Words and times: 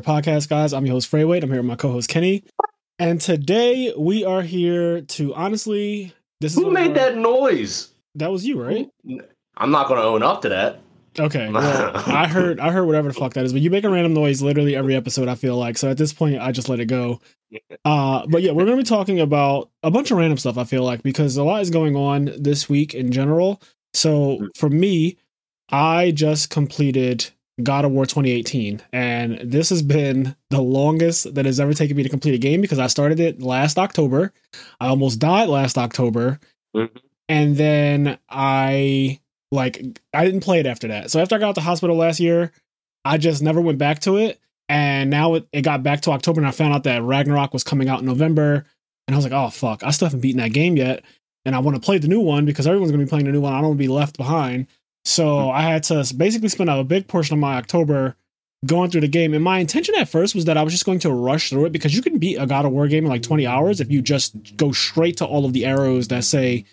welcome 0.00 0.14
back 0.14 0.24
to 0.24 0.30
the 0.30 0.44
I'm 0.44 0.44
Nerd 0.44 0.44
podcast, 0.44 0.48
guys. 0.48 0.72
I'm 0.72 0.86
your 0.86 0.94
host, 0.94 1.10
Freyway. 1.10 1.42
I'm 1.42 1.50
here 1.50 1.58
with 1.58 1.66
my 1.66 1.76
co 1.76 1.92
host, 1.92 2.08
Kenny. 2.08 2.44
And 2.98 3.20
today 3.20 3.94
we 3.96 4.24
are 4.24 4.42
here 4.42 5.02
to 5.02 5.34
honestly, 5.34 6.12
this 6.40 6.56
is 6.56 6.62
Who 6.62 6.70
made 6.70 6.94
that 6.94 7.16
noise? 7.16 7.90
That 8.14 8.30
was 8.30 8.46
you, 8.46 8.62
right? 8.62 8.88
I'm 9.56 9.70
not 9.70 9.88
going 9.88 10.00
to 10.00 10.06
own 10.06 10.22
up 10.22 10.42
to 10.42 10.48
that. 10.50 10.80
Okay. 11.18 11.48
Well, 11.52 11.92
I 12.06 12.26
heard 12.28 12.60
I 12.60 12.70
heard 12.70 12.86
whatever 12.86 13.08
the 13.08 13.14
fuck 13.14 13.34
that 13.34 13.44
is, 13.44 13.52
but 13.52 13.62
you 13.62 13.70
make 13.70 13.84
a 13.84 13.90
random 13.90 14.14
noise 14.14 14.42
literally 14.42 14.76
every 14.76 14.94
episode, 14.94 15.28
I 15.28 15.34
feel 15.34 15.56
like. 15.56 15.76
So 15.76 15.90
at 15.90 15.96
this 15.96 16.12
point 16.12 16.40
I 16.40 16.52
just 16.52 16.68
let 16.68 16.80
it 16.80 16.86
go. 16.86 17.20
Uh 17.84 18.26
but 18.28 18.42
yeah, 18.42 18.52
we're 18.52 18.64
gonna 18.64 18.76
be 18.76 18.84
talking 18.84 19.20
about 19.20 19.70
a 19.82 19.90
bunch 19.90 20.10
of 20.10 20.18
random 20.18 20.38
stuff, 20.38 20.56
I 20.56 20.64
feel 20.64 20.84
like, 20.84 21.02
because 21.02 21.36
a 21.36 21.42
lot 21.44 21.62
is 21.62 21.70
going 21.70 21.96
on 21.96 22.30
this 22.38 22.68
week 22.68 22.94
in 22.94 23.10
general. 23.10 23.60
So 23.92 24.48
for 24.56 24.70
me, 24.70 25.16
I 25.70 26.12
just 26.12 26.50
completed 26.50 27.30
God 27.62 27.84
of 27.84 27.90
War 27.92 28.06
2018, 28.06 28.80
and 28.92 29.38
this 29.42 29.68
has 29.70 29.82
been 29.82 30.34
the 30.50 30.62
longest 30.62 31.34
that 31.34 31.44
has 31.44 31.60
ever 31.60 31.74
taken 31.74 31.96
me 31.96 32.02
to 32.02 32.08
complete 32.08 32.34
a 32.34 32.38
game 32.38 32.60
because 32.60 32.78
I 32.78 32.86
started 32.86 33.20
it 33.20 33.42
last 33.42 33.78
October. 33.78 34.32
I 34.80 34.88
almost 34.88 35.18
died 35.18 35.48
last 35.48 35.76
October, 35.76 36.40
Mhm. 36.74 36.90
and 37.28 37.56
then 37.56 38.18
I 38.30 39.20
like 39.52 39.82
I 40.14 40.24
didn't 40.24 40.40
play 40.40 40.60
it 40.60 40.66
after 40.66 40.88
that. 40.88 41.10
So 41.10 41.20
after 41.20 41.34
I 41.34 41.38
got 41.38 41.48
out 41.50 41.54
the 41.54 41.60
hospital 41.60 41.96
last 41.96 42.20
year, 42.20 42.52
I 43.04 43.18
just 43.18 43.42
never 43.42 43.60
went 43.60 43.78
back 43.78 44.00
to 44.00 44.16
it. 44.16 44.38
And 44.68 45.10
now 45.10 45.34
it, 45.34 45.46
it 45.52 45.62
got 45.62 45.82
back 45.82 46.00
to 46.02 46.12
October, 46.12 46.40
and 46.40 46.46
I 46.46 46.52
found 46.52 46.72
out 46.72 46.84
that 46.84 47.02
Ragnarok 47.02 47.52
was 47.52 47.64
coming 47.64 47.88
out 47.88 48.00
in 48.00 48.06
November, 48.06 48.64
and 49.08 49.14
I 49.14 49.18
was 49.18 49.24
like, 49.24 49.32
oh 49.34 49.50
fuck, 49.50 49.82
I 49.82 49.90
still 49.90 50.06
haven't 50.06 50.20
beaten 50.20 50.40
that 50.40 50.52
game 50.52 50.76
yet, 50.76 51.02
and 51.44 51.54
I 51.56 51.58
want 51.58 51.74
to 51.74 51.80
play 51.80 51.98
the 51.98 52.06
new 52.08 52.20
one 52.20 52.44
because 52.46 52.66
everyone's 52.66 52.92
gonna 52.92 53.02
be 53.04 53.08
playing 53.08 53.26
the 53.26 53.32
new 53.32 53.40
one. 53.40 53.52
I 53.52 53.56
don't 53.56 53.70
want 53.70 53.78
to 53.78 53.84
be 53.84 53.88
left 53.88 54.16
behind. 54.16 54.68
So 55.04 55.26
mm-hmm. 55.26 55.56
I 55.56 55.62
had 55.62 55.82
to 55.84 56.14
basically 56.16 56.48
spend 56.48 56.70
a 56.70 56.84
big 56.84 57.08
portion 57.08 57.34
of 57.34 57.40
my 57.40 57.56
October 57.56 58.16
going 58.66 58.90
through 58.90 59.00
the 59.00 59.08
game. 59.08 59.32
And 59.32 59.42
my 59.42 59.58
intention 59.58 59.94
at 59.94 60.08
first 60.08 60.34
was 60.34 60.44
that 60.44 60.56
I 60.56 60.62
was 60.62 60.72
just 60.72 60.84
going 60.84 60.98
to 61.00 61.10
rush 61.10 61.50
through 61.50 61.66
it 61.66 61.72
because 61.72 61.94
you 61.94 62.02
can 62.02 62.18
beat 62.18 62.36
a 62.36 62.46
God 62.46 62.66
of 62.66 62.72
War 62.72 62.88
game 62.88 63.04
in 63.04 63.10
like 63.10 63.22
20 63.22 63.46
hours 63.46 63.80
if 63.80 63.90
you 63.90 64.02
just 64.02 64.56
go 64.56 64.72
straight 64.72 65.16
to 65.18 65.24
all 65.24 65.44
of 65.44 65.52
the 65.52 65.64
arrows 65.64 66.08
that 66.08 66.24
say, 66.24 66.66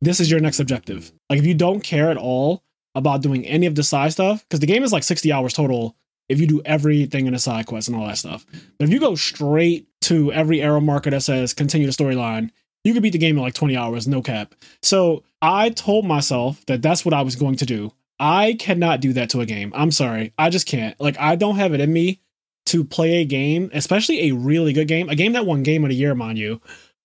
this 0.00 0.20
is 0.20 0.30
your 0.30 0.40
next 0.40 0.60
objective. 0.60 1.12
Like 1.28 1.38
if 1.38 1.46
you 1.46 1.54
don't 1.54 1.82
care 1.82 2.10
at 2.10 2.16
all 2.16 2.62
about 2.94 3.22
doing 3.22 3.46
any 3.46 3.66
of 3.66 3.74
the 3.74 3.82
side 3.82 4.12
stuff, 4.12 4.44
because 4.44 4.60
the 4.60 4.66
game 4.66 4.82
is 4.82 4.92
like 4.92 5.02
60 5.02 5.32
hours 5.32 5.52
total 5.52 5.96
if 6.28 6.40
you 6.40 6.46
do 6.46 6.62
everything 6.64 7.26
in 7.26 7.34
the 7.34 7.38
side 7.38 7.66
quest 7.66 7.88
and 7.88 7.96
all 7.96 8.06
that 8.06 8.18
stuff. 8.18 8.46
But 8.78 8.88
if 8.88 8.90
you 8.90 9.00
go 9.00 9.14
straight 9.14 9.88
to 10.02 10.32
every 10.32 10.62
arrow 10.62 10.80
marker 10.80 11.10
that 11.10 11.22
says 11.22 11.52
continue 11.52 11.86
the 11.86 11.92
storyline, 11.92 12.50
you 12.84 12.92
could 12.92 13.02
beat 13.02 13.10
the 13.10 13.18
game 13.18 13.36
in 13.36 13.42
like 13.42 13.54
20 13.54 13.76
hours, 13.76 14.06
no 14.06 14.22
cap. 14.22 14.54
So 14.82 15.24
I 15.42 15.70
told 15.70 16.06
myself 16.06 16.64
that 16.66 16.82
that's 16.82 17.04
what 17.04 17.14
I 17.14 17.22
was 17.22 17.36
going 17.36 17.56
to 17.56 17.66
do. 17.66 17.92
I 18.20 18.54
cannot 18.54 19.00
do 19.00 19.12
that 19.14 19.30
to 19.30 19.40
a 19.40 19.46
game. 19.46 19.72
I'm 19.74 19.90
sorry. 19.90 20.32
I 20.38 20.50
just 20.50 20.66
can't. 20.66 20.98
Like, 21.00 21.18
I 21.18 21.34
don't 21.34 21.56
have 21.56 21.74
it 21.74 21.80
in 21.80 21.92
me 21.92 22.20
to 22.66 22.84
play 22.84 23.16
a 23.16 23.24
game, 23.24 23.70
especially 23.74 24.28
a 24.28 24.34
really 24.34 24.72
good 24.72 24.88
game, 24.88 25.08
a 25.08 25.16
game 25.16 25.32
that 25.32 25.46
won 25.46 25.62
game 25.62 25.84
of 25.84 25.90
the 25.90 25.96
year, 25.96 26.14
mind 26.14 26.38
you. 26.38 26.60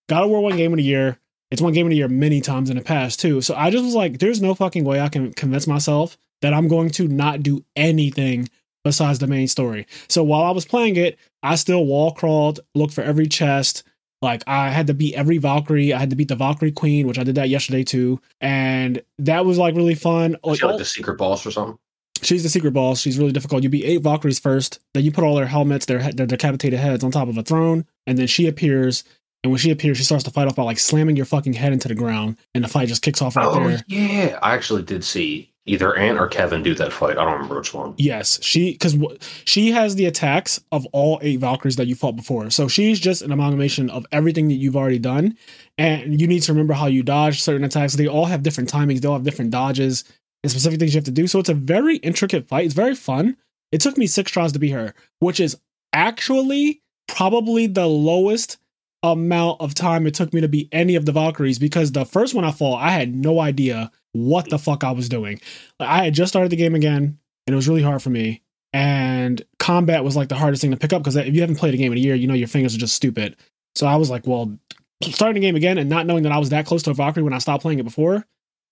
God 0.08 0.24
of 0.24 0.30
War 0.30 0.42
won 0.42 0.56
game 0.56 0.74
of 0.74 0.78
the 0.78 0.84
year. 0.84 1.18
It's 1.52 1.62
won 1.62 1.74
game 1.74 1.88
of 1.88 1.90
the 1.90 1.98
year 1.98 2.08
many 2.08 2.42
times 2.42 2.70
in 2.70 2.78
the 2.78 2.84
past, 2.84 3.20
too. 3.20 3.42
So 3.42 3.56
I 3.56 3.72
just 3.72 3.84
was 3.84 3.96
like, 3.96 4.20
there's 4.20 4.42
no 4.42 4.54
fucking 4.54 4.84
way 4.84 5.02
I 5.02 5.10
can 5.10 5.34
convince 5.34 5.66
myself 5.66 6.18
that 6.42 6.54
I'm 6.54 6.68
going 6.68 6.92
to 6.92 7.08
not 7.08 7.42
do 7.42 7.66
anything 7.76 8.48
besides 8.84 9.20
the 9.20 9.28
main 9.28 9.48
story. 9.48 9.88
So 10.08 10.24
while 10.24 10.44
I 10.44 10.52
was 10.52 10.66
playing 10.66 10.96
it, 10.96 11.18
I 11.44 11.56
still 11.56 11.86
wall 11.86 12.12
crawled, 12.12 12.60
looked 12.76 12.94
for 12.94 13.02
every 13.02 13.28
chest, 13.28 13.84
like 14.22 14.44
I 14.48 14.70
had 14.70 14.88
to 14.88 14.94
beat 14.94 15.16
every 15.16 15.38
Valkyrie. 15.38 15.94
I 15.94 16.00
had 16.00 16.10
to 16.10 16.16
beat 16.16 16.28
the 16.28 16.36
Valkyrie 16.36 16.72
Queen, 16.72 17.08
which 17.08 17.20
I 17.20 17.24
did 17.24 17.36
that 17.36 17.50
yesterday 17.50 17.84
too, 17.84 18.20
and 18.42 19.02
that 19.20 19.46
was 19.46 19.58
like 19.58 19.76
really 19.76 19.96
fun. 19.96 20.38
Like, 20.44 20.60
she 20.60 20.66
like 20.66 20.78
the 20.78 20.86
secret 20.86 21.18
boss 21.18 21.46
or 21.46 21.52
something? 21.52 21.78
she's 22.22 22.44
the 22.44 22.50
secret 22.50 22.72
boss. 22.72 23.00
She's 23.00 23.18
really 23.18 23.32
difficult. 23.32 23.64
You 23.64 23.70
beat 23.70 23.86
eight 23.86 24.02
Valkyries 24.02 24.40
first, 24.40 24.80
then 24.94 25.04
you 25.04 25.12
put 25.12 25.24
all 25.24 25.36
their 25.36 25.46
helmets, 25.46 25.86
their 25.86 26.12
their 26.12 26.26
decapitated 26.26 26.80
heads 26.80 27.04
on 27.04 27.12
top 27.12 27.28
of 27.28 27.38
a 27.38 27.44
throne, 27.44 27.86
and 28.08 28.18
then 28.18 28.28
she 28.28 28.48
appears. 28.48 29.04
And 29.42 29.52
when 29.52 29.60
she 29.60 29.72
appears, 29.72 29.98
she 29.98 30.04
starts 30.04 30.26
to 30.26 30.32
fight 30.32 30.48
off 30.48 30.58
by 30.58 30.64
like 30.64 30.80
slamming 30.80 31.16
your 31.16 31.26
fucking 31.26 31.54
head 31.54 31.72
into 31.72 31.88
the 31.88 31.96
ground, 31.96 32.38
and 32.54 32.64
the 32.64 32.68
fight 32.68 32.90
just 32.90 33.02
kicks 33.02 33.22
off 33.22 33.38
right 33.38 33.46
oh, 33.46 33.68
there. 33.68 33.84
yeah. 33.88 34.38
I 34.42 34.54
actually 34.54 34.84
did 34.84 35.04
see 35.04 35.54
either 35.70 35.96
Ant 35.96 36.20
or 36.20 36.28
Kevin 36.28 36.64
do 36.64 36.74
that 36.76 36.92
fight. 36.92 37.18
I 37.18 37.24
don't 37.26 37.34
remember 37.34 37.58
which 37.58 37.74
one. 37.74 37.94
Yes, 37.98 38.42
she 38.44 38.74
because 38.74 38.98
she 39.46 39.72
has 39.72 39.96
the 39.96 40.06
attacks 40.06 40.60
of 40.72 40.86
all 40.88 41.20
eight 41.22 41.40
Valkyries 41.40 41.76
that 41.78 41.88
you 41.88 41.96
fought 41.96 42.16
before. 42.16 42.50
So 42.50 42.68
she's 42.68 43.00
just 43.00 43.22
an 43.22 43.32
amalgamation 43.32 43.90
of 43.90 44.06
everything 44.12 44.48
that 44.50 44.56
you've 44.56 44.76
already 44.76 45.00
done, 45.00 45.38
and 45.78 46.20
you 46.20 46.28
need 46.28 46.42
to 46.44 46.52
remember 46.52 46.74
how 46.74 46.88
you 46.88 47.04
dodge 47.04 47.42
certain 47.42 47.64
attacks. 47.64 47.94
They 47.94 48.08
all 48.08 48.26
have 48.26 48.44
different 48.44 48.72
timings. 48.72 49.02
They 49.02 49.08
all 49.08 49.16
have 49.16 49.24
different 49.24 49.52
dodges 49.52 50.04
and 50.44 50.52
specific 50.52 50.80
things 50.80 50.94
you 50.94 50.98
have 50.98 51.06
to 51.06 51.12
do. 51.12 51.28
So 51.28 51.40
it's 51.40 51.50
a 51.50 51.54
very 51.54 51.98
intricate 51.98 52.48
fight. 52.48 52.66
It's 52.66 52.74
very 52.74 52.96
fun. 52.96 53.38
It 53.72 53.82
took 53.82 53.98
me 53.98 54.08
six 54.08 54.32
tries 54.32 54.52
to 54.54 54.60
beat 54.60 54.72
her, 54.72 54.94
which 55.20 55.40
is 55.40 55.58
actually 55.94 56.82
probably 57.08 57.68
the 57.68 57.88
lowest 57.88 58.58
amount 59.04 59.62
of 59.62 59.74
time 59.74 60.06
it 60.06 60.14
took 60.14 60.34
me 60.34 60.42
to 60.42 60.48
beat 60.48 60.70
any 60.72 60.96
of 60.96 61.06
the 61.06 61.12
Valkyries 61.12 61.60
because 61.60 61.92
the 61.92 62.06
first 62.06 62.34
one 62.34 62.44
I 62.44 62.52
fought, 62.52 62.82
I 62.82 62.92
had 62.92 63.16
no 63.16 63.40
idea 63.40 63.92
what 64.14 64.50
the 64.50 64.60
fuck 64.60 64.84
I 64.84 64.92
was 64.92 65.10
doing. 65.10 65.40
I 65.80 66.06
had 66.06 66.14
just 66.14 66.32
started 66.32 66.52
the 66.52 66.56
game 66.56 66.76
again, 66.76 67.18
and 67.48 67.54
it 67.54 67.56
was 67.56 67.68
really 67.68 67.84
hard 67.84 68.02
for 68.02 68.10
me. 68.10 68.42
And 68.72 69.42
combat 69.58 70.04
was 70.04 70.16
like 70.16 70.30
the 70.30 70.36
hardest 70.36 70.62
thing 70.62 70.72
to 70.72 70.78
pick 70.78 70.94
up 70.94 71.02
because 71.02 71.16
if 71.16 71.34
you 71.34 71.42
haven't 71.42 71.56
played 71.56 71.74
a 71.74 71.78
game 71.78 71.92
in 71.92 71.98
a 71.98 72.02
year, 72.02 72.16
you 72.16 72.28
know 72.28 72.36
your 72.36 72.48
fingers 72.48 72.76
are 72.76 72.80
just 72.80 72.96
stupid. 72.96 73.36
So 73.76 73.88
I 73.88 73.96
was 73.96 74.10
like, 74.10 74.28
well, 74.28 74.58
starting 75.04 75.42
the 75.42 75.48
game 75.48 75.56
again 75.56 75.78
and 75.78 75.90
not 75.90 76.06
knowing 76.06 76.24
that 76.24 76.32
I 76.32 76.38
was 76.38 76.50
that 76.50 76.66
close 76.66 76.84
to 76.84 76.92
a 76.92 76.94
Valkyrie 76.94 77.24
when 77.24 77.34
I 77.34 77.40
stopped 77.40 77.64
playing 77.64 77.80
it 77.80 77.84
before, 77.84 78.26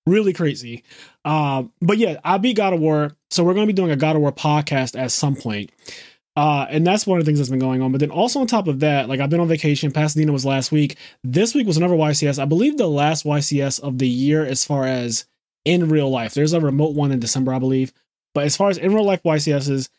really 0.05 0.33
crazy. 0.33 0.83
Um, 1.25 1.71
but 1.81 1.97
yeah, 1.97 2.19
I 2.23 2.37
beat 2.37 2.57
God 2.57 2.73
of 2.73 2.79
War, 2.79 3.15
so 3.29 3.43
we're 3.43 3.53
going 3.53 3.67
to 3.67 3.73
be 3.73 3.75
doing 3.75 3.91
a 3.91 3.95
God 3.95 4.15
of 4.15 4.21
War 4.21 4.31
podcast 4.31 4.99
at 4.99 5.11
some 5.11 5.35
point. 5.35 5.71
Uh, 6.37 6.67
and 6.69 6.85
that's 6.85 7.07
one 7.07 7.17
of 7.17 7.25
the 7.25 7.27
things 7.27 7.39
that's 7.39 7.49
been 7.49 7.57
going 7.57 7.81
on. 7.81 7.91
But 7.91 7.99
then 7.99 8.11
also 8.11 8.39
on 8.39 8.45
top 8.45 8.67
of 8.67 8.79
that, 8.81 9.09
like 9.09 9.19
I've 9.19 9.31
been 9.31 9.39
on 9.39 9.47
vacation. 9.47 9.91
Pasadena 9.91 10.31
was 10.31 10.45
last 10.45 10.71
week. 10.71 10.95
This 11.23 11.55
week 11.55 11.65
was 11.65 11.77
another 11.77 11.95
YCS. 11.95 12.37
I 12.37 12.45
believe 12.45 12.77
the 12.77 12.87
last 12.87 13.25
YCS 13.25 13.79
of 13.79 13.97
the 13.97 14.07
year 14.07 14.45
as 14.45 14.63
far 14.63 14.85
as 14.85 15.25
in 15.65 15.89
real 15.89 16.11
life. 16.11 16.35
There's 16.35 16.53
a 16.53 16.61
remote 16.61 16.93
one 16.93 17.11
in 17.11 17.19
December, 17.19 17.55
I 17.55 17.59
believe. 17.59 17.91
But 18.35 18.43
as 18.43 18.55
far 18.55 18.69
as 18.69 18.77
in 18.77 18.93
real 18.93 19.03
life 19.03 19.23
YCSs, 19.23 19.89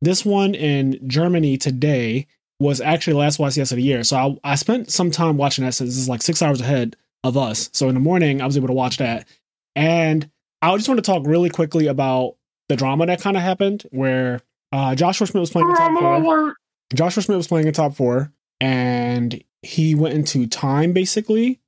this 0.00 0.24
one 0.24 0.54
in 0.54 1.00
Germany 1.08 1.58
today 1.58 2.28
was 2.60 2.80
actually 2.80 3.14
the 3.14 3.18
last 3.18 3.40
YCS 3.40 3.72
of 3.72 3.76
the 3.76 3.82
year. 3.82 4.04
So 4.04 4.38
I, 4.44 4.52
I 4.52 4.54
spent 4.54 4.92
some 4.92 5.10
time 5.10 5.36
watching 5.36 5.64
that 5.64 5.74
since 5.74 5.90
this 5.90 5.98
is 5.98 6.08
like 6.08 6.22
six 6.22 6.40
hours 6.40 6.60
ahead 6.60 6.94
of 7.24 7.36
us. 7.36 7.70
So 7.72 7.88
in 7.88 7.94
the 7.94 8.00
morning, 8.00 8.40
I 8.40 8.46
was 8.46 8.56
able 8.56 8.68
to 8.68 8.72
watch 8.72 8.98
that. 8.98 9.26
And 9.74 10.30
I 10.62 10.76
just 10.76 10.88
want 10.88 10.98
to 10.98 11.10
talk 11.10 11.26
really 11.26 11.50
quickly 11.50 11.88
about 11.88 12.36
the 12.68 12.76
drama 12.76 13.06
that 13.06 13.20
kind 13.20 13.36
of 13.36 13.42
happened 13.42 13.82
where 13.90 14.42
uh, 14.72 14.94
Joshua 14.94 15.26
Schmidt 15.26 15.40
was 15.40 15.50
playing 15.50 15.68
in 15.68 15.74
top 15.76 15.92
four. 15.98 16.54
Joshua 16.94 17.22
Schmidt 17.22 17.36
was 17.36 17.48
playing 17.48 17.66
in 17.66 17.72
top 17.72 17.94
four 17.94 18.32
and 18.60 19.42
he 19.62 19.94
went 19.94 20.14
into 20.14 20.46
time 20.46 20.92
basically. 20.92 21.60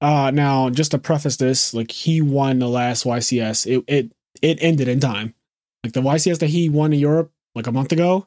Uh, 0.00 0.30
now, 0.30 0.68
just 0.68 0.90
to 0.90 0.98
preface 0.98 1.36
this, 1.36 1.72
like 1.72 1.90
he 1.90 2.20
won 2.20 2.58
the 2.58 2.68
last 2.68 3.04
YCS. 3.04 3.66
It 3.66 3.84
it 3.86 4.12
it 4.42 4.58
ended 4.60 4.88
in 4.88 5.00
time. 5.00 5.34
Like 5.82 5.94
the 5.94 6.02
YCS 6.02 6.40
that 6.40 6.48
he 6.48 6.68
won 6.68 6.92
in 6.92 6.98
Europe 6.98 7.32
like 7.54 7.66
a 7.66 7.72
month 7.72 7.92
ago, 7.92 8.26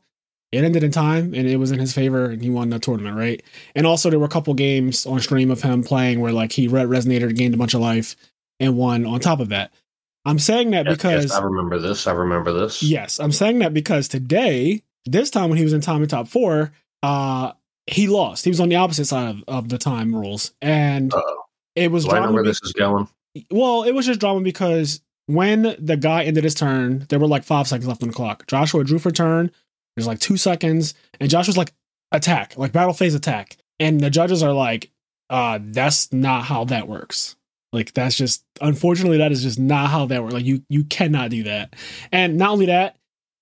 it 0.52 0.64
ended 0.64 0.84
in 0.84 0.92
time 0.92 1.34
and 1.36 1.48
it 1.48 1.58
was 1.58 1.72
in 1.72 1.80
his 1.80 1.94
favor 1.94 2.26
and 2.26 2.42
he 2.42 2.50
won 2.50 2.70
the 2.70 2.80
tournament, 2.80 3.16
right? 3.18 3.44
And 3.76 3.86
also 3.86 4.10
there 4.10 4.18
were 4.18 4.26
a 4.26 4.30
couple 4.30 4.54
games 4.56 5.06
on 5.06 5.20
stream 5.20 5.52
of 5.52 5.62
him 5.62 5.84
playing 5.84 6.20
where 6.20 6.32
like 6.34 6.52
he 6.52 6.68
re- 6.68 6.84
resonated, 6.84 7.36
gained 7.36 7.54
a 7.54 7.58
bunch 7.58 7.76
of 7.76 7.82
life, 7.82 8.16
and 8.60 8.76
won 8.76 9.06
on 9.06 9.20
top 9.20 9.40
of 9.40 9.50
that. 9.50 9.72
I'm 10.30 10.38
saying 10.40 10.72
that 10.72 10.86
Yes, 10.86 10.96
because 10.96 11.24
yes, 11.26 11.32
I 11.34 11.42
remember 11.42 11.80
this. 11.80 12.06
I 12.06 12.12
remember 12.14 12.54
this. 12.54 12.84
Yes, 12.84 13.20
I'm 13.20 13.32
saying 13.32 13.60
that 13.60 13.74
because 13.74 14.08
today, 14.08 14.84
this 15.06 15.32
time 15.32 15.50
when 15.50 15.58
he 15.58 15.64
was 15.64 15.74
in 15.74 15.82
time 15.82 16.04
in 16.04 16.08
top 16.08 16.28
four, 16.28 16.72
uh, 17.02 17.54
he 17.88 18.08
lost. 18.08 18.44
He 18.44 18.52
was 18.52 18.60
on 18.60 18.70
the 18.70 18.76
opposite 18.76 19.06
side 19.06 19.30
of, 19.30 19.44
of 19.48 19.70
the 19.70 19.80
time 19.80 20.14
rules, 20.14 20.54
and 20.62 21.12
Uh-oh. 21.12 21.44
it 21.76 21.92
was 21.92 22.06
Do 22.06 22.12
I 22.12 22.20
know 22.20 22.32
where 22.32 22.44
this 22.44 22.62
is 22.62 22.74
going? 22.74 23.08
well, 23.50 23.84
it 23.84 23.94
was 23.94 24.06
just 24.06 24.20
drama 24.20 24.42
because 24.42 25.02
when 25.26 25.76
the 25.80 25.98
guy 25.98 26.24
ended 26.26 26.44
his 26.44 26.54
turn, 26.54 27.06
there 27.10 27.18
were 27.18 27.28
like 27.28 27.44
five 27.44 27.68
seconds 27.68 27.88
left 27.88 28.04
on 28.04 28.10
the 28.10 28.14
clock. 28.16 28.46
Joshua 28.46 28.84
drew 28.84 29.00
for 29.00 29.12
turn. 29.12 29.50
There's 29.96 30.08
like 30.08 30.20
two 30.20 30.38
seconds, 30.38 30.94
and 31.20 31.30
Josh 31.30 31.48
was 31.48 31.58
like, 31.58 31.74
"Attack!" 32.12 32.56
Like 32.56 32.72
battle 32.72 32.94
phase 32.94 33.16
attack, 33.16 33.58
and 33.80 34.00
the 34.00 34.12
judges 34.12 34.44
are 34.44 34.54
like, 34.54 34.92
"Uh, 35.32 35.58
that's 35.60 36.14
not 36.14 36.44
how 36.44 36.66
that 36.66 36.88
works." 36.88 37.36
Like 37.72 37.94
that's 37.94 38.16
just 38.16 38.44
unfortunately 38.62 39.18
that 39.20 39.32
is 39.32 39.44
just 39.44 39.60
not 39.60 39.90
how 39.90 40.06
that 40.08 40.22
works. 40.24 40.34
Like 40.34 40.46
you 40.46 40.64
you 40.70 40.84
cannot 40.86 41.30
do 41.30 41.44
that. 41.44 41.76
And 42.12 42.38
not 42.38 42.52
only 42.52 42.66
that, 42.68 42.96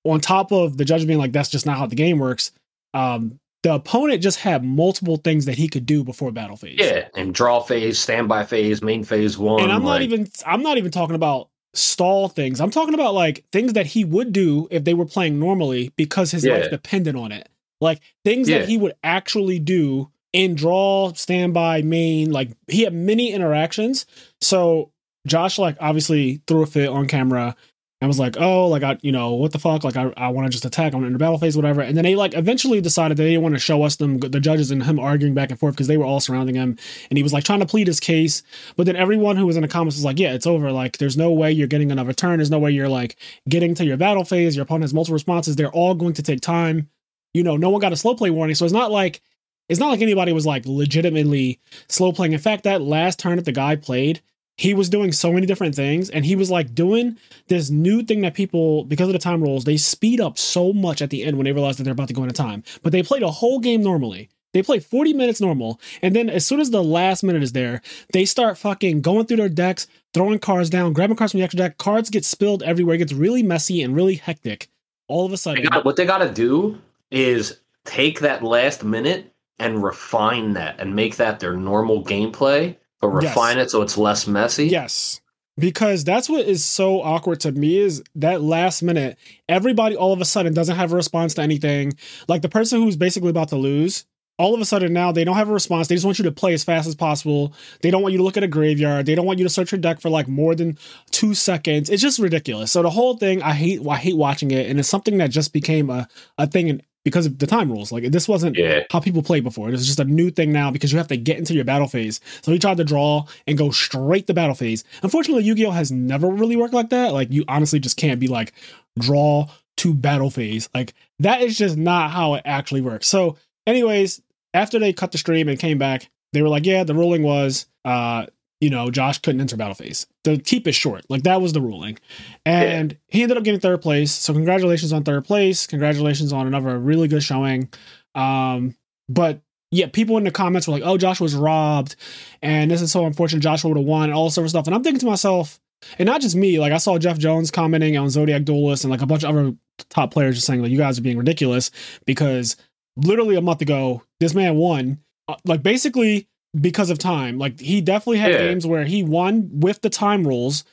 on 0.04 0.20
top 0.20 0.52
of 0.52 0.78
the 0.78 0.86
judge 0.86 1.06
being 1.08 1.20
like 1.20 1.32
that's 1.32 1.50
just 1.50 1.66
not 1.66 1.78
how 1.78 1.86
the 1.86 1.96
game 1.96 2.20
works, 2.20 2.52
um, 2.94 3.40
the 3.64 3.74
opponent 3.74 4.22
just 4.22 4.40
had 4.40 4.64
multiple 4.64 5.18
things 5.18 5.46
that 5.46 5.56
he 5.58 5.68
could 5.68 5.86
do 5.86 6.04
before 6.04 6.32
battle 6.32 6.58
phase. 6.58 6.76
Yeah, 6.78 7.08
and 7.16 7.34
draw 7.34 7.62
phase, 7.62 8.00
standby 8.00 8.46
phase, 8.46 8.82
main 8.82 9.04
phase 9.04 9.38
one. 9.38 9.64
And 9.64 9.72
I'm 9.72 9.84
not 9.84 10.02
even 10.02 10.28
I'm 10.46 10.62
not 10.62 10.78
even 10.78 10.92
talking 10.92 11.16
about 11.16 11.50
stall 11.74 12.28
things. 12.28 12.60
I'm 12.60 12.72
talking 12.72 12.94
about 12.96 13.14
like 13.14 13.46
things 13.52 13.74
that 13.74 13.86
he 13.86 14.04
would 14.04 14.34
do 14.34 14.68
if 14.72 14.84
they 14.84 14.94
were 14.94 15.06
playing 15.06 15.40
normally 15.40 15.92
because 15.96 16.32
his 16.32 16.44
Yeah. 16.44 16.54
life 16.54 16.70
depended 16.70 17.16
on 17.16 17.32
it. 17.32 17.48
Like 17.80 18.02
things 18.26 18.50
Yeah. 18.50 18.60
that 18.60 18.68
he 18.68 18.78
would 18.78 18.94
actually 19.04 19.60
do 19.60 20.10
in 20.38 20.54
draw, 20.54 21.12
standby, 21.14 21.82
main. 21.82 22.32
Like 22.32 22.52
he 22.68 22.84
had 22.84 22.94
many 22.94 23.34
interactions. 23.34 24.06
So 24.40 24.92
Josh 25.26 25.58
like 25.58 25.78
obviously 25.82 26.44
threw 26.46 26.62
a 26.62 26.68
fit 26.68 26.90
on 26.90 27.08
camera 27.08 27.56
and 28.00 28.08
was 28.08 28.20
like, 28.20 28.38
oh, 28.40 28.68
like 28.68 28.84
I, 28.84 29.00
you 29.02 29.12
know, 29.12 29.34
what 29.34 29.52
the 29.52 29.58
fuck? 29.58 29.84
Like 29.84 29.98
I, 29.98 30.14
I 30.16 30.28
want 30.28 30.46
to 30.46 30.52
just 30.52 30.64
attack. 30.64 30.94
I'm 30.94 31.04
in 31.04 31.14
the 31.14 31.18
battle 31.18 31.40
phase, 31.40 31.56
whatever. 31.56 31.82
And 31.82 31.98
then 31.98 32.04
they 32.04 32.14
like 32.14 32.36
eventually 32.36 32.80
decided 32.82 33.18
they 33.18 33.30
didn't 33.30 33.42
want 33.42 33.56
to 33.56 33.60
show 33.60 33.82
us 33.82 33.96
them, 33.96 34.20
the 34.20 34.40
judges 34.40 34.70
and 34.70 34.84
him 34.84 35.00
arguing 35.00 35.34
back 35.34 35.50
and 35.50 35.60
forth 35.60 35.74
because 35.74 35.88
they 35.88 35.98
were 35.98 36.06
all 36.06 36.20
surrounding 36.20 36.54
him, 36.54 36.78
and 37.10 37.18
he 37.18 37.24
was 37.24 37.34
like 37.34 37.44
trying 37.44 37.62
to 37.62 37.66
plead 37.66 37.88
his 37.88 38.00
case. 38.00 38.44
But 38.76 38.86
then 38.86 38.96
everyone 38.96 39.38
who 39.38 39.48
was 39.48 39.56
in 39.56 39.64
the 39.64 39.68
comments 39.68 39.96
was 39.96 40.06
like, 40.06 40.20
yeah, 40.20 40.34
it's 40.34 40.46
over. 40.46 40.72
Like 40.72 41.00
there's 41.00 41.18
no 41.18 41.32
way 41.32 41.52
you're 41.52 41.66
getting 41.66 41.92
another 41.92 42.14
turn. 42.14 42.38
There's 42.38 42.52
no 42.52 42.60
way 42.60 42.70
you're 42.70 42.88
like 42.88 43.18
getting 43.50 43.74
to 43.74 43.86
your 43.86 43.98
battle 43.98 44.24
phase. 44.24 44.56
Your 44.56 44.64
opponent 44.64 44.84
has 44.84 44.94
multiple 44.94 45.16
responses. 45.16 45.56
They're 45.56 45.72
all 45.72 45.96
going 45.96 46.14
to 46.14 46.22
take 46.22 46.42
time. 46.42 46.92
You 47.34 47.42
know, 47.42 47.58
no 47.58 47.72
one 47.72 47.82
got 47.82 47.94
a 47.94 47.98
slow 47.98 48.14
play 48.14 48.30
warning, 48.30 48.54
so 48.54 48.66
it's 48.66 48.74
not 48.74 48.92
like 48.92 49.22
it's 49.70 49.80
not 49.80 49.90
like 49.90 50.02
anybody 50.02 50.32
was 50.34 50.46
like 50.46 50.66
legitimately 50.66 51.60
slow 51.88 52.12
playing. 52.12 52.34
In 52.34 52.40
fact, 52.40 52.64
that 52.64 52.82
last 52.82 53.20
turn 53.20 53.36
that 53.36 53.46
the 53.46 53.52
guy 53.52 53.76
played, 53.76 54.22
he 54.58 54.74
was 54.74 54.90
doing 54.90 55.12
so 55.12 55.32
many 55.32 55.46
different 55.46 55.76
things 55.76 56.10
and 56.10 56.26
he 56.26 56.36
was 56.36 56.50
like 56.50 56.74
doing 56.74 57.18
this 57.48 57.70
new 57.70 58.02
thing 58.02 58.22
that 58.22 58.34
people 58.34 58.86
because 58.86 59.08
of 59.08 59.14
the 59.14 59.20
time 59.20 59.42
rules 59.42 59.66
they 59.66 59.78
speed 59.78 60.20
up 60.20 60.38
so 60.38 60.74
much 60.74 61.02
at 61.02 61.10
the 61.12 61.24
end 61.24 61.38
when 61.38 61.46
they 61.46 61.52
realize 61.52 61.78
that 61.78 61.84
they're 61.84 61.94
about 61.94 62.08
to 62.08 62.14
go 62.14 62.24
into 62.24 62.34
time. 62.34 62.64
But 62.82 62.92
they 62.92 63.04
played 63.04 63.24
a 63.24 63.30
whole 63.30 63.60
game 63.60 63.84
normally. 63.84 64.30
They 64.54 64.64
play 64.64 64.80
40 64.80 65.14
minutes 65.14 65.40
normal 65.42 65.80
and 66.02 66.16
then 66.16 66.30
as 66.30 66.44
soon 66.44 66.60
as 66.60 66.72
the 66.72 66.84
last 66.84 67.22
minute 67.22 67.44
is 67.44 67.52
there 67.52 67.82
they 68.14 68.26
start 68.26 68.58
fucking 68.58 69.02
going 69.02 69.28
through 69.28 69.38
their 69.38 69.50
decks 69.50 69.86
throwing 70.14 70.40
cards 70.40 70.72
down 70.72 70.94
grabbing 70.94 71.18
cards 71.18 71.34
from 71.34 71.40
the 71.40 71.44
extra 71.44 71.60
deck. 71.60 71.78
Cards 71.78 72.10
get 72.10 72.26
spilled 72.26 72.64
everywhere. 72.64 72.96
It 72.96 73.00
gets 73.00 73.14
really 73.14 73.44
messy 73.44 73.84
and 73.84 73.96
really 73.96 74.16
hectic. 74.16 74.70
All 75.08 75.26
of 75.26 75.34
a 75.34 75.38
sudden 75.38 75.62
They 75.62 75.70
got- 75.70 75.86
what 75.86 75.98
they 75.98 76.06
got 76.06 76.20
to 76.20 76.32
do 76.34 76.80
is 77.12 77.60
take 77.86 78.22
that 78.22 78.44
last 78.44 78.84
minute 78.84 79.32
and 79.60 79.84
refine 79.84 80.54
that 80.54 80.80
and 80.80 80.96
make 80.96 81.18
that 81.18 81.40
their 81.40 81.54
normal 81.54 82.04
gameplay, 82.04 82.76
but 83.02 83.10
Yes. 83.14 83.24
refine 83.24 83.58
it 83.58 83.72
so 83.72 83.82
it's 83.82 83.98
less 83.98 84.28
messy. 84.28 84.68
Yes. 84.68 85.22
Because 85.60 86.04
that's 86.04 86.30
what 86.30 86.46
is 86.46 86.64
so 86.64 87.02
awkward 87.02 87.40
to 87.40 87.52
me 87.52 87.78
is 87.80 88.04
that 88.16 88.44
last 88.44 88.84
minute, 88.84 89.18
everybody 89.50 89.96
all 89.96 90.14
of 90.14 90.22
a 90.22 90.26
sudden 90.26 90.54
doesn't 90.54 90.76
have 90.76 90.94
a 90.94 90.96
response 90.96 91.34
to 91.36 91.42
anything. 91.42 91.94
Like 92.28 92.44
the 92.44 92.50
person 92.50 92.80
who's 92.82 92.96
basically 92.96 93.32
about 93.32 93.50
to 93.50 93.56
lose, 93.56 94.06
all 94.38 94.54
of 94.54 94.62
a 94.62 94.66
sudden 94.66 94.94
now 94.94 95.12
they 95.12 95.24
don't 95.24 95.36
have 95.36 95.50
a 95.50 95.54
response. 95.54 95.88
They 95.88 95.96
just 95.96 96.06
want 96.06 96.20
you 96.20 96.26
to 96.26 96.32
play 96.32 96.54
as 96.54 96.64
fast 96.64 96.88
as 96.88 96.94
possible. 96.94 97.54
They 97.82 97.90
don't 97.90 98.04
want 98.04 98.12
you 98.12 98.20
to 98.20 98.24
look 98.24 98.38
at 98.38 98.44
a 98.44 98.48
graveyard. 98.48 99.08
They 99.08 99.16
don't 99.16 99.26
want 99.26 99.40
you 99.40 99.46
to 99.46 99.50
search 99.50 99.72
your 99.72 99.82
deck 99.82 100.00
for 100.00 100.12
like 100.12 100.28
more 100.28 100.54
than 100.54 100.78
two 101.10 101.34
seconds. 101.34 101.90
It's 101.90 102.04
just 102.04 102.20
ridiculous. 102.20 102.72
So 102.72 102.84
the 102.84 102.92
whole 102.92 103.18
thing, 103.18 103.42
I 103.42 103.54
hate 103.54 103.82
I 103.88 103.96
hate 103.96 104.16
watching 104.16 104.52
it. 104.52 104.70
And 104.70 104.80
it's 104.80 104.88
something 104.88 105.18
that 105.18 105.32
just 105.32 105.54
became 105.54 105.90
a, 105.90 106.08
a 106.38 106.46
thing 106.46 106.68
in, 106.68 106.84
because 107.08 107.26
of 107.26 107.40
the 107.40 107.48
time 107.48 107.72
rules. 107.72 107.90
Like 107.90 108.12
this 108.12 108.28
wasn't 108.28 108.58
Yeah. 108.58 108.82
how 108.92 109.00
people 109.00 109.24
play 109.24 109.40
before. 109.40 109.70
It's 109.70 109.86
just 109.86 110.00
a 110.02 110.04
new 110.04 110.30
thing 110.30 110.52
now 110.52 110.72
because 110.72 110.92
you 110.92 110.98
have 110.98 111.08
to 111.08 111.16
get 111.16 111.38
into 111.38 111.54
your 111.54 111.64
battle 111.64 111.88
phase. 111.88 112.20
So 112.42 112.52
he 112.52 112.60
tried 112.60 112.76
to 112.78 112.84
draw 112.84 113.26
and 113.48 113.58
go 113.58 113.72
straight 113.72 114.28
to 114.28 114.34
battle 114.34 114.56
phase. 114.56 114.84
Unfortunately, 115.04 115.46
Yu-Gi-Oh 115.46 115.72
has 115.72 115.90
never 115.90 116.28
really 116.28 116.58
worked 116.58 116.74
like 116.74 116.90
that. 116.90 117.14
Like 117.14 117.32
you 117.32 117.46
honestly 117.48 117.80
just 117.80 117.96
can't 117.96 118.20
be 118.20 118.28
like 118.28 118.52
draw 119.00 119.48
to 119.78 119.94
battle 119.94 120.30
phase. 120.30 120.68
Like 120.76 120.94
that 121.20 121.42
is 121.42 121.58
just 121.58 121.78
not 121.78 122.12
how 122.12 122.34
it 122.34 122.42
actually 122.44 122.82
works. 122.82 123.08
So, 123.08 123.38
anyways, 123.66 124.22
after 124.54 124.80
they 124.80 124.92
cut 124.92 125.14
the 125.14 125.18
stream 125.18 125.48
and 125.48 125.58
came 125.58 125.78
back, 125.78 126.10
they 126.34 126.42
were 126.42 126.50
like, 126.50 126.66
"Yeah, 126.66 126.84
the 126.84 126.94
ruling 126.96 127.24
was, 127.24 127.68
uh, 127.86 128.26
you 128.60 128.70
know, 128.70 128.90
Josh 128.90 129.20
couldn't 129.20 129.42
enter 129.42 129.58
battle 129.58 129.76
phase. 129.76 130.08
To 130.24 130.38
keep 130.38 130.68
it 130.68 130.74
short, 130.74 131.06
like 131.10 131.24
that 131.24 131.42
was 131.42 131.54
the 131.54 131.62
ruling." 131.62 131.98
And 132.46 132.98
he 133.08 133.24
ended 133.24 133.38
up 133.38 133.44
getting 133.44 133.60
third 133.60 133.82
place. 133.82 134.12
So 134.12 134.34
congratulations 134.34 134.94
on 134.94 135.04
third 135.04 135.26
place. 135.26 135.68
Congratulations 135.68 136.34
on 136.34 136.48
another 136.48 136.78
really 136.80 137.08
good 137.08 137.24
showing. 137.24 137.70
Um, 138.16 138.76
but 139.10 139.42
yeah, 139.72 139.88
people 139.88 140.18
in 140.18 140.24
the 140.24 140.32
comments 140.32 140.68
were 140.68 140.74
like, 140.74 140.84
"Oh, 140.86 140.98
Josh 140.98 141.20
was 141.20 141.36
robbed," 141.36 141.96
and 142.42 142.72
this 142.72 142.82
is 142.82 142.92
so 142.92 143.06
unfortunate. 143.06 143.42
Joshua 143.42 143.70
would 143.70 143.78
have 143.78 143.86
won, 143.86 144.06
and 144.06 144.14
all 144.14 144.26
this 144.26 144.36
sort 144.36 144.46
of 144.46 144.50
stuff. 144.50 144.66
And 144.66 144.76
I'm 144.76 144.84
thinking 144.84 145.00
to 145.02 145.06
myself, 145.06 145.60
and 146.00 146.08
not 146.08 146.22
just 146.22 146.36
me. 146.36 146.60
Like 146.60 146.72
I 146.72 146.78
saw 146.78 146.98
Jeff 146.98 147.18
Jones 147.18 147.52
commenting 147.52 147.98
on 147.98 148.10
Zodiac 148.10 148.44
Duelist, 148.44 148.84
and 148.84 148.92
like 148.92 149.02
a 149.02 149.06
bunch 149.06 149.24
of 149.24 149.30
other 149.30 149.56
top 149.90 150.12
players 150.12 150.36
just 150.36 150.48
saying 150.48 150.62
like, 150.62 150.72
"You 150.72 150.78
guys 150.78 150.98
are 150.98 151.04
being 151.04 151.18
ridiculous," 151.18 151.72
because 152.06 152.56
literally 152.96 153.36
a 153.36 153.42
month 153.42 153.62
ago, 153.62 154.04
this 154.20 154.34
man 154.34 154.56
won, 154.56 155.00
uh, 155.28 155.36
like 155.46 155.64
basically 155.64 156.28
because 156.60 156.90
of 156.90 156.98
time. 156.98 157.38
Like 157.38 157.60
he 157.60 157.82
definitely 157.82 158.20
had 158.20 158.32
Yeah. 158.32 158.40
games 158.40 158.66
where 158.66 158.86
he 158.86 159.04
won 159.04 159.50
with 159.52 159.82
the 159.82 159.90
time 159.90 160.28
rules, 160.28 160.64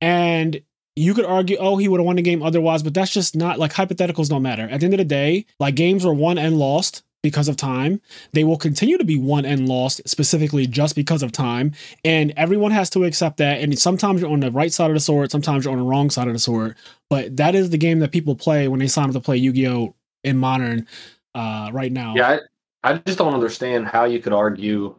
and 0.00 0.60
you 0.96 1.12
could 1.14 1.24
argue, 1.24 1.56
oh, 1.58 1.76
he 1.76 1.88
would 1.88 1.98
have 1.98 2.06
won 2.06 2.16
the 2.16 2.22
game 2.22 2.42
otherwise, 2.42 2.82
but 2.82 2.94
that's 2.94 3.10
just 3.10 3.34
not 3.34 3.58
like 3.58 3.72
hypotheticals 3.72 4.28
don't 4.28 4.42
matter. 4.42 4.68
At 4.70 4.80
the 4.80 4.86
end 4.86 4.94
of 4.94 4.98
the 4.98 5.04
day, 5.04 5.44
like 5.58 5.74
games 5.74 6.04
were 6.04 6.14
won 6.14 6.38
and 6.38 6.56
lost 6.56 7.02
because 7.22 7.48
of 7.48 7.56
time. 7.56 8.00
They 8.32 8.44
will 8.44 8.58
continue 8.58 8.96
to 8.98 9.04
be 9.04 9.18
won 9.18 9.44
and 9.44 9.68
lost 9.68 10.02
specifically 10.06 10.66
just 10.66 10.94
because 10.94 11.22
of 11.22 11.32
time. 11.32 11.72
And 12.04 12.32
everyone 12.36 12.70
has 12.70 12.90
to 12.90 13.04
accept 13.04 13.38
that. 13.38 13.60
And 13.60 13.76
sometimes 13.78 14.20
you're 14.20 14.30
on 14.30 14.40
the 14.40 14.52
right 14.52 14.72
side 14.72 14.90
of 14.90 14.94
the 14.94 15.00
sword, 15.00 15.32
sometimes 15.32 15.64
you're 15.64 15.72
on 15.72 15.78
the 15.80 15.84
wrong 15.86 16.10
side 16.10 16.28
of 16.28 16.34
the 16.34 16.38
sword. 16.38 16.76
But 17.10 17.36
that 17.38 17.54
is 17.56 17.70
the 17.70 17.78
game 17.78 17.98
that 18.00 18.12
people 18.12 18.36
play 18.36 18.68
when 18.68 18.78
they 18.78 18.86
sign 18.86 19.06
up 19.08 19.12
to 19.14 19.20
play 19.20 19.36
Yu-Gi-Oh! 19.38 19.94
in 20.22 20.38
modern 20.38 20.86
uh, 21.34 21.70
right 21.72 21.90
now. 21.90 22.14
Yeah, 22.14 22.38
I, 22.84 22.92
I 22.92 22.98
just 22.98 23.18
don't 23.18 23.34
understand 23.34 23.88
how 23.88 24.04
you 24.04 24.20
could 24.20 24.32
argue 24.32 24.94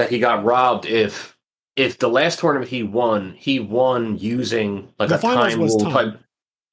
that 0.00 0.10
he 0.10 0.18
got 0.18 0.44
robbed 0.44 0.86
if 0.86 1.36
if 1.76 1.98
the 1.98 2.08
last 2.08 2.40
tournament 2.40 2.70
he 2.70 2.82
won, 2.82 3.34
he 3.38 3.60
won 3.60 4.18
using 4.18 4.92
like 4.98 5.08
The 5.08 5.16
a 5.16 5.20
time 5.20 5.60
rule 5.60 5.78
time. 5.80 5.92
type. 6.12 6.20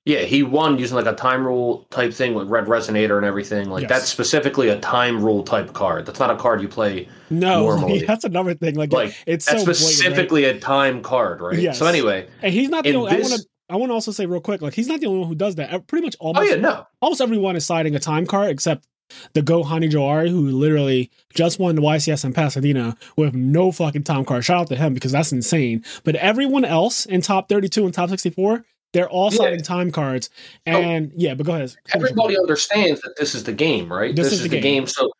Yeah, 0.06 0.20
he 0.22 0.42
won 0.42 0.80
using 0.80 0.96
like 0.96 1.06
a 1.06 1.14
time 1.14 1.46
rule 1.46 1.86
type 1.92 2.14
thing 2.14 2.34
with 2.34 2.48
red 2.48 2.66
resonator 2.66 3.18
and 3.18 3.26
everything. 3.26 3.70
Like 3.70 3.82
Yes. 3.82 3.90
that's 3.90 4.06
specifically 4.08 4.70
a 4.70 4.80
time 4.80 5.24
rule 5.24 5.44
type 5.44 5.74
card. 5.74 6.06
That's 6.06 6.20
not 6.20 6.32
a 6.32 6.36
card 6.38 6.62
you 6.62 6.68
play. 6.70 7.10
No, 7.30 7.64
Normally. 7.68 8.06
that's 8.06 8.24
another 8.24 8.54
thing. 8.54 8.76
Like, 8.76 8.92
Like 8.94 9.14
it's 9.28 9.46
so 9.46 9.52
that's 9.52 9.66
blatant, 9.66 9.68
right? 9.68 9.76
specifically 9.96 10.44
a 10.46 10.58
time 10.60 11.02
card, 11.04 11.42
right? 11.42 11.60
Yes. 11.60 11.78
So 11.78 11.86
anyway, 11.86 12.28
And 12.42 12.54
he's 12.54 12.70
not 12.70 12.86
the 12.86 12.96
only. 12.96 13.12
I 13.12 13.16
want 13.20 13.34
to. 13.34 13.46
I 13.70 13.76
want 13.76 13.90
to 13.90 13.94
also 13.96 14.12
say 14.12 14.26
real 14.26 14.40
quick, 14.40 14.62
like 14.62 14.74
he's 14.74 14.88
not 14.88 15.02
the 15.02 15.08
only 15.08 15.20
one 15.20 15.28
who 15.28 15.36
does 15.36 15.56
that. 15.56 15.88
Pretty 15.88 16.06
much 16.06 16.16
oh 16.22 16.28
almost 16.28 16.50
yeah, 16.52 16.56
no, 16.56 16.88
almost 17.02 17.20
everyone 17.20 17.58
is 17.58 17.66
citing 17.66 17.94
a 17.96 18.00
time 18.00 18.26
card 18.26 18.50
except 18.50 18.88
the 19.34 19.42
Go 19.42 19.64
Hani 19.64 19.90
Johari, 19.90 20.30
who 20.30 20.50
literally 20.52 21.12
just 21.34 21.60
won 21.60 21.76
the 21.76 21.82
YCS 21.82 22.26
in 22.26 22.34
Pasadena 22.34 22.98
with 23.16 23.34
no 23.34 23.72
fucking 23.72 24.04
time 24.04 24.26
card. 24.26 24.44
Shout 24.46 24.62
out 24.62 24.68
to 24.68 24.76
him 24.76 24.94
because 24.94 25.12
that's 25.12 25.32
insane. 25.32 25.84
But 26.04 26.16
everyone 26.16 26.66
else 26.66 27.06
in 27.06 27.22
top 27.22 27.50
32 27.50 27.86
and 27.86 27.94
top 27.94 28.10
64, 28.10 28.64
they're 28.94 29.10
all 29.10 29.32
Yeah. 29.32 29.38
citing 29.38 29.62
time 29.64 29.92
cards. 29.92 30.30
And 30.66 31.12
yeah, 31.16 31.34
but 31.34 31.46
go 31.46 31.54
ahead. 31.56 31.76
everybody 31.94 32.38
understands 32.38 33.02
that 33.02 33.16
this 33.18 33.36
is 33.36 33.44
the 33.44 33.54
game, 33.54 33.92
right? 33.92 34.16
This 34.16 34.28
This, 34.28 34.34
is 34.34 34.40
is, 34.40 34.44
the 34.44 34.50
the 34.58 34.62
game. 34.62 34.82
game. 34.84 34.88
So 34.88 35.12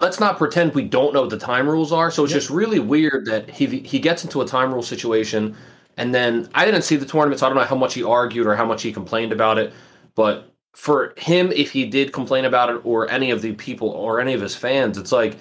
let's 0.00 0.20
not 0.20 0.38
pretend 0.38 0.74
we 0.74 0.84
don't 0.84 1.12
know 1.14 1.22
what 1.22 1.30
the 1.30 1.38
time 1.38 1.68
rules 1.68 1.92
are. 1.92 2.10
So 2.10 2.24
it's 2.24 2.32
Yep. 2.32 2.40
just 2.40 2.50
really 2.50 2.78
weird 2.78 3.26
that 3.26 3.50
he 3.50 3.66
he 3.66 3.98
gets 3.98 4.24
into 4.24 4.40
a 4.42 4.46
time 4.46 4.72
rule 4.72 4.82
situation, 4.82 5.56
and 5.96 6.14
then 6.14 6.48
I 6.54 6.64
didn't 6.64 6.82
see 6.82 6.96
the 6.96 7.06
tournament, 7.06 7.40
so 7.40 7.46
I 7.46 7.48
don't 7.48 7.58
know 7.58 7.64
how 7.64 7.76
much 7.76 7.94
he 7.94 8.02
argued 8.04 8.46
or 8.46 8.54
how 8.54 8.64
much 8.64 8.82
he 8.82 8.92
complained 8.92 9.32
about 9.32 9.58
it. 9.58 9.72
But 10.14 10.52
for 10.76 11.14
him, 11.16 11.50
if 11.52 11.72
he 11.72 11.86
did 11.86 12.12
complain 12.12 12.44
about 12.44 12.68
it, 12.70 12.80
or 12.84 13.10
any 13.10 13.30
of 13.30 13.40
the 13.42 13.52
people 13.54 13.88
or 13.88 14.20
any 14.20 14.34
of 14.34 14.40
his 14.40 14.54
fans, 14.54 14.98
it's 14.98 15.10
like 15.10 15.36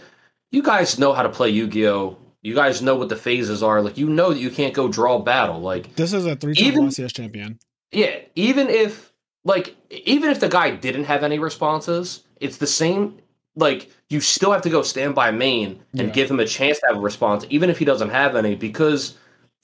you 0.51 0.63
guys 0.63 0.97
know 0.97 1.11
how 1.13 1.23
to 1.23 1.29
play 1.29 1.49
Yu-Gi-Oh. 1.49 2.17
You 2.41 2.53
guys 2.55 2.81
know 2.81 2.95
what 2.95 3.09
the 3.09 3.15
phases 3.15 3.61
are. 3.61 3.81
Like 3.81 3.97
you 3.97 4.07
know 4.09 4.31
that 4.31 4.39
you 4.39 4.49
can't 4.49 4.73
go 4.73 4.87
draw 4.87 5.19
battle. 5.19 5.59
Like 5.59 5.95
This 5.95 6.13
is 6.13 6.25
a 6.25 6.35
three 6.35 6.53
time 6.55 6.73
YCS 6.73 7.13
champion. 7.13 7.59
yeah, 7.91 8.19
even 8.35 8.69
if 8.69 9.11
like 9.43 9.75
even 9.89 10.29
if 10.29 10.39
the 10.39 10.47
guy 10.49 10.71
didn't 10.71 11.05
have 11.05 11.23
any 11.23 11.37
responses, 11.39 12.23
it's 12.39 12.57
the 12.57 12.67
same 12.67 13.17
like 13.57 13.89
you 14.09 14.19
still 14.21 14.51
have 14.51 14.61
to 14.61 14.69
go 14.69 14.81
stand 14.83 15.15
by 15.15 15.31
main 15.31 15.81
and 15.93 16.07
Yeah. 16.09 16.13
give 16.13 16.29
him 16.31 16.39
a 16.39 16.45
chance 16.45 16.79
to 16.79 16.87
have 16.87 16.97
a 16.97 16.99
response 17.01 17.45
even 17.49 17.69
if 17.69 17.77
he 17.79 17.85
doesn't 17.85 18.09
have 18.09 18.35
any 18.35 18.53
because 18.55 19.15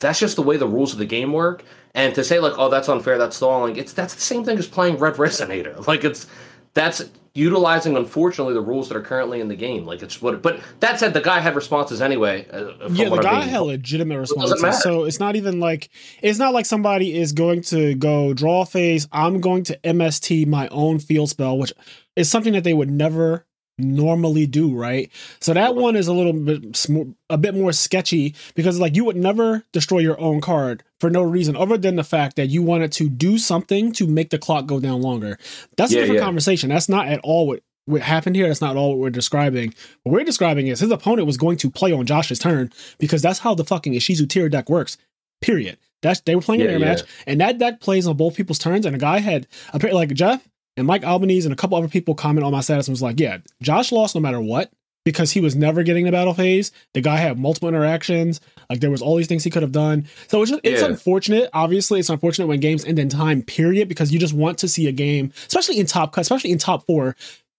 that's 0.01 0.20
just 0.20 0.36
the 0.36 0.41
way 0.43 0.58
the 0.58 0.67
rules 0.67 0.91
of 0.93 1.00
the 1.00 1.05
game 1.05 1.31
work. 1.31 1.63
And 1.93 2.13
to 2.15 2.24
say 2.24 2.39
like, 2.39 2.53
"Oh, 2.58 2.70
that's 2.70 2.89
unfair, 2.89 3.17
that's 3.17 3.36
stalling." 3.38 3.75
It's 3.77 3.93
that's 3.93 4.13
the 4.15 4.22
same 4.22 4.43
thing 4.43 4.58
as 4.58 4.67
playing 4.67 4.98
Red 4.98 5.15
Resonator. 5.15 5.86
Like 5.88 6.03
it's 6.03 6.27
that's 6.74 7.03
utilizing 7.34 7.96
unfortunately 7.96 8.53
the 8.53 8.62
rules 8.62 8.89
that 8.89 8.98
are 8.98 9.01
currently 9.01 9.39
in 9.39 9.48
the 9.48 9.55
game. 9.55 9.86
Like 9.86 10.01
it's 10.01 10.22
what 10.22 10.41
but 10.41 10.60
that 10.81 11.00
said 11.00 11.13
the 11.13 11.22
guy 11.22 11.39
had 11.39 11.55
responses 11.55 12.01
anyway. 12.01 12.46
uh, 12.51 12.89
Yeah, 12.89 13.10
the 13.10 13.17
guy 13.17 13.41
had 13.41 13.60
legitimate 13.60 14.20
responses. 14.20 14.62
matter. 14.62 14.75
So 14.77 15.03
it's 15.05 15.20
not 15.20 15.36
even 15.36 15.60
like 15.60 15.89
it's 16.22 16.39
not 16.39 16.53
like 16.53 16.65
somebody 16.65 17.17
is 17.17 17.31
going 17.31 17.62
to 17.63 17.96
go 17.96 18.34
draw 18.34 18.65
phase. 18.65 19.08
I'm 19.12 19.39
going 19.39 19.63
to 19.65 19.77
MST 19.84 20.48
my 20.48 20.67
own 20.70 21.00
field 21.00 21.29
spell, 21.29 21.58
which 21.58 21.72
is 22.15 22.29
something 22.29 22.53
that 22.53 22.63
they 22.65 22.74
would 22.74 22.91
never 22.91 23.46
normally 23.77 24.45
do, 24.45 24.73
right? 24.75 25.11
So 25.39 25.53
that 25.53 25.75
one 25.75 25.95
is 25.95 26.07
a 26.07 26.13
little 26.13 26.33
bit 26.33 26.75
sm- 26.75 27.11
a 27.29 27.37
bit 27.37 27.55
more 27.55 27.71
sketchy 27.73 28.35
because 28.55 28.79
like 28.79 28.95
you 28.95 29.05
would 29.05 29.15
never 29.15 29.63
destroy 29.71 29.99
your 29.99 30.19
own 30.19 30.41
card 30.41 30.83
for 30.99 31.09
no 31.09 31.23
reason 31.23 31.55
other 31.55 31.77
than 31.77 31.95
the 31.95 32.03
fact 32.03 32.35
that 32.35 32.47
you 32.47 32.61
wanted 32.61 32.91
to 32.93 33.09
do 33.09 33.37
something 33.37 33.91
to 33.93 34.07
make 34.07 34.29
the 34.29 34.37
clock 34.37 34.65
go 34.65 34.79
down 34.79 35.01
longer. 35.01 35.37
That's 35.77 35.91
a 35.91 35.95
different 35.95 36.19
yeah. 36.19 36.25
conversation. 36.25 36.69
That's 36.69 36.89
not 36.89 37.07
at 37.07 37.19
all 37.23 37.47
what 37.47 37.63
what 37.85 38.01
happened 38.01 38.35
here. 38.35 38.47
That's 38.47 38.61
not 38.61 38.77
all 38.77 38.89
what 38.91 38.99
we're 38.99 39.09
describing. 39.09 39.73
What 40.03 40.13
we're 40.13 40.23
describing 40.23 40.67
is 40.67 40.79
his 40.79 40.91
opponent 40.91 41.25
was 41.25 41.37
going 41.37 41.57
to 41.57 41.71
play 41.71 41.91
on 41.91 42.05
Josh's 42.05 42.39
turn 42.39 42.71
because 42.99 43.21
that's 43.21 43.39
how 43.39 43.55
the 43.55 43.65
fucking 43.65 43.93
Ishizu 43.93 44.29
tier 44.29 44.49
deck 44.49 44.69
works. 44.69 44.97
Period. 45.41 45.77
That's 46.01 46.21
they 46.21 46.35
were 46.35 46.41
playing 46.41 46.61
Yeah, 46.61 46.67
their 46.67 46.79
yeah. 46.79 46.85
match, 46.85 47.01
and 47.27 47.41
that 47.41 47.57
deck 47.57 47.79
plays 47.79 48.07
on 48.07 48.17
both 48.17 48.35
people's 48.35 48.59
turns. 48.59 48.85
And 48.85 48.95
a 48.95 48.99
guy 48.99 49.19
had 49.19 49.47
apparently 49.73 49.99
like 49.99 50.13
Jeff 50.13 50.47
and 50.81 50.88
Mike 50.88 51.03
Albanese 51.05 51.45
and 51.45 51.53
a 51.53 51.55
couple 51.55 51.77
other 51.77 51.88
people 51.88 52.15
comment 52.15 52.43
on 52.43 52.51
my 52.51 52.59
status 52.61 52.88
and 52.88 52.93
was 52.93 53.01
like, 53.01 53.19
"Yeah, 53.19 53.38
Josh 53.61 53.91
lost 53.91 54.15
no 54.15 54.21
matter 54.21 54.41
what. 54.41 54.71
because 55.03 55.31
he 55.31 55.41
was 55.41 55.55
never 55.55 55.81
getting 55.81 56.05
the 56.05 56.11
battle 56.11 56.31
phase. 56.35 56.71
The 56.93 57.01
guy 57.01 57.17
had 57.17 57.39
multiple 57.39 57.67
interactions. 57.67 58.39
Like 58.69 58.81
there 58.81 58.91
was 58.91 59.01
all 59.01 59.15
these 59.15 59.25
things 59.25 59.43
he 59.43 59.50
could 59.50 59.63
have 59.63 59.71
done. 59.71 60.05
So 60.27 60.43
it's 60.43 60.51
just, 60.51 60.61
it's 60.63 60.81
Yeah. 60.83 60.89
unfortunate. 60.89 61.50
Obviously, 61.53 62.00
it's 62.00 62.11
unfortunate 62.11 62.45
when 62.45 62.59
games 62.59 62.85
end 62.85 63.00
in 63.00 63.09
time. 63.09 63.41
Period. 63.41 63.88
Because 63.88 64.13
you 64.13 64.19
just 64.19 64.35
want 64.35 64.59
to 64.59 64.67
see 64.67 64.85
a 64.88 64.91
game, 64.91 65.33
especially 65.47 65.79
in 65.79 65.88
top 65.88 66.13
cut, 66.13 66.21
especially 66.21 66.51
in 66.51 66.59
top 66.59 66.85
four. 66.85 67.15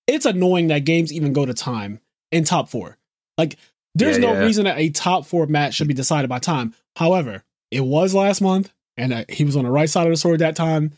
It's 0.06 0.24
annoying 0.24 0.68
that 0.68 0.84
games 0.84 1.12
even 1.12 1.32
go 1.32 1.44
to 1.44 1.52
time 1.52 1.98
in 2.30 2.44
top 2.44 2.68
four. 2.68 2.96
Like 3.36 3.56
there's 3.96 4.18
Yeah, 4.18 4.26
no 4.28 4.32
yeah. 4.34 4.44
reason 4.44 4.64
that 4.66 4.78
a 4.78 4.90
top 4.90 5.26
four 5.26 5.46
match 5.48 5.74
should 5.74 5.88
be 5.88 5.94
decided 5.94 6.28
by 6.28 6.38
time. 6.38 6.74
However, 6.94 7.42
it 7.72 7.80
was 7.84 8.14
last 8.14 8.40
month, 8.40 8.72
and 8.96 9.12
uh, 9.12 9.24
he 9.28 9.42
was 9.44 9.56
on 9.56 9.64
the 9.64 9.70
right 9.72 9.90
side 9.90 10.06
of 10.06 10.12
the 10.12 10.16
sword 10.16 10.38
that 10.38 10.54
time. 10.54 10.92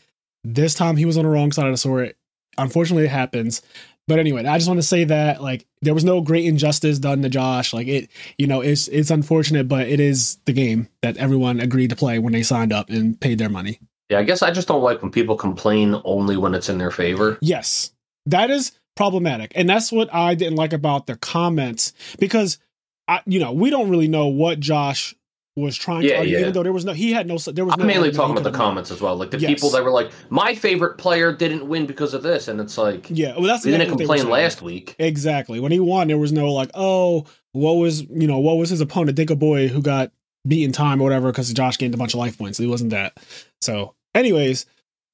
This 0.45 0.75
time 0.75 0.95
he 0.95 1.05
was 1.05 1.17
on 1.17 1.23
the 1.23 1.29
wrong 1.29 1.51
side 1.51 1.65
of 1.65 1.73
the 1.73 1.77
sword. 1.77 2.15
Unfortunately, 2.57 3.05
it 3.05 3.09
happens. 3.09 3.61
But 4.07 4.19
anyway, 4.19 4.45
I 4.45 4.57
just 4.57 4.67
want 4.67 4.77
to 4.77 4.85
say 4.85 5.03
that 5.05 5.41
like 5.41 5.65
there 5.81 5.95
was 5.95 6.03
no 6.03 6.21
great 6.21 6.45
injustice 6.45 6.99
done 6.99 7.23
to 7.23 7.29
Josh. 7.29 7.73
Like 7.73 7.87
it, 7.87 8.09
you 8.37 8.45
know, 8.45 8.61
it's 8.61 8.87
it's 8.87 9.09
unfortunate, 9.09 9.67
but 9.67 9.87
it 9.87 9.99
is 9.99 10.37
the 10.45 10.53
game 10.53 10.87
that 11.01 11.17
everyone 11.17 11.59
agreed 11.59 11.89
to 11.89 11.95
play 11.95 12.19
when 12.19 12.33
they 12.33 12.43
signed 12.43 12.71
up 12.71 12.89
and 12.89 13.19
paid 13.19 13.39
their 13.39 13.49
money. 13.49 13.79
Yeah, 14.09 14.19
I 14.19 14.23
guess 14.23 14.43
I 14.43 14.51
just 14.51 14.67
don't 14.67 14.83
like 14.83 15.01
when 15.01 15.11
people 15.11 15.35
complain 15.35 15.99
only 16.05 16.37
when 16.37 16.53
it's 16.53 16.69
in 16.69 16.77
their 16.77 16.91
favor. 16.91 17.39
Yes, 17.41 17.91
that 18.27 18.51
is 18.51 18.73
problematic, 18.95 19.51
and 19.55 19.67
that's 19.67 19.91
what 19.91 20.13
I 20.13 20.35
didn't 20.35 20.57
like 20.57 20.73
about 20.73 21.07
the 21.07 21.15
comments 21.15 21.93
because 22.19 22.59
I, 23.07 23.21
you 23.25 23.39
know, 23.39 23.51
we 23.53 23.71
don't 23.71 23.89
really 23.89 24.07
know 24.07 24.27
what 24.27 24.59
Josh 24.59 25.15
was 25.55 25.77
trying 25.77 26.01
to 26.01 26.07
Yeah, 26.09 26.17
argue, 26.17 26.33
yeah. 26.33 26.39
even 26.41 26.53
though 26.53 26.63
there 26.63 26.73
was 26.73 26.83
no, 26.83 26.91
he 26.93 27.13
had 27.13 27.27
no, 27.27 27.37
there 27.37 27.63
was 27.63 27.73
I'm 27.75 27.79
no. 27.79 27.85
mainly 27.85 28.11
talking 28.11 28.31
about 28.37 28.43
the 28.43 28.57
comments 28.57 28.91
as 28.91 28.99
well, 29.01 29.15
like 29.15 29.31
the 29.31 29.39
Yes. 29.39 29.49
people 29.53 29.69
that 29.69 29.83
were 29.83 29.91
like, 29.91 30.11
"My 30.29 30.53
favorite 30.53 30.97
player 30.97 31.31
didn't 31.31 31.67
win 31.67 31.85
because 31.85 32.13
of 32.13 32.23
this," 32.23 32.47
and 32.49 32.59
it's 32.59 32.77
like, 32.77 33.07
Yeah, 33.09 33.33
well, 33.33 33.43
that's 33.43 33.63
didn't 33.63 33.87
complain 33.89 34.27
last 34.29 34.61
week. 34.61 34.95
Exactly. 34.99 35.59
When 35.61 35.71
he 35.71 35.79
won, 35.79 36.07
there 36.09 36.17
was 36.17 36.33
no 36.33 36.51
like, 36.51 36.71
oh, 36.73 37.25
what 37.53 37.73
was 37.73 38.01
you 38.01 38.27
know 38.27 38.39
what 38.39 38.57
was 38.57 38.69
his 38.69 38.81
opponent, 38.81 39.15
Dick 39.15 39.29
Boy, 39.39 39.67
who 39.69 39.81
got 39.81 40.11
beaten 40.47 40.71
time 40.73 40.99
or 40.99 41.05
whatever 41.05 41.31
because 41.31 41.51
Josh 41.53 41.77
gained 41.77 41.93
a 41.93 41.97
bunch 41.97 42.13
of 42.13 42.19
life 42.19 42.37
points. 42.37 42.57
He 42.57 42.67
wasn't 42.67 42.89
that. 42.91 43.17
So, 43.61 43.95
anyways, 44.13 44.65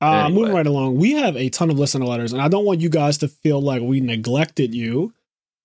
uh, 0.01 0.23
Anyway. 0.25 0.39
moving 0.41 0.55
right 0.55 0.65
along, 0.67 0.97
we 0.97 1.11
have 1.13 1.37
a 1.37 1.49
ton 1.49 1.69
of 1.69 1.77
listener 1.77 2.05
letters, 2.05 2.33
and 2.33 2.41
I 2.41 2.47
don't 2.47 2.65
want 2.65 2.81
you 2.81 2.89
guys 2.89 3.19
to 3.19 3.27
feel 3.27 3.61
like 3.61 3.81
we 3.83 3.99
neglected 4.01 4.73
you. 4.73 5.13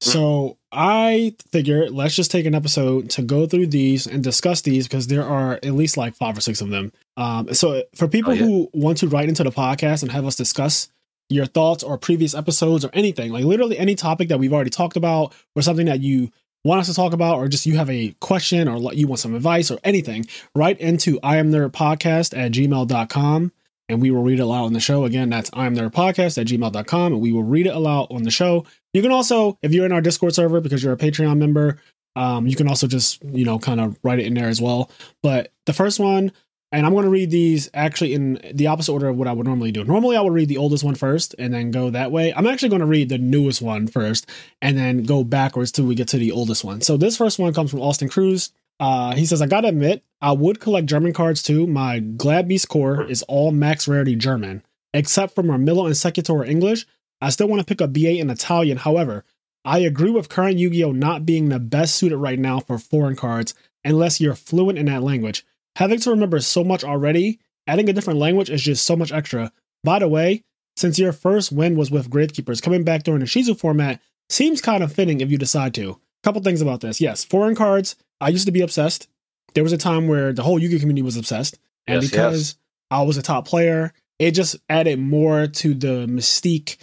Mm. 0.02 0.12
So 0.12 0.55
I 0.72 1.34
figure 1.52 1.88
let's 1.88 2.14
just 2.16 2.30
take 2.30 2.44
an 2.46 2.54
episode 2.54 3.08
to 3.10 3.22
go 3.22 3.46
through 3.46 3.68
these 3.68 4.06
and 4.06 4.22
discuss 4.22 4.60
these 4.62 4.86
because 4.88 5.06
there 5.06 5.24
are 5.24 5.54
at 5.54 5.72
least 5.72 5.96
like 5.96 6.14
five 6.16 6.36
or 6.36 6.40
six 6.40 6.60
of 6.60 6.70
them. 6.70 6.92
Um, 7.16 7.54
so 7.54 7.82
for 7.94 8.08
people 8.08 8.32
Oh, 8.32 8.34
yeah. 8.34 8.42
who 8.44 8.70
want 8.74 8.98
to 8.98 9.08
write 9.08 9.28
into 9.28 9.44
the 9.44 9.50
podcast 9.52 10.02
and 10.02 10.10
have 10.12 10.26
us 10.26 10.34
discuss 10.36 10.88
your 11.28 11.46
thoughts 11.46 11.82
or 11.82 11.96
previous 11.98 12.34
episodes 12.34 12.84
or 12.84 12.90
anything, 12.92 13.32
like 13.32 13.44
literally 13.44 13.78
any 13.78 13.94
topic 13.94 14.28
that 14.28 14.38
we've 14.38 14.52
already 14.52 14.70
talked 14.70 14.96
about 14.96 15.34
or 15.54 15.62
something 15.62 15.86
that 15.86 16.00
you 16.00 16.30
want 16.64 16.80
us 16.80 16.88
to 16.88 16.94
talk 16.94 17.12
about 17.12 17.36
or 17.38 17.46
just 17.48 17.64
you 17.66 17.76
have 17.76 17.88
a 17.90 18.14
question 18.20 18.66
or 18.68 18.92
you 18.92 19.06
want 19.06 19.20
some 19.20 19.34
advice 19.34 19.70
or 19.70 19.78
anything, 19.84 20.26
write 20.54 20.80
into 20.80 21.18
I 21.22 21.36
am 21.36 21.50
nerd 21.52 21.70
podcast 21.70 22.36
at 22.36 22.52
gmail.com 22.52 23.52
and 23.88 24.02
we 24.02 24.10
will 24.10 24.22
read 24.24 24.40
it 24.40 24.42
aloud 24.42 24.64
on 24.64 24.72
the 24.72 24.80
show. 24.80 25.04
Again, 25.04 25.30
that's 25.30 25.48
I 25.52 25.66
am 25.66 25.76
nerd 25.76 25.92
podcast 25.92 26.38
at 26.38 26.46
gmail.com 26.48 27.12
and 27.12 27.20
we 27.22 27.30
will 27.32 27.44
read 27.44 27.66
it 27.68 27.74
aloud 27.74 28.08
on 28.10 28.24
the 28.24 28.32
show. 28.32 28.66
You 28.96 29.02
can 29.02 29.12
also, 29.12 29.58
if 29.60 29.74
you're 29.74 29.84
in 29.84 29.92
our 29.92 30.00
Discord 30.00 30.34
server 30.34 30.60
because 30.62 30.82
you're 30.82 30.94
a 30.94 30.96
Patreon 30.96 31.36
member, 31.36 31.78
um, 32.16 32.46
you 32.46 32.56
can 32.56 32.66
also 32.66 32.86
just, 32.86 33.22
you 33.24 33.44
know, 33.44 33.58
kind 33.58 33.78
of 33.78 33.98
write 34.02 34.20
it 34.20 34.26
in 34.26 34.32
there 34.32 34.48
as 34.48 34.58
well. 34.58 34.90
But 35.22 35.52
the 35.66 35.74
first 35.74 36.00
one, 36.00 36.32
and 36.72 36.86
I'm 36.86 36.92
going 36.92 37.04
to 37.04 37.10
read 37.10 37.30
these 37.30 37.68
actually 37.74 38.14
in 38.14 38.40
the 38.54 38.68
opposite 38.68 38.92
order 38.92 39.08
of 39.08 39.18
what 39.18 39.28
I 39.28 39.32
would 39.32 39.46
normally 39.46 39.70
do. 39.70 39.84
Normally, 39.84 40.16
I 40.16 40.22
would 40.22 40.32
read 40.32 40.48
the 40.48 40.56
oldest 40.56 40.82
one 40.82 40.94
first 40.94 41.34
and 41.38 41.52
then 41.52 41.70
go 41.70 41.90
that 41.90 42.10
way. 42.10 42.32
I'm 42.32 42.46
actually 42.46 42.70
going 42.70 42.80
to 42.80 42.86
read 42.86 43.10
the 43.10 43.18
newest 43.18 43.60
one 43.60 43.86
first 43.86 44.30
and 44.62 44.78
then 44.78 45.02
go 45.02 45.24
backwards 45.24 45.72
till 45.72 45.84
we 45.84 45.94
get 45.94 46.08
to 46.08 46.16
the 46.16 46.32
oldest 46.32 46.64
one. 46.64 46.80
So 46.80 46.96
this 46.96 47.18
first 47.18 47.38
one 47.38 47.52
comes 47.52 47.70
from 47.70 47.82
Austin 47.82 48.08
Cruz. 48.08 48.50
Uh, 48.80 49.14
he 49.14 49.26
says, 49.26 49.42
I 49.42 49.46
gotta 49.46 49.68
admit, 49.68 50.04
I 50.22 50.32
would 50.32 50.58
collect 50.60 50.86
German 50.86 51.12
cards 51.12 51.42
too. 51.42 51.66
My 51.66 51.98
Glad 52.00 52.48
Beast 52.48 52.68
core 52.68 53.04
is 53.04 53.22
all 53.24 53.50
max 53.50 53.86
rarity 53.88 54.16
German, 54.16 54.62
except 54.94 55.34
for 55.34 55.42
Murmillo 55.42 55.86
and 55.86 55.96
Secutor 55.96 56.44
English. 56.44 56.86
I 57.20 57.30
still 57.30 57.48
want 57.48 57.60
to 57.60 57.66
pick 57.66 57.80
up 57.80 57.92
B8 57.92 58.18
in 58.20 58.30
Italian. 58.30 58.78
However, 58.78 59.24
I 59.64 59.78
agree 59.80 60.10
with 60.10 60.28
current 60.28 60.58
Yu 60.58 60.70
Gi 60.70 60.84
Oh! 60.84 60.92
not 60.92 61.26
being 61.26 61.48
the 61.48 61.58
best 61.58 61.94
suited 61.96 62.16
right 62.18 62.38
now 62.38 62.60
for 62.60 62.78
foreign 62.78 63.16
cards 63.16 63.54
unless 63.84 64.20
you're 64.20 64.34
fluent 64.34 64.78
in 64.78 64.86
that 64.86 65.02
language. 65.02 65.44
Having 65.76 66.00
to 66.00 66.10
remember 66.10 66.40
so 66.40 66.62
much 66.64 66.84
already, 66.84 67.38
adding 67.66 67.88
a 67.88 67.92
different 67.92 68.18
language 68.18 68.50
is 68.50 68.62
just 68.62 68.84
so 68.84 68.96
much 68.96 69.12
extra. 69.12 69.52
By 69.84 69.98
the 69.98 70.08
way, 70.08 70.44
since 70.76 70.98
your 70.98 71.12
first 71.12 71.52
win 71.52 71.76
was 71.76 71.90
with 71.90 72.10
Gravekeepers, 72.10 72.62
coming 72.62 72.84
back 72.84 73.02
during 73.02 73.20
the 73.20 73.26
Shizu 73.26 73.58
format 73.58 74.00
seems 74.28 74.60
kind 74.60 74.82
of 74.82 74.92
fitting 74.92 75.20
if 75.20 75.30
you 75.30 75.38
decide 75.38 75.74
to. 75.74 75.98
Couple 76.22 76.42
things 76.42 76.60
about 76.60 76.80
this. 76.80 77.00
Yes, 77.00 77.24
foreign 77.24 77.54
cards. 77.54 77.96
I 78.20 78.28
used 78.30 78.46
to 78.46 78.52
be 78.52 78.60
obsessed. 78.62 79.08
There 79.54 79.62
was 79.62 79.72
a 79.72 79.78
time 79.78 80.08
where 80.08 80.32
the 80.32 80.42
whole 80.42 80.58
Yu 80.60 80.68
Gi 80.68 80.76
Oh! 80.76 80.80
community 80.80 81.02
was 81.02 81.16
obsessed, 81.16 81.58
and 81.86 82.02
Yes, 82.02 82.10
because 82.10 82.38
yes. 82.50 82.56
I 82.90 83.02
was 83.02 83.16
a 83.16 83.22
top 83.22 83.46
player, 83.46 83.92
it 84.18 84.32
just 84.32 84.56
added 84.68 84.98
more 84.98 85.46
to 85.46 85.74
the 85.74 86.06
mystique 86.06 86.76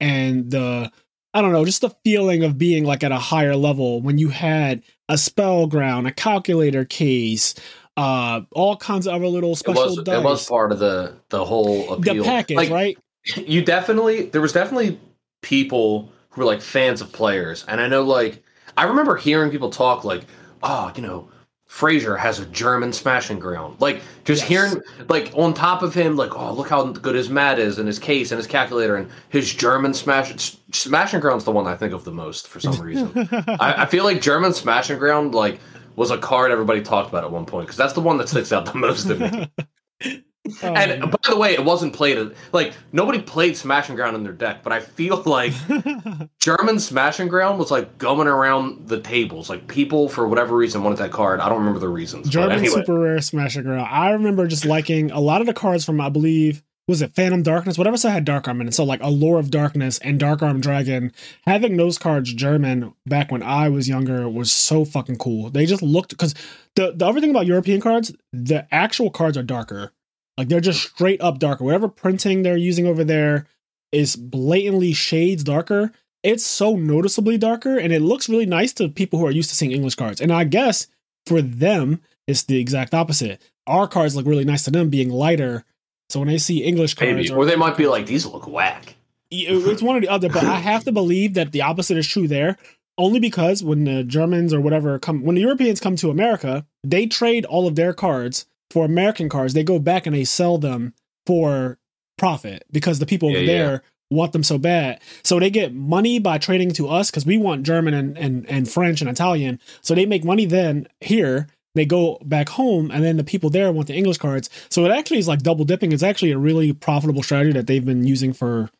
and 0.00 0.50
the 0.50 0.90
I 1.36 1.42
don't 1.42 1.52
know, 1.52 1.64
just 1.64 1.80
the 1.80 1.90
feeling 2.04 2.44
of 2.44 2.58
being 2.58 2.84
like 2.84 3.02
at 3.02 3.10
a 3.10 3.18
higher 3.18 3.56
level 3.56 4.00
when 4.00 4.18
you 4.18 4.28
had 4.28 4.82
a 5.08 5.18
spell 5.18 5.66
ground, 5.66 6.06
a 6.06 6.12
calculator 6.12 6.84
case, 6.84 7.56
uh, 7.96 8.42
all 8.52 8.76
kinds 8.76 9.06
of 9.08 9.14
other 9.14 9.26
little 9.26 9.52
It 9.52 9.56
special 9.56 9.84
was 9.96 9.96
dice. 10.04 10.18
it 10.18 10.22
was 10.24 10.48
part 10.48 10.70
of 10.72 10.78
the 10.78 11.16
the 11.30 11.44
whole 11.44 11.92
appeal. 11.94 12.22
the 12.22 12.22
package, 12.24 12.56
Like, 12.56 12.70
right? 12.70 12.98
you 13.36 13.64
definitely 13.64 14.26
there 14.26 14.40
was 14.42 14.52
definitely 14.52 15.00
people 15.42 16.10
who 16.30 16.40
were 16.42 16.46
like 16.46 16.60
fans 16.60 17.00
of 17.00 17.10
players 17.12 17.64
and 17.68 17.80
i 17.80 17.86
know 17.88 18.02
like 18.02 18.42
i 18.76 18.84
remember 18.84 19.16
hearing 19.16 19.50
people 19.50 19.70
talk 19.70 20.04
like 20.04 20.24
oh 20.62 20.92
you 20.96 21.00
know 21.02 21.28
frazier 21.74 22.14
has 22.16 22.38
a 22.38 22.46
german 22.46 22.92
smashing 22.92 23.40
ground. 23.40 23.74
Like 23.80 24.00
just 24.24 24.42
Yes. 24.42 24.48
hearing 24.48 24.82
like 25.08 25.32
on 25.34 25.54
top 25.54 25.82
of 25.82 25.92
him 25.92 26.14
like 26.14 26.36
oh 26.38 26.52
look 26.52 26.68
how 26.68 26.84
good 26.92 27.16
his 27.16 27.28
mat 27.28 27.58
is 27.58 27.78
and 27.80 27.88
his 27.88 27.98
case 27.98 28.30
and 28.30 28.36
his 28.38 28.46
calculator 28.46 28.94
and 28.94 29.10
his 29.30 29.52
german 29.52 29.92
smash 29.92 30.56
smashing 30.70 31.18
ground's 31.18 31.42
the 31.44 31.50
one 31.50 31.66
i 31.66 31.74
think 31.74 31.92
of 31.92 32.04
the 32.04 32.12
most 32.12 32.46
for 32.46 32.60
some 32.60 32.80
reason. 32.80 33.10
I, 33.58 33.74
I 33.78 33.86
feel 33.86 34.04
like 34.04 34.20
german 34.20 34.52
smashing 34.52 34.98
ground 34.98 35.34
like 35.34 35.58
was 35.96 36.12
a 36.12 36.18
card 36.18 36.52
everybody 36.52 36.80
talked 36.80 37.08
about 37.08 37.24
at 37.24 37.32
one 37.32 37.44
point 37.44 37.66
because 37.66 37.76
that's 37.76 37.94
the 37.94 38.00
one 38.00 38.18
that 38.18 38.28
sticks 38.28 38.52
out 38.52 38.66
the 38.66 38.78
most 38.78 39.08
to 39.08 39.16
me 39.16 40.22
Oh, 40.62 40.74
and 40.74 41.02
um, 41.02 41.10
by 41.10 41.30
the 41.30 41.36
way, 41.36 41.54
it 41.54 41.64
wasn't 41.64 41.94
played. 41.94 42.18
Like 42.52 42.74
nobody 42.92 43.20
played 43.20 43.56
Smashing 43.56 43.94
Ground 43.96 44.14
in 44.14 44.24
their 44.24 44.32
deck, 44.32 44.62
but 44.62 44.72
I 44.72 44.80
feel 44.80 45.22
like 45.26 45.52
German 46.40 46.78
Smashing 46.78 47.28
Ground 47.28 47.58
was 47.58 47.70
like 47.70 47.96
going 47.98 48.28
around 48.28 48.88
the 48.88 49.00
tables. 49.00 49.48
Like 49.48 49.66
people, 49.68 50.08
for 50.08 50.28
whatever 50.28 50.56
reason, 50.56 50.82
wanted 50.82 50.98
that 50.98 51.12
card. 51.12 51.40
I 51.40 51.48
don't 51.48 51.58
remember 51.58 51.80
the 51.80 51.88
reasons. 51.88 52.28
German 52.28 52.58
anyway, 52.58 52.74
super 52.74 52.98
rare 52.98 53.20
Smashing 53.20 53.62
Ground. 53.62 53.88
I 53.90 54.10
remember 54.10 54.46
just 54.46 54.64
liking 54.64 55.10
a 55.10 55.20
lot 55.20 55.40
of 55.40 55.46
the 55.46 55.54
cards 55.54 55.84
from 55.84 56.00
I 56.00 56.10
believe 56.10 56.62
was 56.86 57.00
it 57.00 57.14
Phantom 57.14 57.42
Darkness, 57.42 57.78
whatever 57.78 57.96
side 57.96 58.10
had 58.10 58.24
Dark 58.24 58.46
Arm 58.46 58.60
in 58.60 58.68
it. 58.68 58.74
So 58.74 58.84
like 58.84 59.02
Allure 59.02 59.38
of 59.38 59.50
Darkness 59.50 59.98
and 59.98 60.20
Dark 60.20 60.42
Arm 60.42 60.60
Dragon. 60.60 61.12
Having 61.46 61.76
those 61.76 61.96
cards 61.96 62.32
German 62.32 62.92
back 63.06 63.30
when 63.30 63.42
I 63.42 63.68
was 63.70 63.88
younger 63.88 64.28
was 64.28 64.52
so 64.52 64.84
fucking 64.84 65.16
cool. 65.16 65.50
They 65.50 65.64
just 65.66 65.82
looked 65.82 66.10
because 66.10 66.34
the 66.76 66.92
the 66.92 67.06
other 67.06 67.20
thing 67.20 67.30
about 67.30 67.46
European 67.46 67.80
cards, 67.80 68.12
the 68.32 68.66
actual 68.72 69.10
cards 69.10 69.38
are 69.38 69.42
darker. 69.42 69.92
Like 70.36 70.48
they're 70.48 70.60
just 70.60 70.82
straight 70.82 71.20
up 71.20 71.38
darker. 71.38 71.64
Whatever 71.64 71.88
printing 71.88 72.42
they're 72.42 72.56
using 72.56 72.86
over 72.86 73.04
there 73.04 73.46
is 73.92 74.16
blatantly 74.16 74.92
shades 74.92 75.44
darker. 75.44 75.92
It's 76.22 76.44
so 76.44 76.74
noticeably 76.74 77.36
darker, 77.38 77.78
and 77.78 77.92
it 77.92 78.00
looks 78.00 78.28
really 78.28 78.46
nice 78.46 78.72
to 78.74 78.88
people 78.88 79.18
who 79.18 79.26
are 79.26 79.30
used 79.30 79.50
to 79.50 79.56
seeing 79.56 79.72
English 79.72 79.94
cards. 79.94 80.20
And 80.20 80.32
I 80.32 80.44
guess 80.44 80.86
for 81.26 81.42
them, 81.42 82.00
it's 82.26 82.44
the 82.44 82.58
exact 82.58 82.94
opposite. 82.94 83.40
Our 83.66 83.86
cards 83.86 84.16
look 84.16 84.26
really 84.26 84.44
nice 84.44 84.64
to 84.64 84.70
them, 84.70 84.88
being 84.88 85.10
lighter. 85.10 85.64
So 86.08 86.20
when 86.20 86.28
they 86.28 86.38
see 86.38 86.64
English 86.64 86.94
cards, 86.94 87.14
maybe, 87.14 87.30
or, 87.30 87.38
or 87.38 87.44
they 87.46 87.56
might 87.56 87.76
be 87.76 87.86
like 87.86 88.06
these 88.06 88.26
look 88.26 88.46
whack. 88.46 88.96
it's 89.30 89.82
one 89.82 89.96
or 89.96 90.00
the 90.00 90.08
other. 90.08 90.28
But 90.28 90.44
I 90.44 90.56
have 90.56 90.84
to 90.84 90.92
believe 90.92 91.34
that 91.34 91.52
the 91.52 91.62
opposite 91.62 91.96
is 91.96 92.06
true 92.06 92.26
there, 92.26 92.56
only 92.98 93.20
because 93.20 93.62
when 93.62 93.84
the 93.84 94.02
Germans 94.04 94.52
or 94.52 94.60
whatever 94.60 94.98
come, 94.98 95.22
when 95.22 95.34
the 95.34 95.42
Europeans 95.42 95.80
come 95.80 95.96
to 95.96 96.10
America, 96.10 96.66
they 96.82 97.06
trade 97.06 97.44
all 97.44 97.66
of 97.66 97.76
their 97.76 97.92
cards 97.92 98.46
for 98.74 98.84
American 98.84 99.28
cars, 99.28 99.54
They 99.54 99.62
go 99.62 99.78
back 99.78 100.04
and 100.04 100.14
they 100.16 100.24
sell 100.24 100.58
them 100.58 100.94
for 101.26 101.78
profit 102.18 102.64
because 102.72 102.98
the 102.98 103.06
people 103.06 103.30
Yeah, 103.30 103.36
over 103.36 103.46
yeah. 103.46 103.58
there 103.58 103.82
want 104.10 104.32
them 104.32 104.42
so 104.42 104.58
bad. 104.58 105.00
So 105.22 105.38
they 105.38 105.48
get 105.48 105.72
money 105.72 106.18
by 106.18 106.38
trading 106.38 106.72
to 106.72 106.88
us 106.88 107.08
because 107.08 107.24
we 107.24 107.38
want 107.38 107.62
German 107.62 107.94
and, 107.94 108.18
and, 108.18 108.44
and 108.50 108.68
French 108.68 109.00
and 109.00 109.08
Italian. 109.08 109.60
So 109.80 109.94
they 109.94 110.06
make 110.06 110.24
money 110.24 110.44
then 110.44 110.88
here. 111.00 111.46
They 111.76 111.86
go 111.86 112.18
back 112.24 112.48
home, 112.48 112.90
and 112.90 113.02
then 113.04 113.16
the 113.16 113.24
people 113.24 113.48
there 113.50 113.70
want 113.72 113.86
the 113.88 113.94
English 113.94 114.18
cards. 114.18 114.50
So 114.70 114.84
it 114.84 114.90
actually 114.90 115.18
is 115.18 115.28
like 115.28 115.42
double 115.42 115.64
dipping. 115.64 115.92
It's 115.92 116.04
actually 116.04 116.32
a 116.32 116.38
really 116.38 116.72
profitable 116.72 117.22
strategy 117.22 117.52
that 117.52 117.66
they've 117.68 117.84
been 117.84 118.04
using 118.04 118.32
for 118.32 118.70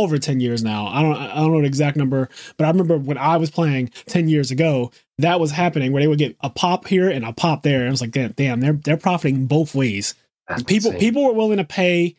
over 0.00 0.18
10 0.18 0.40
years 0.40 0.62
now. 0.62 0.86
I 0.86 1.02
don't 1.02 1.16
I 1.16 1.36
don't 1.36 1.52
know 1.52 1.60
the 1.60 1.66
exact 1.66 1.96
number, 1.96 2.28
but 2.56 2.64
I 2.64 2.68
remember 2.68 2.98
when 2.98 3.18
I 3.18 3.36
was 3.36 3.50
playing 3.50 3.90
10 4.06 4.28
years 4.28 4.50
ago, 4.50 4.90
that 5.18 5.40
was 5.40 5.50
happening 5.50 5.92
where 5.92 6.02
they 6.02 6.08
would 6.08 6.18
get 6.18 6.36
a 6.40 6.50
pop 6.50 6.86
here 6.86 7.08
and 7.08 7.24
a 7.24 7.32
pop 7.32 7.62
there. 7.62 7.80
And 7.80 7.88
I 7.88 7.90
was 7.90 8.00
like, 8.00 8.12
damn, 8.12 8.32
damn, 8.32 8.60
they're 8.60 8.72
they're 8.72 8.96
profiting 8.96 9.46
both 9.46 9.74
ways. 9.74 10.14
That's 10.48 10.62
people 10.62 10.90
insane. 10.90 11.00
people 11.00 11.24
were 11.24 11.32
willing 11.32 11.58
to 11.58 11.64
pay 11.64 12.16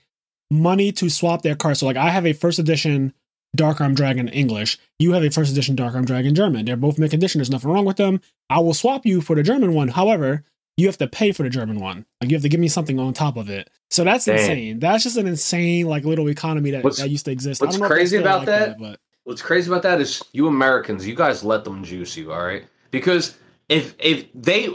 money 0.50 0.92
to 0.94 1.10
swap 1.10 1.42
their 1.42 1.56
cards. 1.56 1.80
So 1.80 1.86
like 1.86 1.98
I 1.98 2.10
have 2.10 2.26
a 2.26 2.34
first 2.34 2.60
edition 2.60 3.14
Dark 3.56 3.82
Arm 3.82 3.96
Dragon 3.96 4.28
English. 4.30 4.78
You 5.00 5.14
have 5.14 5.24
a 5.24 5.30
first 5.30 5.52
edition 5.52 5.76
Dark 5.76 5.96
Arm 5.96 6.06
Dragon 6.06 6.34
German. 6.34 6.66
They're 6.66 6.78
both 6.78 6.98
mint 6.98 7.12
condition. 7.12 7.40
There's 7.40 7.50
nothing 7.50 7.70
wrong 7.70 7.86
with 7.86 7.98
them. 7.98 8.22
I 8.50 8.60
will 8.60 8.74
swap 8.74 9.06
you 9.06 9.22
for 9.22 9.36
the 9.36 9.44
German 9.44 9.74
one. 9.74 9.90
However, 9.90 10.44
you 10.78 10.88
have 10.88 10.98
to 10.98 11.08
pay 11.08 11.32
for 11.32 11.44
the 11.44 11.50
German 11.50 11.80
one. 11.80 12.06
Like 12.22 12.30
you 12.32 12.36
have 12.36 12.44
to 12.44 12.50
give 12.50 12.60
me 12.60 12.68
something 12.68 13.00
on 13.00 13.13
top 13.13 13.38
of 13.38 13.50
it. 13.50 13.70
So 13.90 14.04
that's 14.04 14.25
Dang. 14.25 14.38
insane. 14.40 14.80
That's 14.80 15.04
just 15.04 15.18
an 15.18 15.28
insane 15.28 15.86
like 15.88 16.06
little 16.06 16.30
economy 16.30 16.72
that, 16.72 16.84
What's- 16.84 17.00
that 17.00 17.10
used 17.10 17.25
to 17.25 17.32
exist. 17.32 17.62
what's 17.62 17.75
I 17.75 17.80
don't 17.80 17.90
know 17.90 17.94
crazy 17.96 18.18
about 18.18 18.40
like 18.40 18.46
that? 18.48 18.80
but 18.80 19.00
What's 19.24 19.42
crazy 19.42 19.70
about 19.70 19.84
that 19.84 20.01
is 20.01 20.24
you 20.34 20.48
Americans, 20.48 21.08
you 21.08 21.13
guys 21.16 21.44
let 21.44 21.63
them 21.63 21.84
juice 21.84 22.18
you, 22.18 22.32
all 22.34 22.44
right? 22.44 22.63
Because 22.90 23.38
if 23.70 23.94
if 24.00 24.25
they 24.34 24.70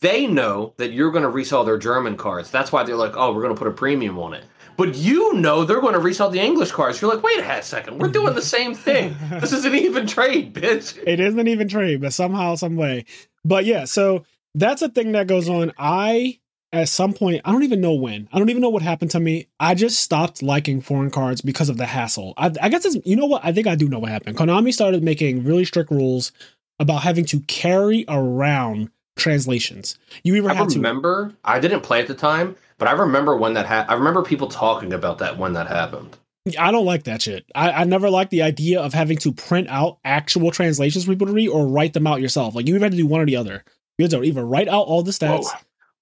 they 0.00 0.26
know 0.26 0.74
that 0.78 0.92
you're 0.92 1.10
going 1.12 1.22
to 1.22 1.28
resell 1.28 1.64
their 1.64 1.78
German 1.78 2.16
cards, 2.16 2.50
that's 2.50 2.72
why 2.72 2.82
they're 2.82 2.96
like, 2.96 3.16
oh, 3.16 3.32
we're 3.32 3.42
going 3.42 3.54
to 3.54 3.58
put 3.58 3.68
a 3.68 3.72
premium 3.72 4.18
on 4.18 4.34
it. 4.34 4.44
But 4.76 4.96
you 4.96 5.34
know 5.34 5.64
they're 5.64 5.80
going 5.82 5.92
to 5.92 6.00
resell 6.00 6.30
the 6.30 6.40
English 6.40 6.72
cards. 6.72 7.00
You're 7.00 7.14
like, 7.14 7.22
wait 7.22 7.38
a 7.38 7.62
second, 7.62 7.98
we're 7.98 8.08
doing 8.08 8.34
the 8.34 8.42
same 8.42 8.74
thing. 8.74 9.14
This 9.40 9.52
is 9.58 9.64
an 9.66 9.74
even 9.74 10.06
trade, 10.06 10.54
bitch. 10.54 10.98
it 11.06 11.20
isn't 11.20 11.46
even 11.46 11.68
trade, 11.68 12.00
but 12.00 12.12
somehow, 12.14 12.54
some 12.56 12.74
way. 12.76 13.04
But 13.44 13.66
yeah, 13.66 13.84
so 13.84 14.24
that's 14.54 14.82
a 14.82 14.88
thing 14.88 15.12
that 15.12 15.26
goes 15.26 15.48
on. 15.48 15.72
I 15.78 16.38
at 16.72 16.88
some 16.88 17.12
point, 17.12 17.42
I 17.44 17.52
don't 17.52 17.64
even 17.64 17.82
know 17.82 17.92
when. 17.92 18.28
I 18.32 18.38
don't 18.38 18.48
even 18.48 18.62
know 18.62 18.70
what 18.70 18.82
happened 18.82 19.10
to 19.10 19.20
me. 19.20 19.48
I 19.60 19.74
just 19.74 20.00
stopped 20.00 20.42
liking 20.42 20.80
foreign 20.80 21.10
cards 21.10 21.42
because 21.42 21.68
of 21.68 21.76
the 21.76 21.84
hassle. 21.84 22.32
I, 22.38 22.50
I 22.62 22.70
guess 22.70 22.86
it's, 22.86 22.96
you 23.06 23.14
know 23.14 23.26
what? 23.26 23.44
I 23.44 23.52
think 23.52 23.66
I 23.66 23.74
do 23.74 23.88
know 23.88 23.98
what 23.98 24.10
happened. 24.10 24.38
Konami 24.38 24.72
started 24.72 25.02
making 25.02 25.44
really 25.44 25.66
strict 25.66 25.90
rules 25.90 26.32
about 26.80 27.02
having 27.02 27.26
to 27.26 27.40
carry 27.40 28.06
around 28.08 28.90
translations. 29.16 29.98
You 30.24 30.34
either 30.36 30.50
I 30.50 30.54
had 30.54 30.70
to 30.70 30.76
remember. 30.76 31.34
I 31.44 31.60
didn't 31.60 31.82
play 31.82 32.00
at 32.00 32.06
the 32.06 32.14
time, 32.14 32.56
but 32.78 32.88
I 32.88 32.92
remember 32.92 33.36
when 33.36 33.52
that 33.54 33.66
happened. 33.66 33.92
I 33.92 33.98
remember 33.98 34.22
people 34.22 34.48
talking 34.48 34.94
about 34.94 35.18
that 35.18 35.36
when 35.36 35.52
that 35.52 35.66
happened. 35.66 36.16
I 36.58 36.72
don't 36.72 36.86
like 36.86 37.04
that 37.04 37.22
shit. 37.22 37.44
I, 37.54 37.70
I 37.70 37.84
never 37.84 38.10
liked 38.10 38.30
the 38.30 38.42
idea 38.42 38.80
of 38.80 38.94
having 38.94 39.18
to 39.18 39.32
print 39.32 39.68
out 39.68 39.98
actual 40.04 40.50
translations 40.50 41.04
for 41.04 41.12
people 41.12 41.28
to 41.28 41.32
read 41.32 41.50
or 41.50 41.68
write 41.68 41.92
them 41.92 42.06
out 42.06 42.20
yourself. 42.20 42.54
Like 42.54 42.66
you 42.66 42.74
either 42.74 42.86
had 42.86 42.92
to 42.92 42.98
do 42.98 43.06
one 43.06 43.20
or 43.20 43.26
the 43.26 43.36
other. 43.36 43.62
You 44.02 44.08
to 44.08 44.22
either 44.24 44.44
write 44.44 44.68
out 44.68 44.82
all 44.86 45.02
the 45.02 45.10
stats, 45.12 45.44
Whoa. 45.44 45.50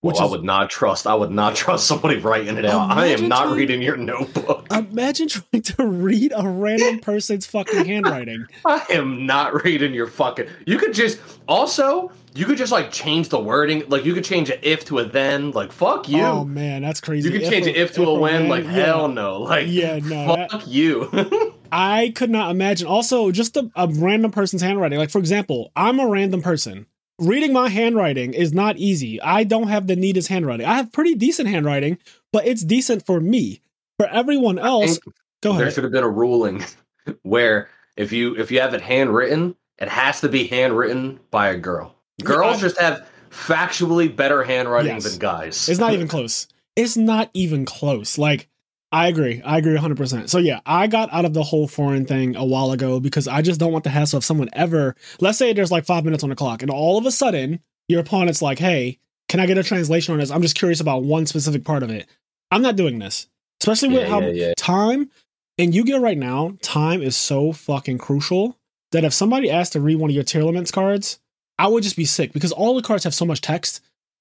which 0.00 0.16
Well, 0.16 0.28
I 0.28 0.30
would 0.30 0.45
not 0.45 0.71
trust. 0.71 1.07
I 1.07 1.14
would 1.14 1.30
not 1.30 1.54
trust 1.54 1.87
somebody 1.87 2.16
writing 2.16 2.57
it 2.57 2.64
out. 2.64 2.90
I 2.90 3.07
am 3.07 3.28
not 3.28 3.45
trying- 3.45 3.57
reading 3.57 3.83
your 3.83 3.97
notebook. 3.97 4.66
imagine 4.71 5.28
trying 5.28 5.62
to 5.62 5.87
read 5.87 6.33
a 6.35 6.49
random 6.49 6.99
person's 7.02 7.47
fucking 7.47 7.85
handwriting. 7.87 8.47
I 8.64 8.85
am 8.90 9.26
not 9.26 9.64
reading 9.64 9.92
your 9.95 10.07
fucking. 10.07 10.47
You 10.66 10.78
could 10.78 10.95
just 10.95 11.19
also 11.49 12.11
you 12.33 12.47
could 12.47 12.57
just 12.59 12.71
like 12.73 12.92
change 12.92 13.28
the 13.28 13.40
wording. 13.40 13.83
Like 13.88 14.04
you 14.04 14.14
could 14.14 14.25
change 14.25 14.50
an 14.50 14.59
if 14.62 14.85
to 14.87 14.99
a 15.00 15.04
then. 15.04 15.50
Like 15.50 15.73
fuck 15.73 16.09
you. 16.09 16.23
Oh 16.23 16.45
man, 16.45 16.80
that's 16.83 17.00
crazy. 17.00 17.30
you 17.30 17.38
could 17.38 17.49
change 17.50 17.66
a- 17.66 17.71
an 17.71 17.76
if 17.76 17.92
to 17.95 18.04
a 18.04 18.19
when. 18.19 18.49
Like 18.49 18.64
yeah. 18.64 18.71
hell 18.71 19.09
no. 19.09 19.40
Like 19.42 19.66
Yeah, 19.69 19.99
no, 19.99 20.47
Fuck 20.50 20.66
you. 20.66 21.54
I 21.73 22.12
could 22.16 22.30
not 22.30 22.50
imagine. 22.50 22.88
Also, 22.88 23.30
just 23.30 23.57
a, 23.57 23.71
a 23.76 23.87
random 23.87 24.33
person's 24.33 24.61
handwriting. 24.62 24.99
Like, 24.99 25.11
for 25.11 25.19
example, 25.19 25.71
I'm 25.76 26.00
a 26.00 26.07
random 26.09 26.42
person. 26.42 26.87
Reading 27.21 27.53
my 27.53 27.69
handwriting 27.69 28.35
is 28.35 28.53
not 28.53 28.77
easy. 28.79 29.21
I 29.21 29.45
don't 29.45 29.69
have 29.69 29.87
the 29.87 29.97
neatest 29.97 30.29
handwriting. 30.29 30.67
I 30.67 30.75
have 30.77 30.91
pretty 30.93 31.15
decent 31.15 31.49
handwriting, 31.49 31.99
but 32.33 32.47
it's 32.47 32.65
decent 32.65 33.05
for 33.07 33.21
me. 33.21 33.61
For 33.99 34.07
everyone 34.09 34.59
else, 34.59 34.99
go 35.43 35.53
there 35.59 35.71
should 35.71 35.85
have 35.85 35.93
been 35.93 36.05
a 36.05 36.09
ruling 36.09 36.65
where 37.23 37.69
if 37.97 38.12
you 38.12 38.35
if 38.37 38.50
you 38.50 38.61
have 38.61 38.73
it 38.75 38.81
handwritten, 38.81 39.55
it 39.79 39.89
has 39.89 40.21
to 40.23 40.29
be 40.29 40.47
handwritten 40.47 41.21
by 41.31 41.49
a 41.49 41.57
girl. 41.59 41.95
Girls 42.25 42.57
I- 42.57 42.61
just 42.61 42.79
have 42.81 43.07
factually 43.31 44.15
better 44.15 44.43
handwriting 44.43 44.95
Yes. 44.95 45.05
than 45.11 45.19
guys. 45.19 45.69
It's 45.69 45.79
not 45.81 45.93
even 45.93 46.09
close. 46.17 46.49
It's 46.77 46.97
not 46.97 47.31
even 47.35 47.65
close. 47.67 48.17
Like, 48.19 48.49
I 48.92 49.06
agree. 49.09 49.40
I 49.44 49.58
agree 49.58 49.76
100%. 49.76 50.28
So, 50.28 50.38
yeah, 50.38 50.60
I 50.67 50.88
got 50.88 51.12
out 51.12 51.25
of 51.25 51.32
the 51.32 51.45
whole 51.45 51.69
foreign 51.69 52.06
thing 52.06 52.34
a 52.34 52.45
while 52.45 52.73
ago 52.73 52.99
because 52.99 53.28
I 53.28 53.41
just 53.41 53.60
don't 53.60 53.73
want 53.73 53.84
the 53.84 53.91
hassle 53.91 54.17
of 54.19 54.25
someone 54.25 54.49
ever. 54.52 54.97
Let's 55.21 55.38
say 55.38 55.52
there's 55.52 55.71
like 55.71 55.84
five 55.86 56.04
minutes 56.04 56.25
on 56.25 56.30
the 56.30 56.36
clock, 56.36 56.62
and 56.62 56.71
all 56.73 56.99
of 56.99 57.06
a 57.06 57.12
sudden, 57.12 57.60
your 57.88 58.00
opponent's 58.00 58.43
like, 58.43 58.58
hey, 58.58 58.99
can 59.28 59.38
I 59.38 59.47
get 59.47 59.58
a 59.58 59.62
translation 59.62 60.12
on 60.12 60.19
this? 60.19 60.30
I'm 60.32 60.43
just 60.43 60.56
curious 60.56 60.80
about 60.80 61.04
one 61.04 61.26
specific 61.26 61.65
part 61.65 61.84
of 61.84 61.91
it. 61.91 62.06
I'm 62.50 62.62
not 62.62 62.75
doing 62.75 62.99
this, 62.99 63.28
especially 63.62 63.91
with 63.91 64.02
Yeah, 64.02 64.08
how 64.08 64.21
yeah, 64.23 64.30
yeah. 64.49 64.52
time 64.56 65.08
in 65.56 65.73
Yu 65.73 65.84
Gi 65.84 65.95
Oh! 65.95 66.00
right 66.00 66.19
now, 66.19 66.56
time 66.62 67.00
is 67.00 67.17
so 67.17 67.52
fucking 67.52 67.99
crucial 67.99 68.56
that 68.91 69.04
if 69.04 69.12
somebody 69.12 69.49
asked 69.49 69.75
to 69.75 69.80
read 69.80 69.97
one 70.00 70.10
of 70.10 70.15
your 70.17 70.25
Tearlaments 70.25 70.73
cards, 70.73 71.21
I 71.60 71.69
would 71.69 71.84
just 71.84 71.97
be 71.97 72.04
sick 72.04 72.32
because 72.32 72.50
all 72.50 72.75
the 72.75 72.82
cards 72.82 73.04
have 73.04 73.15
so 73.15 73.25
much 73.25 73.41
text. 73.41 73.80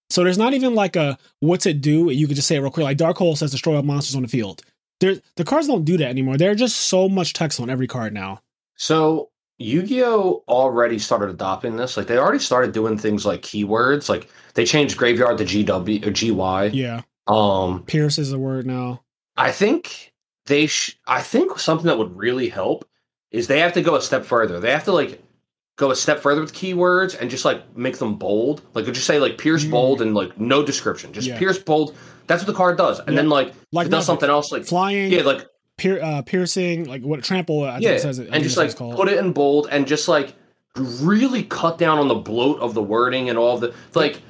So 0.10 0.24
there's 0.24 0.38
not 0.38 0.54
even 0.54 0.74
like 0.76 0.96
a 0.96 1.18
what's 1.40 1.66
it 1.66 1.82
do? 1.82 2.10
You 2.10 2.28
could 2.28 2.36
just 2.36 2.48
say 2.48 2.56
it 2.56 2.60
real 2.60 2.72
quick. 2.72 2.84
Like 2.84 2.98
Dark 2.98 3.18
Hole 3.18 3.36
says 3.36 3.52
destroy 3.52 3.76
all 3.76 3.84
monsters 3.84 4.16
on 4.16 4.24
the 4.24 4.28
field. 4.28 4.62
There, 5.00 5.16
the 5.36 5.46
cards 5.46 5.68
don't 5.68 5.86
do 5.86 5.98
that 5.98 6.10
anymore. 6.10 6.38
There's 6.38 6.60
just 6.60 6.76
so 6.76 7.08
much 7.08 7.34
text 7.34 7.60
on 7.60 7.70
every 7.70 7.88
card 7.88 8.14
now. 8.14 8.42
So 8.76 9.30
Yu-Gi-Oh 9.60 10.44
already 10.48 11.00
started 11.00 11.30
adopting 11.30 11.76
this. 11.76 11.96
Like 11.98 12.08
they 12.08 12.18
already 12.18 12.40
started 12.40 12.72
doing 12.72 12.98
things 12.98 13.26
like 13.26 13.42
keywords. 13.42 14.10
Like 14.10 14.30
they 14.56 14.66
changed 14.66 14.98
graveyard 14.98 15.38
to 15.38 15.46
GW 15.46 16.06
or 16.06 16.12
GY. 16.12 16.76
Yeah. 16.78 17.02
Um, 17.28 17.84
Pierce 17.84 18.18
is 18.18 18.32
a 18.32 18.40
word 18.40 18.66
now. 18.66 19.04
I 19.38 19.52
think 19.52 20.14
they. 20.48 20.66
Sh- 20.68 20.98
I 21.06 21.22
think 21.22 21.60
something 21.60 21.86
that 21.88 21.98
would 21.98 22.18
really 22.18 22.50
help 22.50 22.88
is 23.32 23.48
they 23.48 23.60
have 23.60 23.74
to 23.74 23.82
go 23.82 23.96
a 23.96 24.02
step 24.02 24.26
further. 24.26 24.60
They 24.60 24.72
have 24.72 24.86
to 24.86 24.92
like 24.92 25.22
go 25.80 25.92
a 25.92 25.96
step 25.96 26.20
further 26.20 26.42
with 26.42 26.54
keywords 26.54 27.18
and 27.20 27.30
just 27.30 27.46
like 27.46 27.76
make 27.76 27.98
them 27.98 28.16
bold. 28.16 28.62
Like 28.74 28.86
just 28.86 29.08
say 29.08 29.18
like 29.18 29.38
Pierce 29.38 29.64
Mm. 29.64 29.72
bold 29.72 30.02
and 30.02 30.14
like 30.14 30.38
no 30.38 30.62
description. 30.62 31.14
Just 31.14 31.26
Yeah. 31.28 31.40
Pierce 31.40 31.58
bold. 31.58 31.96
That's 32.28 32.42
what 32.44 32.48
the 32.48 32.54
card 32.54 32.78
does. 32.78 33.00
And 33.00 33.10
Yeah. 33.12 33.16
then 33.16 33.30
like 33.30 33.54
Like 33.72 33.88
it 33.88 33.90
does 33.90 34.06
something 34.06 34.30
else 34.30 34.52
like 34.52 34.66
Flying, 34.66 35.10
yeah 35.10 35.22
like 35.24 35.48
pier, 35.78 36.02
uh, 36.04 36.22
piercing, 36.22 36.84
like 36.84 37.02
what 37.02 37.24
trample, 37.24 37.64
I 37.64 37.76
think 37.76 37.84
yeah, 37.84 37.92
it 37.92 38.02
says 38.02 38.20
it. 38.20 38.28
And 38.32 38.44
just 38.44 38.58
like 38.58 38.76
put 38.78 39.08
it 39.08 39.18
in 39.18 39.32
bold 39.32 39.70
and 39.72 39.88
just 39.88 40.10
like 40.10 40.34
really 40.76 41.44
cut 41.44 41.78
down 41.78 41.98
on 41.98 42.10
the 42.10 42.16
bloat 42.16 42.60
of 42.60 42.74
the 42.74 42.84
wording 42.84 43.30
and 43.30 43.38
all 43.38 43.58
the 43.58 43.74
like. 43.96 44.22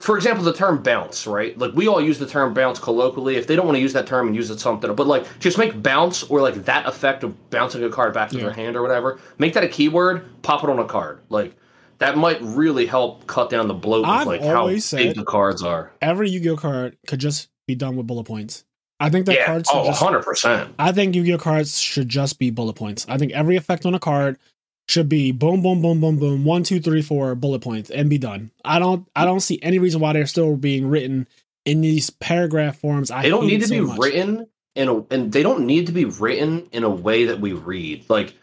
For 0.00 0.16
example, 0.16 0.44
the 0.44 0.52
term 0.52 0.82
bounce, 0.82 1.26
right? 1.26 1.56
Like 1.56 1.72
we 1.72 1.88
all 1.88 2.00
use 2.00 2.18
the 2.18 2.26
term 2.26 2.52
bounce 2.52 2.78
colloquially. 2.78 3.36
If 3.36 3.46
they 3.46 3.56
don't 3.56 3.64
want 3.64 3.76
to 3.76 3.80
use 3.80 3.94
that 3.94 4.06
term 4.06 4.26
and 4.26 4.36
use 4.36 4.50
it 4.50 4.60
something, 4.60 4.94
but 4.94 5.06
like 5.06 5.26
just 5.38 5.56
make 5.56 5.82
bounce 5.82 6.22
or 6.24 6.42
like 6.42 6.66
that 6.66 6.86
effect 6.86 7.24
of 7.24 7.50
bouncing 7.50 7.82
a 7.82 7.88
card 7.88 8.12
back 8.12 8.28
to 8.30 8.36
Yeah. 8.36 8.44
their 8.44 8.52
hand 8.52 8.76
or 8.76 8.82
whatever. 8.82 9.18
Make 9.38 9.54
that 9.54 9.64
a 9.64 9.68
keyword. 9.68 10.42
Pop 10.42 10.62
it 10.62 10.70
on 10.70 10.78
a 10.78 10.84
card. 10.84 11.20
Like 11.30 11.56
that 11.98 12.18
might 12.18 12.38
really 12.42 12.84
help 12.84 13.26
cut 13.26 13.48
down 13.48 13.68
the 13.68 13.74
bloat 13.74 14.04
I've 14.04 14.22
of 14.22 14.26
like 14.26 14.42
how 14.42 14.66
big 14.68 15.16
the 15.16 15.24
cards 15.24 15.62
are. 15.62 15.92
Every 16.02 16.28
Yu-Gi-Oh 16.28 16.56
card 16.56 16.98
could 17.06 17.20
just 17.20 17.48
be 17.66 17.74
done 17.74 17.96
with 17.96 18.06
bullet 18.06 18.24
points. 18.24 18.64
I 19.00 19.08
think 19.08 19.26
that 19.26 19.34
yeah, 19.34 19.46
cards 19.46 19.68
oh, 19.72 19.84
should 19.84 20.02
oh, 20.02 20.04
100 20.04 20.22
percent. 20.22 20.74
I 20.78 20.92
think 20.92 21.14
Yu-Gi-Oh 21.14 21.38
cards 21.38 21.78
should 21.78 22.08
just 22.08 22.38
be 22.38 22.50
bullet 22.50 22.74
points. 22.74 23.06
I 23.08 23.16
think 23.16 23.32
every 23.32 23.56
effect 23.56 23.86
on 23.86 23.94
a 23.94 23.98
card 23.98 24.38
should 24.88 25.08
be 25.08 25.32
boom, 25.32 25.62
boom, 25.62 25.82
boom, 25.82 26.00
boom, 26.00 26.18
boom, 26.18 26.44
one, 26.44 26.62
two, 26.62 26.80
three, 26.80 27.02
four 27.02 27.34
bullet 27.34 27.60
points 27.62 27.90
and 27.90 28.08
be 28.10 28.18
done. 28.18 28.50
I 28.64 28.78
don't, 28.78 29.08
I 29.16 29.24
don't 29.24 29.40
see 29.40 29.58
any 29.62 29.78
reason 29.78 30.00
why 30.00 30.12
they're 30.12 30.26
still 30.26 30.56
being 30.56 30.86
written 30.88 31.26
in 31.64 31.80
these 31.80 32.10
paragraph 32.10 32.78
forms. 32.78 33.10
I 33.10 33.22
they 33.22 33.28
don't 33.30 33.46
need 33.46 33.60
to 33.62 33.66
so 33.68 33.74
be 33.74 33.80
much. 33.80 33.98
written 33.98 34.46
in 34.76 34.88
a 34.88 35.02
and 35.10 35.32
they 35.32 35.42
don't 35.42 35.66
need 35.66 35.86
to 35.86 35.92
be 35.92 36.04
written 36.04 36.68
in 36.70 36.84
a 36.84 36.90
way 36.90 37.24
that 37.24 37.40
we 37.40 37.52
read 37.54 38.04
like 38.10 38.34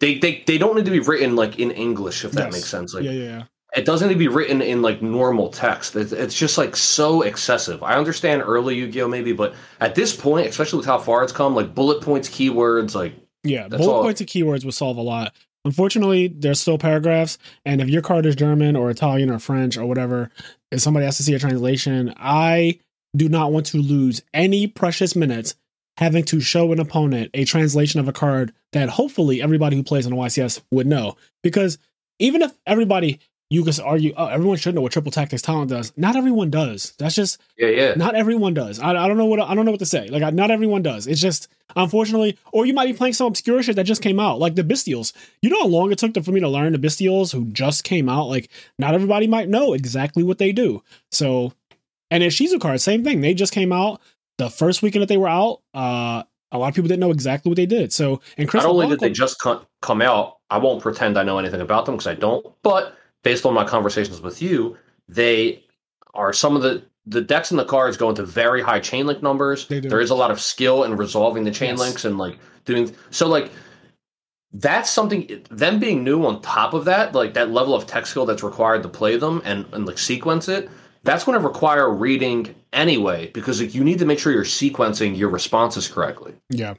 they 0.00 0.18
they, 0.18 0.44
they 0.46 0.58
don't 0.58 0.76
need 0.76 0.84
to 0.84 0.90
be 0.90 1.00
written 1.00 1.34
like 1.34 1.58
in 1.58 1.70
english 1.70 2.26
if 2.26 2.32
that 2.32 2.44
Yes. 2.44 2.52
makes 2.52 2.66
sense 2.68 2.92
like 2.92 3.04
yeah, 3.04 3.10
yeah, 3.10 3.24
yeah. 3.24 3.42
it 3.74 3.86
doesn't 3.86 4.06
need 4.08 4.14
to 4.14 4.18
be 4.18 4.28
written 4.28 4.60
in 4.60 4.82
like 4.82 5.00
normal 5.00 5.48
text 5.48 5.96
it's, 5.96 6.12
it's 6.12 6.34
just 6.34 6.58
like 6.58 6.76
so 6.76 7.22
excessive 7.22 7.82
i 7.82 7.94
understand 7.94 8.42
early 8.44 8.76
yu-gi-oh 8.76 9.08
maybe 9.08 9.32
but 9.32 9.54
at 9.80 9.94
this 9.94 10.14
point 10.14 10.46
especially 10.46 10.76
with 10.76 10.84
how 10.86 10.98
far 10.98 11.24
it's 11.24 11.32
come 11.32 11.54
like 11.54 11.74
bullet 11.74 12.02
points 12.02 12.28
keywords 12.28 12.94
like 12.94 13.14
Yeah, 13.42 13.66
bullet 13.68 13.88
all- 13.90 14.02
points 14.02 14.20
and 14.20 14.28
keywords 14.28 14.66
would 14.66 14.74
solve 14.74 14.98
a 14.98 15.02
lot. 15.02 15.34
Unfortunately, 15.64 16.28
there's 16.28 16.60
still 16.60 16.78
paragraphs, 16.78 17.38
and 17.64 17.80
if 17.80 17.88
your 17.88 18.02
card 18.02 18.26
is 18.26 18.36
German 18.36 18.76
or 18.76 18.90
Italian 18.90 19.30
or 19.30 19.38
French 19.38 19.76
or 19.76 19.86
whatever, 19.86 20.30
if 20.70 20.80
somebody 20.80 21.04
has 21.04 21.16
to 21.18 21.22
see 21.22 21.34
a 21.34 21.38
translation, 21.38 22.14
I 22.16 22.78
do 23.16 23.28
not 23.28 23.52
want 23.52 23.66
to 23.66 23.78
lose 23.78 24.22
any 24.32 24.66
precious 24.66 25.16
minutes 25.16 25.54
having 25.96 26.24
to 26.24 26.40
show 26.40 26.72
an 26.72 26.78
opponent 26.78 27.30
a 27.34 27.44
translation 27.44 27.98
of 27.98 28.06
a 28.06 28.12
card 28.12 28.52
that 28.72 28.88
hopefully 28.88 29.42
everybody 29.42 29.76
who 29.76 29.82
plays 29.82 30.06
on 30.06 30.12
YCS 30.12 30.62
would 30.70 30.86
know. 30.86 31.16
Because 31.42 31.78
even 32.18 32.42
if 32.42 32.52
everybody, 32.66 33.18
you 33.50 33.64
could 33.64 33.80
argue, 33.80 34.12
oh, 34.16 34.26
everyone 34.26 34.58
should 34.58 34.74
know 34.74 34.82
what 34.82 34.92
Triple 34.92 35.10
Tactics 35.10 35.40
Talent 35.40 35.70
does. 35.70 35.92
Not 35.96 36.16
everyone 36.16 36.50
does. 36.50 36.92
That's 36.98 37.14
just 37.14 37.40
yeah 37.56 37.68
yeah 37.68 37.94
not 37.94 38.14
everyone 38.14 38.54
does. 38.54 38.78
I, 38.78 38.90
I 38.90 39.08
don't 39.08 39.16
know 39.16 39.24
what 39.24 39.40
I 39.40 39.54
don't 39.54 39.64
know 39.64 39.70
what 39.70 39.80
to 39.80 39.86
say. 39.86 40.08
Like 40.08 40.22
I, 40.22 40.30
not 40.30 40.50
everyone 40.50 40.82
does. 40.82 41.06
It's 41.06 41.20
just 41.20 41.48
unfortunately, 41.74 42.36
or 42.52 42.66
you 42.66 42.74
might 42.74 42.86
be 42.86 42.92
playing 42.92 43.14
some 43.14 43.28
obscure 43.28 43.62
shit 43.62 43.76
that 43.76 43.84
just 43.84 44.02
came 44.02 44.20
out, 44.20 44.38
like 44.38 44.54
the 44.54 44.64
Bystials. 44.64 45.12
You 45.40 45.50
know 45.50 45.62
how 45.62 45.68
long 45.68 45.92
it 45.92 45.98
took 45.98 46.14
to, 46.14 46.22
for 46.22 46.32
me 46.32 46.40
to 46.40 46.48
learn 46.48 46.72
the 46.72 46.78
Bystials 46.78 47.32
who 47.32 47.46
just 47.46 47.84
came 47.84 48.08
out. 48.08 48.28
Like 48.28 48.50
not 48.78 48.94
everybody 48.94 49.26
might 49.26 49.48
know 49.48 49.72
exactly 49.72 50.22
what 50.22 50.38
they 50.38 50.52
do. 50.52 50.82
So, 51.10 51.52
and 52.10 52.22
in 52.22 52.30
Shizu 52.30 52.60
cards, 52.60 52.82
same 52.82 53.02
thing. 53.02 53.22
They 53.22 53.34
just 53.34 53.52
came 53.52 53.72
out 53.72 54.00
the 54.36 54.50
first 54.50 54.82
weekend 54.82 55.02
that 55.02 55.08
they 55.08 55.16
were 55.16 55.28
out. 55.28 55.60
Uh, 55.72 56.22
a 56.50 56.58
lot 56.58 56.68
of 56.68 56.74
people 56.74 56.88
didn't 56.88 57.00
know 57.00 57.10
exactly 57.10 57.50
what 57.50 57.56
they 57.56 57.66
did. 57.66 57.92
So, 57.92 58.20
and 58.36 58.48
Chris 58.48 58.62
not 58.62 58.70
only 58.70 58.88
did 58.88 59.00
they 59.00 59.10
just 59.10 59.38
come 59.80 60.02
out 60.02 60.38
i 60.50 60.58
won't 60.58 60.82
pretend 60.82 61.18
i 61.18 61.22
know 61.22 61.38
anything 61.38 61.60
about 61.60 61.86
them 61.86 61.94
because 61.94 62.06
i 62.06 62.14
don't 62.14 62.44
but 62.62 62.97
based 63.28 63.44
on 63.44 63.52
my 63.52 63.64
conversations 63.64 64.20
with 64.22 64.40
you 64.40 64.76
they 65.20 65.62
are 66.14 66.32
some 66.32 66.56
of 66.56 66.62
the 66.62 66.82
the 67.04 67.20
decks 67.20 67.50
and 67.50 67.60
the 67.60 67.64
cards 67.64 67.96
go 67.96 68.08
into 68.08 68.24
very 68.24 68.62
high 68.62 68.80
chain 68.80 69.06
link 69.06 69.22
numbers 69.22 69.66
there 69.68 70.00
is 70.00 70.10
a 70.10 70.14
lot 70.14 70.30
of 70.30 70.40
skill 70.40 70.84
in 70.84 70.96
resolving 70.96 71.44
the 71.44 71.50
chain 71.50 71.70
Yes. 71.70 71.78
links 71.78 72.04
and 72.06 72.16
like 72.16 72.38
doing 72.64 72.94
so 73.10 73.28
like 73.28 73.50
that's 74.52 74.90
something 74.90 75.44
them 75.50 75.78
being 75.78 76.04
new 76.04 76.24
on 76.24 76.40
top 76.40 76.72
of 76.72 76.86
that, 76.86 77.14
like 77.14 77.34
that 77.34 77.50
level 77.50 77.74
of 77.74 77.86
tech 77.86 78.06
skill 78.06 78.24
that's 78.24 78.42
required 78.42 78.82
to 78.82 78.88
play 78.88 79.16
them 79.16 79.42
and, 79.44 79.66
and 79.72 79.86
like 79.86 79.98
sequence 79.98 80.48
it, 80.48 80.70
that's 81.02 81.24
going 81.24 81.38
to 81.38 81.46
require 81.46 81.90
reading 81.92 82.54
anyway 82.72 83.30
because 83.34 83.60
like, 83.60 83.74
you 83.74 83.84
need 83.84 83.98
to 83.98 84.06
make 84.06 84.18
sure 84.18 84.32
you're 84.32 84.44
sequencing 84.44 85.16
your 85.16 85.28
responses 85.28 85.86
correctly. 85.86 86.34
Yeah. 86.48 86.74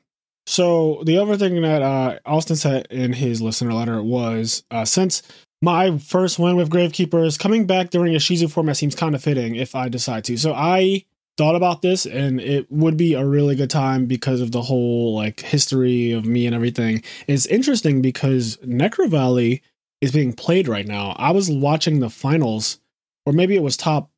So 0.48 1.04
the 1.06 1.20
other 1.20 1.38
thing 1.38 1.62
that 1.62 1.84
uh, 1.84 2.18
Austin 2.26 2.56
said 2.56 2.88
in 2.90 3.14
his 3.14 3.40
listener 3.40 3.74
letter 3.74 4.02
was 4.02 4.64
uh, 4.72 4.86
since 4.86 5.22
my 5.62 5.98
first 5.98 6.40
win 6.40 6.56
with 6.56 6.70
Gravekeepers 6.70 7.38
coming 7.38 7.66
back 7.66 7.90
during 7.90 8.16
a 8.16 8.20
Shizu 8.20 8.50
format 8.50 8.78
seems 8.78 8.96
kind 8.96 9.16
of 9.16 9.24
fitting 9.24 9.56
if 9.56 9.76
I 9.76 9.90
decide 9.90 10.24
to. 10.26 10.38
So 10.38 10.54
I 10.54 11.06
thought 11.38 11.56
about 11.56 11.82
this 11.82 12.06
and 12.06 12.42
it 12.42 12.70
would 12.72 12.98
be 12.98 13.14
a 13.14 13.26
really 13.26 13.56
good 13.56 13.70
time 13.70 14.06
because 14.06 14.42
of 14.42 14.52
the 14.52 14.62
whole 14.62 15.16
like 15.16 15.40
history 15.40 16.12
of 16.12 16.26
me 16.26 16.46
and 16.46 16.56
everything. 16.56 17.04
It's 17.28 17.46
interesting 17.46 18.02
because 18.02 18.58
Necro 18.58 19.10
Valley 19.10 19.62
is 20.02 20.12
being 20.12 20.34
played 20.34 20.68
right 20.68 20.88
now. 20.88 21.16
I 21.18 21.32
was 21.32 21.50
watching 21.50 22.00
the 22.00 22.10
finals, 22.10 22.80
or 23.26 23.34
maybe 23.34 23.56
it 23.56 23.64
was 23.64 23.78
top 23.78 24.10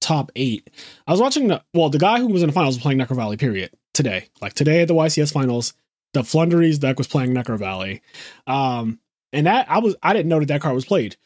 top 0.00 0.32
eight. 0.34 0.70
I 1.06 1.12
was 1.12 1.20
watching 1.20 1.48
the 1.48 1.62
well, 1.74 1.90
the 1.90 1.98
guy 1.98 2.18
who 2.18 2.28
was 2.28 2.42
in 2.42 2.48
the 2.48 2.52
finals 2.52 2.76
was 2.76 2.82
playing 2.82 2.98
Necro 2.98 3.16
Valley, 3.16 3.36
period. 3.36 3.70
Today. 3.92 4.28
Like 4.40 4.54
today 4.54 4.82
at 4.82 4.88
the 4.88 4.94
YCS 4.94 5.32
finals, 5.32 5.74
the 6.14 6.22
Floowandereeze 6.22 6.78
deck 6.78 6.98
was 6.98 7.08
playing 7.08 7.34
Necro 7.34 7.58
Valley. 7.58 8.02
Um 8.46 9.00
and 9.32 9.46
that 9.46 9.70
I 9.70 9.78
was 9.78 9.96
I 10.02 10.12
didn't 10.12 10.28
know 10.28 10.40
that 10.40 10.48
that 10.48 10.60
card 10.60 10.74
was 10.74 10.84
played. 10.84 11.16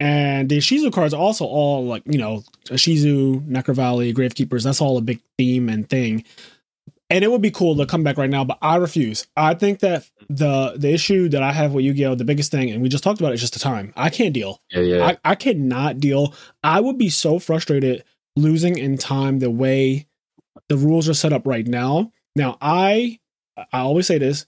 And 0.00 0.48
the 0.48 0.58
Shizu 0.58 0.92
cards 0.92 1.12
also 1.12 1.44
all 1.44 1.84
like, 1.84 2.04
you 2.06 2.18
know, 2.18 2.44
Shizu, 2.66 3.44
Necro 3.48 3.74
Valley, 3.74 4.14
Gravekeepers, 4.14 4.62
that's 4.62 4.80
all 4.80 4.96
a 4.96 5.00
big 5.00 5.20
theme 5.36 5.68
and 5.68 5.88
thing. 5.88 6.24
And 7.10 7.24
it 7.24 7.30
would 7.30 7.42
be 7.42 7.50
cool 7.50 7.74
to 7.76 7.86
come 7.86 8.04
back 8.04 8.18
right 8.18 8.28
now, 8.30 8.44
but 8.44 8.58
I 8.60 8.76
refuse. 8.76 9.26
I 9.36 9.54
think 9.54 9.80
that 9.80 10.08
the 10.28 10.74
the 10.76 10.92
issue 10.92 11.28
that 11.30 11.42
I 11.42 11.52
have 11.52 11.72
with 11.72 11.84
Yu-Gi-Oh! 11.84 12.14
the 12.14 12.24
biggest 12.24 12.50
thing, 12.50 12.70
and 12.70 12.82
we 12.82 12.90
just 12.90 13.02
talked 13.02 13.18
about 13.18 13.32
it, 13.32 13.36
is 13.36 13.40
just 13.40 13.54
the 13.54 13.60
time. 13.60 13.94
I 13.96 14.10
can't 14.10 14.34
deal. 14.34 14.60
Yeah, 14.70 14.80
yeah. 14.80 15.06
I, 15.06 15.32
I 15.32 15.34
cannot 15.34 16.00
deal. 16.00 16.34
I 16.62 16.80
would 16.80 16.98
be 16.98 17.08
so 17.08 17.38
frustrated 17.38 18.04
losing 18.36 18.76
in 18.76 18.98
time 18.98 19.38
the 19.38 19.50
way 19.50 20.06
the 20.68 20.76
rules 20.76 21.08
are 21.08 21.14
set 21.14 21.32
up 21.32 21.46
right 21.46 21.66
now. 21.66 22.12
Now, 22.36 22.58
I 22.60 23.18
I 23.72 23.80
always 23.80 24.06
say 24.06 24.18
this. 24.18 24.44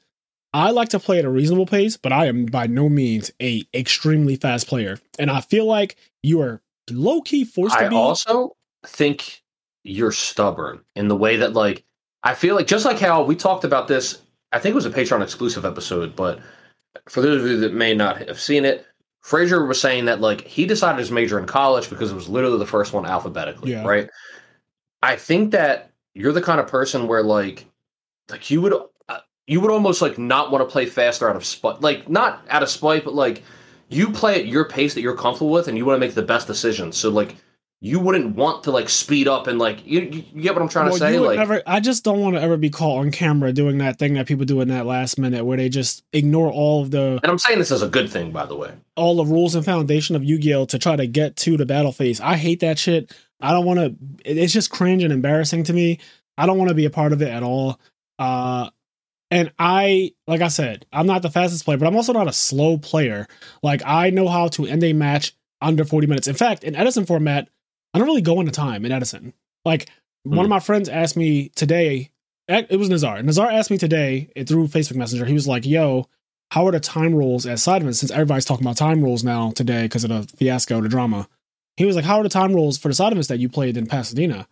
I 0.52 0.70
like 0.70 0.88
to 0.90 0.98
play 0.98 1.18
at 1.18 1.24
a 1.24 1.30
reasonable 1.30 1.66
pace, 1.66 1.96
but 1.96 2.12
I 2.12 2.26
am 2.26 2.46
by 2.46 2.66
no 2.66 2.88
means 2.88 3.30
a 3.40 3.64
extremely 3.72 4.36
fast 4.36 4.66
player. 4.66 4.98
And 5.18 5.30
I 5.30 5.40
feel 5.40 5.64
like 5.66 5.96
you 6.22 6.40
are 6.42 6.60
low 6.90 7.20
key 7.20 7.44
forced 7.44 7.76
I 7.76 7.84
to 7.84 7.90
be. 7.90 7.96
I 7.96 7.98
also 7.98 8.56
think 8.84 9.42
you're 9.84 10.12
stubborn 10.12 10.80
in 10.96 11.08
the 11.08 11.16
way 11.16 11.36
that 11.36 11.52
like 11.52 11.84
I 12.22 12.34
feel 12.34 12.54
like 12.54 12.66
just 12.66 12.84
like 12.84 12.98
how 12.98 13.22
we 13.22 13.36
talked 13.36 13.64
about 13.64 13.88
this, 13.88 14.20
I 14.52 14.58
think 14.58 14.72
it 14.72 14.76
was 14.76 14.86
a 14.86 14.90
Patreon 14.90 15.22
exclusive 15.22 15.64
episode, 15.64 16.16
but 16.16 16.40
for 17.08 17.20
those 17.22 17.42
of 17.42 17.48
you 17.48 17.60
that 17.60 17.72
may 17.72 17.94
not 17.94 18.18
have 18.28 18.40
seen 18.40 18.64
it, 18.64 18.84
Frazier 19.20 19.64
was 19.66 19.80
saying 19.80 20.06
that 20.06 20.20
like 20.20 20.40
he 20.42 20.66
decided 20.66 20.98
his 20.98 21.10
major 21.12 21.38
in 21.38 21.46
college 21.46 21.88
because 21.88 22.10
it 22.10 22.14
was 22.16 22.28
literally 22.28 22.58
the 22.58 22.66
first 22.66 22.92
one 22.92 23.06
alphabetically, 23.06 23.70
Yeah. 23.70 23.84
right? 23.86 24.10
I 25.02 25.16
think 25.16 25.52
that 25.52 25.92
you're 26.14 26.32
the 26.32 26.42
kind 26.42 26.58
of 26.60 26.66
person 26.66 27.06
where 27.06 27.22
like 27.22 27.66
like 28.28 28.50
you 28.50 28.60
would 28.62 28.74
you 29.46 29.61
would 29.61 29.70
almost 29.70 30.00
like 30.03 30.18
not 30.18 30.50
want 30.50 30.66
to 30.66 30.70
play 30.70 30.87
faster 30.87 31.29
out 31.29 31.37
of 31.37 31.44
spite, 31.44 31.81
like 31.81 32.09
not 32.09 32.44
out 32.48 32.62
of 32.62 32.68
spite, 32.68 33.05
but 33.05 33.14
like 33.14 33.42
you 33.88 34.11
play 34.11 34.37
at 34.38 34.46
your 34.46 34.64
pace 34.66 34.94
that 34.94 35.00
you're 35.00 35.16
comfortable 35.16 35.50
with, 35.50 35.66
and 35.68 35.76
you 35.76 35.85
want 35.85 35.96
to 35.96 36.07
make 36.07 36.14
the 36.14 36.22
best 36.22 36.46
decisions. 36.46 36.96
So 36.96 37.11
like 37.11 37.37
you 37.83 37.98
wouldn't 37.98 38.37
want 38.37 38.62
to 38.64 38.70
like 38.70 38.90
speed 38.90 39.26
up 39.26 39.46
and 39.46 39.59
like 39.59 39.85
you, 39.87 40.00
you 40.35 40.42
get 40.42 40.53
what 40.55 40.61
I'm 40.61 40.68
trying 40.68 40.85
Well, 40.85 40.92
to 40.92 40.98
say, 40.98 41.18
like. 41.18 41.38
never, 41.38 41.62
I 41.66 41.81
just 41.81 42.05
don't 42.05 42.20
want 42.20 42.37
to 42.37 42.42
ever 42.42 42.59
be 42.59 42.68
caught 42.68 42.98
on 42.98 43.11
camera 43.11 43.55
doing 43.55 43.79
that 43.79 43.98
thing 43.98 44.12
that 44.14 44.26
people 44.29 44.44
do 44.44 44.61
in 44.61 44.68
that 44.68 44.85
last 44.85 45.18
minute 45.18 45.46
where 45.46 45.57
they 45.57 45.70
just 45.70 46.05
ignore 46.12 46.53
all 46.53 46.83
of 46.83 46.90
the 46.90 47.18
and 47.22 47.33
I'm 47.33 47.38
saying 47.38 47.59
this 47.59 47.72
as 47.72 47.81
a 47.81 47.88
good 47.88 48.11
thing, 48.11 48.33
by 48.33 48.44
the 48.44 48.55
way. 48.55 48.70
all 48.96 49.16
the 49.16 49.24
rules 49.24 49.55
and 49.55 49.64
foundation 49.64 50.14
of 50.14 50.22
Yu-Gi-Oh 50.22 50.66
to 50.66 50.79
try 50.79 50.94
to 50.94 51.07
get 51.07 51.37
to 51.37 51.57
the 51.57 51.64
battle 51.64 51.90
phase. 51.90 52.20
I 52.20 52.37
hate 52.37 52.61
that 52.61 52.79
shit. 52.79 53.16
I 53.40 53.53
don't 53.53 53.64
want 53.64 53.79
to. 53.81 53.96
It's 54.26 54.53
just 54.53 54.70
cringe 54.70 55.03
and 55.03 55.11
embarrassing 55.12 55.64
to 55.64 55.72
me. 55.72 56.00
I 56.37 56.44
don't 56.44 56.59
want 56.59 56.68
to 56.68 56.74
be 56.74 56.85
a 56.85 56.90
part 56.90 57.14
of 57.14 57.22
it 57.22 57.29
at 57.29 57.42
all. 57.42 57.81
Uh, 58.18 58.68
and 59.31 59.53
I, 59.59 60.12
like 60.27 60.40
I 60.40 60.49
said, 60.49 60.87
I'm 60.93 61.07
not 61.07 61.23
the 61.23 61.31
fastest 61.31 61.64
player, 61.64 61.79
but 61.79 61.87
I'm 61.87 61.97
also 61.97 62.12
not 62.12 62.29
a 62.29 62.33
slow 62.33 62.79
player. 62.79 63.27
Like 63.62 63.83
I 63.85 64.11
know 64.11 64.29
how 64.29 64.49
to 64.49 64.66
end 64.66 64.83
a 64.85 64.93
match 64.93 65.35
under 65.61 65.85
40 65.85 66.07
minutes. 66.07 66.29
In 66.29 66.35
fact, 66.35 66.64
in 66.64 66.75
Edison 66.75 67.07
format, 67.07 67.49
I 67.95 67.99
don't 67.99 68.07
really 68.09 68.23
go 68.23 68.40
into 68.40 68.53
time 68.53 68.85
in 68.85 68.93
Edison. 68.93 69.33
Like 69.64 69.88
one 70.25 70.45
of 70.45 70.51
my 70.51 70.61
friends 70.61 70.88
asked 70.88 71.16
me 71.16 71.49
today. 71.51 72.11
eh, 72.49 72.64
It 72.69 72.77
was 72.77 72.88
Nazar. 72.90 73.23
Nazar 73.23 73.51
asked 73.51 73.71
me 73.71 73.79
today 73.79 74.31
eh, 74.37 74.45
through 74.45 74.69
Facebook 74.69 74.97
Messenger. 74.97 75.25
He 75.27 75.33
was 75.35 75.49
like, 75.49 75.64
"Yo, 75.66 76.07
how 76.51 76.66
are 76.66 76.73
the 76.73 76.81
time 76.81 77.14
rules 77.14 77.47
at 77.47 77.59
side 77.59 77.83
events 77.83 78.01
since 78.01 78.11
everybody's 78.11 78.45
talking 78.45 78.66
about 78.66 78.77
time 78.77 79.03
rules 79.03 79.23
now 79.23 79.51
today 79.53 79.83
because 79.83 80.05
of 80.05 80.11
the 80.11 80.37
fiasco, 80.37 80.81
the 80.81 80.88
drama. 80.88 81.29
He 81.77 81.85
was 81.85 81.95
like, 81.97 82.05
How 82.05 82.19
are 82.19 82.23
the 82.25 82.29
time 82.29 82.53
rules 82.53 82.77
for 82.77 82.88
the 82.88 82.95
side 82.95 83.12
events 83.12 83.29
that 83.29 83.38
you 83.38 83.49
played 83.49 83.77
in 83.77 83.87
Pasadena? 83.87 84.47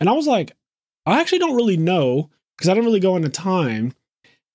And 0.00 0.08
I 0.08 0.12
was 0.12 0.26
like, 0.26 0.52
I 1.04 1.20
actually 1.20 1.38
don't 1.40 1.54
really 1.56 1.76
know 1.76 2.30
because 2.56 2.68
I 2.68 2.74
didn't 2.74 2.86
really 2.86 3.00
go 3.00 3.16
into 3.16 3.28
time. 3.28 3.92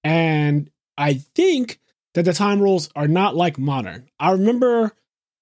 And 0.03 0.69
I 0.97 1.15
think 1.35 1.79
that 2.13 2.23
the 2.25 2.33
time 2.33 2.61
rules 2.61 2.89
are 2.95 3.07
not 3.07 3.35
like 3.35 3.57
modern. 3.57 4.09
I 4.19 4.31
remember 4.31 4.91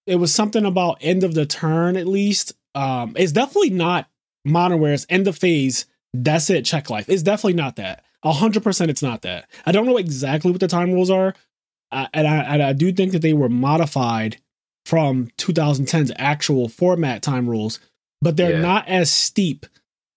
it 0.06 0.16
was 0.16 0.34
something 0.34 0.66
about 0.66 0.98
end 1.02 1.24
of 1.24 1.34
the 1.34 1.46
turn 1.46 1.98
at 1.98 2.08
least. 2.08 2.54
Um, 2.76 3.14
it's 3.18 3.32
definitely 3.32 3.72
not 3.72 4.08
modern 4.46 4.80
where 4.80 4.94
it's 4.94 5.06
end 5.10 5.28
of 5.28 5.38
phase, 5.38 5.86
that's 6.14 6.50
it, 6.50 6.66
check 6.66 6.90
life. 6.90 7.10
It's 7.10 7.24
definitely 7.24 7.54
not 7.54 7.76
that. 7.78 8.04
A 8.24 8.34
hundred 8.34 8.64
percent, 8.64 8.92
it's 8.92 9.02
not 9.04 9.22
that. 9.22 9.50
I 9.66 9.72
don't 9.72 9.86
know 9.86 9.98
exactly 9.98 10.52
what 10.52 10.60
the 10.60 10.68
time 10.68 10.92
rules 10.92 11.10
are, 11.10 11.34
uh, 11.92 12.08
and 12.14 12.28
I 12.28 12.36
and 12.38 12.62
I 12.64 12.74
do 12.74 12.92
think 12.92 13.14
that 13.14 13.22
they 13.22 13.34
were 13.34 13.50
modified 13.50 14.38
from 14.86 15.30
2010's 15.38 16.12
actual 16.18 16.68
format 16.68 17.22
time 17.22 17.50
rules, 17.50 17.80
but 18.22 18.36
they're 18.38 18.52
Yeah. 18.54 18.62
not 18.62 18.88
as 18.88 19.10
steep 19.12 19.66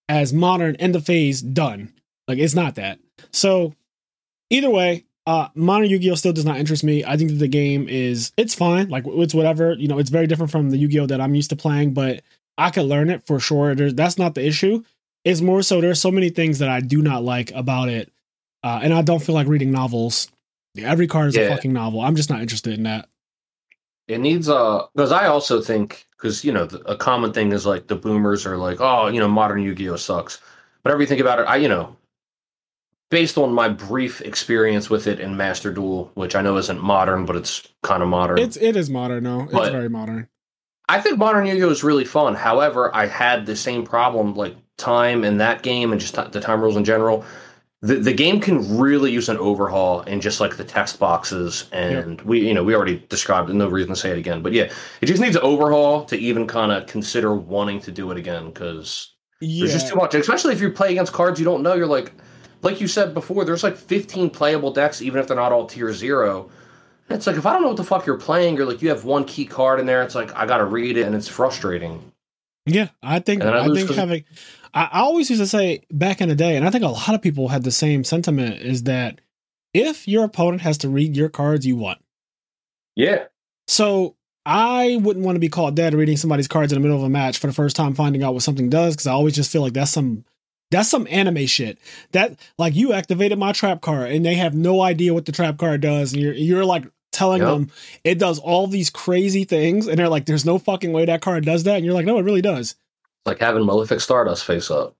as 0.09 0.33
modern 0.33 0.75
end 0.77 0.95
of 0.95 1.05
phase 1.05 1.41
done. 1.41 1.93
Like 2.27 2.39
it's 2.39 2.55
not 2.55 2.75
that. 2.75 2.99
So 3.31 3.73
either 4.53 4.69
way, 4.69 5.05
uh 5.25 5.47
modern 5.55 5.89
Yu-Gi-Oh 5.89 6.15
still 6.15 6.33
does 6.33 6.45
not 6.45 6.57
interest 6.57 6.83
me. 6.83 7.03
I 7.03 7.17
think 7.17 7.31
that 7.31 7.37
the 7.37 7.47
game 7.47 7.87
is 7.87 8.31
it's 8.37 8.53
fine. 8.53 8.89
Like 8.89 9.03
it's 9.07 9.33
whatever, 9.33 9.73
you 9.73 9.87
know, 9.87 9.99
it's 9.99 10.09
very 10.09 10.27
different 10.27 10.51
from 10.51 10.69
the 10.69 10.77
Yu-Gi-Oh 10.77 11.07
that 11.07 11.21
I'm 11.21 11.35
used 11.35 11.49
to 11.51 11.55
playing, 11.55 11.93
but 11.93 12.21
I 12.57 12.69
could 12.69 12.85
learn 12.85 13.09
it 13.09 13.25
for 13.25 13.39
sure. 13.39 13.75
There's 13.75 13.93
that's 13.93 14.17
not 14.17 14.35
the 14.35 14.45
issue. 14.45 14.83
It's 15.23 15.41
more 15.41 15.61
so 15.61 15.81
there's 15.81 16.01
so 16.01 16.11
many 16.11 16.29
things 16.29 16.59
that 16.59 16.69
I 16.69 16.81
do 16.81 17.01
not 17.01 17.23
like 17.23 17.51
about 17.51 17.89
it. 17.89 18.11
Uh, 18.63 18.79
and 18.81 18.93
I 18.93 19.01
don't 19.01 19.21
feel 19.21 19.35
like 19.35 19.47
reading 19.47 19.71
novels. 19.71 20.29
Every 20.77 21.07
card 21.07 21.29
is 21.29 21.37
a 21.37 21.49
fucking 21.49 21.73
novel. 21.73 22.01
I'm 22.01 22.15
just 22.15 22.29
not 22.29 22.41
interested 22.41 22.73
in 22.73 22.83
that. 22.83 23.07
It 24.07 24.19
needs 24.19 24.49
uh 24.49 24.85
because 24.93 25.11
I 25.11 25.27
also 25.27 25.61
think 25.61 26.05
because 26.17 26.43
you 26.43 26.51
know 26.51 26.65
the, 26.65 26.79
a 26.81 26.97
common 26.97 27.31
thing 27.31 27.51
is 27.53 27.65
like 27.65 27.87
the 27.87 27.95
boomers 27.95 28.45
are 28.45 28.57
like 28.57 28.81
oh 28.81 29.07
you 29.07 29.19
know 29.19 29.27
modern 29.27 29.61
Yu-Gi-Oh 29.61 29.95
sucks. 29.95 30.41
Whatever 30.81 31.01
you 31.01 31.07
think 31.07 31.21
about 31.21 31.39
it, 31.39 31.43
I 31.43 31.55
you 31.55 31.69
know 31.69 31.95
based 33.13 33.37
on 33.37 33.53
my 33.53 33.69
brief 33.69 34.21
experience 34.21 34.89
with 34.89 35.05
it 35.05 35.19
in 35.19 35.37
Master 35.37 35.71
Duel, 35.71 36.09
which 36.15 36.35
I 36.35 36.41
know 36.41 36.57
isn't 36.57 36.81
modern, 36.81 37.25
but 37.27 37.35
it's 37.35 37.61
kind 37.83 38.01
of 38.01 38.09
modern. 38.09 38.39
It's 38.39 38.57
it 38.57 38.75
is 38.75 38.89
modern, 38.89 39.23
no. 39.23 39.41
It's 39.43 39.51
But- 39.53 39.71
very 39.71 39.87
modern. 39.87 40.27
I 40.89 40.99
think 40.99 41.19
modern 41.19 41.45
Yu-Gi-Oh 41.45 41.69
is 41.69 41.83
really 41.83 42.05
fun. 42.05 42.33
However, 42.33 42.93
I 42.93 43.05
had 43.05 43.45
the 43.45 43.55
same 43.55 43.83
problem 43.85 44.33
like 44.33 44.55
time 44.79 45.23
in 45.23 45.37
that 45.37 45.61
game 45.61 45.91
and 45.91 46.01
just 46.01 46.15
the 46.31 46.41
time 46.41 46.59
rules 46.59 46.75
in 46.75 46.83
general. 46.83 47.23
The 47.83 47.95
the 47.97 48.13
game 48.13 48.39
can 48.41 48.79
really 48.79 49.11
use 49.11 49.29
an 49.29 49.37
overhaul 49.37 50.01
in 50.01 50.19
just 50.19 50.39
like 50.39 50.57
the 50.57 50.63
text 50.63 50.97
boxes 50.99 51.65
and 51.71 52.19
we 52.23 52.39
you 52.47 52.53
know 52.55 52.63
we 52.63 52.73
already 52.75 52.97
described 53.09 53.49
it. 53.51 53.53
No 53.53 53.67
reason 53.67 53.89
to 53.91 53.95
say 53.95 54.09
it 54.09 54.17
again, 54.17 54.41
but 54.41 54.53
yeah, 54.53 54.71
it 55.01 55.05
just 55.05 55.21
needs 55.21 55.35
an 55.35 55.43
overhaul 55.43 56.03
to 56.05 56.17
even 56.17 56.47
kind 56.47 56.71
of 56.71 56.87
consider 56.87 57.35
wanting 57.35 57.79
to 57.81 57.91
do 57.91 58.09
it 58.11 58.17
again 58.17 58.45
because 58.47 59.13
Yeah. 59.39 59.59
there's 59.67 59.73
just 59.73 59.89
too 59.89 59.95
much. 59.95 60.15
Especially 60.15 60.53
if 60.53 60.61
you 60.61 60.71
play 60.71 60.91
against 60.91 61.13
cards 61.13 61.39
you 61.39 61.45
don't 61.45 61.61
know. 61.61 61.75
You're 61.75 61.85
like, 61.99 62.11
like 62.63 62.81
you 62.81 62.87
said 62.87 63.13
before, 63.13 63.45
there's 63.45 63.63
like 63.63 63.75
15 63.75 64.29
playable 64.29 64.71
decks, 64.71 65.01
even 65.01 65.19
if 65.19 65.27
they're 65.27 65.35
not 65.35 65.51
all 65.51 65.67
tier 65.67 65.93
zero. 65.93 66.49
And 67.09 67.17
It's 67.17 67.27
like 67.27 67.35
if 67.35 67.45
I 67.45 67.53
don't 67.53 67.61
know 67.61 67.67
what 67.67 67.77
the 67.77 67.83
fuck 67.83 68.05
you're 68.05 68.17
playing, 68.17 68.55
you're 68.55 68.65
like 68.65 68.81
you 68.81 68.89
have 68.89 69.05
one 69.05 69.25
key 69.25 69.45
card 69.45 69.79
in 69.79 69.85
there. 69.85 70.01
It's 70.01 70.15
like 70.15 70.33
I 70.35 70.45
gotta 70.45 70.65
read 70.65 70.97
it, 70.97 71.05
and 71.05 71.13
it's 71.13 71.27
frustrating. 71.27 72.11
Yeah, 72.65 72.89
I 73.03 73.19
think 73.19 73.43
I 73.43 73.65
I, 73.65 73.67
think 73.67 73.91
having 73.91 74.23
I, 74.73 74.89
I 74.91 74.99
always 75.01 75.29
used 75.29 75.41
to 75.41 75.47
say 75.47 75.83
back 75.91 76.21
in 76.21 76.29
the 76.29 76.35
day, 76.35 76.55
and 76.55 76.65
I 76.65 76.69
think 76.69 76.83
a 76.83 76.87
lot 76.87 77.13
of 77.13 77.21
people 77.21 77.49
had 77.49 77.63
the 77.63 77.71
same 77.71 78.03
sentiment 78.03 78.61
is 78.61 78.83
that 78.83 79.19
if 79.73 80.07
your 80.07 80.23
opponent 80.23 80.61
has 80.61 80.77
to 80.79 80.89
read 80.89 81.17
your 81.17 81.29
cards, 81.29 81.65
you 81.65 81.75
won. 81.75 81.97
Yeah, 82.95 83.25
So 83.67 84.15
I 84.45 84.99
wouldn't 85.01 85.25
want 85.25 85.35
to 85.35 85.39
be 85.39 85.49
caught 85.49 85.75
dead 85.75 85.93
reading 85.93 86.17
somebody's 86.17 86.47
cards 86.47 86.71
in 86.71 86.75
the 86.75 86.81
middle 86.81 86.97
of 86.97 87.03
a 87.03 87.09
match 87.09 87.39
for 87.39 87.47
the 87.47 87.53
first 87.53 87.75
time, 87.75 87.95
finding 87.95 88.23
out 88.23 88.33
what 88.33 88.43
something 88.43 88.69
does, 88.69 88.95
because 88.95 89.07
I 89.07 89.13
always 89.13 89.35
just 89.35 89.51
feel 89.51 89.61
like 89.61 89.73
that's 89.73 89.91
some 89.91 90.25
that's 90.73 90.89
some 90.89 91.07
anime 91.09 91.45
shit. 91.45 91.77
That 92.11 92.37
like 92.57 92.75
you 92.75 92.93
activated 92.93 93.37
my 93.39 93.51
trap 93.53 93.81
card 93.81 94.11
and 94.11 94.25
they 94.25 94.35
have 94.35 94.53
no 94.53 94.81
idea 94.81 95.13
what 95.13 95.25
the 95.25 95.31
trap 95.31 95.57
card 95.57 95.81
does, 95.81 96.13
and 96.13 96.21
you're 96.21 96.33
you're 96.33 96.65
like 96.65 96.85
telling 97.11 97.41
Yep. 97.41 97.49
them 97.49 97.71
it 98.03 98.19
does 98.19 98.39
all 98.39 98.67
these 98.67 98.89
crazy 98.89 99.43
things, 99.43 99.87
and 99.87 99.97
they're 99.97 100.09
like, 100.09 100.25
"There's 100.25 100.45
no 100.45 100.57
fucking 100.57 100.91
way 100.91 101.05
that 101.05 101.21
card 101.21 101.45
does 101.45 101.63
that," 101.63 101.75
and 101.77 101.85
you're 101.85 101.93
like, 101.93 102.05
"No, 102.05 102.17
it 102.17 102.23
really 102.23 102.41
does." 102.41 102.75
like 103.25 103.39
having 103.39 103.65
Malefic 103.65 104.01
Stardust 104.01 104.43
face 104.43 104.69
up. 104.69 104.97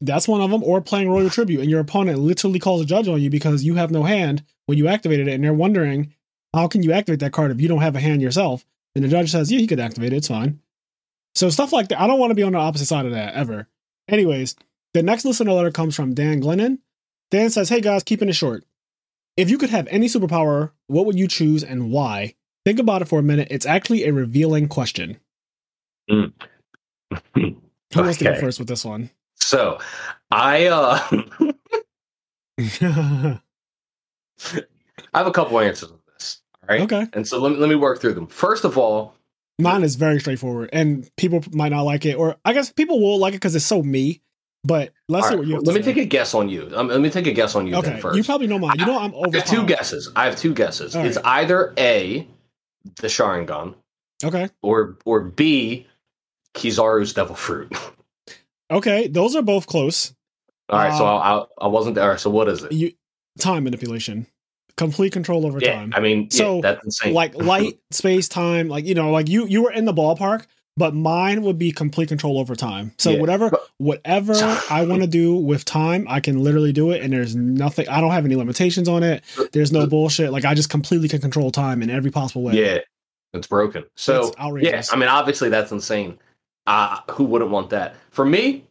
That's 0.00 0.28
one 0.28 0.40
of 0.40 0.50
them, 0.52 0.62
or 0.62 0.80
playing 0.80 1.08
Royal 1.10 1.28
Tribute, 1.38 1.60
and 1.60 1.68
your 1.70 1.80
opponent 1.80 2.20
literally 2.20 2.60
calls 2.60 2.80
a 2.80 2.84
judge 2.84 3.08
on 3.08 3.20
you 3.20 3.30
because 3.30 3.64
you 3.64 3.74
have 3.74 3.90
no 3.90 4.04
hand 4.04 4.44
when 4.66 4.78
you 4.78 4.86
activated 4.86 5.26
it, 5.26 5.32
and 5.32 5.42
they're 5.42 5.52
wondering 5.52 6.14
how 6.54 6.68
can 6.68 6.84
you 6.84 6.92
activate 6.92 7.18
that 7.18 7.32
card 7.32 7.50
if 7.50 7.60
you 7.60 7.66
don't 7.66 7.80
have 7.80 7.96
a 7.96 8.00
hand 8.00 8.22
yourself. 8.22 8.64
And 8.94 9.04
the 9.04 9.08
judge 9.08 9.32
says, 9.32 9.50
"Yeah, 9.50 9.58
he 9.58 9.66
could 9.66 9.80
activate 9.80 10.12
it. 10.12 10.16
It's 10.18 10.28
fine." 10.28 10.60
So 11.34 11.50
stuff 11.50 11.72
like 11.72 11.88
that. 11.88 12.00
I 12.00 12.06
don't 12.06 12.20
want 12.20 12.30
to 12.30 12.36
be 12.36 12.44
on 12.44 12.52
the 12.52 12.58
opposite 12.58 12.86
side 12.86 13.06
of 13.06 13.12
that 13.12 13.34
ever. 13.34 13.66
Anyways, 14.08 14.54
the 14.94 15.02
next 15.02 15.24
listener 15.24 15.52
letter 15.52 15.70
comes 15.70 15.94
from 15.94 16.14
Dan 16.14 16.40
Glennon. 16.40 16.78
Dan 17.30 17.50
says, 17.50 17.68
"Hey 17.68 17.80
guys, 17.80 18.02
keeping 18.02 18.28
it 18.28 18.34
short. 18.34 18.64
If 19.36 19.50
you 19.50 19.58
could 19.58 19.70
have 19.70 19.86
any 19.88 20.06
superpower, 20.06 20.70
what 20.86 21.06
would 21.06 21.18
you 21.18 21.28
choose 21.28 21.62
and 21.62 21.90
why? 21.90 22.34
Think 22.64 22.78
about 22.78 23.02
it 23.02 23.08
for 23.08 23.18
a 23.18 23.22
minute. 23.22 23.48
It's 23.50 23.66
actually 23.66 24.04
a 24.04 24.12
revealing 24.12 24.68
question." 24.68 25.18
Mm. 26.10 26.32
Who 27.34 27.56
wants 27.94 28.18
to 28.18 28.24
go 28.24 28.34
first 28.36 28.58
with 28.58 28.68
this 28.68 28.84
one? 28.84 29.10
So, 29.36 29.78
I 30.30 30.66
uh, 30.66 30.98
I 35.14 35.18
have 35.18 35.26
a 35.26 35.32
couple 35.32 35.58
answers 35.60 35.90
on 35.90 35.98
this. 36.12 36.40
All 36.62 36.68
right. 36.68 36.80
okay. 36.82 37.06
And 37.12 37.26
so 37.26 37.38
let 37.40 37.52
me, 37.52 37.58
let 37.58 37.68
me 37.68 37.74
work 37.74 38.00
through 38.00 38.14
them. 38.14 38.26
First 38.26 38.64
of 38.64 38.78
all, 38.78 39.14
Mine 39.60 39.84
is 39.84 39.94
very 39.94 40.18
straightforward, 40.18 40.70
and 40.72 41.08
people 41.16 41.44
might 41.52 41.68
not 41.68 41.82
like 41.82 42.04
it, 42.04 42.14
or 42.14 42.36
I 42.44 42.52
guess 42.52 42.72
people 42.72 43.00
will 43.00 43.18
like 43.18 43.34
it 43.34 43.36
because 43.36 43.54
it's 43.54 43.64
so 43.64 43.82
me. 43.82 44.20
But 44.64 44.92
let's 45.08 45.28
right, 45.28 45.38
what 45.38 45.46
you 45.46 45.54
have 45.54 45.62
let 45.64 45.74
me 45.74 45.82
say. 45.82 45.92
take 45.92 46.02
a 46.04 46.06
guess 46.06 46.32
on 46.34 46.48
you. 46.48 46.70
Um, 46.74 46.88
let 46.88 47.00
me 47.00 47.10
take 47.10 47.26
a 47.26 47.32
guess 47.32 47.54
on 47.54 47.66
you 47.66 47.74
Okay, 47.76 47.90
then 47.90 48.00
first. 48.00 48.16
you 48.16 48.24
probably 48.24 48.46
know 48.46 48.58
mine. 48.58 48.78
You 48.78 48.86
know 48.86 48.98
I'm 48.98 49.14
over. 49.14 49.38
two 49.40 49.66
guesses. 49.66 50.10
I 50.16 50.24
have 50.24 50.36
two 50.36 50.54
guesses. 50.54 50.96
All 50.96 51.04
it's 51.04 51.16
right. 51.16 51.26
either 51.26 51.74
A, 51.76 52.26
the 52.96 53.08
Sharingan, 53.08 53.74
Okay, 54.24 54.48
or 54.62 54.96
or 55.04 55.20
B, 55.20 55.86
Kizaru's 56.54 57.12
Devil 57.12 57.34
Fruit. 57.36 57.76
okay, 58.70 59.06
those 59.08 59.36
are 59.36 59.42
both 59.42 59.66
close. 59.66 60.14
All 60.70 60.78
right, 60.78 60.96
so 60.96 61.04
Uh, 61.06 61.16
I, 61.16 61.38
I 61.40 61.66
I 61.66 61.68
wasn't 61.68 61.94
there. 61.94 62.16
So 62.16 62.30
what 62.30 62.48
is 62.48 62.62
it? 62.62 62.72
You 62.72 62.92
time 63.38 63.64
manipulation, 63.64 64.26
complete 64.78 65.12
control 65.12 65.44
over 65.44 65.60
Yeah, 65.60 65.74
time. 65.74 65.92
I 65.94 66.00
mean, 66.00 66.22
yeah, 66.22 66.28
So, 66.38 66.60
that's 66.62 66.82
insane. 66.84 67.12
like 67.12 67.34
light, 67.34 67.78
space, 67.90 68.28
time. 68.28 68.68
Like 68.68 68.86
you 68.86 68.94
know, 68.94 69.10
like 69.10 69.28
you 69.28 69.46
you 69.46 69.62
were 69.62 69.72
in 69.72 69.84
the 69.84 69.92
ballpark, 69.92 70.46
but 70.76 70.94
mine 70.94 71.42
would 71.42 71.58
be 71.58 71.70
complete 71.70 72.08
control 72.08 72.38
over 72.38 72.56
time. 72.56 72.92
So 72.98 73.12
Yeah, 73.12 73.20
whatever 73.20 73.50
whatever 73.78 74.34
I 74.70 74.84
want 74.86 75.02
to 75.02 75.08
do 75.08 75.36
with 75.36 75.64
time, 75.64 76.06
I 76.08 76.20
can 76.20 76.42
literally 76.42 76.72
do 76.72 76.90
it, 76.90 77.02
and 77.02 77.12
there's 77.12 77.36
nothing. 77.36 77.88
I 77.88 78.00
don't 78.00 78.10
have 78.10 78.24
any 78.24 78.36
limitations 78.36 78.88
on 78.88 79.02
it. 79.02 79.22
There's 79.52 79.72
no 79.72 79.86
bullshit. 79.86 80.32
Like 80.32 80.44
I 80.44 80.54
just 80.54 80.70
completely 80.70 81.08
can 81.08 81.20
control 81.20 81.50
time 81.50 81.82
in 81.82 81.90
every 81.90 82.10
possible 82.10 82.42
way. 82.42 82.54
yeah, 82.54 82.78
it's 83.32 83.46
broken. 83.46 83.84
So 83.96 84.32
outrageous. 84.38 84.88
Yeah, 84.88 84.94
I 84.94 84.98
mean, 84.98 85.08
obviously 85.08 85.48
that's 85.48 85.72
insane. 85.72 86.18
Uh, 86.66 87.00
who 87.10 87.24
wouldn't 87.24 87.50
want 87.50 87.70
that? 87.70 87.94
For 88.10 88.24
me, 88.24 88.64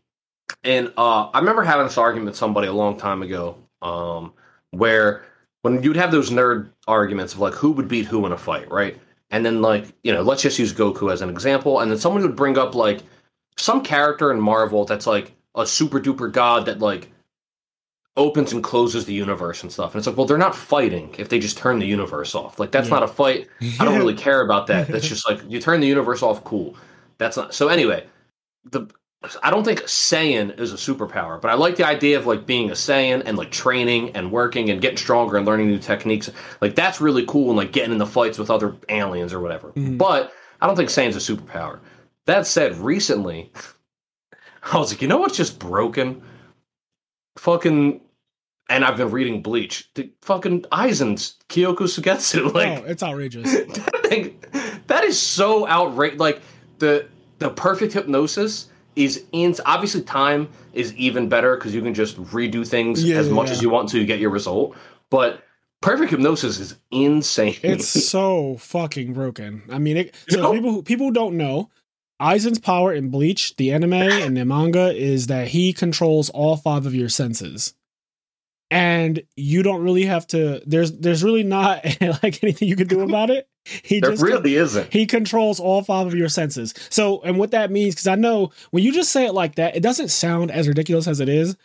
and 0.63 0.91
uh, 0.97 1.29
I 1.29 1.39
remember 1.39 1.63
having 1.63 1.85
this 1.85 1.97
argument 1.97 2.31
with 2.31 2.35
somebody 2.37 2.67
a 2.67 2.73
long 2.73 2.97
time 2.97 3.21
ago, 3.21 3.57
um, 3.81 4.33
where 4.71 5.23
when 5.61 5.81
you'd 5.83 5.95
have 5.95 6.11
those 6.11 6.29
nerd 6.29 6.69
arguments 6.87 7.33
of 7.33 7.39
like 7.39 7.53
who 7.53 7.71
would 7.71 7.87
beat 7.87 8.05
who 8.05 8.25
in 8.25 8.31
a 8.31 8.37
fight, 8.37 8.69
right? 8.69 8.97
And 9.33 9.45
then 9.45 9.61
like 9.61 9.87
you 10.03 10.13
know, 10.13 10.21
let's 10.21 10.41
just 10.43 10.57
use 10.59 10.71
Goku 10.73 11.11
as 11.11 11.21
an 11.21 11.29
example, 11.29 11.79
and 11.81 11.91
then 11.91 11.97
someone 11.97 12.21
would 12.21 12.35
bring 12.37 12.57
up 12.57 12.75
like 12.75 13.01
some 13.57 13.83
character 13.83 14.31
in 14.31 14.39
Marvel 14.39 14.85
that's 14.85 15.07
like 15.07 15.33
a 15.55 15.65
super 15.65 15.99
duper 15.99 16.31
god 16.31 16.65
that 16.67 16.79
like 16.79 17.09
opens 18.15 18.53
and 18.53 18.63
closes 18.63 19.05
the 19.05 19.13
universe 19.13 19.63
and 19.63 19.71
stuff. 19.71 19.93
And 19.93 19.99
it's 19.99 20.05
like, 20.07 20.15
well, 20.17 20.27
they're 20.27 20.37
not 20.37 20.55
fighting 20.55 21.13
if 21.17 21.29
they 21.29 21.39
just 21.39 21.57
turn 21.57 21.79
the 21.79 21.85
universe 21.87 22.35
off. 22.35 22.59
Like 22.59 22.71
that's 22.71 22.87
Yeah. 22.89 22.93
not 22.95 23.03
a 23.03 23.07
fight. 23.07 23.47
I 23.79 23.85
don't 23.85 23.97
really 23.97 24.13
care 24.13 24.41
about 24.41 24.67
that. 24.67 24.87
That's 24.87 25.07
just 25.07 25.27
like 25.27 25.41
you 25.47 25.59
turn 25.59 25.79
the 25.81 25.87
universe 25.87 26.21
off, 26.21 26.43
cool. 26.43 26.75
That's 27.17 27.35
not 27.35 27.53
so 27.55 27.67
anyway, 27.69 28.05
the 28.71 28.87
I 29.41 29.49
don't 29.49 29.63
think 29.63 29.81
Saiyan 29.83 30.59
is 30.59 30.73
a 30.73 30.75
superpower, 30.75 31.39
but 31.39 31.49
I 31.49 31.53
like 31.53 31.77
the 31.77 31.87
idea 31.87 32.17
of 32.17 32.25
like 32.25 32.45
being 32.45 32.69
a 32.69 32.73
Saiyan 32.73 33.23
and 33.25 33.37
like 33.37 33.51
training 33.51 34.11
and 34.15 34.31
working 34.31 34.69
and 34.69 34.81
getting 34.81 34.97
stronger 34.97 35.37
and 35.37 35.45
learning 35.45 35.67
new 35.67 35.79
techniques. 35.79 36.29
Like 36.59 36.75
that's 36.75 36.99
really 36.99 37.25
cool 37.25 37.49
and 37.49 37.57
like 37.57 37.71
getting 37.71 37.93
in 37.93 37.99
the 37.99 38.05
fights 38.05 38.37
with 38.37 38.49
other 38.49 38.75
aliens 38.89 39.31
or 39.31 39.39
whatever. 39.39 39.71
Mhm. 39.71 39.97
But 39.97 40.33
I 40.61 40.67
don't 40.67 40.75
think 40.75 40.89
Saiyan's 40.89 41.15
a 41.15 41.35
superpower. 41.35 41.79
That 42.25 42.45
said, 42.47 42.75
recently 42.77 43.51
I 44.71 44.77
was 44.77 44.91
like, 44.91 45.01
you 45.01 45.07
know 45.07 45.17
what's 45.17 45.37
just 45.37 45.57
broken? 45.57 46.21
Fucking 47.37 48.01
and 48.69 48.83
I've 48.85 48.97
been 48.97 49.11
reading 49.11 49.41
Bleach. 49.41 49.89
The 49.93 50.11
fucking 50.21 50.63
Aizen's 50.63 51.37
Kyoka 51.47 51.83
Suigetsu. 51.83 52.53
Like 52.53 52.83
oh, 52.83 52.85
it's 52.85 53.03
outrageous. 53.03 53.51
that, 53.53 54.01
thing, 54.03 54.39
that 54.87 55.05
is 55.05 55.17
so 55.17 55.65
outrageous. 55.67 56.19
Like 56.19 56.41
the 56.79 57.07
the 57.39 57.49
perfect 57.49 57.93
hypnosis 57.93 58.69
is 58.95 59.23
in. 59.31 59.55
Obviously, 59.65 60.01
time 60.01 60.49
is 60.73 60.93
even 60.95 61.29
better 61.29 61.55
because 61.55 61.73
you 61.73 61.81
can 61.81 61.93
just 61.93 62.17
redo 62.17 62.67
things 62.67 63.03
Yeah, 63.03 63.17
as 63.17 63.29
much 63.29 63.47
yeah. 63.47 63.53
as 63.53 63.61
you 63.61 63.69
want 63.69 63.89
to 63.89 64.05
get 64.05 64.19
your 64.19 64.29
result. 64.29 64.75
But 65.09 65.43
perfect 65.81 66.11
hypnosis 66.11 66.59
is 66.59 66.75
insane. 66.91 67.55
It's 67.63 67.87
so 68.09 68.57
fucking 68.57 69.13
broken. 69.13 69.63
I 69.69 69.79
mean, 69.79 69.97
it, 69.97 70.15
so 70.29 70.41
know- 70.41 70.53
people 70.53 70.71
who 70.71 70.83
people 70.83 71.07
who 71.07 71.13
don't 71.13 71.37
know, 71.37 71.69
Aizen's 72.21 72.59
power 72.59 72.93
in 72.93 73.09
Bleach, 73.09 73.55
the 73.57 73.71
anime 73.73 73.93
and 73.93 74.37
the 74.37 74.45
manga, 74.45 74.93
is 74.95 75.27
that 75.27 75.49
he 75.49 75.73
controls 75.73 76.29
all 76.29 76.55
five 76.57 76.85
of 76.85 76.95
your 76.95 77.09
senses, 77.09 77.73
and 78.71 79.21
you 79.35 79.63
don't 79.63 79.81
really 79.83 80.05
have 80.05 80.25
to. 80.27 80.61
There's 80.65 80.91
there's 80.91 81.23
really 81.23 81.43
not 81.43 81.83
like 82.23 82.43
anything 82.43 82.67
you 82.67 82.75
can 82.75 82.87
do 82.87 83.01
about 83.01 83.29
it. 83.29 83.47
He 83.65 83.99
there 83.99 84.11
just 84.11 84.21
really 84.23 84.55
isn't. 84.55 84.91
he 84.91 85.05
controls 85.05 85.59
all 85.59 85.81
five 85.83 86.07
of 86.07 86.13
your 86.15 86.29
senses. 86.29 86.73
So, 86.89 87.21
and 87.21 87.37
what 87.37 87.51
that 87.51 87.71
means, 87.71 87.95
because 87.95 88.07
I 88.07 88.15
know 88.15 88.51
when 88.71 88.83
you 88.83 88.91
just 88.91 89.11
say 89.11 89.25
it 89.25 89.33
like 89.33 89.55
that, 89.55 89.75
it 89.75 89.81
doesn't 89.83 90.09
sound 90.09 90.51
as 90.51 90.67
ridiculous 90.67 91.07
as 91.07 91.19
it 91.19 91.29
is. 91.29 91.55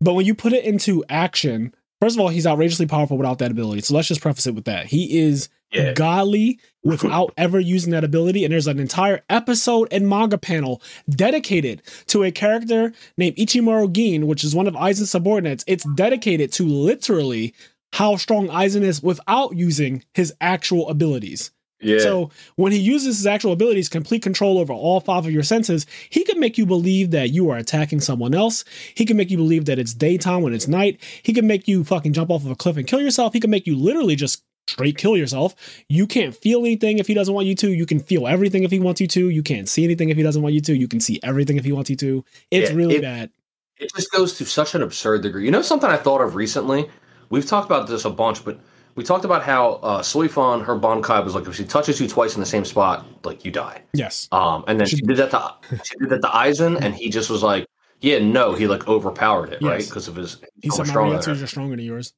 But 0.00 0.14
when 0.14 0.26
you 0.26 0.34
put 0.34 0.52
it 0.52 0.64
into 0.64 1.04
action, 1.08 1.72
first 2.00 2.16
of 2.16 2.20
all, 2.20 2.28
he's 2.28 2.46
outrageously 2.46 2.86
powerful 2.86 3.16
without 3.16 3.38
that 3.38 3.50
ability. 3.50 3.82
So 3.82 3.94
let's 3.94 4.08
just 4.08 4.20
preface 4.20 4.46
it 4.46 4.54
with 4.54 4.64
that. 4.66 4.86
He 4.86 5.18
is 5.20 5.48
Yeah. 5.72 5.92
godly 5.94 6.58
without 6.84 7.32
ever 7.38 7.58
using 7.60 7.92
that 7.92 8.04
ability. 8.04 8.44
And 8.44 8.52
there's 8.52 8.66
an 8.66 8.78
entire 8.80 9.22
episode 9.30 9.88
and 9.92 10.08
manga 10.08 10.38
panel 10.38 10.82
dedicated 11.08 11.80
to 12.08 12.24
a 12.24 12.30
character 12.32 12.92
named 13.16 13.36
Ichimaru 13.36 13.92
Gin, 13.92 14.26
which 14.26 14.44
is 14.44 14.54
one 14.54 14.66
of 14.66 14.74
Aizen's 14.74 15.10
subordinates. 15.12 15.64
It's 15.66 15.84
dedicated 15.94 16.52
to 16.54 16.64
literally 16.64 17.54
how 17.96 18.16
strong 18.16 18.48
Aizen 18.48 18.82
is 18.82 19.02
without 19.02 19.56
using 19.56 20.04
his 20.14 20.32
actual 20.40 20.88
abilities. 20.90 21.50
Yeah. 21.80 21.98
So 22.00 22.30
when 22.56 22.72
he 22.72 22.78
uses 22.78 23.18
his 23.18 23.26
actual 23.26 23.52
abilities, 23.52 23.88
complete 23.88 24.22
control 24.22 24.58
over 24.58 24.72
all 24.72 25.00
five 25.00 25.24
of 25.26 25.30
your 25.30 25.42
senses, 25.42 25.86
he 26.10 26.24
can 26.24 26.38
make 26.40 26.58
you 26.58 26.66
believe 26.66 27.10
that 27.12 27.30
you 27.30 27.50
are 27.50 27.56
attacking 27.56 28.00
someone 28.00 28.34
else. 28.34 28.64
He 28.94 29.04
can 29.04 29.16
make 29.16 29.30
you 29.30 29.36
believe 29.36 29.66
that 29.66 29.78
it's 29.78 29.94
daytime 29.94 30.42
when 30.42 30.54
it's 30.54 30.68
night. 30.68 31.00
He 31.22 31.32
can 31.32 31.46
make 31.46 31.68
you 31.68 31.84
fucking 31.84 32.12
jump 32.12 32.30
off 32.30 32.44
of 32.44 32.50
a 32.50 32.54
cliff 32.56 32.76
and 32.76 32.86
kill 32.86 33.00
yourself. 33.00 33.32
He 33.32 33.40
can 33.40 33.50
make 33.50 33.66
you 33.66 33.76
literally 33.76 34.16
just 34.16 34.42
straight 34.68 34.98
kill 34.98 35.16
yourself. 35.16 35.54
You 35.88 36.06
can't 36.06 36.34
feel 36.34 36.60
anything 36.60 36.98
if 36.98 37.06
he 37.06 37.14
doesn't 37.14 37.32
want 37.32 37.46
you 37.46 37.54
to. 37.56 37.70
You 37.70 37.86
can 37.86 38.00
feel 38.00 38.26
everything 38.26 38.64
if 38.64 38.70
he 38.70 38.80
wants 38.80 39.00
you 39.00 39.06
to. 39.08 39.28
You 39.30 39.42
can't 39.42 39.68
see 39.68 39.84
anything 39.84 40.08
if 40.08 40.16
he 40.16 40.22
doesn't 40.22 40.42
want 40.42 40.54
you 40.54 40.60
to. 40.62 40.74
You 40.76 40.88
can 40.88 41.00
see 41.00 41.20
everything 41.22 41.56
if 41.56 41.64
he 41.64 41.72
wants 41.72 41.88
you 41.88 41.96
to. 41.96 42.24
It's 42.50 42.70
Yeah, 42.70 42.76
really 42.76 42.96
it- 42.96 43.02
bad. 43.02 43.30
It 43.78 43.92
just 43.94 44.10
goes 44.10 44.36
to 44.38 44.46
such 44.46 44.74
an 44.74 44.82
absurd 44.82 45.22
degree. 45.22 45.44
You 45.44 45.50
know 45.50 45.60
something 45.62 45.90
I 45.90 45.98
thought 45.98 46.22
of 46.22 46.34
recently? 46.34 46.88
We've 47.30 47.46
talked 47.46 47.66
about 47.66 47.86
this 47.88 48.04
a 48.04 48.10
bunch, 48.10 48.44
but 48.44 48.58
we 48.94 49.04
talked 49.04 49.24
about 49.24 49.42
how 49.42 49.72
uh, 49.82 50.02
Soifon, 50.02 50.64
her 50.64 50.74
Bankai 50.78 51.22
was 51.24 51.34
like, 51.34 51.46
if 51.46 51.54
she 51.54 51.64
touches 51.64 52.00
you 52.00 52.08
twice 52.08 52.34
in 52.34 52.40
the 52.40 52.46
same 52.46 52.64
spot, 52.64 53.06
like 53.24 53.44
you 53.44 53.50
die. 53.50 53.82
Yes. 53.92 54.28
Um, 54.32 54.64
and 54.66 54.78
then 54.80 54.86
she, 54.86 54.96
She- 54.96 55.02
did 55.02 55.16
that 55.18 55.30
to 55.32 55.54
she 55.84 55.96
did 55.98 56.08
that 56.10 56.22
to 56.22 56.28
Aizen, 56.28 56.80
and 56.80 56.94
he 56.94 57.10
just 57.10 57.28
was 57.30 57.42
like, 57.42 57.66
yeah, 58.00 58.18
no, 58.18 58.54
he 58.54 58.66
like 58.66 58.86
overpowered 58.88 59.52
it, 59.52 59.62
right? 59.62 59.84
Because 59.84 60.08
of 60.08 60.16
his 60.16 60.40
He 60.62 60.70
said 60.70 60.84
my 60.86 60.90
stronger 60.90 61.10
reactions 61.12 61.26
than 61.26 61.36
her. 61.38 61.44
are 61.44 61.46
stronger 61.48 61.76
than 61.76 61.84
yours. 61.84 62.12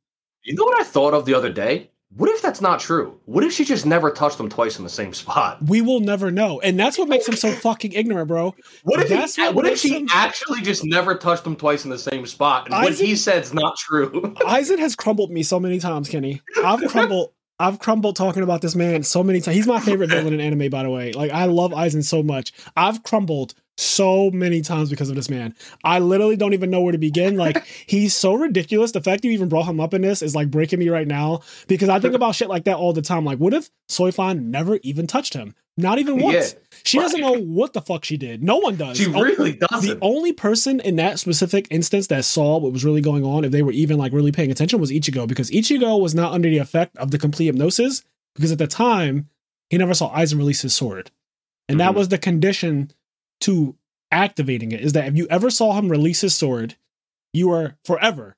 You 0.44 0.54
know 0.54 0.64
what 0.64 0.80
I 0.80 0.84
thought 0.84 1.14
of 1.14 1.24
the 1.24 1.34
other 1.34 1.50
day? 1.52 1.90
What 2.16 2.30
if 2.30 2.40
that's 2.40 2.60
not 2.62 2.80
true? 2.80 3.20
What 3.26 3.44
if 3.44 3.52
she 3.52 3.64
just 3.66 3.84
never 3.84 4.10
touched 4.10 4.38
them 4.38 4.48
twice 4.48 4.78
in 4.78 4.84
the 4.84 4.90
same 4.90 5.12
spot? 5.12 5.58
We 5.66 5.82
will 5.82 6.00
never 6.00 6.30
know. 6.30 6.58
And 6.60 6.78
that's 6.80 6.96
what 6.98 7.06
makes 7.08 7.28
him 7.28 7.36
so 7.36 7.52
fucking 7.52 7.92
ignorant, 7.92 8.28
bro. 8.28 8.54
What 8.84 9.00
if, 9.00 9.08
That's 9.10 9.36
he, 9.36 9.42
what 9.42 9.54
what 9.54 9.66
if 9.66 9.78
she 9.78 9.94
him- 9.94 10.08
actually 10.10 10.62
just 10.62 10.84
never 10.84 11.14
touched 11.14 11.44
them 11.44 11.54
twice 11.54 11.84
in 11.84 11.90
the 11.90 11.98
same 11.98 12.24
spot? 12.26 12.64
And 12.66 12.74
what 12.74 12.92
Isaac- 12.92 13.06
he 13.06 13.14
said's 13.14 13.52
not 13.52 13.76
true. 13.76 14.10
Aizen 14.40 14.78
has 14.78 14.96
crumbled 14.96 15.30
me 15.30 15.42
so 15.42 15.60
many 15.60 15.78
times, 15.78 16.08
Kenny. 16.08 16.40
I've 16.64 16.80
crumbled. 16.88 17.32
I've 17.60 17.78
crumbled 17.80 18.16
talking 18.16 18.42
about 18.42 18.62
this 18.62 18.74
man 18.74 19.02
so 19.02 19.22
many 19.22 19.40
times. 19.40 19.56
He's 19.56 19.66
my 19.66 19.80
favorite 19.80 20.10
villain 20.10 20.32
in 20.32 20.40
anime, 20.40 20.70
by 20.70 20.84
the 20.84 20.90
way. 20.90 21.12
Like 21.12 21.30
I 21.32 21.44
love 21.44 21.72
Aizen 21.72 22.04
so 22.04 22.22
much. 22.22 22.52
I've 22.76 23.02
crumbled 23.02 23.52
so 23.78 24.28
many 24.32 24.60
times 24.60 24.90
because 24.90 25.08
of 25.08 25.14
this 25.14 25.30
man. 25.30 25.54
I 25.84 26.00
literally 26.00 26.36
don't 26.36 26.52
even 26.52 26.68
know 26.70 26.80
where 26.80 26.92
to 26.92 26.98
begin. 26.98 27.36
Like 27.36 27.64
he's 27.86 28.14
so 28.14 28.34
ridiculous. 28.34 28.90
The 28.92 29.00
fact 29.00 29.24
you 29.24 29.30
even 29.30 29.48
brought 29.48 29.66
him 29.66 29.78
up 29.78 29.94
in 29.94 30.02
this 30.02 30.20
is 30.20 30.34
like 30.34 30.50
breaking 30.50 30.80
me 30.80 30.88
right 30.88 31.06
now 31.06 31.40
because 31.68 31.88
I 31.88 32.00
think 32.00 32.14
about 32.14 32.34
shit 32.34 32.48
like 32.48 32.64
that 32.64 32.76
all 32.76 32.92
the 32.92 33.02
time. 33.02 33.24
Like, 33.24 33.38
what 33.38 33.54
if 33.54 33.70
Soifon 33.88 34.46
never 34.46 34.78
even 34.82 35.06
touched 35.06 35.32
him? 35.34 35.54
Not 35.76 36.00
even 36.00 36.18
once. 36.18 36.54
Yeah. 36.54 36.58
She 36.82 36.98
doesn't 36.98 37.20
know 37.20 37.34
what 37.38 37.72
the 37.72 37.80
fuck 37.80 38.04
she 38.04 38.16
did. 38.16 38.42
No 38.42 38.56
one 38.56 38.74
does. 38.74 38.96
she 38.96 39.06
really 39.06 39.52
doesn't. 39.52 39.88
The 39.88 40.04
only 40.04 40.32
person 40.32 40.80
in 40.80 40.96
that 40.96 41.20
specific 41.20 41.68
instance 41.70 42.08
that 42.08 42.24
saw 42.24 42.58
what 42.58 42.72
was 42.72 42.84
really 42.84 43.00
going 43.00 43.24
on, 43.24 43.44
if 43.44 43.52
they 43.52 43.62
were 43.62 43.70
even 43.70 43.96
like 43.96 44.12
really 44.12 44.32
paying 44.32 44.50
attention, 44.50 44.80
was 44.80 44.90
Ichigo 44.90 45.28
because 45.28 45.52
Ichigo 45.52 46.00
was 46.00 46.16
not 46.16 46.32
under 46.32 46.50
the 46.50 46.58
effect 46.58 46.96
of 46.96 47.12
the 47.12 47.18
complete 47.18 47.46
hypnosis 47.46 48.02
because 48.34 48.50
at 48.50 48.58
the 48.58 48.66
time 48.66 49.28
he 49.70 49.78
never 49.78 49.94
saw 49.94 50.12
Aizen 50.16 50.38
release 50.38 50.62
his 50.62 50.74
sword, 50.74 51.12
and 51.68 51.78
that 51.78 51.92
Mhm. 51.92 51.96
was 51.96 52.08
the 52.08 52.18
condition 52.18 52.90
to 53.42 53.74
activating 54.10 54.72
it 54.72 54.80
is 54.80 54.94
that 54.94 55.06
if 55.08 55.16
you 55.16 55.26
ever 55.28 55.50
saw 55.50 55.72
him 55.74 55.88
release 55.88 56.20
his 56.20 56.34
sword, 56.34 56.76
you 57.32 57.50
are 57.52 57.76
forever. 57.84 58.36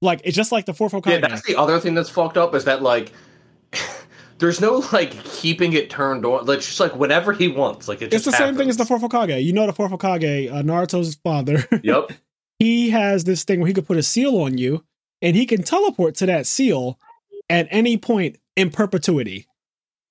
Like 0.00 0.20
it's 0.24 0.36
just 0.36 0.52
like 0.52 0.66
the 0.66 0.74
fourth 0.74 0.92
Hokage. 0.92 1.20
Yeah, 1.22 1.28
that's 1.28 1.42
the 1.46 1.56
other 1.56 1.78
thing 1.78 1.94
that's 1.94 2.10
fucked 2.10 2.36
up 2.36 2.54
is 2.54 2.64
that 2.64 2.82
like 2.82 3.12
there's 4.38 4.60
no 4.60 4.82
like 4.92 5.12
keeping 5.24 5.72
it 5.72 5.90
turned 5.90 6.24
on. 6.26 6.44
Like 6.46 6.58
just 6.60 6.80
like 6.80 6.96
whenever 6.96 7.32
he 7.32 7.48
wants. 7.48 7.86
Like 7.88 8.02
it 8.02 8.12
it's 8.12 8.24
the 8.24 8.32
happens. 8.32 8.48
same 8.48 8.56
thing 8.56 8.68
as 8.68 8.76
the 8.76 8.84
fourth 8.84 9.02
Hokage. 9.02 9.42
You 9.44 9.52
know 9.52 9.66
the 9.66 9.72
fourth 9.72 9.92
Hokage, 9.92 10.50
uh, 10.52 10.62
Naruto's 10.62 11.14
father. 11.16 11.64
Yep. 11.82 12.12
he 12.58 12.90
has 12.90 13.24
this 13.24 13.44
thing 13.44 13.60
where 13.60 13.68
he 13.68 13.74
could 13.74 13.86
put 13.86 13.96
a 13.96 14.02
seal 14.02 14.36
on 14.40 14.58
you, 14.58 14.84
and 15.20 15.36
he 15.36 15.46
can 15.46 15.62
teleport 15.62 16.16
to 16.16 16.26
that 16.26 16.46
seal 16.46 16.98
at 17.48 17.68
any 17.70 17.96
point 17.96 18.38
in 18.56 18.70
perpetuity. 18.70 19.46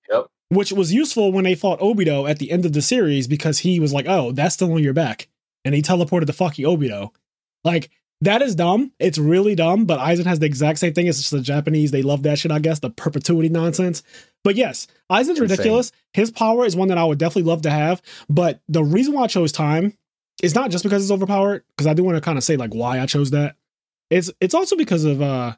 Yep. 0.10 0.28
Which 0.52 0.74
was 0.74 0.94
useful 0.94 1.32
when 1.32 1.46
they 1.46 1.56
fought 1.56 1.80
Obito 1.80 2.30
at 2.30 2.40
the 2.40 2.52
end 2.52 2.66
of 2.66 2.74
the 2.74 2.82
series 2.82 3.26
because 3.26 3.60
he 3.60 3.80
was 3.80 3.94
like, 3.94 4.06
"Oh, 4.06 4.34
that's 4.34 4.56
still 4.56 4.74
on 4.74 4.84
your 4.84 4.94
back," 4.94 5.30
and 5.64 5.74
he 5.74 5.82
teleported 5.82 6.26
the 6.26 6.34
fucking 6.34 6.66
Obito. 6.66 7.12
Like 7.64 7.90
that 8.22 8.42
is 8.42 8.54
dumb. 8.54 8.92
It's 9.00 9.18
really 9.18 9.56
dumb. 9.56 9.86
But 9.86 10.00
Aizen 10.00 10.26
has 10.26 10.40
the 10.40 10.46
exact 10.46 10.80
same 10.80 10.94
thing. 10.94 11.08
It's 11.08 11.20
just 11.20 11.32
the 11.32 11.42
Japanese. 11.42 11.92
They 11.92 12.04
love 12.04 12.24
that 12.24 12.38
shit. 12.38 12.52
I 12.52 12.60
guess 12.60 12.80
the 12.80 12.90
perpetuity 12.90 13.48
nonsense. 13.50 14.04
But 14.44 14.56
yes, 14.56 14.88
Aizen's 15.10 15.40
ridiculous. 15.40 15.92
His 16.14 16.32
power 16.32 16.66
is 16.66 16.76
one 16.76 16.90
that 16.90 16.98
I 16.98 17.06
would 17.06 17.18
definitely 17.18 17.50
love 17.50 17.62
to 17.64 17.72
have. 17.72 18.02
But 18.30 18.60
the 18.68 18.84
reason 18.84 19.14
why 19.14 19.24
I 19.24 19.28
chose 19.28 19.52
time 19.52 19.98
is 20.44 20.54
not 20.54 20.70
just 20.70 20.84
because 20.84 21.02
it's 21.04 21.12
overpowered. 21.12 21.64
Because 21.70 21.88
I 21.88 21.94
do 21.94 22.04
want 22.04 22.18
to 22.18 22.22
kind 22.22 22.38
of 22.38 22.44
say 22.44 22.58
like 22.58 22.74
why 22.74 23.00
I 23.00 23.06
chose 23.06 23.32
that. 23.32 23.56
It's 24.10 24.30
it's 24.40 24.54
also 24.54 24.76
because 24.76 25.06
of 25.06 25.22
uh 25.22 25.56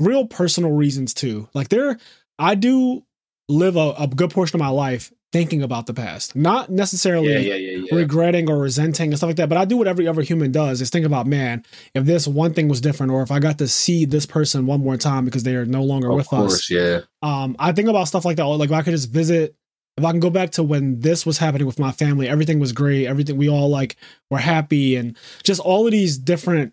real 0.00 0.26
personal 0.26 0.72
reasons 0.72 1.14
too. 1.14 1.48
Like 1.54 1.68
there, 1.68 1.98
I 2.38 2.54
do 2.54 3.04
live 3.48 3.76
a, 3.76 3.94
a 3.98 4.06
good 4.08 4.30
portion 4.30 4.56
of 4.56 4.60
my 4.60 4.68
life 4.68 5.12
thinking 5.32 5.62
about 5.62 5.86
the 5.86 5.92
past, 5.94 6.34
not 6.34 6.70
necessarily 6.70 7.32
Yeah, 7.32 7.54
yeah, 7.54 7.76
yeah, 7.82 7.94
regretting 7.94 8.48
or 8.48 8.58
resenting 8.58 9.10
and 9.10 9.18
stuff 9.18 9.28
like 9.28 9.36
that. 9.36 9.48
But 9.48 9.58
I 9.58 9.64
do 9.64 9.76
what 9.76 9.86
every 9.86 10.08
other 10.08 10.22
human 10.22 10.50
does 10.52 10.80
is 10.80 10.88
think 10.90 11.04
about, 11.04 11.26
man, 11.26 11.64
if 11.94 12.04
this 12.04 12.26
one 12.26 12.54
thing 12.54 12.68
was 12.68 12.80
different, 12.80 13.12
or 13.12 13.22
if 13.22 13.30
I 13.30 13.38
got 13.38 13.58
to 13.58 13.68
see 13.68 14.04
this 14.04 14.24
person 14.24 14.66
one 14.66 14.80
more 14.80 14.96
time 14.96 15.24
because 15.24 15.42
they 15.42 15.54
are 15.56 15.66
no 15.66 15.82
longer 15.82 16.10
Of 16.10 16.16
with 16.16 16.28
course, 16.28 16.54
us. 16.54 16.70
yeah. 16.70 17.00
Um, 17.22 17.54
I 17.58 17.72
think 17.72 17.88
about 17.88 18.08
stuff 18.08 18.24
like 18.24 18.36
that. 18.38 18.44
Like 18.46 18.70
if 18.70 18.74
I 18.76 18.82
could 18.82 18.92
just 18.92 19.10
visit, 19.10 19.54
if 19.98 20.04
I 20.04 20.10
can 20.10 20.20
go 20.20 20.30
back 20.30 20.50
to 20.52 20.62
when 20.62 21.00
this 21.00 21.26
was 21.26 21.38
happening 21.38 21.66
with 21.66 21.78
my 21.78 21.92
family, 21.92 22.28
everything 22.28 22.58
was 22.60 22.72
great. 22.72 23.06
Everything 23.06 23.36
we 23.36 23.48
all 23.48 23.68
like 23.68 23.96
were 24.30 24.38
happy, 24.38 24.96
and 24.96 25.16
just 25.42 25.60
all 25.60 25.86
of 25.86 25.92
these 25.92 26.18
different 26.18 26.72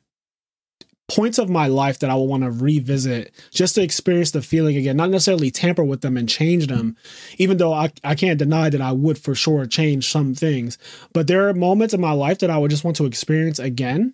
points 1.10 1.38
of 1.38 1.50
my 1.50 1.68
life 1.68 2.00
that 2.00 2.10
I 2.10 2.16
will 2.16 2.28
want 2.28 2.44
to 2.44 2.52
revisit 2.52 3.34
just 3.52 3.76
to 3.76 3.84
experience 3.84 4.32
the 4.32 4.42
feeling 4.42 4.78
again, 4.78 4.96
not 4.96 5.10
necessarily 5.10 5.52
tamper 5.52 5.84
with 5.84 6.02
them 6.02 6.18
and 6.18 6.30
change 6.30 6.68
them, 6.68 6.96
even 7.38 7.58
though 7.58 7.74
I, 7.74 7.92
I 8.04 8.16
can't 8.16 8.40
deny 8.40 8.70
that 8.70 8.82
I 8.82 8.92
would 8.92 9.18
for 9.18 9.36
sure 9.36 9.66
change 9.66 10.10
some 10.10 10.34
things. 10.34 10.78
But 11.14 11.28
there 11.28 11.48
are 11.50 11.54
moments 11.54 11.94
in 11.94 12.02
my 12.02 12.14
life 12.14 12.40
that 12.40 12.50
I 12.50 12.58
would 12.58 12.72
just 12.72 12.84
want 12.84 12.98
to 12.98 13.06
experience 13.06 13.60
again. 13.60 14.14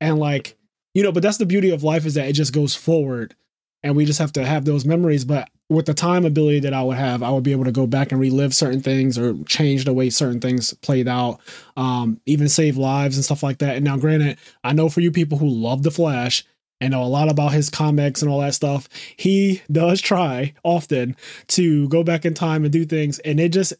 And 0.00 0.18
like, 0.18 0.56
you 0.94 1.02
know, 1.02 1.12
but 1.12 1.22
that's 1.22 1.38
the 1.38 1.46
beauty 1.46 1.70
of 1.70 1.84
life 1.84 2.06
is 2.06 2.14
that 2.14 2.28
it 2.28 2.32
just 2.32 2.52
goes 2.52 2.74
forward 2.74 3.34
and 3.82 3.94
we 3.96 4.04
just 4.04 4.18
have 4.18 4.32
to 4.32 4.44
have 4.44 4.64
those 4.64 4.84
memories. 4.84 5.24
But 5.24 5.48
with 5.72 5.86
the 5.86 5.94
time 5.94 6.24
ability 6.24 6.60
that 6.60 6.74
I 6.74 6.82
would 6.82 6.96
have, 6.96 7.22
I 7.22 7.30
would 7.30 7.42
be 7.42 7.52
able 7.52 7.64
to 7.64 7.72
go 7.72 7.86
back 7.86 8.12
and 8.12 8.20
relive 8.20 8.54
certain 8.54 8.80
things 8.80 9.18
or 9.18 9.34
change 9.44 9.84
the 9.84 9.92
way 9.92 10.10
certain 10.10 10.40
things 10.40 10.74
played 10.74 11.08
out, 11.08 11.40
um, 11.76 12.20
even 12.26 12.48
save 12.48 12.76
lives 12.76 13.16
and 13.16 13.24
stuff 13.24 13.42
like 13.42 13.58
that. 13.58 13.76
And 13.76 13.84
now, 13.84 13.96
granted, 13.96 14.38
I 14.62 14.72
know 14.72 14.88
for 14.88 15.00
you 15.00 15.10
people 15.10 15.38
who 15.38 15.48
love 15.48 15.82
the 15.82 15.90
Flash 15.90 16.44
and 16.80 16.92
know 16.92 17.02
a 17.02 17.06
lot 17.06 17.30
about 17.30 17.52
his 17.52 17.70
comics 17.70 18.22
and 18.22 18.30
all 18.30 18.40
that 18.40 18.54
stuff, 18.54 18.88
he 19.16 19.62
does 19.70 20.00
try 20.00 20.54
often 20.62 21.16
to 21.48 21.88
go 21.88 22.02
back 22.04 22.24
in 22.24 22.34
time 22.34 22.64
and 22.64 22.72
do 22.72 22.84
things, 22.84 23.18
and 23.20 23.40
it 23.40 23.50
just 23.50 23.72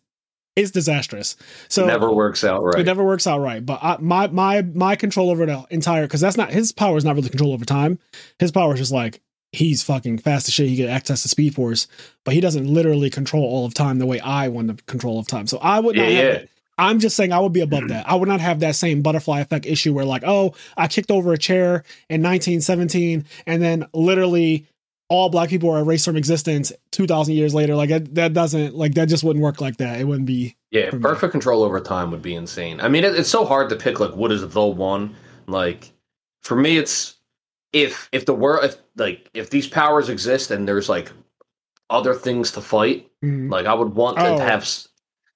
it's 0.55 0.71
disastrous. 0.71 1.37
So 1.69 1.85
it 1.85 1.89
Never 1.89 2.13
works 2.13 2.45
out 2.45 2.63
right. 2.63 2.81
it 2.81 2.85
never 2.87 3.05
works 3.05 3.27
out 3.27 3.41
right. 3.41 3.65
But 3.65 3.81
I, 3.83 3.97
my 4.01 4.29
my 4.29 4.63
my 4.63 4.97
control 4.97 5.31
over 5.31 5.47
the 5.47 5.67
entire 5.71 6.03
because 6.03 6.21
that's 6.21 6.37
not 6.37 6.51
his 6.51 6.73
power 6.73 6.97
is 6.97 7.05
not 7.05 7.17
really 7.17 7.31
control 7.31 7.53
over 7.53 7.65
time. 7.65 7.99
His 8.39 8.53
power 8.53 8.75
is 8.75 8.81
just 8.81 8.93
like 8.93 9.21
he's 9.53 9.83
fucking 9.83 10.19
fast 10.19 10.49
as 10.49 10.55
shit. 10.55 10.69
He 10.69 10.77
get 10.77 10.89
access 10.89 11.23
to 11.23 11.29
Speed 11.29 11.55
Force, 11.55 11.87
but 12.25 12.35
he 12.35 12.41
doesn't 12.41 12.67
literally 12.67 13.11
control 13.11 13.45
all 13.45 13.65
of 13.65 13.75
time 13.75 13.99
the 13.99 14.07
way 14.07 14.19
I 14.21 14.49
want 14.49 14.69
the 14.69 14.83
control 14.85 15.19
of 15.19 15.27
time. 15.27 15.47
So 15.47 15.59
I 15.59 15.79
would 15.79 15.95
yeah, 15.95 16.03
not 16.03 16.13
have 16.13 16.41
yeah. 16.41 16.47
I'm 16.79 16.99
just 16.99 17.17
saying 17.17 17.33
I 17.33 17.39
would 17.39 17.53
be 17.53 17.61
above 17.61 17.81
mm-hmm. 17.81 17.89
that. 17.89 18.09
I 18.09 18.15
would 18.15 18.29
not 18.29 18.41
have 18.41 18.61
that 18.61 18.75
same 18.75 19.03
butterfly 19.03 19.41
effect 19.41 19.67
issue 19.67 19.93
where 19.93 20.05
like, 20.05 20.23
oh, 20.27 20.55
I 20.77 20.89
kicked 20.89 21.11
over 21.11 21.33
a 21.33 21.39
chair 21.39 21.85
in 22.09 22.23
1917 22.23 23.27
and 23.47 23.63
then 23.63 23.87
literally 23.93 24.67
all 25.09 25.29
black 25.29 25.51
people 25.51 25.71
are 25.71 25.81
erased 25.81 26.07
from 26.07 26.17
existence 26.17 26.73
2000 26.93 27.35
years 27.35 27.55
later. 27.55 27.75
Like 27.75 27.91
that, 27.91 28.15
that 28.15 28.33
doesn't 28.33 28.75
like 28.75 28.95
that 28.95 29.09
just 29.09 29.23
wouldn't 29.23 29.43
work 29.43 29.61
like 29.61 29.77
that. 29.77 30.01
It 30.01 30.05
wouldn't 30.05 30.27
be 30.27 30.57
Yeah, 30.71 30.89
for 30.89 30.97
me. 30.97 31.03
perfect 31.03 31.33
control 31.33 31.63
over 31.63 31.79
time 31.81 32.11
would 32.11 32.23
be 32.23 32.35
insane. 32.35 32.81
I 32.81 32.89
mean, 32.89 33.05
it, 33.05 33.15
it's 33.15 33.29
so 33.29 33.45
hard 33.45 33.69
to 33.69 33.77
pick 33.77 34.01
like 34.01 34.17
what 34.17 34.33
is 34.33 34.49
the 34.49 34.67
one. 34.67 35.15
Like 35.47 35.93
for 36.41 36.57
me, 36.57 36.79
it's 36.79 37.17
if 37.73 38.09
if 38.13 38.27
the 38.27 38.35
world 38.35 38.65
if 38.65 38.77
like 38.97 39.31
if 39.35 39.51
these 39.51 39.67
powers 39.67 40.09
exist 40.09 40.51
and 40.51 40.67
there's 40.69 40.89
like 40.89 41.11
other 41.91 42.15
things 42.15 42.53
to 42.53 42.61
fight, 42.61 43.11
Mhm. 43.25 43.51
like 43.51 43.67
I 43.67 43.75
would 43.75 43.95
want 43.95 44.19
Oh. 44.19 44.37
to 44.39 44.43
have 44.45 44.69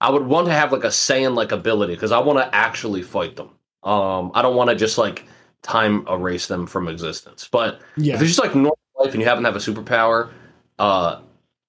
I 0.01 0.11
would 0.11 0.27
want 0.27 0.46
to 0.49 0.53
have 0.53 0.72
like 0.72 0.85
a 0.85 0.88
Saiyan 0.88 1.35
like 1.35 1.53
ability 1.53 1.94
because 1.94 2.12
I 2.12 2.18
want 2.18 2.38
to 2.38 2.55
actually 2.55 3.03
fight 3.03 3.37
them. 3.37 3.49
Um, 3.83 4.31
I 4.35 4.42
don't 4.42 4.57
want 4.57 4.68
to 4.70 4.77
just 4.77 4.99
like 4.99 5.25
time 5.62 6.07
erase 6.09 6.46
them 6.49 6.66
from 6.66 6.87
existence. 6.88 7.49
But 7.51 7.81
yeah. 7.96 8.14
if 8.14 8.20
it's 8.20 8.31
just 8.31 8.40
like 8.42 8.55
normal 8.55 8.79
life 8.99 9.12
and 9.12 9.22
you 9.22 9.27
happen 9.27 9.42
to 9.44 9.49
have 9.51 9.57
a 9.57 9.59
superpower, 9.59 10.31
uh, 10.79 11.20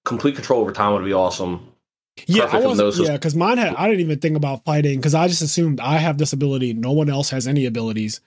complete 0.04 0.34
control 0.34 0.60
over 0.60 0.72
time 0.72 0.92
would 0.92 1.04
be 1.04 1.12
awesome. 1.14 1.66
Yeah, 2.26 2.44
perfect 2.46 2.64
I 2.64 2.66
was 2.66 2.78
those- 2.78 3.00
yeah, 3.00 3.12
because 3.12 3.34
mine 3.34 3.58
had 3.58 3.74
I 3.76 3.86
didn't 3.88 4.00
even 4.00 4.18
think 4.18 4.36
about 4.36 4.64
fighting 4.64 4.98
because 4.98 5.14
I 5.14 5.28
just 5.28 5.40
assumed 5.40 5.80
I 5.80 5.96
have 5.98 6.18
this 6.18 6.32
ability. 6.32 6.74
No 6.74 6.92
one 6.92 7.08
else 7.08 7.30
has 7.30 7.46
any 7.46 7.64
abilities. 7.64 8.20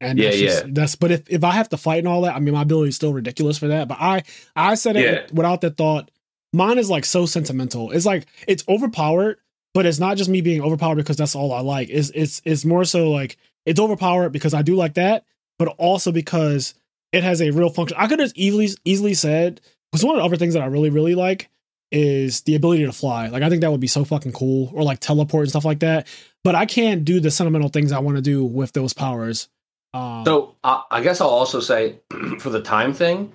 And 0.00 0.18
Yeah, 0.18 0.26
that's 0.30 0.38
just, 0.40 0.74
that's 0.74 0.94
but 0.96 1.10
if, 1.10 1.28
if 1.28 1.42
I 1.44 1.52
have 1.52 1.68
to 1.70 1.76
fight 1.76 1.98
and 1.98 2.08
all 2.08 2.22
that, 2.22 2.34
I 2.36 2.38
mean 2.40 2.54
my 2.54 2.62
ability 2.62 2.90
is 2.90 2.96
still 2.96 3.12
ridiculous 3.12 3.58
for 3.58 3.68
that. 3.68 3.88
But 3.88 3.98
I 4.00 4.22
I 4.54 4.74
said 4.74 4.96
it 4.96 5.04
Yeah. 5.04 5.26
without 5.32 5.60
that 5.62 5.76
thought. 5.76 6.10
Mine 6.52 6.78
is 6.78 6.88
like 6.88 7.04
so 7.04 7.26
sentimental. 7.26 7.90
It's 7.90 8.06
like 8.06 8.26
it's 8.46 8.64
overpowered, 8.68 9.38
but 9.74 9.84
it's 9.86 9.98
not 9.98 10.16
just 10.16 10.30
me 10.30 10.40
being 10.40 10.62
overpowered 10.62 10.94
because 10.96 11.16
that's 11.16 11.34
all 11.34 11.52
I 11.52 11.60
like. 11.60 11.88
It's 11.90 12.10
it's 12.14 12.40
it's 12.44 12.64
more 12.64 12.84
so 12.84 13.10
like 13.10 13.36
it's 13.66 13.78
overpowered 13.80 14.30
because 14.30 14.54
I 14.54 14.62
do 14.62 14.74
like 14.74 14.94
that, 14.94 15.24
but 15.58 15.68
also 15.78 16.10
because 16.12 16.74
it 17.12 17.22
has 17.22 17.42
a 17.42 17.50
real 17.50 17.68
function. 17.68 17.96
I 18.00 18.06
could 18.06 18.20
have 18.20 18.32
easily 18.34 18.68
easily 18.84 19.14
said 19.14 19.60
because 19.90 20.04
one 20.04 20.16
of 20.16 20.20
the 20.20 20.24
other 20.24 20.36
things 20.36 20.54
that 20.54 20.62
I 20.62 20.66
really 20.66 20.90
really 20.90 21.14
like 21.14 21.50
is 21.90 22.42
the 22.42 22.54
ability 22.54 22.84
to 22.86 22.92
fly. 22.92 23.28
Like 23.28 23.42
I 23.42 23.48
think 23.50 23.60
that 23.62 23.70
would 23.70 23.80
be 23.80 23.86
so 23.86 24.04
fucking 24.04 24.32
cool, 24.32 24.70
or 24.74 24.82
like 24.84 25.00
teleport 25.00 25.42
and 25.42 25.50
stuff 25.50 25.64
like 25.64 25.80
that. 25.80 26.06
But 26.44 26.54
I 26.54 26.66
can't 26.66 27.04
do 27.04 27.20
the 27.20 27.30
sentimental 27.30 27.68
things 27.68 27.92
I 27.92 27.98
want 27.98 28.16
to 28.16 28.22
do 28.22 28.44
with 28.44 28.72
those 28.72 28.92
powers. 28.92 29.48
Um, 29.94 30.24
So 30.24 30.54
I 30.64 30.82
I 30.90 31.00
guess 31.02 31.20
I'll 31.20 31.28
also 31.28 31.60
say 31.60 32.00
for 32.40 32.50
the 32.50 32.62
time 32.62 32.92
thing, 32.92 33.32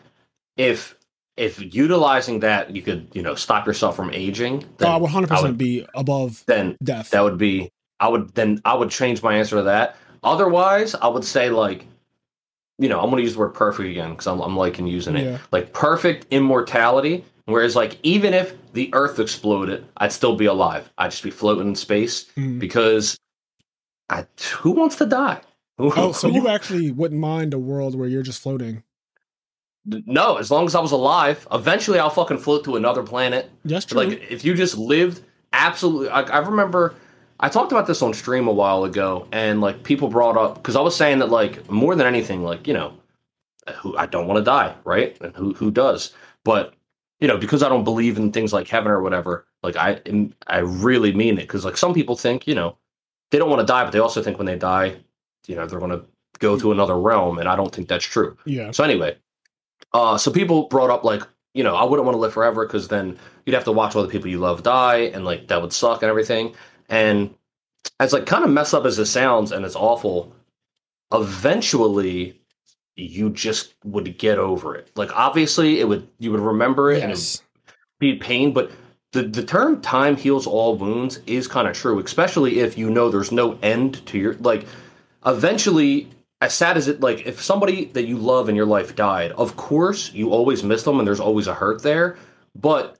if 0.58 0.96
if 1.36 1.60
utilizing 1.76 2.40
that 2.42 2.76
you 2.76 2.82
could 2.82 3.08
you 3.14 3.22
know 3.24 3.36
stop 3.36 3.66
yourself 3.66 3.96
from 3.96 4.12
aging, 4.14 4.64
then, 4.78 4.90
I 4.92 4.98
would 4.98 5.10
hundred 5.10 5.32
I 5.32 5.36
percent 5.36 5.50
would- 5.54 5.58
be 5.58 5.86
above 5.96 6.44
then 6.48 6.78
death. 6.84 7.10
that 7.12 7.22
would 7.24 7.38
be 7.38 7.70
I 8.00 8.08
would 8.08 8.34
then 8.36 8.62
I 8.66 8.74
would 8.76 8.90
change 8.92 9.24
my 9.24 9.36
answer 9.36 9.56
to 9.58 9.64
that. 9.64 9.96
Otherwise, 10.24 10.94
I 10.96 11.08
would 11.08 11.26
say 11.26 11.50
like 11.50 11.86
you 12.80 12.88
know 12.90 13.00
I'm 13.00 13.10
going 13.10 13.18
to 13.18 13.24
use 13.24 13.34
the 13.34 13.40
word 13.40 13.54
perfect 13.56 13.90
again 13.90 14.12
because 14.12 14.28
I'm 14.28 14.40
I'm 14.42 14.56
liking 14.56 14.86
using 14.88 15.16
it 15.18 15.24
Yeah. 15.26 15.38
like 15.52 15.74
perfect 15.74 16.28
immortality. 16.32 17.24
Whereas 17.46 17.76
like 17.76 17.98
even 18.04 18.34
if 18.34 18.54
the 18.74 18.90
Earth 18.94 19.20
exploded, 19.20 19.86
I'd 19.98 20.12
still 20.14 20.36
be 20.36 20.46
alive. 20.46 20.90
I'd 20.98 21.12
just 21.12 21.24
be 21.24 21.32
floating 21.32 21.68
in 21.70 21.76
space 21.76 22.26
Mhm. 22.38 22.60
because 22.60 23.18
I 24.10 24.26
who 24.60 24.72
wants 24.72 24.96
to 24.98 25.06
die? 25.06 25.42
Oh, 25.80 26.12
so 26.12 26.28
you 26.28 26.48
actually 26.48 26.92
wouldn't 26.92 27.20
mind 27.20 27.54
a 27.54 27.60
world 27.60 27.96
where 27.96 28.08
you're 28.08 28.24
just 28.24 28.42
floating? 28.42 28.84
No, 29.86 30.38
as 30.38 30.50
long 30.50 30.66
as 30.66 30.76
I 30.76 30.80
was 30.80 30.92
alive, 30.92 31.48
eventually 31.52 32.00
I'll 32.00 32.10
fucking 32.10 32.38
float 32.38 32.64
to 32.66 32.76
another 32.76 33.04
planet. 33.04 33.50
That's 33.66 33.86
true. 33.86 34.04
Like 34.04 34.32
if 34.32 34.46
you 34.46 34.54
just 34.54 34.78
lived 34.78 35.22
absolutely, 35.52 36.08
like 36.08 36.32
I 36.32 36.38
remember 36.38 36.96
I 37.40 37.50
talked 37.50 37.72
about 37.74 37.88
this 37.88 38.02
on 38.02 38.14
stream 38.14 38.48
a 38.48 38.54
while 38.54 38.86
ago, 38.86 39.28
and 39.34 39.60
like 39.60 39.84
people 39.84 40.08
brought 40.08 40.38
up 40.38 40.56
because 40.56 40.78
I 40.78 40.82
was 40.82 40.96
saying 40.96 41.20
that 41.20 41.30
like 41.30 41.70
more 41.70 41.96
than 41.96 42.08
anything, 42.08 42.44
like 42.44 42.68
you 42.68 42.74
know, 42.74 42.94
who 43.78 43.98
I 43.98 44.06
don't 44.06 44.28
want 44.28 44.38
to 44.38 44.44
die, 44.44 44.74
right? 44.86 45.20
And 45.20 45.36
who 45.36 45.54
who 45.54 45.70
does? 45.70 46.14
But 46.46 46.74
you 47.20 47.28
know, 47.28 47.38
because 47.38 47.62
I 47.64 47.70
don't 47.70 47.84
believe 47.84 48.18
in 48.18 48.32
things 48.32 48.54
like 48.54 48.68
heaven 48.68 48.92
or 48.92 49.02
whatever, 49.02 49.46
like 49.62 49.76
I 49.76 50.00
I 50.48 50.60
really 50.60 51.14
mean 51.14 51.38
it 51.38 51.42
because 51.42 51.66
like 51.66 51.78
some 51.78 51.94
people 51.94 52.16
think 52.16 52.48
you 52.48 52.56
know 52.56 52.78
they 53.32 53.38
don't 53.38 53.50
want 53.50 53.60
to 53.60 53.66
die, 53.66 53.84
but 53.84 53.92
they 53.92 54.00
also 54.00 54.22
think 54.24 54.38
when 54.38 54.46
they 54.48 54.58
die, 54.58 54.96
you 55.48 55.56
know, 55.56 55.66
they're 55.68 55.80
going 55.80 55.92
to 55.92 56.06
go 56.40 56.58
to 56.60 56.72
another 56.72 56.98
realm, 57.00 57.40
and 57.40 57.48
I 57.50 57.56
don't 57.56 57.74
think 57.74 57.88
that's 57.88 58.06
true. 58.06 58.38
yeah. 58.46 58.72
So 58.72 58.84
anyway, 58.84 59.18
uh, 59.94 60.18
so 60.18 60.32
people 60.32 60.68
brought 60.68 60.90
up 60.90 61.04
like, 61.04 61.24
you 61.54 61.64
know, 61.64 61.76
I 61.76 61.84
wouldn't 61.84 62.06
want 62.06 62.16
to 62.16 62.20
live 62.20 62.34
forever 62.34 62.66
because 62.66 62.88
then 62.88 63.18
you'd 63.46 63.54
have 63.54 63.64
to 63.66 63.72
watch 63.72 63.96
all 63.96 64.02
the 64.02 64.08
people 64.08 64.30
you 64.30 64.40
love 64.40 64.64
die, 64.64 65.12
and 65.14 65.24
like 65.26 65.48
that 65.48 65.62
would 65.62 65.72
suck 65.74 66.02
and 66.02 66.10
everything. 66.10 66.56
And 66.90 67.34
as 68.00 68.12
like 68.14 68.26
kind 68.26 68.44
of 68.44 68.50
messed 68.50 68.74
up 68.74 68.86
as 68.86 68.98
it 69.00 69.06
sounds, 69.06 69.52
and 69.52 69.64
it's 69.66 69.76
awful. 69.76 70.34
Eventually, 71.12 72.42
you 72.96 73.30
just 73.30 73.76
would 73.84 74.18
get 74.18 74.38
over 74.38 74.76
it. 74.76 74.90
Like 74.96 75.16
obviously, 75.16 75.80
it 75.80 75.88
would 75.88 76.08
you 76.20 76.32
would 76.32 76.40
remember 76.42 76.92
it 76.92 77.02
and 77.04 77.12
it 77.12 77.18
Yes. 77.18 77.42
would 77.42 77.74
be 78.00 78.16
pain, 78.16 78.52
but 78.54 78.72
the 79.14 79.24
the 79.24 79.44
term 79.44 79.82
time 79.82 80.16
heals 80.16 80.48
all 80.48 80.76
wounds 80.76 81.20
is 81.28 81.48
kind 81.48 81.68
of 81.68 81.76
true, 81.76 82.00
especially 82.00 82.60
if 82.60 82.78
you 82.78 82.90
know 82.90 83.10
there's 83.10 83.32
no 83.32 83.58
end 83.62 84.06
to 84.08 84.18
your 84.18 84.34
like. 84.36 84.66
Eventually, 85.26 86.10
as 86.42 86.54
sad 86.54 86.78
as 86.78 86.88
it 86.88 87.00
like, 87.02 87.26
if 87.26 87.42
somebody 87.42 87.86
that 87.86 88.06
you 88.06 88.18
love 88.18 88.50
in 88.50 88.56
your 88.56 88.66
life 88.66 88.96
died, 88.96 89.32
of 89.34 89.56
course 89.56 90.12
you 90.14 90.32
always 90.32 90.64
miss 90.64 90.84
them 90.84 91.00
and 91.00 91.08
there's 91.08 91.20
always 91.20 91.48
a 91.48 91.54
hurt 91.54 91.82
there. 91.84 92.18
But 92.56 92.98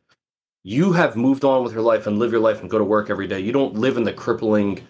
you 0.64 0.94
have 0.94 1.16
moved 1.16 1.44
on 1.44 1.64
with 1.64 1.74
your 1.74 1.82
life 1.82 2.08
and 2.08 2.20
live 2.20 2.32
your 2.32 2.42
life 2.42 2.62
and 2.62 2.70
go 2.70 2.78
to 2.78 2.84
work 2.86 3.10
every 3.10 3.28
day. 3.28 3.40
You 3.40 3.52
don't 3.52 3.76
live 3.76 3.98
in 3.98 4.04
the 4.04 4.14
crippling 4.14 4.82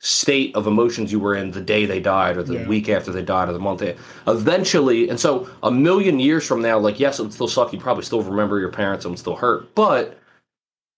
state 0.00 0.54
of 0.54 0.66
emotions 0.66 1.10
you 1.10 1.18
were 1.18 1.34
in 1.34 1.50
the 1.50 1.60
day 1.60 1.86
they 1.86 1.98
died 1.98 2.36
or 2.36 2.42
the 2.42 2.54
Yeah. 2.54 2.68
week 2.68 2.88
after 2.90 3.10
they 3.10 3.22
died 3.22 3.48
or 3.48 3.54
the 3.54 3.58
month 3.58 3.80
they 3.80 3.96
eventually 4.26 5.08
and 5.08 5.18
so 5.18 5.48
a 5.62 5.70
million 5.70 6.20
years 6.20 6.46
from 6.46 6.60
now 6.60 6.78
like 6.78 7.00
yes 7.00 7.18
it 7.18 7.22
would 7.22 7.32
still 7.32 7.48
suck 7.48 7.72
you 7.72 7.80
probably 7.80 8.04
still 8.04 8.22
remember 8.22 8.60
your 8.60 8.68
parents 8.68 9.06
and 9.06 9.18
still 9.18 9.36
hurt 9.36 9.74
but 9.74 10.18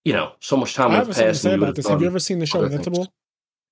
you 0.03 0.11
know 0.11 0.33
so 0.41 0.57
much 0.57 0.73
time 0.73 0.91
I 0.91 0.99
would 0.99 1.07
have 1.07 1.15
have 1.15 1.25
passed 1.27 1.45
you 1.45 1.51
about 1.51 1.75
this. 1.75 1.87
have 1.87 2.01
you 2.01 2.07
ever 2.07 2.19
seen 2.19 2.39
the 2.39 2.45
show 2.45 2.59
things. 2.59 2.73
Invincible? 2.73 3.07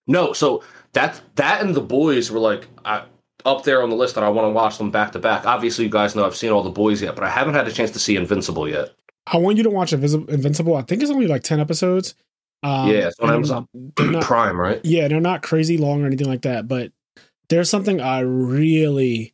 no 0.08 0.32
so 0.32 0.64
that 0.98 1.22
that 1.36 1.62
and 1.62 1.76
the 1.76 1.82
boys 1.82 2.30
were 2.32 2.40
like 2.40 2.68
I, 2.86 3.04
up 3.46 3.64
there 3.64 3.82
on 3.84 3.90
the 3.90 3.96
list 3.96 4.16
that 4.16 4.24
i 4.24 4.30
want 4.30 4.46
to 4.48 4.52
watch 4.52 4.78
them 4.78 4.92
back 4.92 5.12
to 5.14 5.20
back 5.20 5.46
obviously 5.46 5.86
you 5.86 5.92
guys 5.92 6.16
know 6.16 6.26
i've 6.26 6.36
seen 6.36 6.52
all 6.52 6.64
the 6.64 6.70
boys 6.70 7.02
yet 7.02 7.16
but 7.16 7.24
i 7.24 7.30
haven't 7.30 7.54
had 7.54 7.68
a 7.68 7.72
chance 7.72 7.92
to 7.92 8.00
see 8.00 8.16
invincible 8.16 8.68
yet 8.68 8.94
I 9.30 9.36
want 9.38 9.58
you 9.58 9.64
to 9.64 9.70
watch 9.70 9.92
Invisi- 9.92 10.30
Invincible. 10.30 10.78
I 10.78 10.84
think 10.84 11.02
it's 11.02 11.12
only 11.12 11.28
like 11.28 11.44
ten 11.44 11.60
episodes. 11.60 12.16
Um, 12.64 12.88
yeah 12.90 13.08
it's 13.08 13.20
on 13.20 13.30
amazon 13.34 13.68
not- 14.00 14.24
prime 14.24 14.58
right 14.58 14.80
yeah, 14.86 15.10
they're 15.10 15.20
not 15.20 15.42
crazy 15.44 15.78
long 15.78 16.02
or 16.02 16.08
anything 16.08 16.28
like 16.30 16.44
that, 16.44 16.68
but 16.70 16.92
there's 17.50 17.70
something 17.70 18.00
I 18.00 18.22
really 18.22 19.34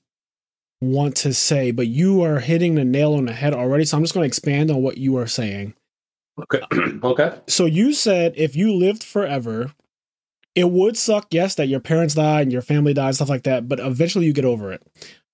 want 0.82 1.16
to 1.18 1.34
say, 1.34 1.70
but 1.72 1.88
you 1.88 2.24
are 2.24 2.39
hitting 2.39 2.74
the 2.76 2.84
nail 2.84 3.14
on 3.14 3.26
the 3.26 3.34
head 3.34 3.53
already. 3.53 3.86
So 3.86 3.95
I'm 3.97 4.03
just 4.03 4.14
going 4.16 4.24
to 4.24 4.28
expand 4.28 4.70
on 4.72 4.82
what 4.82 4.97
you 4.97 5.16
are 5.18 5.28
saying. 5.28 5.74
okay 6.41 6.61
okay 7.03 7.38
So 7.47 7.66
you 7.66 7.93
said 7.93 8.34
if 8.36 8.55
you 8.55 8.74
lived 8.74 9.03
forever, 9.03 9.72
it 10.55 10.69
would 10.69 10.97
suck, 10.97 11.27
yes, 11.31 11.55
that 11.55 11.67
your 11.67 11.79
parents 11.79 12.13
die 12.15 12.41
and 12.41 12.51
your 12.51 12.61
family 12.61 12.93
died, 12.93 13.15
stuff 13.15 13.29
like 13.29 13.43
that, 13.43 13.67
but 13.67 13.79
eventually 13.79 14.25
you 14.25 14.33
get 14.33 14.45
over 14.45 14.71
it. 14.71 14.81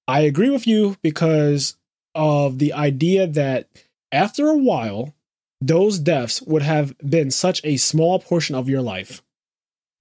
I 0.07 0.22
agree 0.22 0.49
with 0.49 0.65
you 0.65 0.95
because 1.01 1.76
of 2.15 2.57
the 2.59 2.74
idea 2.74 3.28
that 3.28 3.67
after 4.11 4.47
a 4.47 4.57
while, 4.57 5.13
those 5.61 5.99
deaths 5.99 6.41
would 6.43 6.61
have 6.61 6.97
been 6.99 7.32
such 7.32 7.61
a 7.63 7.78
small 7.78 8.20
portion 8.20 8.55
of 8.55 8.70
your 8.70 8.82
life. 8.82 9.22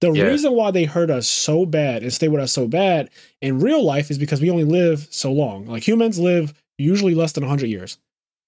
The 0.01 0.13
Yeah. 0.13 0.23
reason 0.23 0.53
why 0.53 0.71
they 0.71 0.85
hurt 0.85 1.09
us 1.09 1.27
so 1.27 1.65
bad 1.65 2.01
and 2.03 2.13
stay 2.13 2.29
with 2.29 2.41
us 2.41 2.53
so 2.53 2.67
bad 2.67 3.09
in 3.41 3.59
real 3.59 3.83
life 3.83 4.09
is 4.09 4.17
because 4.17 4.39
we 4.39 4.49
only 4.49 4.63
live 4.63 5.07
so 5.11 5.31
long. 5.33 5.65
Like 5.65 5.85
humans 5.85 6.17
live 6.17 6.53
usually 6.77 7.13
less 7.13 7.33
than 7.33 7.43
100 7.43 7.67
years. 7.67 7.97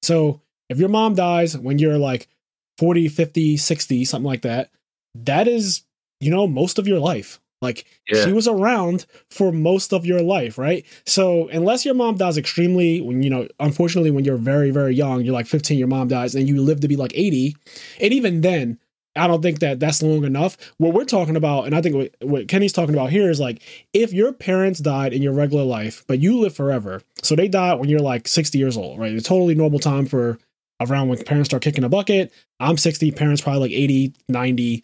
So 0.02 0.40
if 0.70 0.80
your 0.80 0.88
mom 0.88 1.16
dies 1.16 1.58
when 1.58 1.78
you're 1.78 1.98
like 1.98 2.30
40, 2.78 3.10
50, 3.10 3.58
60, 3.58 4.06
something 4.06 4.26
like 4.26 4.44
that, 4.44 4.72
that 5.14 5.50
is, 5.50 5.84
you 6.22 6.32
know, 6.32 6.48
most 6.48 6.80
of 6.80 6.88
your 6.88 7.00
life. 7.00 7.40
Like 7.62 7.86
yeah 8.10 8.26
she 8.26 8.34
was 8.34 8.48
around 8.48 9.06
for 9.30 9.52
most 9.52 9.94
of 9.94 10.06
your 10.06 10.22
life, 10.22 10.58
right? 10.58 10.84
So 11.06 11.48
unless 11.50 11.86
your 11.86 11.94
mom 11.94 12.16
dies 12.16 12.38
extremely 12.38 13.02
when 13.02 13.22
you 13.22 13.30
know, 13.30 13.48
unfortunately, 13.60 14.12
when 14.12 14.26
you're 14.26 14.38
very, 14.38 14.72
very 14.72 14.96
young, 14.96 15.22
you're 15.22 15.34
like 15.34 15.46
15, 15.46 15.78
your 15.78 15.88
mom 15.88 16.08
dies, 16.08 16.34
and 16.34 16.48
you 16.48 16.62
live 16.62 16.80
to 16.82 16.88
be 16.88 16.96
like 16.96 17.12
80, 17.14 17.56
and 18.00 18.14
even 18.14 18.42
then, 18.42 18.80
I 19.16 19.28
don't 19.28 19.42
think 19.42 19.60
that 19.60 19.80
that's 19.80 20.02
long 20.02 20.24
enough. 20.24 20.58
What 20.78 20.94
we're 20.94 21.06
talking 21.06 21.36
about, 21.36 21.66
and 21.66 21.76
I 21.76 21.82
think 21.82 21.96
what, 21.96 22.16
what 22.22 22.48
Kenny's 22.48 22.74
talking 22.74 22.96
about 22.96 23.12
here 23.12 23.30
is 23.30 23.40
like 23.40 23.62
if 23.94 24.12
your 24.14 24.34
parents 24.34 24.80
died 24.80 25.14
in 25.14 25.22
your 25.22 25.34
regular 25.34 25.64
life, 25.64 26.04
but 26.08 26.20
you 26.20 26.40
live 26.40 26.56
forever, 26.56 27.02
so 27.22 27.36
they 27.36 27.48
died 27.48 27.80
when 27.80 27.90
you're 27.90 28.00
like 28.00 28.28
60 28.28 28.58
years 28.58 28.76
old, 28.76 29.00
right? 29.00 29.12
It's 29.12 29.28
totally 29.28 29.54
normal 29.54 29.80
time 29.80 30.08
for 30.08 30.40
around 30.80 31.10
when 31.10 31.24
parents 31.24 31.50
start 31.50 31.62
kicking 31.62 31.84
a 31.84 31.90
bucket. 31.90 32.34
I'm 32.60 32.78
60, 32.78 33.12
parents 33.12 33.42
probably 33.42 33.62
like 33.62 33.72
80, 33.72 34.14
90 34.30 34.84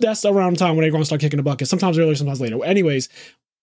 that's 0.00 0.24
around 0.24 0.54
the 0.54 0.58
time 0.58 0.76
when 0.76 0.90
they're 0.90 1.04
start 1.04 1.20
kicking 1.20 1.36
the 1.36 1.42
bucket. 1.42 1.68
Sometimes 1.68 1.98
earlier, 1.98 2.14
sometimes 2.14 2.40
later. 2.40 2.64
Anyways, 2.64 3.08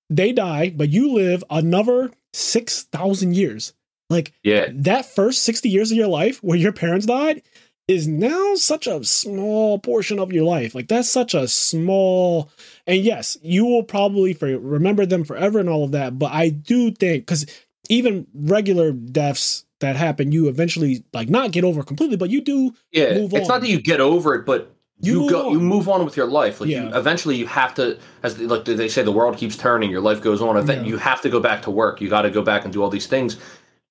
they 0.10 0.32
die, 0.32 0.72
but 0.76 0.90
you 0.90 1.14
live 1.14 1.44
another 1.50 2.12
six 2.34 2.84
thousand 2.84 3.36
years. 3.36 3.74
Like 4.10 4.32
yeah 4.44 4.68
that 4.72 5.06
first 5.06 5.44
sixty 5.44 5.70
years 5.70 5.92
of 5.92 5.98
your 5.98 6.08
life 6.08 6.42
where 6.42 6.58
your 6.58 6.72
parents 6.72 7.06
died 7.06 7.42
is 7.88 8.08
now 8.08 8.56
such 8.56 8.86
a 8.86 9.04
small 9.04 9.80
portion 9.80 10.20
of 10.20 10.32
your 10.32 10.44
life. 10.44 10.76
Like 10.76 10.88
that's 10.88 11.10
such 11.10 11.34
a 11.34 11.48
small. 11.48 12.50
And 12.86 13.02
yes, 13.02 13.38
you 13.42 13.66
will 13.66 13.84
probably 13.84 14.34
for, 14.34 14.58
remember 14.58 15.06
them 15.06 15.24
forever 15.24 15.60
and 15.60 15.70
all 15.70 15.84
of 15.84 15.92
that. 15.92 16.20
But 16.20 16.32
I 16.34 16.50
do 16.50 16.92
think 16.92 17.26
because 17.26 17.46
even 17.90 18.28
regular 18.34 18.92
deaths 18.92 19.66
that 19.80 19.96
happen, 19.96 20.32
you 20.32 20.48
eventually 20.48 21.04
like 21.14 21.30
not 21.30 21.52
get 21.52 21.64
over 21.64 21.84
completely, 21.84 22.18
but 22.18 22.30
you 22.30 22.42
do 22.42 22.74
Yeah, 22.92 23.08
it's 23.12 23.34
on. 23.34 23.48
not 23.48 23.62
that 23.62 23.70
you 23.70 23.82
get 23.82 24.02
over 24.02 24.36
it, 24.36 24.46
but 24.46 24.74
You 25.00 25.24
you, 25.26 25.30
go, 25.30 25.48
on. 25.48 25.52
you 25.54 25.60
move 25.60 25.88
on 25.88 26.04
with 26.04 26.18
your 26.18 26.26
life. 26.26 26.60
Like 26.60 26.70
you, 26.72 26.90
eventually, 26.96 27.36
you 27.36 27.46
have 27.46 27.76
to, 27.76 28.00
as 28.24 28.36
they- 28.38 28.46
like 28.48 28.66
they 28.66 28.88
say, 28.88 29.04
the 29.04 29.12
world 29.12 29.38
keeps 29.38 29.56
turning. 29.56 29.92
Your 29.92 30.02
life 30.02 30.22
goes 30.22 30.42
on. 30.42 30.58
Event, 30.58 30.82
Yeah. 30.84 30.88
you 30.88 30.98
have 30.98 31.22
to 31.22 31.30
go 31.30 31.40
back 31.40 31.62
to 31.64 31.72
work. 31.72 32.02
You 32.02 32.10
got 32.10 32.24
to 32.24 32.32
go 32.32 32.42
back 32.42 32.64
and 32.64 32.74
do 32.74 32.82
all 32.82 32.90
these 32.90 33.06
things, 33.08 33.38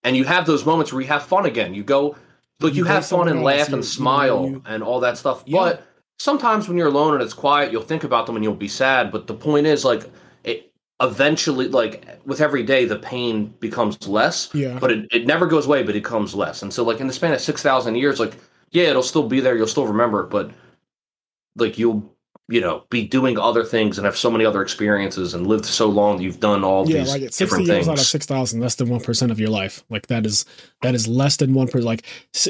and 0.03 0.17
you 0.17 0.25
have 0.25 0.47
those 0.47 0.67
moments 0.67 0.93
where 0.93 1.01
you 1.03 1.09
have 1.09 1.23
fun 1.23 1.47
again. 1.47 1.75
You 1.75 1.85
go, 1.85 2.17
look, 2.61 2.75
You 2.75 2.79
you, 2.79 2.85
have 2.85 3.07
fun 3.07 3.29
and 3.29 3.43
laugh 3.43 3.73
and 3.73 3.85
smile 3.85 4.61
and 4.67 4.83
all 4.83 4.99
that 5.01 5.17
stuff. 5.17 5.45
Yeah. 5.47 5.59
But 5.59 5.87
sometimes 6.19 6.67
when 6.69 6.77
you're 6.77 6.89
alone 6.89 7.15
and 7.15 7.23
it's 7.23 7.35
quiet, 7.35 7.71
you'll 7.71 7.83
think 7.83 8.03
about 8.03 8.27
them 8.27 8.35
and 8.35 8.45
you'll 8.45 8.55
be 8.55 8.69
sad. 8.69 9.13
But 9.13 9.27
the 9.29 9.35
point 9.35 9.67
is, 9.67 9.85
like, 9.85 10.11
it 10.43 10.73
eventually, 11.01 11.69
like 11.69 12.05
with 12.25 12.41
every 12.41 12.63
day, 12.65 12.85
the 12.85 12.97
pain 12.99 13.55
becomes 13.61 14.09
less 14.09 14.49
yeah. 14.55 14.79
but 14.81 14.91
it, 14.91 15.07
it 15.13 15.27
never 15.27 15.47
goes 15.47 15.67
away, 15.67 15.83
but 15.85 15.95
it 15.95 16.05
comes 16.05 16.35
less. 16.35 16.63
And 16.63 16.73
so, 16.73 16.83
like 16.83 17.01
in 17.01 17.07
the 17.07 17.13
span 17.13 17.33
of 17.33 17.41
six 17.41 17.63
thousand 17.63 17.95
years, 17.97 18.19
like 18.19 18.35
yeah, 18.73 18.85
it'll 18.85 19.03
still 19.03 19.29
be 19.29 19.39
there. 19.41 19.57
You'll 19.57 19.67
still 19.69 19.87
remember 19.87 20.23
it, 20.23 20.31
but 20.31 20.51
like 21.57 21.79
you'll 21.79 22.13
you 22.49 22.61
know 22.61 22.85
be 22.91 23.07
doing 23.07 23.39
other 23.39 23.65
things 23.65 23.99
and 23.99 24.05
have 24.05 24.17
so 24.17 24.31
many 24.31 24.45
other 24.45 24.63
experiences 24.63 25.35
and 25.35 25.47
lived 25.47 25.65
so 25.65 25.89
long. 25.89 26.21
You've 26.21 26.41
done 26.41 26.65
all 26.65 26.89
yeah, 26.89 26.99
these 26.99 27.09
like 27.09 27.31
different 27.33 27.67
years 27.67 27.89
out 27.89 27.99
of 27.99 28.05
six 28.05 28.27
thousand, 28.27 28.61
less 28.61 28.77
than 28.77 28.89
one 28.89 29.01
percent 29.01 29.33
of 29.33 29.41
your 29.41 29.51
life. 29.51 29.85
Like 29.91 30.07
that 30.09 30.25
is 30.27 30.45
that 30.83 30.95
is 30.95 31.09
less 31.09 31.37
than 31.37 31.55
one 31.55 31.67
percent. 31.67 31.85
Like 31.85 32.05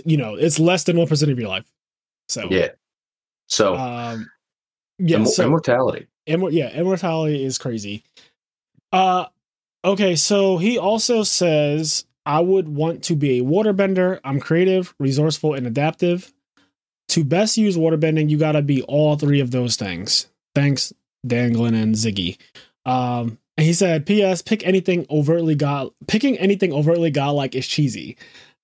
you 0.05 0.17
know, 0.17 0.35
it's 0.35 0.59
less 0.59 0.85
than 0.85 0.97
one 0.97 1.07
percent 1.07 1.31
of 1.33 1.39
your 1.39 1.49
life. 1.49 1.65
So 2.29 2.49
Yeah. 2.51 2.69
So 3.49 3.77
um, 3.77 4.31
yeah, 4.99 5.17
immo- 5.17 5.27
so 5.27 5.45
immortality. 5.45 6.09
immor- 6.27 6.53
yeah, 6.53 6.71
immortality 6.71 7.45
is 7.45 7.59
crazy. 7.59 8.03
Uh, 8.93 9.27
okay, 9.85 10.17
so 10.17 10.59
he 10.59 10.79
also 10.79 11.23
says 11.23 12.05
I 12.25 12.41
would 12.41 12.69
want 12.69 13.05
to 13.05 13.15
be 13.15 13.39
a 13.39 13.45
waterbender. 13.45 14.21
I'm 14.25 14.41
creative, 14.41 14.95
resourceful, 14.99 15.55
and 15.55 15.67
adaptive. 15.67 16.33
To 17.11 17.25
best 17.25 17.57
use 17.57 17.77
waterbending, 17.77 18.29
you 18.29 18.37
got 18.39 18.53
to 18.53 18.63
be 18.63 18.83
all 18.83 19.17
three 19.17 19.41
of 19.41 19.51
those 19.51 19.77
things. 19.77 20.27
Thanks, 20.55 20.93
Danglin 21.27 21.81
and 21.81 21.95
Ziggy. 21.95 22.37
Um, 22.85 23.39
and 23.57 23.67
he 23.67 23.73
said, 23.73 24.07
"P.S. 24.07 24.43
Pick 24.43 24.67
anything 24.67 25.07
overtly 25.11 25.55
god. 25.55 25.91
Picking 26.09 26.37
anything 26.39 26.73
overtly 26.73 27.11
godlike 27.11 27.55
is 27.55 27.67
cheesy. 27.67 28.17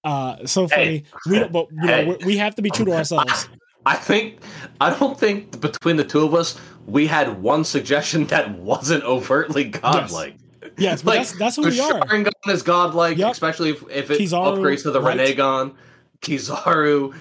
Uh, 0.05 0.45
so 0.47 0.66
funny. 0.68 0.84
Hey. 0.84 1.05
We 1.30 1.38
don't, 1.38 1.53
but 1.53 1.68
you 1.70 1.76
know, 1.86 1.86
Hey. 1.86 2.05
we- 2.20 2.24
we 2.26 2.36
have 2.38 2.55
to 2.57 2.62
be 2.62 2.70
true 2.70 2.84
to 2.86 2.93
ourselves. 2.97 3.49
I 3.86 3.97
think 3.97 4.38
I 4.80 4.97
don't 4.97 5.18
think 5.18 5.61
between 5.61 5.97
the 5.97 6.05
two 6.05 6.24
of 6.24 6.34
us 6.34 6.57
we 6.86 7.07
had 7.07 7.40
one 7.43 7.64
suggestion 7.64 8.26
that 8.26 8.59
wasn't 8.59 9.03
overtly 9.05 9.64
godlike. 9.64 10.36
Yes, 10.76 11.03
but 11.03 11.11
Like, 11.16 11.18
that's 11.20 11.38
that's 11.38 11.57
who 11.57 11.62
we 11.62 11.80
are. 11.80 12.01
Sharingan 12.01 12.32
is 12.49 12.62
godlike, 12.62 13.18
Yep. 13.18 13.32
especially 13.32 13.70
if, 13.70 13.82
if 13.90 14.11
it 14.11 14.20
Kizaru, 14.20 14.59
upgrades 14.59 14.82
to 14.82 14.90
the 14.93 15.01
right? 15.01 15.18
Rinnegan, 15.18 15.74
Kizaru, 16.20 17.14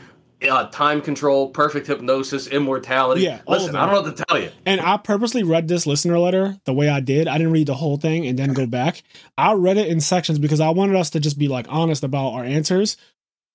uh, 0.49 0.67
time 0.67 1.01
control, 1.01 1.49
perfect 1.49 1.87
hypnosis, 1.87 2.47
immortality. 2.47 3.21
Yeah, 3.21 3.41
Listen. 3.47 3.75
I 3.75 3.85
don't 3.85 3.95
know 3.95 4.01
what 4.01 4.17
to 4.17 4.25
tell 4.25 4.41
you. 4.41 4.49
And 4.65 4.81
I 4.81 4.97
purposely 4.97 5.43
read 5.43 5.67
this 5.67 5.85
listener 5.85 6.17
letter 6.17 6.57
the 6.65 6.73
way 6.73 6.89
I 6.89 6.99
did. 6.99 7.27
I 7.27 7.37
didn't 7.37 7.53
read 7.53 7.67
the 7.67 7.75
whole 7.75 7.97
thing 7.97 8.25
and 8.27 8.37
then 8.37 8.53
go 8.53 8.65
back. 8.65 9.03
I 9.37 9.53
read 9.53 9.77
it 9.77 9.87
in 9.87 9.99
sections 9.99 10.39
because 10.39 10.59
I 10.59 10.69
wanted 10.69 10.95
us 10.95 11.11
to 11.11 11.19
just 11.19 11.37
be 11.37 11.47
like 11.47 11.67
honest 11.69 12.03
about 12.03 12.33
our 12.33 12.43
answers. 12.43 12.97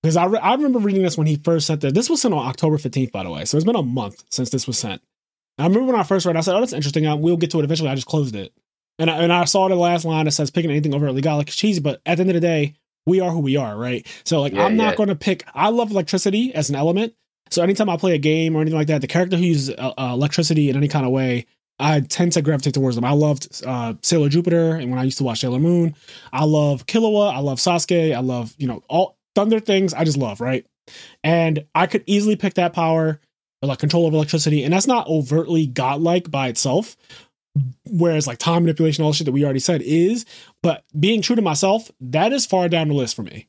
Because 0.03 0.17
I, 0.17 0.27
re- 0.27 0.39
I 0.39 0.55
remember 0.55 0.79
reading 0.79 1.03
this 1.03 1.19
when 1.19 1.27
he 1.27 1.37
first 1.37 1.67
sent 1.67 1.83
it. 1.83 1.95
This 1.95 2.09
was 2.09 2.23
sent 2.23 2.35
on 2.35 2.47
October 2.47 2.77
15th, 2.77 3.11
by 3.11 3.25
the 3.25 3.31
way. 3.31 3.45
So 3.45 3.57
it's 3.57 3.65
been 3.65 3.75
a 3.75 3.83
month 3.83 4.23
since 4.31 4.51
this 4.51 4.67
was 4.67 4.79
sent. 4.79 5.03
I 5.59 5.65
remember 5.65 5.93
when 5.93 6.01
I 6.01 6.05
first 6.05 6.27
read 6.27 6.37
it, 6.37 6.39
I 6.39 6.43
said, 6.43 6.55
oh, 6.55 6.61
that's 6.61 6.75
interesting. 6.75 7.07
I, 7.07 7.15
we'll 7.15 7.39
get 7.39 7.51
to 7.53 7.59
it 7.59 7.65
eventually. 7.65 7.89
I 7.89 7.95
just 7.95 8.07
closed 8.07 8.37
it. 8.37 8.53
And 8.99 9.11
I, 9.11 9.19
and 9.19 9.33
I 9.33 9.45
saw 9.45 9.69
the 9.69 9.75
last 9.75 10.05
line 10.05 10.27
that 10.27 10.31
says 10.33 10.51
picking 10.51 10.71
anything 10.71 10.95
overtly 10.95 11.23
god 11.23 11.37
like 11.37 11.49
it's 11.49 11.57
cheesy, 11.57 11.81
but 11.81 12.01
at 12.07 12.17
the 12.17 12.23
end 12.23 12.31
of 12.31 12.35
the 12.35 12.41
day, 12.41 12.75
we 13.07 13.21
are 13.21 13.31
who 13.31 13.41
we 13.41 13.57
are, 13.57 13.77
right? 13.77 14.07
So 14.25 14.41
like 14.41 14.53
Yeah, 14.53 14.65
I'm 14.65 14.77
not 14.77 14.91
yeah. 14.91 14.97
going 14.97 15.09
to 15.09 15.17
pick. 15.17 15.45
I 15.55 15.69
love 15.69 15.91
electricity 15.91 16.55
as 16.55 16.69
an 16.71 16.77
element. 16.77 17.15
So 17.51 17.63
anytime 17.63 17.89
I 17.89 17.97
play 17.97 18.15
a 18.15 18.19
game 18.19 18.57
or 18.57 18.61
anything 18.61 18.79
like 18.79 18.89
that, 18.89 19.01
the 19.01 19.07
character 19.07 19.37
who 19.37 19.45
uses 19.45 19.71
uh, 19.71 19.93
uh, 19.97 20.11
electricity 20.13 20.69
in 20.69 20.77
any 20.77 20.89
kind 20.89 21.07
of 21.07 21.13
way, 21.13 21.47
I 21.79 22.01
tend 22.01 22.33
to 22.33 22.43
gravitate 22.43 22.75
towards 22.75 22.97
them. 22.97 23.05
I 23.05 23.13
loved 23.13 23.63
uh, 23.65 23.95
Sailor 24.03 24.29
Jupiter, 24.29 24.75
and 24.77 24.91
when 24.91 24.99
I 24.99 25.05
used 25.05 25.19
to 25.19 25.25
watch 25.25 25.41
Sailor 25.41 25.61
Moon, 25.61 25.95
I 26.33 26.45
love 26.45 26.87
Killua, 26.87 27.33
I 27.33 27.39
love 27.39 27.59
Sasuke, 27.59 28.15
I 28.15 28.21
love 28.21 28.55
you 28.59 28.67
know 28.67 28.83
all 28.89 29.17
thunder 29.35 29.61
things. 29.61 29.93
I 29.95 30.05
just 30.05 30.17
love 30.17 30.41
right, 30.41 30.67
and 31.23 31.67
I 31.75 31.87
could 31.87 32.03
easily 32.07 32.35
pick 32.35 32.55
that 32.55 32.73
power, 32.73 33.21
like 33.63 33.79
control 33.79 34.07
of 34.09 34.15
electricity, 34.15 34.65
and 34.65 34.73
that's 34.73 34.87
not 34.87 35.07
overtly 35.07 35.67
godlike 35.67 36.31
by 36.31 36.49
itself. 36.49 36.97
Whereas 37.91 38.27
like 38.27 38.39
time 38.39 38.63
manipulation, 38.65 39.05
all 39.05 39.11
the 39.11 39.17
shit 39.17 39.25
that 39.27 39.33
we 39.33 39.45
already 39.45 39.61
said 39.61 39.83
is, 39.83 40.25
but 40.63 40.85
being 40.99 41.23
true 41.23 41.37
to 41.37 41.43
myself, 41.43 41.91
that 42.01 42.33
is 42.33 42.47
far 42.47 42.69
down 42.69 42.89
the 42.89 42.95
list 42.95 43.17
for 43.17 43.23
me. 43.23 43.49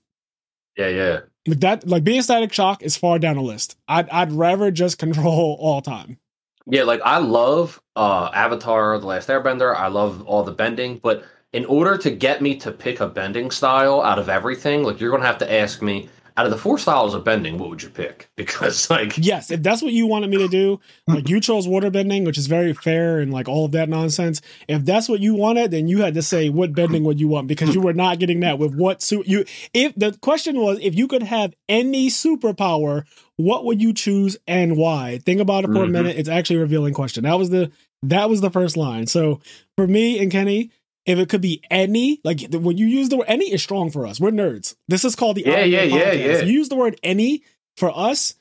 Yeah, 0.78 0.90
yeah. 0.90 1.20
Like 1.48 1.60
that, 1.62 1.88
like 1.88 2.04
being 2.04 2.22
static 2.22 2.54
shock 2.54 2.84
is 2.84 2.98
far 2.98 3.20
down 3.20 3.36
the 3.36 3.42
list. 3.42 3.78
I'd 3.88 4.10
I'd 4.10 4.32
rather 4.32 4.72
just 4.72 4.98
control 5.00 5.58
all 5.60 5.82
time. 5.82 6.18
Yeah, 6.66 6.84
like 6.84 7.02
I 7.04 7.18
love 7.18 7.82
uh 7.96 8.30
Avatar: 8.34 9.00
The 9.00 9.08
Last 9.08 9.30
Airbender. 9.30 9.76
I 9.76 9.88
love 9.88 10.24
all 10.26 10.44
the 10.44 10.52
bending, 10.52 10.98
but 10.98 11.24
in 11.54 11.66
order 11.66 11.98
to 11.98 12.12
get 12.12 12.42
me 12.42 12.56
to 12.58 12.72
pick 12.72 13.00
a 13.00 13.08
bending 13.08 13.52
style 13.52 14.02
out 14.02 14.20
of 14.20 14.30
everything, 14.30 14.84
like 14.84 15.00
you're 15.00 15.12
gonna 15.12 15.26
have 15.26 15.38
to 15.40 15.52
ask 15.52 15.82
me 15.82 16.10
out 16.38 16.46
of 16.46 16.52
the 16.52 16.58
four 16.58 16.78
styles 16.78 17.16
of 17.16 17.24
bending, 17.24 17.58
what 17.58 17.70
would 17.70 17.84
you 17.84 17.90
pick? 17.90 18.30
Because 18.38 18.90
like 18.90 19.18
yes, 19.18 19.52
if 19.52 19.62
that's 19.62 19.82
what 19.82 19.92
you 19.92 20.08
wanted 20.08 20.30
me 20.30 20.38
to 20.38 20.48
do, 20.48 20.80
like 21.08 21.28
you 21.28 21.42
chose 21.42 21.68
water 21.68 21.90
bending, 21.90 22.24
which 22.24 22.38
is 22.38 22.48
very 22.48 22.74
fair 22.74 23.20
and 23.20 23.34
like 23.34 23.50
all 23.50 23.66
of 23.66 23.72
that 23.74 23.90
nonsense. 23.90 24.42
If 24.68 24.86
that's 24.86 25.10
what 25.10 25.20
you 25.20 25.34
wanted, 25.36 25.72
then 25.72 25.88
you 25.88 26.02
had 26.02 26.14
to 26.14 26.22
say 26.22 26.50
what 26.50 26.74
bending 26.74 27.04
would 27.04 27.20
you 27.20 27.28
want 27.28 27.48
because 27.48 27.74
you 27.76 27.82
were 27.82 27.94
not 27.94 28.20
getting 28.20 28.40
that 28.42 28.60
with 28.60 28.76
what 28.76 29.02
suit 29.02 29.28
you. 29.28 29.44
If 29.74 29.96
the 29.96 30.18
question 30.22 30.60
was 30.60 30.80
if 30.82 30.96
you 30.96 31.08
could 31.08 31.24
have 31.24 31.54
any 31.68 32.10
superpower, 32.10 33.04
what 33.36 33.66
would 33.66 33.82
you 33.82 33.94
choose 33.94 34.38
and 34.48 34.78
why? 34.78 35.20
Think 35.26 35.42
about 35.42 35.64
it 35.64 35.68
for 35.68 35.74
mm-hmm. 35.74 35.84
a 35.84 35.88
minute. 35.88 36.18
It's 36.18 36.30
actually 36.30 36.58
a 36.58 36.62
revealing 36.62 36.94
question. 36.94 37.24
That 37.24 37.38
was 37.38 37.50
the 37.50 37.72
that 38.04 38.30
was 38.30 38.42
the 38.42 38.52
first 38.52 38.78
line. 38.78 39.08
So 39.08 39.42
for 39.76 39.88
me 39.88 40.20
and 40.20 40.32
Kenny, 40.32 40.72
if 41.08 41.18
it 41.18 41.30
could 41.30 41.42
be 41.42 41.64
any, 41.72 42.20
like 42.26 42.42
when 42.52 42.78
you 42.78 42.86
use 42.86 43.08
the 43.08 43.18
word 43.18 43.28
any 43.30 43.52
is 43.52 43.64
strong 43.64 43.90
for 43.90 44.06
us. 44.06 44.20
We're 44.20 44.32
nerds. 44.32 44.76
This 44.90 45.06
is 45.06 45.16
called 45.16 45.38
the 45.38 45.44
yeah, 45.46 45.64
yeah, 45.64 45.84
yeah, 45.84 46.12
yeah. 46.12 46.42
You 46.42 46.52
use 46.52 46.68
the 46.68 46.76
word 46.76 47.00
any 47.02 47.44
for 47.78 47.98
us. 47.98 48.36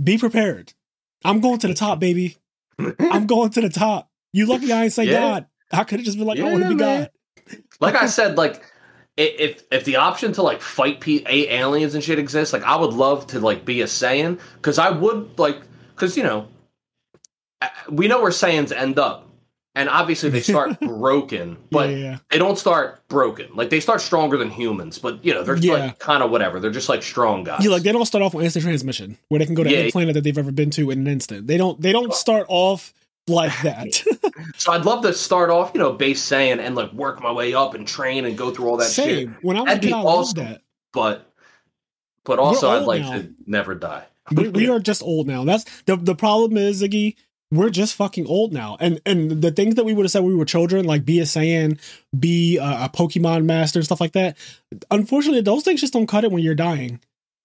Be 0.00 0.18
prepared. 0.18 0.74
I'm 1.24 1.40
going 1.40 1.58
to 1.60 1.66
the 1.66 1.74
top, 1.74 1.98
baby. 1.98 2.36
I'm 3.00 3.26
going 3.26 3.50
to 3.50 3.62
the 3.62 3.70
top. 3.70 4.10
You 4.32 4.46
lucky 4.46 4.70
I 4.70 4.84
ain't 4.84 4.92
say 4.92 5.04
yeah. 5.04 5.12
God. 5.12 5.46
I 5.72 5.84
could 5.84 6.00
have 6.00 6.04
just 6.04 6.18
been 6.18 6.26
like, 6.26 6.38
yeah, 6.38 6.46
I 6.46 6.52
want 6.52 6.62
to 6.64 6.68
be 6.68 6.74
man. 6.74 7.08
God. 7.48 7.62
Like 7.80 7.94
I 7.94 8.06
said, 8.06 8.36
like 8.36 8.62
if 9.16 9.64
if 9.72 9.84
the 9.86 9.96
option 9.96 10.32
to 10.34 10.42
like 10.42 10.60
fight 10.60 11.00
P- 11.00 11.24
aliens 11.26 11.94
and 11.94 12.04
shit 12.04 12.18
exists, 12.18 12.52
like 12.52 12.64
I 12.64 12.76
would 12.76 12.92
love 12.92 13.26
to 13.28 13.40
like 13.40 13.64
be 13.64 13.80
a 13.80 13.86
Saiyan 13.86 14.38
because 14.56 14.78
I 14.78 14.90
would 14.90 15.38
like 15.38 15.62
because 15.94 16.18
you 16.18 16.22
know 16.22 16.48
we 17.88 18.08
know 18.08 18.20
where 18.20 18.30
Saiyans 18.30 18.76
end 18.76 18.98
up 18.98 19.29
and 19.74 19.88
obviously 19.88 20.30
they 20.30 20.40
start 20.40 20.78
broken, 20.80 21.56
but 21.70 21.90
yeah, 21.90 21.96
yeah. 21.96 22.18
they 22.30 22.38
don't 22.38 22.58
start 22.58 23.06
broken. 23.08 23.48
Like 23.54 23.70
they 23.70 23.80
start 23.80 24.00
stronger 24.00 24.36
than 24.36 24.50
humans, 24.50 24.98
but 24.98 25.24
you 25.24 25.32
know 25.32 25.42
they're 25.42 25.56
yeah. 25.56 25.74
like 25.74 25.98
kind 25.98 26.22
of 26.22 26.30
whatever. 26.30 26.58
They're 26.58 26.70
just 26.70 26.88
like 26.88 27.02
strong 27.02 27.44
guys. 27.44 27.64
Yeah, 27.64 27.70
like 27.70 27.82
they 27.82 27.92
don't 27.92 28.06
start 28.06 28.22
off 28.22 28.34
with 28.34 28.44
instant 28.44 28.64
transmission 28.64 29.16
where 29.28 29.38
they 29.38 29.46
can 29.46 29.54
go 29.54 29.64
to 29.64 29.74
any 29.74 29.90
planet 29.90 30.14
that 30.14 30.24
they've 30.24 30.36
ever 30.36 30.52
been 30.52 30.70
to 30.70 30.90
in 30.90 31.00
an 31.00 31.06
instant. 31.06 31.46
They 31.46 31.56
don't. 31.56 31.80
They 31.80 31.92
don't 31.92 32.12
start 32.14 32.46
off 32.48 32.92
like 33.28 33.52
that. 33.62 34.02
so 34.56 34.72
I'd 34.72 34.84
love 34.84 35.02
to 35.02 35.12
start 35.12 35.50
off, 35.50 35.70
you 35.74 35.80
know, 35.80 35.92
base 35.92 36.26
Saiyan 36.28 36.58
and 36.58 36.74
like 36.74 36.92
work 36.92 37.22
my 37.22 37.30
way 37.30 37.54
up 37.54 37.74
and 37.74 37.86
train 37.86 38.24
and 38.24 38.36
go 38.36 38.50
through 38.50 38.68
all 38.68 38.76
that 38.78 38.88
Same. 38.88 39.34
shit. 39.34 39.44
When 39.44 39.56
I 39.56 39.62
was 39.62 39.78
kid, 39.78 39.92
I 39.92 40.00
awesome, 40.00 40.44
that. 40.44 40.62
But 40.92 41.32
but 42.24 42.38
also 42.38 42.70
I'd 42.70 42.84
like 42.84 43.02
now. 43.02 43.18
to 43.18 43.32
never 43.46 43.74
die. 43.74 44.04
we, 44.32 44.48
we 44.48 44.68
are 44.68 44.80
just 44.80 45.02
old 45.02 45.28
now. 45.28 45.44
That's 45.44 45.64
the 45.82 45.96
the 45.96 46.16
problem 46.16 46.56
is 46.56 46.82
Ziggy 46.82 47.14
we're 47.50 47.70
just 47.70 47.94
fucking 47.94 48.26
old 48.26 48.52
now. 48.52 48.76
And 48.80 49.00
and 49.04 49.42
the 49.42 49.50
things 49.50 49.74
that 49.74 49.84
we 49.84 49.92
would 49.92 50.04
have 50.04 50.10
said 50.10 50.22
when 50.22 50.32
we 50.32 50.38
were 50.38 50.44
children, 50.44 50.84
like 50.84 51.04
be 51.04 51.20
a 51.20 51.24
Saiyan, 51.24 51.78
be 52.18 52.58
a, 52.58 52.62
a, 52.62 52.90
Pokemon 52.92 53.44
master, 53.44 53.78
and 53.78 53.86
stuff 53.86 54.00
like 54.00 54.12
that. 54.12 54.36
Unfortunately, 54.90 55.40
those 55.40 55.64
things 55.64 55.80
just 55.80 55.92
don't 55.92 56.06
cut 56.06 56.24
it 56.24 56.30
when 56.30 56.42
you're 56.42 56.54
dying. 56.54 57.00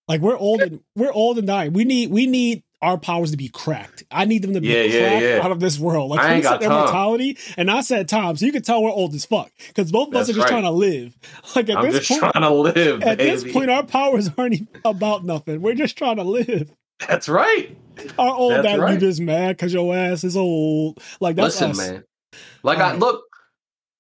Like 0.08 0.22
we're 0.22 0.38
old 0.38 0.62
and 0.62 0.82
we're 0.96 1.12
old 1.12 1.40
and 1.40 1.48
dying. 1.48 1.74
We 1.74 1.84
need 1.84 2.12
we 2.12 2.28
need 2.28 2.62
our 2.82 3.00
powers 3.00 3.32
to 3.32 3.38
be 3.38 3.50
cracked. 3.50 4.04
I 4.12 4.26
need 4.26 4.44
them 4.44 4.54
to 4.54 4.62
be 4.62 4.68
yeah, 4.68 4.84
cracked 4.84 4.94
yeah, 4.94 5.36
yeah. 5.38 5.44
out 5.44 5.52
of 5.52 5.60
this 5.60 5.80
world. 5.80 6.12
Like 6.12 6.20
I 6.20 6.34
ain't 6.36 6.44
got 6.44 6.62
mortality, 6.62 7.40
and 7.58 7.72
I 7.72 7.82
said 7.82 8.08
time, 8.08 8.36
so 8.36 8.46
you 8.46 8.52
can 8.52 8.62
tell 8.62 8.84
we're 8.84 8.92
old 8.92 9.16
as 9.16 9.26
fuck 9.26 9.52
because 9.68 9.92
both 9.92 10.10
of 10.10 10.16
us 10.16 10.30
are 10.30 10.34
just 10.34 10.44
right. 10.44 10.50
trying 10.50 10.64
to 10.64 10.72
live. 10.72 11.18
Like 11.56 11.70
at 11.70 11.78
I'm 11.78 11.92
this 11.92 12.08
point, 12.08 12.20
trying 12.20 12.44
to 12.44 12.50
live. 12.50 13.02
At 13.02 13.18
baby. 13.18 13.32
this 13.32 13.54
point, 13.54 13.70
our 13.70 13.84
powers 13.84 14.30
aren't 14.38 14.68
about 14.84 15.24
nothing. 15.24 15.62
We're 15.62 15.74
just 15.74 15.98
trying 15.98 16.18
to 16.18 16.24
live. 16.24 16.70
That's 17.08 17.30
right. 17.30 17.76
Our 18.20 18.36
old 18.36 18.52
that's 18.54 18.64
that 18.64 18.80
right. 18.80 18.94
you 18.94 19.00
just 19.00 19.22
mad 19.22 19.56
because 19.58 19.74
your 19.74 19.96
ass 19.96 20.24
is 20.24 20.36
old. 20.36 21.02
Like 21.20 21.36
that's 21.36 21.60
listen, 21.62 21.72
us. 21.72 21.78
man. 21.78 22.04
Like 22.64 22.80
All 22.80 22.84
I 22.84 22.90
right. 22.92 23.00
look, 23.00 23.24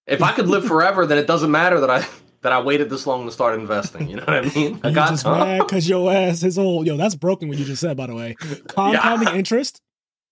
if 0.07 0.21
I 0.21 0.31
could 0.33 0.47
live 0.47 0.65
forever, 0.67 1.05
then 1.05 1.17
it 1.17 1.27
doesn't 1.27 1.51
matter 1.51 1.79
that 1.79 1.89
I 1.89 2.05
that 2.41 2.51
I 2.51 2.61
waited 2.61 2.89
this 2.91 3.07
long 3.07 3.25
to 3.25 3.31
start 3.31 3.59
investing. 3.59 4.07
You 4.07 4.17
know 4.17 4.23
what 4.23 4.35
I 4.35 4.41
mean? 4.55 4.79
I 4.83 4.89
you 4.89 4.95
got 4.95 5.09
just 5.09 5.25
mad 5.25 5.59
because 5.59 5.89
your 5.89 6.13
ass 6.13 6.43
is 6.43 6.59
old. 6.59 6.87
Yo, 6.87 6.97
that's 6.97 7.15
broken. 7.15 7.47
What 7.47 7.57
you 7.57 7.65
just 7.65 7.81
said, 7.81 7.97
by 7.97 8.07
the 8.07 8.15
way. 8.15 8.35
Compounding 8.67 9.29
yeah. 9.29 9.35
interest. 9.35 9.81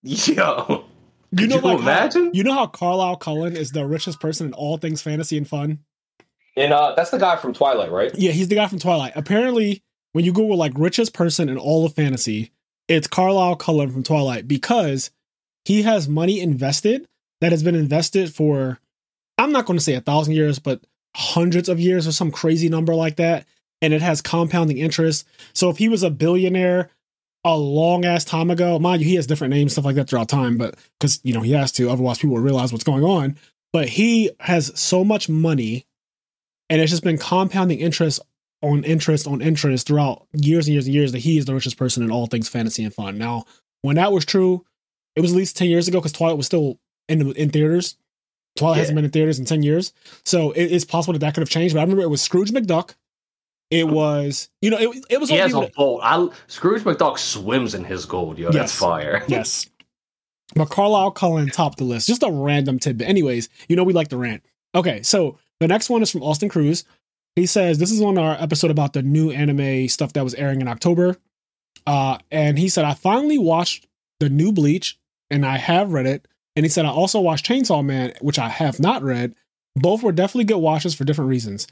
Yo, 0.03 0.85
you 1.31 1.47
know, 1.47 1.55
you 1.55 1.61
like 1.61 1.79
imagine? 1.79 2.25
How, 2.25 2.31
you 2.33 2.43
know 2.43 2.53
how 2.53 2.67
Carlisle 2.67 3.15
Cullen 3.17 3.55
is 3.55 3.71
the 3.71 3.85
richest 3.85 4.19
person 4.19 4.47
in 4.47 4.53
all 4.53 4.77
things 4.77 5.01
fantasy 5.01 5.37
and 5.37 5.47
fun. 5.47 5.79
And 6.55 6.71
uh, 6.71 6.93
that's 6.95 7.09
the 7.09 7.17
guy 7.17 7.35
from 7.37 7.53
Twilight, 7.53 7.91
right? 7.91 8.11
Yeah, 8.13 8.31
he's 8.31 8.47
the 8.47 8.55
guy 8.55 8.67
from 8.67 8.79
Twilight. 8.79 9.13
Apparently, 9.15 9.81
when 10.11 10.23
you 10.23 10.33
Google 10.33 10.55
like 10.55 10.73
richest 10.75 11.13
person 11.13 11.49
in 11.49 11.57
all 11.57 11.85
of 11.85 11.93
fantasy, 11.95 12.51
it's 12.87 13.07
Carlisle 13.07 13.57
Cullen 13.57 13.91
from 13.91 14.03
Twilight 14.03 14.47
because 14.47 15.11
he 15.65 15.83
has 15.83 16.07
money 16.07 16.39
invested 16.39 17.07
that 17.41 17.51
has 17.51 17.63
been 17.63 17.75
invested 17.75 18.33
for 18.33 18.79
I'm 19.37 19.51
not 19.51 19.65
going 19.65 19.77
to 19.77 19.83
say 19.83 19.95
a 19.95 20.01
thousand 20.01 20.33
years, 20.33 20.59
but 20.59 20.81
hundreds 21.15 21.69
of 21.69 21.79
years 21.79 22.07
or 22.07 22.11
some 22.11 22.31
crazy 22.31 22.69
number 22.69 22.93
like 22.95 23.15
that. 23.17 23.45
And 23.81 23.93
it 23.93 24.01
has 24.01 24.21
compounding 24.21 24.77
interest. 24.77 25.27
So 25.53 25.69
if 25.69 25.77
he 25.77 25.89
was 25.89 26.03
a 26.03 26.09
billionaire 26.09 26.89
a 27.43 27.57
long 27.57 28.05
ass 28.05 28.23
time 28.23 28.49
ago, 28.49 28.79
mind 28.79 29.01
you, 29.01 29.07
he 29.07 29.15
has 29.15 29.27
different 29.27 29.53
names, 29.53 29.73
stuff 29.73 29.85
like 29.85 29.95
that 29.95 30.09
throughout 30.09 30.29
time, 30.29 30.57
but 30.57 30.75
because 30.99 31.19
you 31.23 31.33
know 31.33 31.41
he 31.41 31.51
has 31.51 31.71
to, 31.73 31.89
otherwise 31.89 32.17
people 32.17 32.35
will 32.35 32.43
realize 32.43 32.71
what's 32.71 32.85
going 32.85 33.03
on. 33.03 33.37
But 33.73 33.89
he 33.89 34.31
has 34.39 34.71
so 34.79 35.03
much 35.03 35.27
money 35.27 35.85
and 36.69 36.81
it's 36.81 36.91
just 36.91 37.03
been 37.03 37.17
compounding 37.17 37.79
interest 37.79 38.21
on 38.63 38.83
interest 38.85 39.27
on 39.27 39.41
interest 39.41 39.85
throughout 39.85 40.25
years 40.31 40.67
and 40.67 40.73
years 40.73 40.85
and 40.85 40.95
years 40.95 41.11
that 41.11 41.19
he 41.19 41.37
is 41.37 41.45
the 41.45 41.53
richest 41.53 41.77
person 41.77 42.01
in 42.01 42.09
all 42.09 42.25
things 42.25 42.49
fantasy 42.49 42.83
and 42.83 42.93
fun. 42.93 43.17
Now, 43.17 43.43
when 43.81 43.97
that 43.97 44.11
was 44.11 44.25
true, 44.25 44.65
it 45.15 45.21
was 45.21 45.31
at 45.31 45.37
least 45.37 45.57
10 45.57 45.69
years 45.69 45.87
ago 45.87 45.99
because 45.99 46.13
Twilight 46.13 46.37
was 46.37 46.45
still 46.45 46.79
in 47.07 47.31
in 47.33 47.49
theaters. 47.49 47.97
Twilight 48.55 48.77
yeah. 48.77 48.81
hasn't 48.81 48.95
been 48.95 49.05
in 49.05 49.11
theaters 49.11 49.37
in 49.37 49.45
10 49.45 49.63
years. 49.63 49.93
So 50.25 50.51
it, 50.51 50.65
it's 50.65 50.85
possible 50.85 51.13
that 51.13 51.19
that 51.19 51.33
could 51.33 51.41
have 51.41 51.49
changed. 51.49 51.75
But 51.75 51.81
I 51.81 51.83
remember 51.83 52.03
it 52.03 52.09
was 52.09 52.21
Scrooge 52.21 52.51
McDuck. 52.51 52.95
It 53.69 53.87
was, 53.87 54.49
you 54.61 54.69
know, 54.69 54.77
it, 54.77 55.05
it 55.09 55.19
was. 55.19 55.29
He 55.29 55.37
has 55.37 55.53
a 55.53 55.69
bolt. 55.75 56.01
I, 56.03 56.29
Scrooge 56.47 56.83
McDuck 56.83 57.17
swims 57.17 57.73
in 57.73 57.83
his 57.83 58.05
gold, 58.05 58.37
yo. 58.37 58.45
Yes. 58.45 58.53
That's 58.53 58.75
fire. 58.75 59.23
yes. 59.27 59.67
But 60.55 60.69
Carlisle 60.69 61.11
Cullen 61.11 61.49
topped 61.49 61.79
the 61.79 61.83
list. 61.83 62.07
Just 62.07 62.23
a 62.23 62.31
random 62.31 62.77
tidbit. 62.77 63.09
Anyways, 63.09 63.49
you 63.67 63.75
know 63.75 63.83
we 63.83 63.93
like 63.93 64.09
the 64.09 64.17
rant. 64.17 64.45
Okay, 64.75 65.01
so 65.01 65.39
the 65.59 65.67
next 65.67 65.89
one 65.89 66.01
is 66.01 66.11
from 66.11 66.21
Austin 66.21 66.49
Cruz. 66.49 66.85
He 67.35 67.45
says 67.45 67.77
this 67.77 67.91
is 67.91 68.01
on 68.01 68.17
our 68.17 68.33
episode 68.33 68.71
about 68.71 68.93
the 68.93 69.01
new 69.01 69.31
anime 69.31 69.87
stuff 69.87 70.13
that 70.13 70.23
was 70.23 70.35
airing 70.35 70.61
in 70.61 70.67
October. 70.67 71.17
Uh, 71.85 72.17
and 72.31 72.57
he 72.57 72.69
said 72.69 72.85
I 72.85 72.93
finally 72.93 73.37
watched 73.37 73.87
the 74.19 74.29
new 74.29 74.51
Bleach, 74.51 74.97
and 75.29 75.45
I 75.45 75.57
have 75.57 75.91
read 75.91 76.05
it. 76.05 76.27
And 76.55 76.65
he 76.65 76.69
said 76.69 76.85
I 76.85 76.89
also 76.89 77.19
watched 77.19 77.45
Chainsaw 77.45 77.83
Man, 77.83 78.13
which 78.21 78.39
I 78.39 78.49
have 78.49 78.79
not 78.79 79.03
read. 79.03 79.35
Both 79.75 80.03
were 80.03 80.11
definitely 80.11 80.45
good 80.45 80.59
watches 80.59 80.93
for 80.93 81.03
different 81.03 81.29
reasons. 81.29 81.67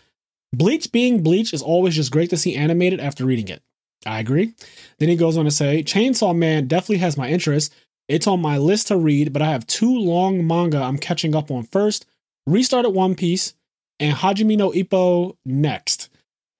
Bleach 0.54 0.92
being 0.92 1.22
Bleach 1.22 1.54
is 1.54 1.62
always 1.62 1.96
just 1.96 2.12
great 2.12 2.32
to 2.32 2.38
see 2.38 2.56
animated 2.56 3.00
after 3.00 3.26
reading 3.26 3.48
it. 3.48 3.62
I 4.06 4.20
agree. 4.20 4.54
Then 4.98 5.10
he 5.10 5.16
goes 5.16 5.38
on 5.38 5.46
to 5.46 5.52
say 5.52 5.84
Chainsaw 5.84 6.36
Man 6.36 6.68
definitely 6.68 6.98
has 6.98 7.18
my 7.18 7.30
interest. 7.30 7.74
It's 8.08 8.28
on 8.28 8.42
my 8.42 8.58
list 8.58 8.88
to 8.88 8.98
read, 8.98 9.32
but 9.32 9.42
I 9.42 9.52
have 9.52 9.68
two 9.68 9.96
long 9.98 10.46
manga 10.46 10.82
I'm 10.82 10.98
catching 10.98 11.36
up 11.36 11.52
on 11.52 11.64
first. 11.64 12.06
Restarted 12.48 12.94
One 12.94 13.16
Piece 13.16 13.54
and 14.00 14.16
Hajime 14.16 14.58
no 14.58 14.72
Ippo 14.72 15.36
next. 15.46 16.10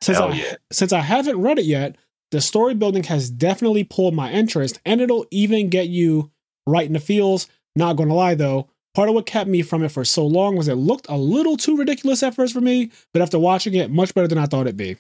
Since 0.02 0.18
Hell 0.18 0.32
I, 0.32 0.36
yeah. 0.36 0.56
since 0.72 0.94
I 0.94 1.00
haven't 1.00 1.42
read 1.42 1.60
it 1.60 1.66
yet, 1.66 1.96
the 2.32 2.42
story 2.42 2.74
building 2.74 3.04
has 3.04 3.30
definitely 3.30 3.84
pulled 3.84 4.14
my 4.14 4.32
interest, 4.32 4.80
and 4.86 5.02
it'll 5.02 5.26
even 5.32 5.70
get 5.70 5.90
you 5.90 6.32
right 6.66 6.86
in 6.86 6.94
the 6.94 7.00
feels. 7.00 7.48
Not 7.76 7.96
gonna 7.96 8.14
lie 8.14 8.36
though, 8.36 8.68
part 8.94 9.10
of 9.10 9.16
what 9.16 9.26
kept 9.26 9.50
me 9.50 9.62
from 9.62 9.84
it 9.84 9.92
for 9.92 10.04
so 10.04 10.26
long 10.26 10.56
was 10.56 10.68
it 10.68 10.76
looked 10.76 11.08
a 11.10 11.18
little 11.18 11.58
too 11.58 11.78
ridiculous 11.78 12.24
at 12.24 12.36
first 12.36 12.54
for 12.54 12.62
me, 12.62 12.92
but 13.14 13.22
after 13.22 13.40
watching 13.40 13.74
it, 13.76 13.92
much 13.92 14.14
better 14.14 14.28
than 14.28 14.38
I 14.38 14.46
thought 14.46 14.62
it'd 14.68 14.78
be. 14.78 14.98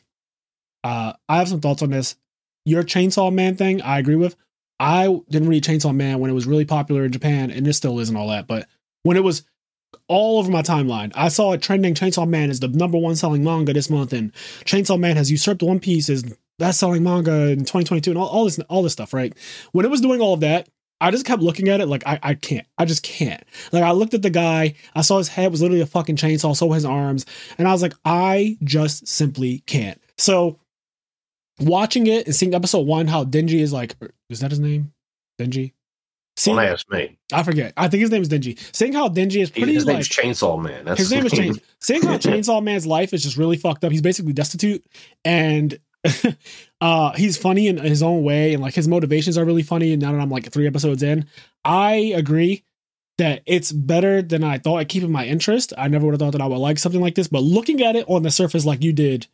Uh, 0.83 1.13
I 1.29 1.37
have 1.37 1.49
some 1.49 1.61
thoughts 1.61 1.81
on 1.81 1.89
this. 1.89 2.15
Your 2.65 2.83
Chainsaw 2.83 3.33
Man 3.33 3.55
thing, 3.55 3.81
I 3.81 3.99
agree 3.99 4.15
with. 4.15 4.35
I 4.79 5.19
didn't 5.29 5.49
read 5.49 5.63
Chainsaw 5.63 5.95
Man 5.95 6.19
when 6.19 6.31
it 6.31 6.33
was 6.33 6.47
really 6.47 6.65
popular 6.65 7.05
in 7.05 7.11
Japan, 7.11 7.51
and 7.51 7.67
it 7.67 7.73
still 7.73 7.99
isn't 7.99 8.15
all 8.15 8.29
that. 8.29 8.47
But 8.47 8.67
when 9.03 9.17
it 9.17 9.23
was 9.23 9.43
all 10.07 10.39
over 10.39 10.51
my 10.51 10.61
timeline. 10.61 11.11
I 11.15 11.29
saw 11.29 11.53
it 11.53 11.61
trending. 11.61 11.93
Chainsaw 11.93 12.27
Man 12.27 12.49
is 12.49 12.59
the 12.59 12.67
number 12.67 12.97
one 12.97 13.15
selling 13.15 13.43
manga 13.43 13.73
this 13.73 13.89
month, 13.89 14.13
and 14.13 14.33
Chainsaw 14.65 14.99
Man 14.99 15.15
has 15.15 15.31
usurped 15.31 15.63
One 15.63 15.79
Piece 15.79 16.09
as 16.09 16.23
best 16.59 16.79
selling 16.79 17.03
manga 17.03 17.49
in 17.49 17.59
2022, 17.59 18.11
and 18.11 18.17
all, 18.17 18.27
all, 18.27 18.45
this 18.45 18.59
all 18.69 18.83
this 18.83 18.93
stuff. 18.93 19.13
Right 19.13 19.33
when 19.71 19.85
it 19.85 19.89
was 19.89 20.01
doing 20.01 20.21
all 20.21 20.33
of 20.33 20.41
that, 20.41 20.69
I 20.99 21.11
just 21.11 21.25
kept 21.25 21.41
looking 21.41 21.69
at 21.69 21.81
it 21.81 21.87
like 21.87 22.05
I, 22.05 22.19
I 22.21 22.33
can't. 22.35 22.67
I 22.77 22.85
just 22.85 23.03
can't. 23.03 23.43
Like 23.71 23.83
I 23.83 23.91
looked 23.91 24.13
at 24.13 24.21
the 24.21 24.29
guy, 24.29 24.75
I 24.95 25.01
saw 25.01 25.17
his 25.17 25.27
head 25.27 25.51
was 25.51 25.61
literally 25.61 25.81
a 25.81 25.87
fucking 25.87 26.15
chainsaw, 26.15 26.55
so 26.55 26.71
his 26.71 26.85
arms, 26.85 27.25
and 27.57 27.67
I 27.67 27.71
was 27.71 27.81
like, 27.81 27.93
I 28.05 28.57
just 28.63 29.07
simply 29.07 29.63
can't. 29.65 29.99
So 30.17 30.59
watching 31.59 32.07
it 32.07 32.27
and 32.27 32.35
seeing 32.35 32.53
episode 32.53 32.85
one, 32.85 33.07
how 33.07 33.23
Denji 33.23 33.59
is 33.59 33.73
like, 33.73 33.95
is 34.29 34.39
that 34.41 34.51
his 34.51 34.59
name? 34.59 34.93
Denji? 35.39 35.73
Don't 36.37 36.59
ask 36.59 36.89
me. 36.89 37.17
I 37.33 37.43
forget. 37.43 37.73
I 37.77 37.87
think 37.87 38.01
his 38.01 38.11
name 38.11 38.21
is 38.21 38.29
Denji. 38.29 38.57
Seeing 38.75 38.93
how 38.93 39.09
Denji 39.09 39.41
is 39.41 39.51
pretty. 39.51 39.73
His 39.73 39.85
like, 39.85 39.95
name's 39.95 40.09
Chainsaw 40.09 40.61
Man. 40.61 40.85
That's 40.85 40.99
his 40.99 41.11
name 41.11 41.25
is 41.25 41.33
Chainsaw. 41.33 41.61
Seeing 41.79 42.01
how 42.03 42.17
Chainsaw 42.17 42.63
Man's 42.63 42.85
life 42.87 43.13
is 43.13 43.23
just 43.23 43.37
really 43.37 43.57
fucked 43.57 43.83
up. 43.83 43.91
He's 43.91 44.01
basically 44.01 44.33
destitute, 44.33 44.83
and 45.25 45.77
uh, 46.81 47.11
he's 47.13 47.37
funny 47.37 47.67
in 47.67 47.77
his 47.77 48.01
own 48.01 48.23
way, 48.23 48.53
and 48.53 48.61
like 48.61 48.73
his 48.73 48.87
motivations 48.87 49.37
are 49.37 49.45
really 49.45 49.63
funny. 49.63 49.93
And 49.93 50.01
now 50.01 50.13
that 50.13 50.21
I'm 50.21 50.29
like 50.29 50.51
three 50.51 50.67
episodes 50.67 51.03
in, 51.03 51.27
I 51.63 52.13
agree 52.15 52.63
that 53.17 53.43
it's 53.45 53.71
better 53.71 54.21
than 54.21 54.43
I 54.43 54.57
thought 54.57 54.79
at 54.79 54.89
keeping 54.89 55.11
my 55.11 55.25
interest. 55.25 55.73
I 55.77 55.89
never 55.89 56.05
would 56.05 56.13
have 56.13 56.19
thought 56.19 56.31
that 56.31 56.41
I 56.41 56.47
would 56.47 56.57
like 56.57 56.79
something 56.79 57.01
like 57.01 57.15
this, 57.15 57.27
but 57.27 57.43
looking 57.43 57.81
at 57.83 57.95
it 57.95 58.05
on 58.07 58.23
the 58.23 58.31
surface 58.31 58.65
like 58.65 58.83
you 58.83 58.93
did, 58.93 59.27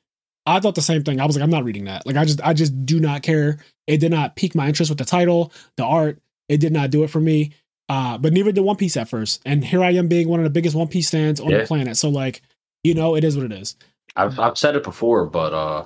I 0.46 0.60
thought 0.60 0.76
the 0.76 0.82
same 0.82 1.04
thing. 1.04 1.20
I 1.20 1.26
was 1.26 1.36
like, 1.36 1.44
I'm 1.44 1.50
not 1.50 1.64
reading 1.64 1.86
that. 1.86 2.06
Like 2.06 2.18
I 2.18 2.26
just 2.26 2.42
I 2.42 2.54
just 2.54 2.86
do 2.86 3.00
not 3.00 3.22
care. 3.22 3.60
It 3.86 3.98
did 4.00 4.12
not 4.12 4.36
pique 4.36 4.56
my 4.56 4.68
interest 4.68 4.90
with 4.90 4.98
the 4.98 5.06
title, 5.06 5.54
the 5.76 5.86
art. 5.86 6.20
It 6.50 6.58
did 6.60 6.74
not 6.74 6.92
do 6.92 7.04
it 7.04 7.10
for 7.10 7.20
me. 7.20 7.52
Uh, 7.90 8.18
but 8.18 8.34
neither 8.34 8.52
did 8.52 8.62
One 8.62 8.76
Piece 8.76 8.98
at 8.98 9.08
first. 9.10 9.42
And 9.46 9.64
here 9.64 9.82
I 9.84 9.92
am 9.92 10.08
being 10.08 10.28
one 10.28 10.40
of 10.40 10.44
the 10.44 10.50
biggest 10.50 10.76
One 10.76 10.88
Piece 10.88 11.10
fans 11.10 11.40
on 11.40 11.50
Yeah. 11.50 11.60
the 11.60 11.66
planet. 11.68 11.98
So 11.98 12.10
like, 12.10 12.42
you 12.84 12.94
know, 12.94 13.16
it 13.16 13.24
is 13.24 13.38
what 13.38 13.46
it 13.46 13.52
is. 13.54 13.76
I've 14.16 14.40
I've 14.40 14.58
said 14.58 14.76
it 14.76 14.84
before, 14.84 15.26
but 15.26 15.54
uh, 15.54 15.86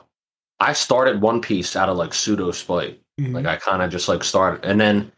I 0.60 0.74
started 0.74 1.22
One 1.22 1.42
Piece 1.42 1.76
out 1.76 1.90
of 1.90 1.98
like 1.98 2.14
pseudo 2.14 2.52
spite. 2.52 3.00
Mhm. 3.20 3.34
Like 3.34 3.46
I 3.46 3.58
kind 3.58 3.82
of 3.82 3.92
just 3.92 4.08
like 4.08 4.24
started, 4.24 4.64
and 4.68 4.80
then 4.82 5.12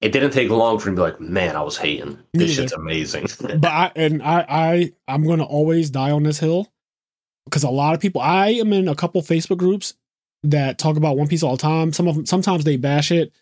it 0.00 0.12
didn't 0.12 0.32
take 0.32 0.50
long 0.50 0.78
for 0.78 0.90
me 0.90 0.96
to 0.96 1.00
be 1.00 1.02
like, 1.02 1.20
man, 1.20 1.56
I 1.56 1.62
was 1.62 1.76
hating. 1.78 2.18
This 2.34 2.54
shit's 2.54 2.72
amazing. 2.72 3.26
but 3.40 3.64
I 3.70 3.92
and 3.96 4.22
I 4.22 4.44
I 4.48 4.92
I'm 5.08 5.24
gonna 5.26 5.44
always 5.44 5.90
die 5.90 6.10
on 6.10 6.22
this 6.24 6.38
hill 6.38 6.70
because 7.46 7.62
a 7.62 7.70
lot 7.70 7.94
of 7.94 8.00
people. 8.00 8.20
I 8.20 8.48
am 8.48 8.72
in 8.72 8.88
a 8.88 8.94
couple 8.94 9.22
Facebook 9.22 9.58
groups 9.58 9.94
that 10.42 10.76
talk 10.78 10.96
about 10.96 11.16
One 11.16 11.28
Piece 11.28 11.42
all 11.42 11.56
the 11.56 11.62
time. 11.62 11.92
Some 11.92 12.08
of 12.08 12.16
them 12.16 12.26
sometimes 12.26 12.64
they 12.64 12.76
bash 12.76 13.10
it, 13.12 13.32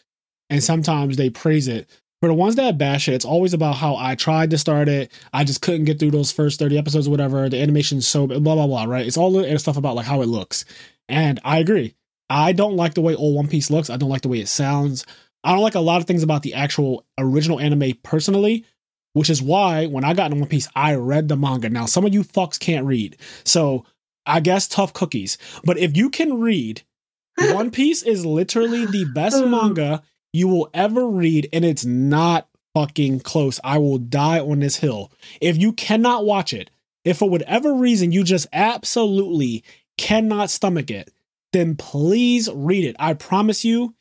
and 0.53 0.63
sometimes 0.63 1.17
they 1.17 1.31
praise 1.31 1.67
it. 1.67 1.89
For 2.21 2.29
the 2.29 2.35
ones 2.35 2.55
that 2.57 2.79
bash 2.79 3.09
it, 3.09 3.15
it's 3.15 3.25
always 3.25 3.55
about 3.55 3.75
how 3.75 3.97
I 3.97 4.15
tried 4.15 4.51
to 4.51 4.59
start 4.59 4.87
it. 4.87 5.11
I 5.33 5.43
just 5.45 5.63
couldn't 5.63 5.87
get 5.87 5.99
through 5.99 6.13
those 6.13 6.31
first 6.31 6.59
30 6.61 6.79
episodes 6.79 7.09
or 7.09 7.11
whatever. 7.11 7.49
The 7.49 7.61
animation's 7.61 8.07
so 8.07 8.27
blah 8.27 8.39
blah 8.39 8.67
blah, 8.67 8.85
right? 8.85 9.07
It's 9.07 9.17
all 9.17 9.33
the 9.33 9.59
stuff 9.59 9.79
about 9.79 9.97
like 9.97 10.07
how 10.07 10.21
it 10.21 10.29
looks. 10.29 10.65
And 11.09 11.41
I 11.43 11.59
agree. 11.59 11.95
I 12.31 12.53
don't 12.53 12.77
like 12.77 12.95
the 12.95 13.01
way 13.01 13.15
old 13.15 13.35
One 13.35 13.49
Piece 13.49 13.71
looks. 13.71 13.91
I 13.91 13.97
don't 13.97 14.11
like 14.11 14.21
the 14.21 14.29
way 14.29 14.41
it 14.41 14.49
sounds. 14.49 15.07
I 15.43 15.53
don't 15.53 15.63
like 15.63 15.75
a 15.75 15.81
lot 15.81 16.01
of 16.01 16.07
things 16.07 16.23
about 16.23 16.43
the 16.43 16.55
actual 16.55 17.05
original 17.19 17.59
anime 17.59 17.95
personally, 18.03 18.67
which 19.15 19.31
is 19.31 19.43
why 19.43 19.87
when 19.87 20.05
I 20.05 20.15
got 20.15 20.31
into 20.31 20.41
One 20.41 20.49
Piece, 20.49 20.69
I 20.77 20.95
read 20.95 21.29
the 21.29 21.37
manga. 21.37 21.71
Now, 21.71 21.87
some 21.87 22.05
of 22.05 22.13
you 22.13 22.23
fucks 22.23 22.61
can't 22.61 22.87
read. 22.87 23.17
So 23.45 23.85
I 24.27 24.41
guess 24.41 24.69
tough 24.69 24.93
cookies. 24.93 25.39
But 25.65 25.79
if 25.79 25.97
you 25.97 26.11
can 26.11 26.41
read, 26.41 26.83
One 27.39 27.71
Piece 27.71 28.03
is 28.03 28.27
literally 28.27 28.87
the 28.87 29.07
best 29.07 29.37
oh. 29.37 29.49
manga 29.49 30.03
you 30.33 30.49
will 30.49 30.71
ever 30.75 31.07
read, 31.07 31.49
and 31.53 31.65
it's 31.65 31.85
not 31.85 32.49
fucking 32.75 33.21
close. 33.21 33.61
I 33.63 33.79
will 33.79 33.99
die 33.99 34.41
on 34.41 34.61
this 34.61 34.77
hill. 34.77 35.13
If 35.41 35.57
you 35.59 35.73
cannot 35.73 36.25
watch 36.25 36.53
it, 36.53 36.71
if 37.05 37.19
for 37.19 37.29
whatever 37.29 37.75
reason 37.75 38.13
you 38.13 38.25
just 38.25 38.47
absolutely 38.53 39.65
cannot 39.99 40.51
stomach 40.51 40.91
it, 40.91 41.13
then 41.53 41.77
please 41.77 42.49
read 42.53 42.85
it. 42.85 42.97
I 42.99 43.15
promise 43.15 43.65
you, 43.65 43.95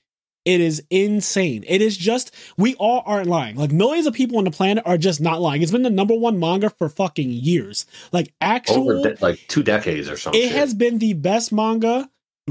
it 0.45 0.61
is 0.61 0.81
insane. 0.89 1.63
It 1.67 1.81
is 1.81 1.97
just, 1.97 2.33
we 2.57 2.75
all 2.75 3.03
aren't 3.05 3.27
lying. 3.27 3.57
Like 3.57 3.71
millions 3.71 4.07
of 4.07 4.13
people 4.13 4.37
on 4.37 4.43
the 4.43 4.51
planet 4.51 4.83
are 4.87 4.97
just 4.97 5.21
not 5.21 5.41
lying. 5.41 5.61
It's 5.61 5.71
been 5.71 5.83
the 5.83 5.89
number 5.89 6.15
one 6.15 6.39
manga 6.39 6.69
for 6.69 6.89
fucking 6.89 7.29
years. 7.29 7.85
Like 8.11 8.33
actual, 8.41 8.89
Over 8.91 9.13
de- 9.15 9.21
like 9.21 9.39
two 9.47 9.61
decades 9.63 10.09
or 10.09 10.17
something. 10.17 10.41
it 10.41 10.51
has 10.51 10.73
been 10.73 10.97
the 10.97 11.13
best 11.13 11.51
manga 11.51 12.09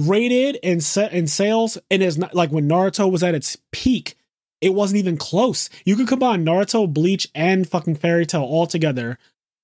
rated 0.09 0.59
and 0.62 0.82
set 0.82 1.12
in 1.12 1.26
sales. 1.26 1.78
And 1.90 2.03
it's 2.03 2.16
not 2.16 2.34
like 2.34 2.51
when 2.51 2.68
Naruto 2.68 3.11
was 3.11 3.22
at 3.22 3.34
its 3.34 3.57
peak, 3.72 4.16
it 4.61 4.74
wasn't 4.74 4.98
even 4.98 5.16
close. 5.16 5.70
You 5.84 5.96
could 5.96 6.09
combine 6.09 6.44
Naruto, 6.44 6.92
Bleach, 6.92 7.28
and 7.34 7.68
fucking 7.68 7.96
Fairy 7.96 8.26
Tail 8.26 8.42
all 8.42 8.66
together, 8.66 9.18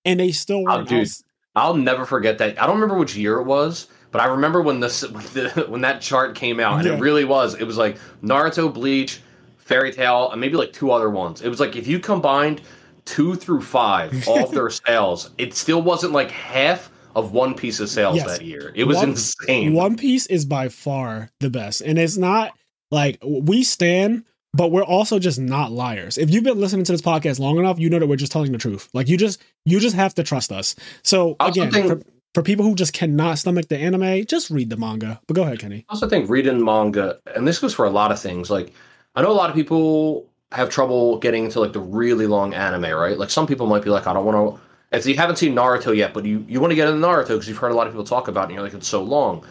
and 0.04 0.20
they 0.20 0.32
still 0.32 0.60
Oh, 0.68 0.76
weren't. 0.76 0.88
dude. 0.88 1.08
I'll 1.54 1.74
never 1.74 2.04
forget 2.04 2.38
that. 2.38 2.60
I 2.60 2.66
don't 2.66 2.76
remember 2.76 2.98
which 2.98 3.16
year 3.16 3.38
it 3.38 3.44
was, 3.44 3.88
but 4.10 4.20
I 4.20 4.26
remember 4.26 4.62
when 4.62 4.80
this 4.80 5.02
when, 5.10 5.22
the, 5.34 5.66
when 5.68 5.80
that 5.82 6.00
chart 6.00 6.34
came 6.34 6.60
out, 6.60 6.78
and 6.78 6.86
Yeah. 6.86 6.94
it 6.94 7.00
really 7.00 7.24
was. 7.24 7.54
It 7.54 7.64
was 7.64 7.76
like 7.76 7.98
Naruto, 8.22 8.72
Bleach, 8.72 9.20
Fairy 9.58 9.92
Tail, 9.92 10.30
and 10.30 10.40
maybe 10.40 10.56
like 10.56 10.72
two 10.72 10.90
other 10.90 11.10
ones. 11.10 11.42
It 11.42 11.48
was 11.48 11.60
like 11.60 11.76
if 11.76 11.86
you 11.86 11.98
combined 11.98 12.60
two 13.04 13.34
through 13.36 13.62
five, 13.62 14.26
all 14.28 14.44
of 14.44 14.50
their 14.52 14.70
sales, 14.70 15.30
it 15.38 15.54
still 15.54 15.82
wasn't 15.82 16.12
like 16.12 16.30
half 16.30 16.90
of 17.16 17.32
One 17.32 17.54
Piece 17.54 17.80
of 17.80 17.88
sales 17.88 18.16
Yes. 18.16 18.26
that 18.38 18.44
year. 18.44 18.70
It 18.76 18.84
was 18.84 18.98
One- 18.98 19.08
insane. 19.10 19.72
One 19.74 19.96
Piece 19.96 20.26
is 20.26 20.44
by 20.44 20.68
far 20.68 21.30
the 21.40 21.50
best, 21.50 21.80
and 21.80 21.98
it's 21.98 22.16
not 22.16 22.52
like 22.92 23.18
we 23.24 23.64
stand, 23.64 24.22
but 24.54 24.70
we're 24.70 24.84
also 24.84 25.18
just 25.18 25.40
not 25.40 25.72
liars. 25.72 26.18
If 26.18 26.30
you've 26.30 26.44
been 26.44 26.60
listening 26.60 26.84
to 26.84 26.92
this 26.92 27.02
podcast 27.02 27.40
long 27.40 27.58
enough, 27.58 27.78
you 27.80 27.90
know 27.90 27.98
that 27.98 28.06
we're 28.06 28.16
just 28.16 28.30
telling 28.32 28.52
the 28.52 28.58
truth. 28.58 28.88
Like 28.92 29.08
you 29.08 29.16
just 29.16 29.42
you 29.64 29.80
just 29.80 29.96
have 29.96 30.14
to 30.14 30.22
trust 30.22 30.52
us. 30.52 30.76
So 31.02 31.34
again, 31.40 31.72
think- 31.72 31.88
for, 31.88 32.02
for 32.34 32.42
people 32.42 32.64
who 32.66 32.74
just 32.74 32.92
cannot 32.92 33.38
stomach 33.38 33.68
the 33.68 33.78
anime, 33.78 34.26
just 34.26 34.50
read 34.50 34.68
the 34.70 34.76
manga. 34.76 35.18
But 35.26 35.34
go 35.34 35.42
ahead, 35.42 35.58
Kenny. 35.58 35.86
I 35.88 35.94
also 35.94 36.06
think 36.08 36.28
reading 36.28 36.62
manga, 36.62 37.18
and 37.34 37.48
this 37.48 37.58
goes 37.58 37.72
for 37.74 37.86
a 37.86 37.90
lot 37.90 38.12
of 38.12 38.20
things. 38.20 38.50
Like, 38.50 38.72
I 39.14 39.22
know 39.22 39.30
a 39.30 39.32
lot 39.32 39.48
of 39.48 39.56
people 39.56 40.28
have 40.52 40.68
trouble 40.68 41.18
getting 41.18 41.46
into 41.46 41.60
like 41.60 41.72
the 41.72 41.80
really 41.80 42.26
long 42.26 42.52
anime, 42.52 42.90
right? 42.94 43.18
Like, 43.18 43.30
some 43.30 43.46
people 43.46 43.66
might 43.66 43.82
be 43.82 43.88
like, 43.90 44.06
I 44.06 44.12
don't 44.12 44.26
want 44.26 44.56
to. 44.56 44.65
If 44.92 45.06
you 45.06 45.16
haven't 45.16 45.36
seen 45.36 45.54
Naruto 45.54 45.94
yet, 45.96 46.14
but 46.14 46.24
you, 46.24 46.44
you 46.48 46.60
want 46.60 46.70
to 46.70 46.76
get 46.76 46.88
into 46.88 47.04
Naruto 47.04 47.28
because 47.28 47.48
you've 47.48 47.58
heard 47.58 47.72
a 47.72 47.74
lot 47.74 47.86
of 47.86 47.92
people 47.92 48.04
talk 48.04 48.28
about 48.28 48.42
it, 48.42 48.44
and 48.44 48.54
you're 48.54 48.62
like, 48.62 48.74
it's 48.74 48.88
so 48.88 49.02
long. 49.02 49.44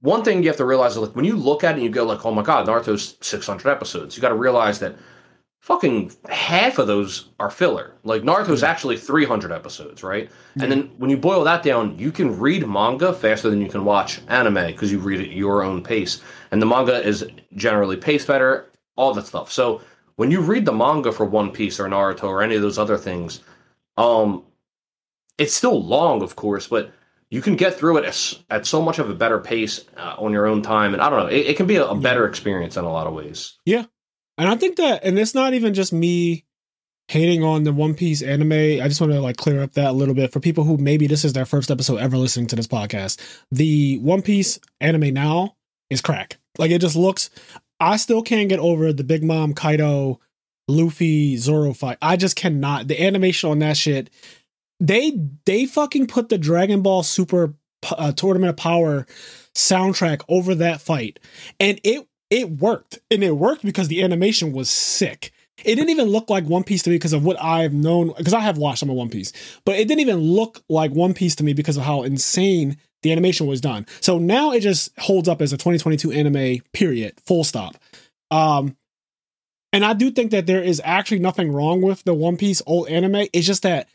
One 0.00 0.24
thing 0.24 0.42
you 0.42 0.48
have 0.48 0.56
to 0.58 0.64
realize 0.64 0.92
is 0.92 0.98
like 0.98 1.16
when 1.16 1.24
you 1.24 1.36
look 1.36 1.64
at 1.64 1.72
it 1.72 1.74
and 1.74 1.82
you 1.82 1.90
go 1.90 2.04
like, 2.04 2.24
oh 2.24 2.32
my 2.32 2.42
god, 2.42 2.66
Naruto's 2.66 3.16
600 3.20 3.70
episodes. 3.70 4.16
You 4.16 4.22
got 4.22 4.28
to 4.28 4.36
realize 4.36 4.78
that 4.78 4.96
fucking 5.66 6.12
half 6.28 6.78
of 6.78 6.86
those 6.86 7.30
are 7.40 7.50
filler. 7.50 7.96
Like 8.04 8.22
Naruto's 8.22 8.62
actually 8.62 8.96
300 8.96 9.50
episodes, 9.50 10.04
right? 10.04 10.30
And 10.60 10.70
then 10.70 10.90
when 10.98 11.10
you 11.10 11.16
boil 11.16 11.42
that 11.42 11.64
down, 11.64 11.98
you 11.98 12.12
can 12.12 12.38
read 12.38 12.66
manga 12.68 13.12
faster 13.12 13.50
than 13.50 13.60
you 13.60 13.68
can 13.68 13.84
watch 13.84 14.20
anime 14.28 14.66
because 14.66 14.92
you 14.92 15.00
read 15.00 15.20
it 15.20 15.30
at 15.30 15.36
your 15.36 15.64
own 15.64 15.82
pace. 15.82 16.22
And 16.52 16.62
the 16.62 16.66
manga 16.66 17.04
is 17.04 17.26
generally 17.56 17.96
paced 17.96 18.28
better, 18.28 18.70
all 18.94 19.12
that 19.14 19.26
stuff. 19.26 19.50
So 19.50 19.80
when 20.14 20.30
you 20.30 20.40
read 20.40 20.64
the 20.64 20.72
manga 20.72 21.10
for 21.10 21.26
One 21.26 21.50
Piece 21.50 21.80
or 21.80 21.88
Naruto 21.88 22.24
or 22.24 22.42
any 22.42 22.54
of 22.54 22.62
those 22.62 22.78
other 22.78 22.96
things, 22.96 23.40
um, 23.96 24.44
it's 25.38 25.54
still 25.54 25.82
long, 25.82 26.22
of 26.22 26.36
course, 26.36 26.68
but 26.68 26.92
you 27.30 27.42
can 27.42 27.56
get 27.56 27.74
through 27.74 27.98
it 27.98 28.04
at, 28.04 28.34
at 28.50 28.66
so 28.66 28.80
much 28.80 28.98
of 28.98 29.10
a 29.10 29.14
better 29.14 29.38
pace 29.38 29.84
uh, 29.96 30.14
on 30.18 30.32
your 30.32 30.46
own 30.46 30.62
time. 30.62 30.92
And 30.92 31.02
I 31.02 31.10
don't 31.10 31.18
know, 31.18 31.26
it, 31.26 31.46
it 31.46 31.56
can 31.56 31.66
be 31.66 31.76
a, 31.76 31.86
a 31.86 31.94
better 31.94 32.26
experience 32.26 32.76
in 32.76 32.84
a 32.84 32.92
lot 32.92 33.06
of 33.06 33.14
ways. 33.14 33.54
Yeah. 33.64 33.84
And 34.38 34.48
I 34.48 34.56
think 34.56 34.76
that, 34.76 35.04
and 35.04 35.18
it's 35.18 35.34
not 35.34 35.54
even 35.54 35.74
just 35.74 35.92
me 35.92 36.44
hating 37.08 37.42
on 37.42 37.64
the 37.64 37.72
One 37.72 37.94
Piece 37.94 38.22
anime. 38.22 38.52
I 38.52 38.88
just 38.88 39.00
want 39.00 39.12
to 39.12 39.20
like 39.20 39.36
clear 39.36 39.62
up 39.62 39.72
that 39.72 39.90
a 39.90 39.92
little 39.92 40.14
bit 40.14 40.32
for 40.32 40.40
people 40.40 40.64
who 40.64 40.76
maybe 40.76 41.06
this 41.06 41.24
is 41.24 41.32
their 41.32 41.46
first 41.46 41.70
episode 41.70 41.98
ever 41.98 42.16
listening 42.16 42.46
to 42.48 42.56
this 42.56 42.66
podcast. 42.66 43.20
The 43.50 43.98
One 43.98 44.22
Piece 44.22 44.58
anime 44.80 45.14
now 45.14 45.56
is 45.90 46.00
crack. 46.00 46.38
Like 46.58 46.70
it 46.70 46.80
just 46.80 46.96
looks. 46.96 47.30
I 47.80 47.96
still 47.96 48.22
can't 48.22 48.48
get 48.48 48.58
over 48.58 48.92
the 48.92 49.04
Big 49.04 49.22
Mom 49.22 49.54
Kaido, 49.54 50.20
Luffy 50.68 51.36
Zoro 51.36 51.72
fight. 51.72 51.98
I 52.02 52.16
just 52.16 52.36
cannot. 52.36 52.88
The 52.88 53.02
animation 53.02 53.50
on 53.50 53.58
that 53.60 53.76
shit. 53.76 54.10
They 54.80 55.18
they 55.46 55.66
fucking 55.66 56.06
put 56.06 56.28
the 56.28 56.38
Dragon 56.38 56.82
Ball 56.82 57.02
Super 57.02 57.54
uh, 57.90 58.12
Tournament 58.12 58.50
of 58.50 58.56
Power 58.56 59.06
soundtrack 59.54 60.22
over 60.28 60.54
that 60.56 60.80
fight, 60.80 61.18
and 61.58 61.80
it 61.82 62.06
it 62.30 62.50
worked 62.50 62.98
and 63.10 63.22
it 63.22 63.32
worked 63.32 63.64
because 63.64 63.88
the 63.88 64.02
animation 64.02 64.52
was 64.52 64.68
sick 64.68 65.32
it 65.64 65.74
didn't 65.76 65.90
even 65.90 66.08
look 66.08 66.28
like 66.28 66.44
one 66.44 66.64
piece 66.64 66.82
to 66.82 66.90
me 66.90 66.96
because 66.96 67.12
of 67.12 67.24
what 67.24 67.40
i've 67.42 67.72
known 67.72 68.12
because 68.16 68.34
i 68.34 68.40
have 68.40 68.58
watched 68.58 68.80
some 68.80 68.90
of 68.90 68.96
one 68.96 69.08
piece 69.08 69.32
but 69.64 69.76
it 69.76 69.88
didn't 69.88 70.00
even 70.00 70.18
look 70.18 70.62
like 70.68 70.90
one 70.92 71.14
piece 71.14 71.34
to 71.36 71.44
me 71.44 71.52
because 71.52 71.76
of 71.76 71.82
how 71.82 72.02
insane 72.02 72.76
the 73.02 73.12
animation 73.12 73.46
was 73.46 73.60
done 73.60 73.86
so 74.00 74.18
now 74.18 74.52
it 74.52 74.60
just 74.60 74.90
holds 74.98 75.28
up 75.28 75.40
as 75.40 75.52
a 75.52 75.56
2022 75.56 76.12
anime 76.12 76.58
period 76.72 77.14
full 77.24 77.44
stop 77.44 77.76
um 78.30 78.76
and 79.76 79.84
i 79.84 79.92
do 79.92 80.10
think 80.10 80.30
that 80.30 80.46
there 80.46 80.62
is 80.62 80.80
actually 80.84 81.18
nothing 81.20 81.52
wrong 81.52 81.80
with 81.82 82.02
the 82.04 82.14
one 82.14 82.36
piece 82.36 82.62
old 82.66 82.88
anime 82.88 83.26
it's 83.32 83.46
just 83.46 83.62
that 83.62 83.88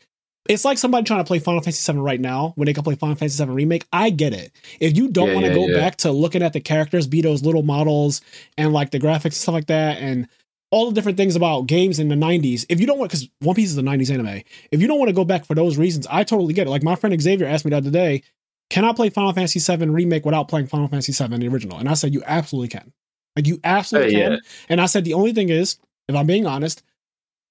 it's 0.48 0.64
like 0.64 0.76
somebody 0.78 1.04
trying 1.04 1.20
to 1.20 1.24
play 1.24 1.38
Final 1.38 1.60
Fantasy 1.60 1.92
VII 1.92 2.00
right 2.00 2.20
now 2.20 2.52
when 2.56 2.66
they 2.66 2.72
can 2.72 2.82
play 2.82 2.96
Final 2.96 3.14
Fantasy 3.14 3.44
VII 3.44 3.52
Remake. 3.52 3.86
I 3.92 4.10
get 4.10 4.32
it. 4.32 4.50
If 4.80 4.96
you 4.96 5.08
don't 5.08 5.28
Yeah, 5.28 5.34
want 5.34 5.46
to 5.46 5.50
yeah, 5.52 5.56
go 5.56 5.68
yeah. 5.68 5.78
back 5.78 5.96
to 5.98 6.10
looking 6.10 6.42
at 6.42 6.52
the 6.52 6.60
characters, 6.60 7.06
be 7.06 7.20
those 7.20 7.44
little 7.44 7.62
models 7.62 8.22
and 8.58 8.72
like 8.72 8.90
the 8.90 8.98
graphics 8.98 9.24
and 9.24 9.34
stuff 9.34 9.52
like 9.52 9.68
that, 9.68 9.98
and 9.98 10.28
all 10.72 10.88
the 10.88 10.94
different 10.94 11.16
things 11.16 11.36
about 11.36 11.66
games 11.66 12.00
in 12.00 12.08
the 12.08 12.16
90s, 12.16 12.66
if 12.68 12.80
you 12.80 12.86
don't 12.88 12.98
want, 12.98 13.10
because 13.12 13.28
One 13.38 13.54
Piece 13.54 13.70
is 13.70 13.78
a 13.78 13.82
90s 13.82 14.12
anime, 14.12 14.42
if 14.72 14.80
you 14.80 14.88
don't 14.88 14.98
want 14.98 15.10
to 15.10 15.14
go 15.14 15.24
back 15.24 15.44
for 15.44 15.54
those 15.54 15.78
reasons, 15.78 16.08
I 16.10 16.24
totally 16.24 16.54
get 16.54 16.66
it. 16.66 16.70
Like 16.70 16.82
my 16.82 16.96
friend 16.96 17.20
Xavier 17.22 17.46
asked 17.46 17.64
me 17.64 17.70
the 17.70 17.76
other 17.76 17.90
day, 17.90 18.24
can 18.68 18.84
I 18.84 18.92
play 18.94 19.10
Final 19.10 19.32
Fantasy 19.32 19.60
VII 19.60 19.90
Remake 19.90 20.24
without 20.24 20.48
playing 20.48 20.66
Final 20.66 20.88
Fantasy 20.88 21.12
VII 21.12 21.36
the 21.38 21.48
original? 21.48 21.78
And 21.78 21.88
I 21.88 21.94
said, 21.94 22.14
you 22.14 22.22
absolutely 22.26 22.68
can. 22.68 22.92
Like 23.36 23.46
you 23.46 23.60
absolutely 23.64 24.16
yeah. 24.16 24.28
can. 24.28 24.40
And 24.68 24.80
I 24.80 24.86
said, 24.86 25.04
the 25.04 25.14
only 25.14 25.32
thing 25.32 25.48
is, 25.48 25.78
if 26.08 26.16
I'm 26.16 26.26
being 26.26 26.46
honest, 26.46 26.82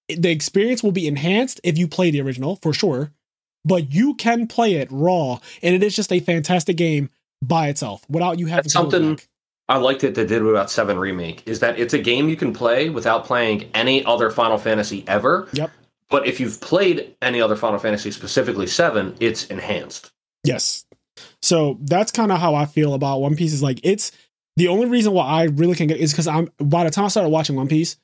the 0.10 0.30
experience 0.30 0.84
will 0.84 0.92
be 0.92 1.08
enhanced 1.08 1.62
if 1.64 1.78
you 1.78 1.88
play 1.88 2.12
the 2.12 2.22
original 2.22 2.58
for 2.58 2.74
sure, 2.74 3.12
but 3.66 3.94
you 3.94 4.16
can 4.16 4.48
play 4.48 4.76
it 4.76 4.90
raw, 4.92 5.40
and 5.64 5.76
it 5.76 5.84
is 5.84 5.96
just 5.96 6.12
a 6.12 6.20
fantastic 6.20 6.78
game 6.78 7.10
by 7.42 7.70
itself 7.70 8.06
without 8.10 8.40
you 8.40 8.48
having 8.48 8.70
something-. 8.70 9.20
I 9.70 9.78
liked 9.78 10.04
it 10.04 10.16
they 10.16 10.26
did 10.26 10.42
about 10.42 10.70
Seven 10.70 11.00
Remake 11.00 11.48
is 11.48 11.62
that 11.62 11.80
it's 11.80 11.94
a 11.94 12.00
game 12.00 12.28
you 12.28 12.36
can 12.36 12.52
play 12.52 12.90
without 12.90 13.24
playing 13.24 13.70
any 13.74 14.04
other 14.04 14.30
Final 14.30 14.58
Fantasy 14.58 15.06
ever. 15.08 15.48
Yep. 15.54 15.72
But 16.10 16.28
if 16.28 16.42
you've 16.42 16.60
played 16.60 17.16
any 17.22 17.40
other 17.40 17.56
Final 17.56 17.80
Fantasy, 17.80 18.12
specifically 18.12 18.68
Seven, 18.68 19.16
it's 19.22 19.46
enhanced. 19.46 20.12
Yes, 20.44 20.84
So 21.42 21.78
that's 21.82 22.12
kind 22.12 22.32
of 22.32 22.40
how 22.40 22.56
I 22.56 22.66
feel 22.66 22.94
about 22.94 23.22
One 23.22 23.36
Piece. 23.36 23.54
Is 23.54 23.64
like 23.64 23.80
it's 23.84 24.12
the 24.58 24.68
only 24.68 24.88
reason 24.88 25.14
why 25.14 25.26
I 25.26 25.44
really 25.46 25.76
can 25.76 25.88
get 25.88 25.98
is 25.98 26.12
because 26.12 26.28
I'm 26.28 26.50
by 26.60 26.84
the 26.84 26.90
time 26.90 27.06
I 27.06 27.10
started 27.10 27.30
watching 27.30 27.56
One 27.56 27.68
Piece, 27.68 27.98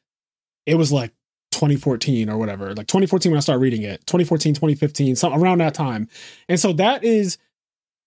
it 0.66 0.76
was 0.76 0.92
like 0.92 1.12
2014 1.52 2.30
or 2.30 2.38
whatever, 2.38 2.74
like 2.74 2.88
2014 2.88 3.32
when 3.32 3.38
I 3.38 3.42
started 3.42 3.60
reading 3.60 3.84
it, 3.84 4.06
2014, 4.06 4.54
2015, 4.54 5.16
some 5.16 5.34
around 5.34 5.60
that 5.60 5.74
time. 5.74 6.08
And 6.48 6.60
so 6.60 6.74
that 6.74 7.04
is 7.04 7.38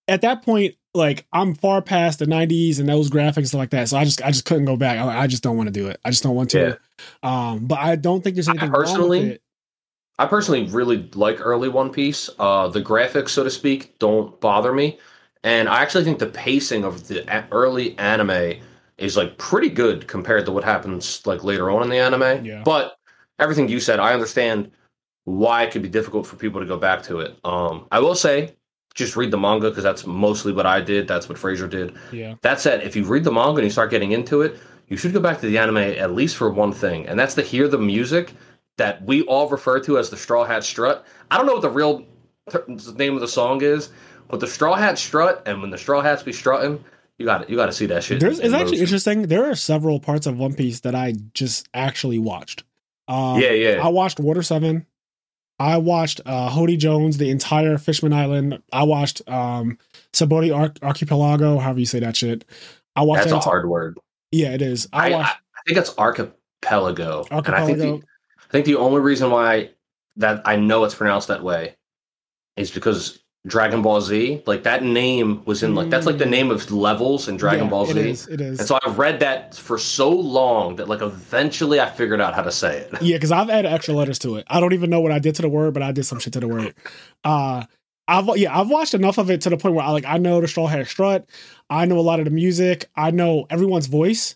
at 0.07 0.21
that 0.21 0.43
point, 0.43 0.75
like 0.93 1.25
I'm 1.31 1.53
far 1.55 1.81
past 1.81 2.19
the 2.19 2.25
90s 2.25 2.79
and 2.79 2.87
those 2.87 3.09
graphics 3.09 3.53
like 3.53 3.69
that. 3.71 3.89
So 3.89 3.97
I 3.97 4.05
just 4.05 4.21
I 4.21 4.31
just 4.31 4.45
couldn't 4.45 4.65
go 4.65 4.75
back. 4.75 4.97
I, 4.97 5.21
I 5.21 5.27
just 5.27 5.43
don't 5.43 5.57
want 5.57 5.67
to 5.67 5.73
do 5.73 5.87
it. 5.87 5.99
I 6.03 6.09
just 6.09 6.23
don't 6.23 6.35
want 6.35 6.49
to. 6.51 6.77
Yeah. 7.23 7.49
Um, 7.51 7.65
but 7.65 7.79
I 7.79 7.95
don't 7.95 8.23
think 8.23 8.35
there's 8.35 8.49
anything 8.49 8.71
wrong 8.71 8.81
with 8.81 8.89
personally-. 8.89 9.39
I 10.19 10.27
personally 10.27 10.67
really 10.67 11.09
like 11.15 11.37
early 11.39 11.69
One 11.69 11.89
Piece. 11.89 12.29
Uh, 12.37 12.67
the 12.67 12.81
graphics, 12.81 13.29
so 13.29 13.43
to 13.43 13.49
speak, 13.49 13.97
don't 13.97 14.39
bother 14.39 14.71
me, 14.71 14.99
and 15.43 15.67
I 15.67 15.81
actually 15.81 16.03
think 16.03 16.19
the 16.19 16.27
pacing 16.27 16.83
of 16.83 17.07
the 17.07 17.45
early 17.51 17.97
anime 17.97 18.59
is 18.97 19.17
like 19.17 19.37
pretty 19.37 19.69
good 19.69 20.07
compared 20.07 20.45
to 20.45 20.51
what 20.51 20.63
happens 20.63 21.25
like 21.25 21.43
later 21.43 21.71
on 21.71 21.81
in 21.81 21.89
the 21.89 21.97
anime. 21.97 22.45
Yeah. 22.45 22.61
But 22.63 22.97
everything 23.39 23.67
you 23.67 23.79
said, 23.79 23.99
I 23.99 24.13
understand 24.13 24.71
why 25.25 25.63
it 25.63 25.71
could 25.71 25.81
be 25.81 25.89
difficult 25.89 26.27
for 26.27 26.35
people 26.35 26.61
to 26.61 26.67
go 26.67 26.77
back 26.77 27.03
to 27.03 27.19
it. 27.19 27.37
Um, 27.43 27.87
I 27.91 27.99
will 27.99 28.15
say, 28.15 28.55
just 28.93 29.15
read 29.15 29.31
the 29.31 29.37
manga 29.37 29.69
because 29.69 29.83
that's 29.83 30.05
mostly 30.05 30.51
what 30.51 30.65
I 30.65 30.81
did. 30.81 31.07
That's 31.07 31.29
what 31.29 31.37
Fraser 31.37 31.67
did. 31.67 31.95
Yeah. 32.11 32.35
That 32.41 32.59
said, 32.59 32.83
if 32.83 32.95
you 32.95 33.05
read 33.05 33.23
the 33.23 33.31
manga 33.31 33.59
and 33.59 33.63
you 33.63 33.71
start 33.71 33.89
getting 33.89 34.11
into 34.11 34.41
it, 34.41 34.59
you 34.87 34.97
should 34.97 35.13
go 35.13 35.21
back 35.21 35.39
to 35.39 35.47
the 35.47 35.57
anime 35.57 35.77
at 35.77 36.13
least 36.13 36.35
for 36.35 36.49
one 36.49 36.73
thing, 36.73 37.07
and 37.07 37.17
that's 37.17 37.33
to 37.35 37.41
hear 37.41 37.69
the 37.69 37.77
music 37.77 38.33
that 38.77 39.01
we 39.05 39.21
all 39.23 39.47
refer 39.47 39.79
to 39.79 39.97
as 39.97 40.09
the 40.09 40.17
Straw 40.17 40.43
Hat 40.43 40.65
Strut. 40.65 41.05
I 41.29 41.37
don't 41.37 41.45
know 41.45 41.53
what 41.53 41.61
the 41.61 41.69
real 41.69 42.05
t- 42.49 42.59
name 42.95 43.15
of 43.15 43.21
the 43.21 43.27
song 43.27 43.61
is, 43.61 43.89
but 44.27 44.39
the 44.39 44.47
Straw 44.47 44.75
Hat 44.75 44.97
Strut, 44.97 45.43
and 45.45 45.61
when 45.61 45.71
the 45.71 45.77
Straw 45.77 46.01
Hats 46.01 46.23
be 46.23 46.33
strutting, 46.33 46.83
you 47.17 47.25
got 47.25 47.49
you 47.49 47.55
got 47.55 47.67
to 47.67 47.73
see 47.73 47.85
that 47.87 48.03
shit. 48.03 48.19
There's, 48.19 48.39
it's 48.39 48.53
actually 48.53 48.79
interesting. 48.79 49.23
There 49.23 49.49
are 49.49 49.55
several 49.55 49.99
parts 49.99 50.25
of 50.27 50.37
One 50.37 50.53
Piece 50.53 50.81
that 50.81 50.95
I 50.95 51.13
just 51.33 51.67
actually 51.73 52.19
watched. 52.19 52.63
Um, 53.07 53.39
Yeah, 53.39 53.51
yeah. 53.51 53.79
I 53.85 53.89
watched 53.89 54.19
Water 54.19 54.41
Seven. 54.43 54.85
I 55.59 55.77
watched 55.77 56.21
uh, 56.25 56.49
Hody 56.49 56.77
Jones, 56.77 57.17
the 57.17 57.29
entire 57.29 57.77
Fishman 57.77 58.13
Island. 58.13 58.63
I 58.73 58.83
watched 58.83 59.21
um, 59.29 59.77
Sabaody 60.11 60.55
Arch- 60.55 60.77
Archipelago, 60.81 61.59
however 61.59 61.79
you 61.79 61.85
say 61.85 61.99
that 61.99 62.15
shit. 62.15 62.45
I 62.95 63.03
watched 63.03 63.25
That's 63.25 63.31
a 63.31 63.35
that 63.35 63.41
enti- 63.41 63.45
hard 63.45 63.69
word. 63.69 63.99
Yeah, 64.31 64.53
it 64.53 64.61
is. 64.63 64.87
I 64.91 65.09
I, 65.09 65.11
watched 65.11 65.35
I 65.55 65.59
think 65.67 65.77
it's 65.77 65.97
archipelago. 65.99 67.25
And 67.29 67.39
I 67.55 67.65
think 67.65 67.77
Archipelago. 67.77 67.97
the, 67.97 68.03
I 68.39 68.51
think 68.51 68.65
the 68.65 68.75
only 68.77 69.01
reason 69.01 69.29
why 69.29 69.69
that 70.15 70.41
I 70.45 70.55
know 70.55 70.83
it's 70.83 70.95
pronounced 70.95 71.27
that 71.27 71.43
way 71.43 71.75
is 72.57 72.71
because 72.71 73.20
Dragon 73.47 73.81
Ball 73.81 74.01
Z, 74.01 74.43
like 74.45 74.63
that 74.63 74.83
name 74.83 75.43
was 75.45 75.63
in 75.63 75.73
like 75.73 75.89
that's 75.89 76.05
like 76.05 76.19
the 76.19 76.27
name 76.27 76.51
of 76.51 76.69
levels 76.71 77.27
in 77.27 77.37
Dragon 77.37 77.65
Yeah, 77.65 77.69
Ball 77.71 77.85
Z. 77.87 77.99
is. 77.99 78.27
It 78.27 78.39
is. 78.39 78.59
And 78.59 78.67
so 78.67 78.77
I've 78.85 78.99
read 78.99 79.19
that 79.21 79.55
for 79.55 79.79
so 79.79 80.11
long 80.11 80.75
that 80.75 80.87
like 80.87 81.01
eventually 81.01 81.79
I 81.79 81.89
figured 81.89 82.21
out 82.21 82.35
how 82.35 82.43
to 82.43 82.51
say 82.51 82.77
it. 82.77 82.91
Yeah, 83.01 83.15
because 83.17 83.31
I've 83.31 83.49
added 83.49 83.71
extra 83.71 83.95
letters 83.95 84.19
to 84.19 84.35
it. 84.35 84.45
I 84.47 84.59
don't 84.59 84.73
even 84.73 84.91
know 84.91 85.01
what 85.01 85.11
I 85.11 85.17
did 85.17 85.33
to 85.35 85.41
the 85.41 85.49
word, 85.49 85.73
but 85.73 85.81
I 85.81 85.91
did 85.91 86.05
some 86.05 86.19
shit 86.19 86.33
to 86.33 86.39
the 86.39 86.47
word. 86.47 86.75
Uh 87.23 87.65
I've 88.07 88.29
yeah, 88.37 88.59
I've 88.59 88.69
watched 88.69 88.93
enough 88.93 89.17
of 89.17 89.31
it 89.31 89.41
to 89.41 89.49
the 89.49 89.57
point 89.57 89.73
where 89.73 89.85
I 89.85 89.89
like 89.89 90.05
I 90.05 90.17
know 90.19 90.39
the 90.39 90.47
Straw 90.47 90.67
Hat 90.67 90.85
Strut, 90.85 91.27
I 91.69 91.85
know 91.85 91.97
a 91.97 92.01
lot 92.01 92.19
of 92.19 92.25
the 92.25 92.31
music, 92.31 92.89
I 92.95 93.09
know 93.09 93.47
everyone's 93.49 93.87
voice. 93.87 94.35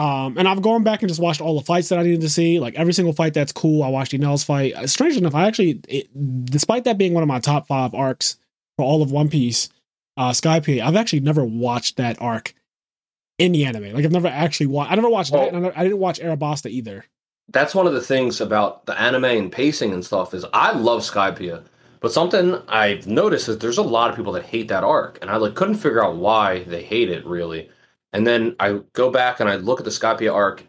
Um, 0.00 0.38
and 0.38 0.48
I've 0.48 0.62
gone 0.62 0.82
back 0.82 1.02
and 1.02 1.08
just 1.10 1.20
watched 1.20 1.40
all 1.40 1.58
the 1.58 1.64
fights 1.64 1.88
that 1.90 1.98
I 1.98 2.02
needed 2.02 2.22
to 2.22 2.30
see. 2.30 2.58
Like 2.58 2.74
every 2.74 2.92
single 2.94 3.12
fight 3.12 3.34
that's 3.34 3.52
cool. 3.52 3.82
I 3.82 3.88
watched 3.88 4.12
Enel's 4.12 4.42
fight. 4.44 4.74
Uh, 4.74 4.86
Strange 4.86 5.16
enough, 5.16 5.34
I 5.34 5.46
actually, 5.46 5.80
it, 5.88 6.08
despite 6.46 6.84
that 6.84 6.96
being 6.96 7.12
one 7.12 7.22
of 7.22 7.28
my 7.28 7.38
top 7.40 7.66
five 7.66 7.94
arcs 7.94 8.38
for 8.76 8.84
all 8.84 9.02
of 9.02 9.10
One 9.12 9.28
Piece, 9.28 9.68
uh, 10.16 10.30
Skypiea, 10.30 10.82
I've 10.82 10.96
actually 10.96 11.20
never 11.20 11.44
watched 11.44 11.96
that 11.98 12.16
arc 12.20 12.54
in 13.38 13.52
the 13.52 13.64
anime. 13.66 13.92
Like 13.92 14.04
I've 14.04 14.12
never 14.12 14.28
actually 14.28 14.66
watched. 14.66 14.92
I 14.92 14.94
never 14.94 15.10
watched 15.10 15.32
Well- 15.32 15.42
that, 15.42 15.48
and 15.48 15.56
I, 15.58 15.60
never- 15.60 15.78
I 15.78 15.82
didn't 15.82 15.98
watch 15.98 16.18
Arabasta 16.20 16.70
either. 16.70 17.04
That's 17.52 17.74
one 17.74 17.86
of 17.86 17.92
the 17.92 18.00
things 18.00 18.40
about 18.40 18.86
the 18.86 18.98
anime 18.98 19.24
and 19.24 19.50
pacing 19.52 19.92
and 19.92 20.04
stuff 20.04 20.32
is 20.34 20.44
I 20.54 20.72
love 20.72 21.00
Skypiea. 21.00 21.64
But 22.00 22.12
something 22.12 22.56
I've 22.68 23.06
noticed 23.06 23.48
is 23.48 23.58
there's 23.58 23.76
a 23.76 23.82
lot 23.82 24.08
of 24.08 24.16
people 24.16 24.32
that 24.32 24.44
hate 24.44 24.68
that 24.68 24.84
arc, 24.84 25.18
and 25.20 25.30
I 25.30 25.36
like 25.36 25.54
couldn't 25.56 25.74
figure 25.74 26.02
out 26.02 26.16
why 26.16 26.62
they 26.64 26.82
hate 26.82 27.10
it 27.10 27.26
really. 27.26 27.68
And 28.12 28.26
then 28.26 28.56
I 28.58 28.80
go 28.92 29.10
back 29.10 29.40
and 29.40 29.48
I 29.48 29.56
look 29.56 29.78
at 29.80 29.84
the 29.84 29.90
Skypiea 29.90 30.32
arc 30.34 30.64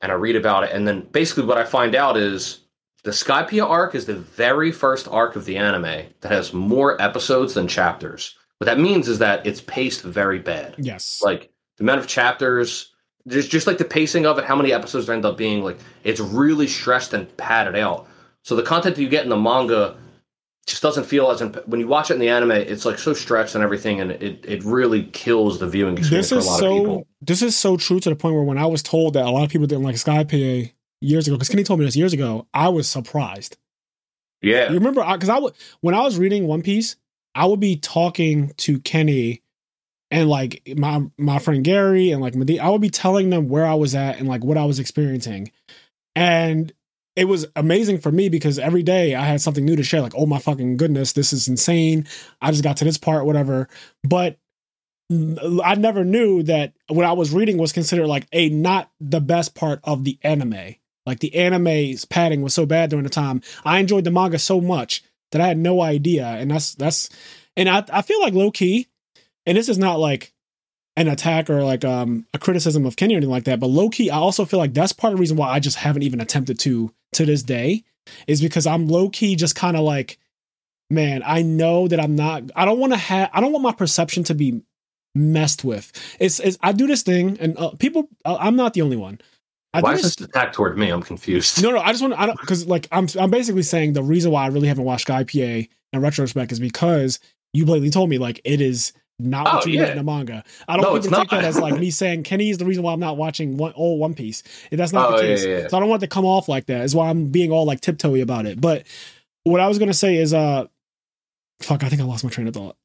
and 0.00 0.12
I 0.12 0.16
read 0.16 0.36
about 0.36 0.64
it, 0.64 0.72
and 0.72 0.86
then 0.86 1.02
basically 1.12 1.44
what 1.44 1.56
I 1.56 1.64
find 1.64 1.94
out 1.94 2.16
is 2.16 2.60
the 3.04 3.10
Skypiea 3.10 3.64
arc 3.68 3.94
is 3.94 4.04
the 4.06 4.14
very 4.16 4.70
first 4.70 5.08
arc 5.08 5.34
of 5.36 5.44
the 5.46 5.56
anime 5.56 6.06
that 6.20 6.30
has 6.32 6.52
more 6.52 7.00
episodes 7.00 7.54
than 7.54 7.68
chapters. 7.68 8.36
What 8.58 8.66
that 8.66 8.78
means 8.78 9.08
is 9.08 9.18
that 9.18 9.46
it's 9.46 9.60
paced 9.62 10.02
very 10.02 10.38
bad 10.38 10.74
Yes. 10.78 11.20
like 11.22 11.50
the 11.76 11.84
amount 11.84 12.00
of 12.00 12.06
chapters 12.06 12.92
just 13.26 13.50
just 13.50 13.66
like 13.66 13.78
the 13.78 13.84
pacing 13.84 14.26
of 14.26 14.38
it 14.38 14.44
how 14.44 14.54
many 14.56 14.72
episodes 14.72 15.08
end 15.10 15.24
up 15.24 15.36
being 15.36 15.62
like 15.64 15.78
it's 16.04 16.20
really 16.20 16.66
stressed 16.68 17.12
and 17.14 17.34
padded 17.36 17.74
out 17.76 18.06
so 18.42 18.54
the 18.54 18.62
content 18.62 18.94
that 18.96 19.02
you 19.02 19.08
get 19.08 19.24
in 19.24 19.28
the 19.30 19.36
manga 19.36 19.96
just 20.66 20.82
doesn't 20.82 21.04
feel 21.04 21.30
as 21.30 21.40
imp- 21.40 21.66
when 21.68 21.80
you 21.80 21.86
watch 21.86 22.10
it 22.10 22.14
in 22.14 22.20
the 22.20 22.28
anime 22.28 22.50
it's 22.52 22.84
like 22.84 22.98
so 22.98 23.12
stretched 23.12 23.54
and 23.54 23.62
everything 23.64 24.00
and 24.00 24.10
it, 24.12 24.44
it 24.46 24.62
really 24.64 25.04
kills 25.04 25.58
the 25.58 25.66
viewing 25.66 25.96
experience 25.98 26.30
this 26.30 26.30
for 26.30 26.36
a 26.36 26.38
is 26.38 26.46
lot 26.46 26.54
of 26.54 26.60
so 26.60 26.78
people. 26.78 27.06
this 27.20 27.42
is 27.42 27.56
so 27.56 27.76
true 27.76 28.00
to 28.00 28.08
the 28.10 28.16
point 28.16 28.34
where 28.34 28.44
when 28.44 28.58
I 28.58 28.66
was 28.66 28.82
told 28.82 29.14
that 29.14 29.24
a 29.24 29.30
lot 29.30 29.44
of 29.44 29.50
people 29.50 29.66
didn't 29.66 29.84
like 29.84 29.96
Skypiea 29.96 30.72
years 31.00 31.26
ago, 31.26 31.36
because 31.36 31.48
Kenny 31.50 31.64
told 31.64 31.80
me 31.80 31.84
this 31.84 31.96
years 31.96 32.12
ago, 32.14 32.46
I 32.54 32.70
was 32.70 32.88
surprised. 32.88 33.58
yeah. 34.40 34.68
You 34.68 34.74
remember, 34.74 35.04
because 35.12 35.28
I, 35.28 35.38
would 35.38 35.52
when 35.82 35.94
I 35.94 36.00
was 36.00 36.18
reading 36.18 36.46
One 36.46 36.62
Piece, 36.62 36.96
I 37.34 37.44
would 37.46 37.60
be 37.60 37.76
talking 37.76 38.52
to 38.58 38.80
Kenny 38.80 39.42
and 40.10 40.28
like 40.30 40.62
my 40.76 41.02
my 41.18 41.38
friend 41.40 41.62
Gary 41.64 42.10
and 42.10 42.22
like 42.22 42.34
Medi- 42.34 42.60
I 42.60 42.68
would 42.70 42.80
be 42.80 42.88
telling 42.90 43.28
them 43.30 43.48
where 43.48 43.66
I 43.66 43.74
was 43.74 43.94
at 43.94 44.18
and 44.18 44.28
like 44.28 44.44
what 44.44 44.56
I 44.56 44.64
was 44.64 44.78
experiencing, 44.78 45.50
and 46.16 46.72
it 47.16 47.26
was 47.26 47.46
amazing 47.54 47.98
for 47.98 48.10
me 48.10 48.28
because 48.28 48.58
every 48.58 48.82
day 48.82 49.14
I 49.14 49.24
had 49.24 49.40
something 49.40 49.64
new 49.64 49.76
to 49.76 49.82
share. 49.82 50.00
Like, 50.00 50.14
oh 50.16 50.26
my 50.26 50.38
fucking 50.38 50.76
goodness, 50.76 51.12
this 51.12 51.32
is 51.32 51.48
insane! 51.48 52.06
I 52.40 52.50
just 52.50 52.64
got 52.64 52.78
to 52.78 52.84
this 52.84 52.98
part, 52.98 53.26
whatever. 53.26 53.68
But 54.02 54.38
I 55.10 55.74
never 55.76 56.04
knew 56.04 56.42
that 56.44 56.72
what 56.88 57.04
I 57.04 57.12
was 57.12 57.32
reading 57.32 57.58
was 57.58 57.72
considered 57.72 58.06
like 58.06 58.26
a 58.32 58.48
not 58.48 58.90
the 59.00 59.20
best 59.20 59.54
part 59.54 59.80
of 59.84 60.04
the 60.04 60.18
anime. 60.22 60.76
Like 61.06 61.20
the 61.20 61.34
anime's 61.36 62.04
padding 62.04 62.42
was 62.42 62.54
so 62.54 62.66
bad 62.66 62.90
during 62.90 63.04
the 63.04 63.10
time. 63.10 63.42
I 63.64 63.78
enjoyed 63.78 64.04
the 64.04 64.10
manga 64.10 64.38
so 64.38 64.60
much 64.60 65.02
that 65.32 65.40
I 65.40 65.46
had 65.46 65.58
no 65.58 65.82
idea. 65.82 66.26
And 66.26 66.50
that's 66.50 66.74
that's 66.74 67.10
and 67.56 67.68
I 67.68 67.84
I 67.92 68.02
feel 68.02 68.20
like 68.20 68.34
low 68.34 68.50
key, 68.50 68.88
and 69.46 69.56
this 69.56 69.68
is 69.68 69.78
not 69.78 70.00
like 70.00 70.33
an 70.96 71.08
attack 71.08 71.50
or 71.50 71.64
like 71.64 71.84
um 71.84 72.26
a 72.34 72.38
criticism 72.38 72.86
of 72.86 72.96
Kenny 72.96 73.14
or 73.14 73.18
anything 73.18 73.30
like 73.30 73.44
that, 73.44 73.60
but 73.60 73.66
low 73.66 73.88
key, 73.88 74.10
I 74.10 74.16
also 74.16 74.44
feel 74.44 74.58
like 74.58 74.74
that's 74.74 74.92
part 74.92 75.12
of 75.12 75.18
the 75.18 75.20
reason 75.20 75.36
why 75.36 75.48
I 75.48 75.60
just 75.60 75.78
haven't 75.78 76.02
even 76.02 76.20
attempted 76.20 76.58
to 76.60 76.92
to 77.14 77.26
this 77.26 77.42
day, 77.42 77.84
is 78.26 78.40
because 78.40 78.66
I'm 78.66 78.88
low 78.88 79.08
key 79.08 79.36
just 79.36 79.56
kind 79.56 79.76
of 79.76 79.82
like, 79.82 80.18
man, 80.90 81.22
I 81.24 81.42
know 81.42 81.88
that 81.88 82.00
I'm 82.00 82.16
not 82.16 82.44
I 82.54 82.64
don't 82.64 82.78
want 82.78 82.92
to 82.92 82.98
have 82.98 83.30
I 83.32 83.40
don't 83.40 83.52
want 83.52 83.64
my 83.64 83.72
perception 83.72 84.24
to 84.24 84.34
be 84.34 84.62
messed 85.14 85.64
with. 85.64 85.92
It's, 86.20 86.40
it's 86.40 86.58
I 86.60 86.72
do 86.72 86.86
this 86.86 87.02
thing 87.02 87.38
and 87.40 87.58
uh, 87.58 87.70
people 87.70 88.08
uh, 88.24 88.36
I'm 88.38 88.56
not 88.56 88.74
the 88.74 88.82
only 88.82 88.96
one. 88.96 89.20
I 89.72 89.80
why 89.80 89.94
is 89.94 90.02
this, 90.02 90.20
attack 90.20 90.52
toward 90.52 90.78
me 90.78 90.88
i'm 90.90 91.02
confused 91.02 91.60
no, 91.60 91.72
no. 91.72 91.80
I 91.80 91.90
just 91.90 92.00
want 92.00 92.14
to. 92.14 92.20
I 92.20 92.26
don't 92.26 92.40
because 92.40 92.68
like 92.68 92.86
I'm. 92.92 93.08
I'm 93.18 93.30
basically 93.30 93.64
saying 93.64 93.94
the 93.94 94.04
reason 94.04 94.30
why 94.30 94.44
I 94.44 94.46
really 94.46 94.68
haven't 94.68 94.84
watched 94.84 95.08
Skypiea 95.08 95.68
in 95.92 96.00
retrospect 96.00 96.52
is 96.52 96.60
because 96.60 97.18
you 97.52 97.64
blatantly 97.64 97.90
told 97.90 98.08
me 98.08 98.18
like 98.18 98.40
it 98.44 98.60
is 98.60 98.92
not 99.18 99.44
what 99.44 99.64
Oh, 99.66 99.68
you 99.68 99.78
read 99.78 99.86
yeah. 99.86 99.92
in 99.92 99.98
the 99.98 100.02
manga. 100.02 100.42
I 100.68 100.76
don't 100.76 100.82
No, 100.82 100.94
you 100.96 101.02
take 101.02 101.30
that 101.30 101.44
as 101.44 101.58
like 101.58 101.78
me 101.78 101.90
saying 101.90 102.24
Kenny 102.24 102.50
is 102.50 102.58
the 102.58 102.64
reason 102.64 102.82
why 102.82 102.92
I'm 102.92 103.00
not 103.00 103.16
watching 103.16 103.56
one 103.56 103.72
old 103.76 104.00
One 104.00 104.14
Piece. 104.14 104.42
And 104.70 104.80
that's 104.80 104.92
not 104.92 105.10
Oh, 105.10 105.16
the 105.16 105.22
case. 105.22 105.44
yeah, 105.44 105.58
yeah. 105.60 105.68
So 105.68 105.76
I 105.76 105.80
don't 105.80 105.88
want 105.88 106.02
it 106.02 106.06
to 106.06 106.10
come 106.14 106.24
off 106.24 106.48
like 106.48 106.66
that. 106.66 106.82
Is 106.84 106.94
why 106.94 107.08
I'm 107.08 107.28
being 107.28 107.52
all 107.52 107.64
like 107.64 107.80
tiptoey 107.80 108.22
about 108.22 108.46
it. 108.46 108.60
But 108.60 108.86
what 109.44 109.60
I 109.60 109.68
was 109.68 109.78
gonna 109.78 109.94
say 109.94 110.16
is 110.16 110.34
uh, 110.34 110.66
fuck. 111.60 111.84
I 111.84 111.88
think 111.88 112.00
I 112.02 112.04
lost 112.04 112.24
my 112.24 112.30
train 112.30 112.48
of 112.48 112.54
thought. 112.54 112.76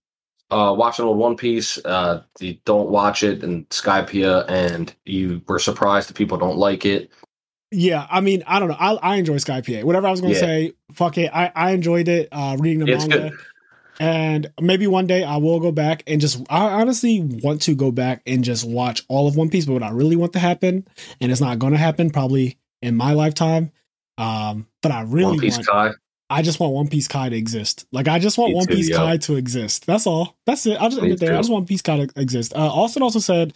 uh, 0.52 0.74
watch 0.78 1.00
an 1.00 1.06
old 1.06 1.18
One 1.18 1.36
Piece, 1.36 1.78
uh, 1.86 2.22
you 2.40 2.58
don't 2.66 2.90
watch 2.90 3.24
it 3.24 3.44
and 3.44 3.54
in 3.60 3.66
Skypiea, 3.66 4.46
and 4.50 4.94
you 5.06 5.42
were 5.48 5.60
surprised 5.60 6.10
that 6.10 6.16
people 6.16 6.38
don't 6.38 6.58
like 6.58 6.86
it. 6.86 7.10
Yeah, 7.72 8.08
I 8.10 8.20
mean, 8.22 8.44
I 8.48 8.60
don't 8.60 8.70
know. 8.70 8.78
I 8.80 8.94
I 8.96 9.16
enjoy 9.18 9.36
Skypiea. 9.36 9.84
Whatever 9.84 10.08
I 10.08 10.12
was 10.12 10.22
gonna 10.22 10.34
say, 10.40 10.74
fuck 10.94 11.18
it. 11.20 11.30
I 11.34 11.52
I 11.56 11.72
enjoyed 11.72 12.08
it. 12.08 12.28
Uh, 12.32 12.58
reading 12.60 12.80
the 12.86 12.92
It's 12.92 13.08
manga. 13.08 13.30
good. 13.30 13.40
And 14.00 14.50
maybe 14.62 14.88
one 14.88 15.08
day 15.08 15.24
I 15.24 15.38
will 15.38 15.60
go 15.60 15.72
back 15.74 16.04
and 16.08 16.22
just 16.22 16.41
I 16.50 16.82
honestly 16.82 17.22
want 17.22 17.62
to 17.64 17.76
go 17.76 17.91
back 17.91 18.22
and 18.26 18.43
just 18.43 18.66
watch 18.68 19.04
all 19.10 19.28
of 19.28 19.36
One 19.36 19.50
Piece, 19.50 19.66
but 19.66 19.74
what 19.74 19.84
I 19.84 19.89
really 19.89 20.16
want 20.16 20.34
to 20.34 20.39
happen, 20.39 20.88
and 21.20 21.32
it's 21.32 21.41
not 21.41 21.60
gonna 21.60 21.78
happen 21.78 22.10
probably 22.10 22.58
in 22.82 22.95
my 22.95 23.14
lifetime. 23.14 23.72
Um, 24.18 24.68
but 24.82 24.91
I 24.91 25.02
really 25.02 25.32
One 25.32 25.39
Piece 25.39 25.58
want 25.58 25.68
Kai. 25.68 25.91
I 26.30 26.41
just 26.43 26.60
want 26.60 26.74
One 26.74 26.88
Piece 26.88 27.08
Kai 27.10 27.30
to 27.30 27.36
exist. 27.36 27.88
Like 27.91 28.08
I 28.08 28.20
just 28.20 28.38
want 28.38 28.52
Me 28.52 28.56
One 28.56 28.68
too, 28.68 28.76
Piece 28.76 28.89
yo. 28.89 28.97
Kai 28.97 29.18
to 29.18 29.36
exist. 29.36 29.86
That's 29.86 30.08
all. 30.08 30.38
That's 30.45 30.66
it. 30.66 30.80
I'll 30.80 30.89
just 30.89 31.02
end 31.02 31.12
it 31.12 31.20
there. 31.20 31.34
I 31.34 31.38
just 31.38 31.50
want 31.50 31.64
One 31.64 31.68
Piece 31.68 31.82
Kai 31.82 32.06
to 32.06 32.20
exist. 32.20 32.54
Uh, 32.54 32.60
Austin 32.60 33.04
also 33.04 33.20
said 33.20 33.54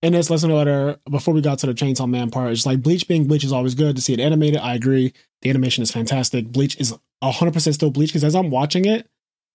in 0.00 0.14
this 0.14 0.30
listener 0.30 0.54
letter 0.54 0.98
before 1.10 1.34
we 1.34 1.42
got 1.42 1.58
to 1.60 1.66
the 1.66 1.74
Chainsaw 1.74 2.08
Man 2.08 2.30
part, 2.30 2.52
it's 2.52 2.64
like 2.64 2.80
Bleach 2.80 3.06
being 3.08 3.26
Bleach 3.26 3.44
is 3.44 3.52
always 3.52 3.74
good 3.74 3.96
to 3.96 4.02
see 4.02 4.14
it 4.14 4.20
animated. 4.20 4.60
I 4.60 4.74
agree. 4.74 5.12
The 5.42 5.50
animation 5.50 5.82
is 5.82 5.90
fantastic. 5.90 6.46
Bleach 6.46 6.80
is 6.80 6.94
hundred 7.22 7.52
percent 7.52 7.74
still 7.74 7.90
Bleach 7.90 8.10
because 8.10 8.24
as 8.24 8.34
I'm 8.34 8.50
watching 8.50 8.84
it, 8.86 9.06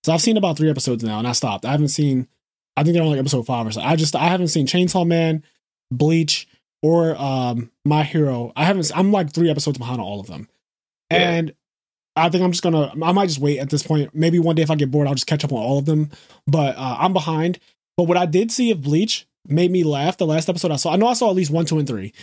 So 0.03 0.13
I've 0.13 0.21
seen 0.21 0.37
about 0.37 0.57
three 0.57 0.69
episodes 0.69 1.03
now, 1.03 1.19
and 1.19 1.27
I 1.27 1.31
stopped. 1.33 1.65
I 1.65 1.71
haven't 1.71 1.89
seen. 1.89 2.27
I 2.75 2.83
think 2.83 2.93
they're 2.93 3.03
on 3.03 3.09
like 3.09 3.19
episode 3.19 3.45
five 3.45 3.65
or 3.67 3.71
so. 3.71 3.81
I 3.81 3.95
just 3.95 4.15
I 4.15 4.27
haven't 4.27 4.49
seen 4.49 4.67
Chainsaw 4.67 5.05
Man, 5.05 5.43
Bleach, 5.91 6.47
or 6.81 7.15
um 7.21 7.71
My 7.85 8.03
Hero. 8.03 8.53
I 8.55 8.65
haven't. 8.65 8.91
I'm 8.95 9.11
like 9.11 9.33
three 9.33 9.49
episodes 9.49 9.77
behind 9.77 9.99
on 9.99 10.05
all 10.07 10.19
of 10.19 10.27
them, 10.27 10.47
Yeah. 11.11 11.17
and 11.31 11.53
I 12.15 12.29
think 12.29 12.43
I'm 12.43 12.51
just 12.51 12.63
gonna. 12.63 12.93
I 13.03 13.11
might 13.11 13.27
just 13.27 13.39
wait 13.39 13.59
at 13.59 13.69
this 13.69 13.83
point. 13.83 14.13
Maybe 14.13 14.39
one 14.39 14.55
day 14.55 14.61
if 14.63 14.71
I 14.71 14.75
get 14.75 14.91
bored, 14.91 15.07
I'll 15.07 15.15
just 15.15 15.27
catch 15.27 15.43
up 15.43 15.51
on 15.51 15.59
all 15.61 15.77
of 15.79 15.85
them. 15.85 16.11
But 16.45 16.75
uh, 16.77 16.97
I'm 16.99 17.13
behind. 17.13 17.59
But 17.97 18.03
what 18.03 18.17
I 18.17 18.25
did 18.27 18.51
see 18.51 18.71
of 18.71 18.81
Bleach 18.83 19.27
made 19.47 19.71
me 19.71 19.83
laugh. 19.83 20.17
The 20.17 20.27
last 20.27 20.47
episode 20.49 20.71
I 20.71 20.75
saw, 20.75 20.93
I 20.93 20.97
know 20.97 21.07
I 21.07 21.13
saw 21.13 21.29
at 21.29 21.35
least 21.35 21.51
one, 21.51 21.65
two, 21.65 21.79
and 21.79 21.87
three. 21.87 22.13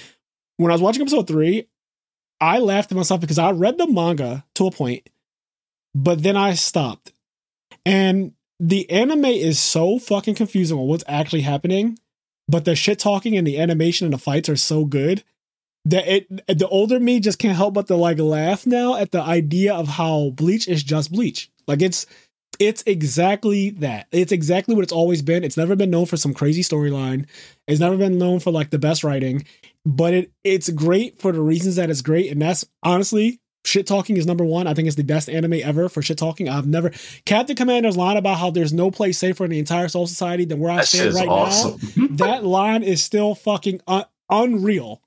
When 0.57 0.71
I 0.71 0.75
was 0.75 0.83
watching 0.83 1.03
episode 1.03 1.27
three, 1.27 1.67
I 2.41 2.59
laughed 2.61 2.93
at 2.93 2.97
myself 2.97 3.21
because 3.21 3.39
I 3.39 3.51
read 3.51 3.77
the 3.79 3.89
manga 3.89 4.45
to 4.55 4.67
a 4.69 4.71
point, 4.71 5.09
but 5.95 6.23
then 6.23 6.37
I 6.37 6.55
stopped. 6.55 7.13
And 7.85 8.33
the 8.61 8.89
anime 8.91 9.25
is 9.27 9.59
so 9.59 9.99
fucking 9.99 10.37
confusing 10.37 10.79
on 10.79 10.87
what's 10.87 11.05
actually 11.07 11.43
happening, 11.43 11.99
but 12.49 12.65
the 12.65 12.77
shit 12.77 12.99
talking 12.99 13.37
and 13.37 13.47
the 13.47 13.59
animation 13.59 14.07
and 14.07 14.15
the 14.15 14.19
fights 14.19 14.49
are 14.49 14.57
so 14.57 14.85
good 14.85 15.23
that 15.87 16.09
it 16.09 16.59
the 16.59 16.69
older 16.69 16.99
me 16.99 17.21
just 17.21 17.39
can't 17.39 17.57
help 17.57 17.75
but 17.75 17.87
to 17.89 17.97
like 17.97 18.19
laugh 18.19 18.67
now 18.67 18.97
at 18.97 19.13
the 19.13 19.21
idea 19.21 19.75
of 19.75 19.87
how 19.87 20.31
Bleach 20.31 20.67
is 20.67 20.83
just 20.83 21.13
Bleach. 21.13 21.51
Like 21.67 21.83
it's 21.83 22.07
it's 22.59 22.83
exactly 22.87 23.71
that. 23.71 24.07
It's 24.13 24.33
exactly 24.33 24.75
what 24.75 24.85
it's 24.85 24.93
always 24.93 25.23
been. 25.23 25.45
It's 25.45 25.57
never 25.57 25.77
been 25.77 25.91
known 25.91 26.07
for 26.07 26.17
some 26.17 26.33
crazy 26.33 26.63
storyline. 26.63 27.27
It's 27.67 27.81
never 27.81 27.97
been 27.97 28.19
known 28.19 28.41
for 28.41 28.51
like 28.51 28.71
the 28.71 28.79
best 28.79 29.05
writing, 29.05 29.45
but 29.85 30.15
it 30.15 30.33
it's 30.43 30.71
great 30.71 31.21
for 31.21 31.33
the 31.33 31.43
reasons 31.43 31.77
that 31.77 31.91
it's 31.91 32.03
great. 32.03 32.31
And 32.31 32.41
that's 32.41 32.65
honestly 32.83 33.41
shit 33.65 33.87
talking 33.87 34.17
is 34.17 34.27
number 34.27 34.45
one. 34.45 34.67
I 34.67 34.75
think 34.75 34.87
it's 34.87 34.97
the 34.97 35.03
best 35.05 35.29
anime 35.29 35.55
ever 35.55 35.89
for 35.89 36.03
shit 36.03 36.19
talking. 36.19 36.49
I've 36.49 36.67
never 36.67 36.91
Captain 37.25 37.57
Commander's 37.57 37.97
line 37.97 38.17
about 38.17 38.39
how 38.39 38.51
there's 38.51 38.73
no 38.73 38.91
place 38.91 39.19
safer 39.19 39.45
in 39.45 39.51
the 39.51 39.59
entire 39.59 39.89
Soul 39.89 40.07
Society 40.07 40.45
than 40.45 40.61
where 40.61 40.71
I 40.73 40.77
That 40.77 40.87
stand 40.87 41.15
right 41.15 41.29
awesome. 41.29 41.81
now. 41.97 42.07
That 42.11 42.45
line 42.45 42.83
is 42.83 43.03
still 43.03 43.35
fucking 43.35 43.81
un- 43.87 44.05
unreal. 44.31 45.01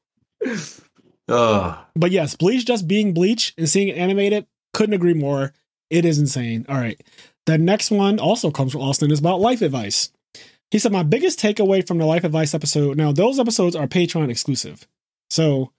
Ugh. 1.30 1.78
But 1.96 2.12
yes, 2.12 2.36
Bleach 2.36 2.66
just 2.66 2.88
being 2.88 3.14
Bleach 3.14 3.54
and 3.58 3.68
seeing 3.70 3.90
it 3.90 3.98
animated, 3.98 4.46
couldn't 4.74 4.94
agree 4.94 5.14
more. 5.14 5.54
It 5.90 6.06
is 6.06 6.20
insane. 6.20 6.66
All 6.70 6.76
right. 6.78 7.02
The 7.46 7.58
next 7.58 7.92
one 7.92 8.20
also 8.20 8.52
comes 8.52 8.72
from 8.74 8.82
Austin 8.82 9.12
is 9.12 9.20
about 9.20 9.40
life 9.40 9.62
advice. 9.62 10.12
He 10.72 10.80
said, 10.80 10.92
My 10.92 11.04
biggest 11.04 11.40
takeaway 11.40 11.86
from 11.86 11.98
the 11.98 12.06
life 12.06 12.24
advice 12.26 12.54
episode. 12.54 12.98
Now, 12.98 13.12
those 13.14 13.40
episodes 13.40 13.76
are 13.76 13.88
Patreon 13.88 14.30
exclusive. 14.30 14.86
So 15.30 15.72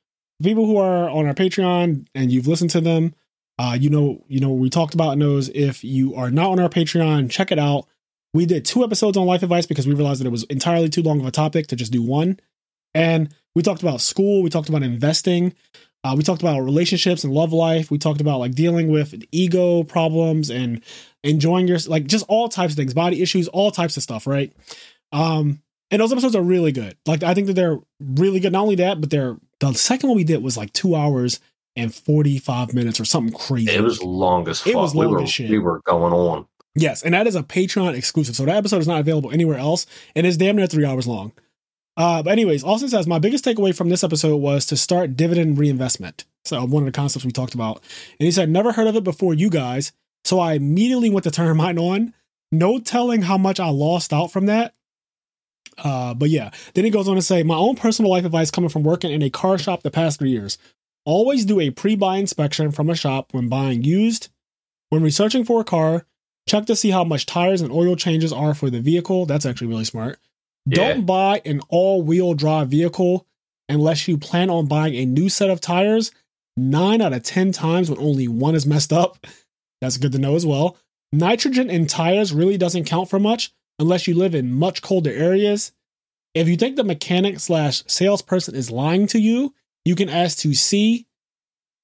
people 0.43 0.67
who 0.67 0.77
are 0.79 1.09
on 1.09 1.27
our 1.27 1.35
Patreon 1.35 2.07
and 2.15 2.33
you've 2.33 2.47
listened 2.47 2.71
to 2.71 2.81
them, 2.81 3.15
uh, 3.59 3.77
you 3.79 3.91
know, 3.91 4.25
you 4.29 4.41
know 4.41 4.51
what 4.51 4.61
we 4.61 4.71
talked 4.71 4.95
about 4.95 5.13
in 5.13 5.19
those. 5.19 5.49
If 5.49 5.83
you 5.83 6.15
are 6.15 6.31
not 6.31 6.51
on 6.51 6.61
our 6.61 6.69
Patreon, 6.69 7.31
check 7.31 7.51
it 7.51 7.59
out. 7.59 7.87
We 8.33 8.47
did 8.47 8.65
two 8.65 8.85
episodes 8.85 9.17
on 9.17 9.27
life 9.27 9.43
advice 9.43 9.67
because 9.67 9.87
we 9.87 9.95
realized 9.95 10.21
that 10.21 10.27
it 10.27 10.33
was 10.33 10.45
entirely 10.45 10.89
too 10.89 11.03
long 11.03 11.21
of 11.21 11.27
a 11.27 11.31
topic 11.31 11.67
to 11.69 11.77
just 11.77 11.93
do 11.93 12.03
one. 12.03 12.39
And 12.95 13.35
we 13.55 13.63
talked 13.63 13.83
about 13.83 14.01
school, 14.01 14.43
we 14.43 14.51
talked 14.51 14.69
about 14.69 14.83
investing, 14.83 15.55
uh, 16.05 16.15
we 16.17 16.23
talked 16.23 16.43
about 16.43 16.61
relationships 16.61 17.25
and 17.25 17.33
love 17.33 17.53
life. 17.53 17.91
We 17.91 17.99
talked 17.99 18.21
about 18.21 18.39
like 18.39 18.55
dealing 18.55 18.89
with 18.89 19.21
ego 19.33 19.83
problems 19.83 20.49
and 20.51 20.83
enjoying 21.25 21.67
your 21.67 21.79
like 21.87 22.07
just 22.07 22.25
all 22.29 22.49
types 22.49 22.75
of 22.75 22.77
things, 22.77 22.95
body 22.95 23.21
issues, 23.21 23.49
all 23.49 23.71
types 23.71 23.97
of 23.97 24.03
stuff, 24.03 24.27
right? 24.27 24.53
Um, 25.13 25.61
and 25.91 26.01
those 26.01 26.13
episodes 26.13 26.37
are 26.37 26.43
really 26.43 26.71
good. 26.71 26.97
Like 27.07 27.23
I 27.23 27.35
think 27.35 27.49
that 27.49 27.55
they're 27.55 27.79
really 28.01 28.39
good. 28.39 28.53
Not 28.53 28.63
only 28.63 28.77
that, 28.77 29.01
but 29.01 29.11
they're 29.11 29.37
the 29.61 29.73
second 29.75 30.09
one 30.09 30.17
we 30.17 30.25
did 30.25 30.43
was 30.43 30.57
like 30.57 30.73
two 30.73 30.95
hours 30.95 31.41
and 31.77 31.95
forty 31.95 32.39
five 32.39 32.75
minutes 32.75 33.01
or 33.01 33.05
something 33.05 33.37
crazy. 33.37 33.71
It 33.71 33.83
was 33.83 34.03
long 34.03 34.49
as 34.49 34.61
fuck. 34.61 34.73
It 34.73 34.77
was 34.77 34.95
we 34.95 35.05
long 35.05 35.15
were, 35.15 35.23
as 35.23 35.31
shit. 35.31 35.51
We 35.51 35.59
were 35.59 35.81
going 35.81 36.13
on. 36.13 36.47
Yes, 36.75 37.03
and 37.03 37.15
that 37.15 37.27
is 37.27 37.35
a 37.35 37.43
Patreon 37.43 37.95
exclusive. 37.95 38.37
So 38.37 38.45
that 38.45 38.57
episode 38.57 38.79
is 38.79 38.89
not 38.89 39.01
available 39.01 39.33
anywhere 39.33 39.59
else, 39.59 39.87
and 40.15 40.27
it's 40.27 40.37
damn 40.37 40.57
near 40.57 40.67
three 40.67 40.85
hours 40.85 41.07
long. 41.07 41.33
Uh, 41.97 42.23
but 42.23 42.31
anyways, 42.31 42.63
Austin 42.63 42.89
says 42.89 43.09
my 43.09 43.19
biggest 43.19 43.45
takeaway 43.45 43.75
from 43.75 43.89
this 43.89 44.05
episode 44.05 44.37
was 44.37 44.65
to 44.67 44.77
start 44.77 45.17
dividend 45.17 45.59
reinvestment. 45.59 46.25
So 46.45 46.65
one 46.65 46.85
of 46.85 46.87
the 46.87 46.93
concepts 46.93 47.25
we 47.25 47.33
talked 47.33 47.55
about, 47.55 47.83
and 48.21 48.25
he 48.27 48.31
said 48.31 48.49
never 48.49 48.73
heard 48.73 48.87
of 48.87 48.95
it 48.95 49.03
before 49.03 49.35
you 49.35 49.51
guys, 49.51 49.93
so 50.25 50.39
I 50.39 50.53
immediately 50.53 51.11
went 51.11 51.25
to 51.25 51.31
turn 51.33 51.57
mine 51.57 51.79
on. 51.79 52.15
No 52.51 52.79
telling 52.79 53.23
how 53.23 53.37
much 53.37 53.61
I 53.61 53.69
lost 53.69 54.13
out 54.13 54.31
from 54.33 54.47
that. 54.47 54.75
Uh, 55.83 56.15
but 56.15 56.31
yeah, 56.31 56.51
then 56.75 56.85
he 56.85 56.91
goes 56.91 57.09
on 57.09 57.17
to 57.17 57.23
say 57.23 57.43
my 57.43 57.57
own 57.57 57.77
personal 57.77 58.11
life 58.11 58.25
advice 58.25 58.51
coming 58.51 58.71
from 58.71 58.83
working 58.83 59.13
in 59.13 59.23
a 59.23 59.31
car 59.31 59.59
shop 59.59 59.83
the 59.83 59.91
past 59.91 60.19
three 60.19 60.31
years. 60.31 60.59
Always 61.05 61.45
do 61.45 61.61
a 61.61 61.71
pre-buy 61.71 62.17
inspection 62.17 62.71
from 62.71 62.91
a 62.91 62.95
shop 62.95 63.33
when 63.33 63.49
buying 63.49 63.83
used. 63.83 64.29
When 64.91 65.03
researching 65.03 65.45
for 65.45 65.61
a 65.61 65.65
car, 65.65 66.07
check 66.49 66.67
to 66.67 66.77
see 66.77 66.91
how 66.91 67.05
much 67.05 67.27
tires 67.27 67.61
and 67.61 67.73
oil 67.73 67.97
changes 67.97 68.33
are 68.33 68.55
for 68.55 68.71
the 68.71 68.81
vehicle. 68.81 69.27
That's 69.27 69.47
actually 69.47 69.69
really 69.69 69.85
smart. 69.85 70.19
Yeah. 70.67 70.95
Don't 70.95 71.07
buy 71.07 71.41
an 71.45 71.61
all 71.69 72.03
wheel 72.03 72.35
drive 72.35 72.69
vehicle 72.69 73.27
unless 73.69 74.09
you 74.09 74.19
plan 74.19 74.51
on 74.51 74.67
buying 74.67 74.95
a 74.95 75.07
new 75.07 75.29
set 75.29 75.51
of 75.51 75.61
tires. 75.61 76.11
Nine 76.57 77.01
out 77.01 77.13
of 77.13 77.23
10 77.23 77.53
times 77.53 77.89
when 77.89 78.01
only 78.01 78.27
one 78.27 78.55
is 78.55 78.67
messed 78.67 78.93
up. 78.93 79.27
That's 79.81 79.97
good 79.97 80.13
to 80.13 80.19
know 80.19 80.35
as 80.35 80.45
well. 80.45 80.77
Nitrogen 81.13 81.71
in 81.71 81.87
tires 81.87 82.33
really 82.33 82.59
doesn't 82.59 82.85
count 82.85 83.09
for 83.09 83.19
much 83.19 83.53
unless 83.79 84.07
you 84.07 84.15
live 84.15 84.35
in 84.35 84.53
much 84.53 84.83
colder 84.83 85.13
areas. 85.13 85.73
If 86.35 86.49
you 86.49 86.57
think 86.57 86.77
the 86.77 86.85
mechanic 86.85 87.41
slash 87.41 87.83
salesperson 87.87 88.55
is 88.55 88.71
lying 88.71 89.07
to 89.09 89.19
you, 89.19 89.55
you 89.85 89.95
can 89.95 90.09
ask 90.09 90.39
to 90.39 90.55
see. 90.55 91.07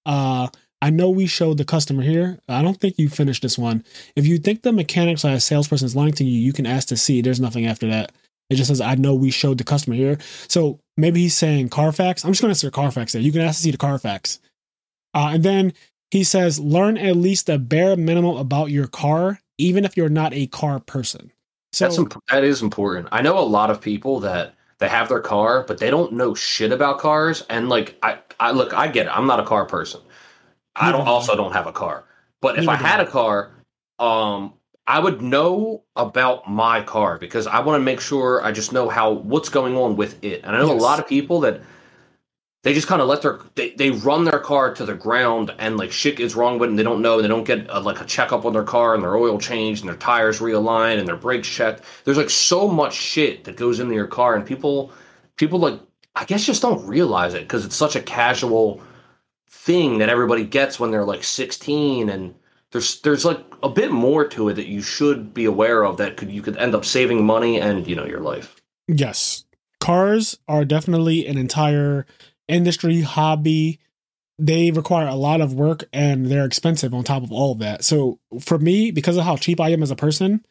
Uh, 0.07 0.49
I 0.83 0.91
know 0.91 1.09
we 1.09 1.27
showed 1.27 1.57
the 1.57 1.65
customer 1.65 2.03
here. 2.03 2.39
I 2.47 2.61
don't 2.61 2.79
think 2.79 2.99
you 2.99 3.09
finished 3.09 3.43
this 3.43 3.57
one. 3.57 3.85
If 4.17 4.27
you 4.27 4.37
think 4.37 4.63
the 4.63 4.73
mechanic 4.73 5.19
slash 5.19 5.43
salesperson 5.43 5.87
is 5.87 5.97
lying 5.97 6.13
to 6.13 6.25
you, 6.25 6.39
you 6.39 6.53
can 6.53 6.67
ask 6.67 6.89
to 6.89 6.97
see. 6.97 7.23
There's 7.23 7.41
nothing 7.41 7.65
after 7.65 7.89
that. 7.89 8.13
It 8.51 8.57
just 8.57 8.69
says, 8.69 8.83
I 8.83 8.95
know 8.97 9.15
we 9.15 9.31
showed 9.31 9.57
the 9.57 9.65
customer 9.65 9.97
here. 9.97 10.19
So 10.49 10.81
maybe 10.99 11.21
he's 11.21 11.37
saying 11.37 11.71
Carfax. 11.71 12.25
I'm 12.25 12.33
just 12.33 12.43
going 12.43 12.53
to 12.53 12.59
say 12.59 12.71
Carfax 12.71 13.13
there. 13.13 13.23
You 13.23 13.33
can 13.33 13.41
ask 13.41 13.57
to 13.57 13.63
see 13.63 13.71
the 13.71 13.79
Carfax. 13.79 14.41
Uh, 15.15 15.31
and 15.33 15.43
then 15.43 15.73
he 16.11 16.23
says, 16.23 16.61
learn 16.61 16.99
at 16.99 17.17
least 17.17 17.47
the 17.47 17.59
bare 17.59 17.97
minimum 17.97 18.37
about 18.37 18.71
your 18.71 18.87
car, 18.87 19.41
even 19.57 19.87
if 19.87 19.97
you're 19.97 20.11
not 20.11 20.35
a 20.35 20.47
car 20.49 20.81
person. 20.81 21.33
So 21.75 21.87
That's 21.87 21.99
imp- 21.99 22.23
that 22.31 22.45
is 22.45 22.63
important. 22.63 23.09
I 23.11 23.21
know 23.23 23.39
a 23.39 23.41
lot 23.41 23.71
of 23.71 23.81
people 23.81 24.21
that 24.21 24.55
they 24.79 24.89
have 24.89 25.09
their 25.09 25.21
car, 25.21 25.65
but 25.67 25.79
they 25.79 25.91
don't 25.91 26.13
know 26.13 26.35
shit 26.35 26.71
about 26.73 26.99
cars. 26.99 27.45
And 27.51 27.69
like, 27.69 27.97
I, 28.03 28.19
I 28.39 28.53
look, 28.53 28.73
I 28.73 28.87
get 28.89 29.07
it. 29.07 29.17
I'm 29.17 29.27
not 29.27 29.41
a 29.41 29.45
car 29.45 29.65
person. 29.65 30.01
I 30.77 30.93
don't 30.93 31.07
also 31.07 31.37
don't 31.37 31.53
have 31.53 31.67
a 31.67 31.73
car. 31.73 32.05
But 32.41 32.59
if 32.59 32.69
I 32.69 32.77
had 32.77 33.01
a 33.01 33.07
car, 33.07 33.53
um, 33.99 34.55
I 34.87 34.99
would 34.99 35.23
know 35.23 35.83
about 35.97 36.49
my 36.49 36.83
car 36.83 37.19
because 37.19 37.47
I 37.47 37.61
want 37.61 37.81
to 37.81 37.85
make 37.85 38.01
sure 38.01 38.45
I 38.45 38.53
just 38.53 38.73
know 38.73 38.89
how 38.89 39.13
what's 39.13 39.49
going 39.49 39.77
on 39.77 39.97
with 39.97 40.23
it. 40.23 40.43
And 40.45 40.55
I 40.55 40.61
know 40.61 40.73
Yes. 40.73 40.81
a 40.81 40.85
lot 40.85 40.99
of 40.99 41.09
people 41.09 41.41
that 41.41 41.63
they 42.65 42.75
just 42.75 42.89
kind 42.89 43.01
of 43.01 43.09
let 43.09 43.23
their 43.23 43.39
they, 43.55 43.71
they 43.71 43.91
run 43.91 44.25
their 44.25 44.41
car 44.41 44.75
to 44.75 44.85
the 44.85 44.95
ground 44.95 45.55
and 45.59 45.77
like 45.77 45.93
shit 45.93 46.19
is 46.19 46.35
wrong 46.35 46.59
with 46.59 46.69
it 46.69 46.71
and 46.71 46.79
they 46.79 46.83
don't 46.83 47.01
know. 47.01 47.15
And 47.15 47.25
they 47.25 47.29
don't 47.29 47.45
get 47.45 47.67
a, 47.69 47.79
like 47.79 48.01
a 48.01 48.05
checkup 48.05 48.45
on 48.45 48.53
their 48.53 48.65
car 48.65 48.95
and 48.95 49.03
their 49.03 49.17
oil 49.17 49.39
changed 49.39 49.83
and 49.83 49.89
their 49.89 49.99
tires 49.99 50.41
realigned 50.41 50.99
and 50.99 51.07
their 51.07 51.17
brakes 51.17 51.49
checked. 51.49 51.85
There's 52.05 52.17
like 52.17 52.31
so 52.31 52.67
much 52.67 52.95
shit 52.95 53.45
that 53.45 53.57
goes 53.57 53.79
into 53.79 53.95
your 53.95 54.09
car 54.09 54.35
and 54.35 54.45
people 54.45 54.93
people 55.37 55.59
like 55.59 55.81
i 56.15 56.25
guess 56.25 56.45
just 56.45 56.63
don't 56.63 56.87
realize 56.87 57.35
it 57.35 57.43
because 57.43 57.65
it's 57.65 57.75
such 57.75 57.97
a 57.97 58.03
casual 58.03 58.81
thing 59.49 59.99
that 59.99 60.09
everybody 60.09 60.45
gets 60.45 60.79
when 60.79 60.91
they're 60.91 61.05
like 61.05 61.25
16 61.25 62.09
and 62.09 62.35
there's 62.75 63.01
there's 63.03 63.25
like 63.25 63.41
a 63.63 63.69
bit 63.69 63.93
more 63.93 64.27
to 64.27 64.49
it 64.49 64.55
that 64.55 64.67
you 64.67 64.83
should 64.83 65.33
be 65.33 65.45
aware 65.45 65.85
of 65.85 65.97
that 65.97 66.17
could 66.17 66.31
you 66.31 66.43
could 66.43 66.57
end 66.57 66.75
up 66.75 66.85
saving 66.85 67.25
money 67.25 67.61
and 67.61 67.87
you 67.87 67.95
know 67.95 68.05
your 68.05 68.21
life. 68.21 68.57
Yes. 68.89 69.45
Cars 69.81 70.39
are 70.49 70.65
definitely 70.65 71.27
an 71.27 71.39
entire 71.39 72.05
industry, 72.49 73.01
hobby. 73.01 73.81
They 74.39 74.73
require 74.73 75.07
a 75.07 75.15
lot 75.15 75.41
of 75.41 75.55
work 75.55 75.85
and 75.93 76.27
they're 76.27 76.45
expensive 76.45 76.93
on 76.93 77.05
top 77.05 77.23
of 77.23 77.31
all 77.31 77.53
of 77.53 77.61
that. 77.61 77.85
So 77.85 78.19
for 78.41 78.59
me, 78.59 78.91
because 78.91 79.17
of 79.17 79.25
how 79.25 79.37
cheap 79.37 79.61
I 79.61 79.69
am 79.69 79.83
as 79.83 79.93
a 79.93 79.97
person, 79.97 80.45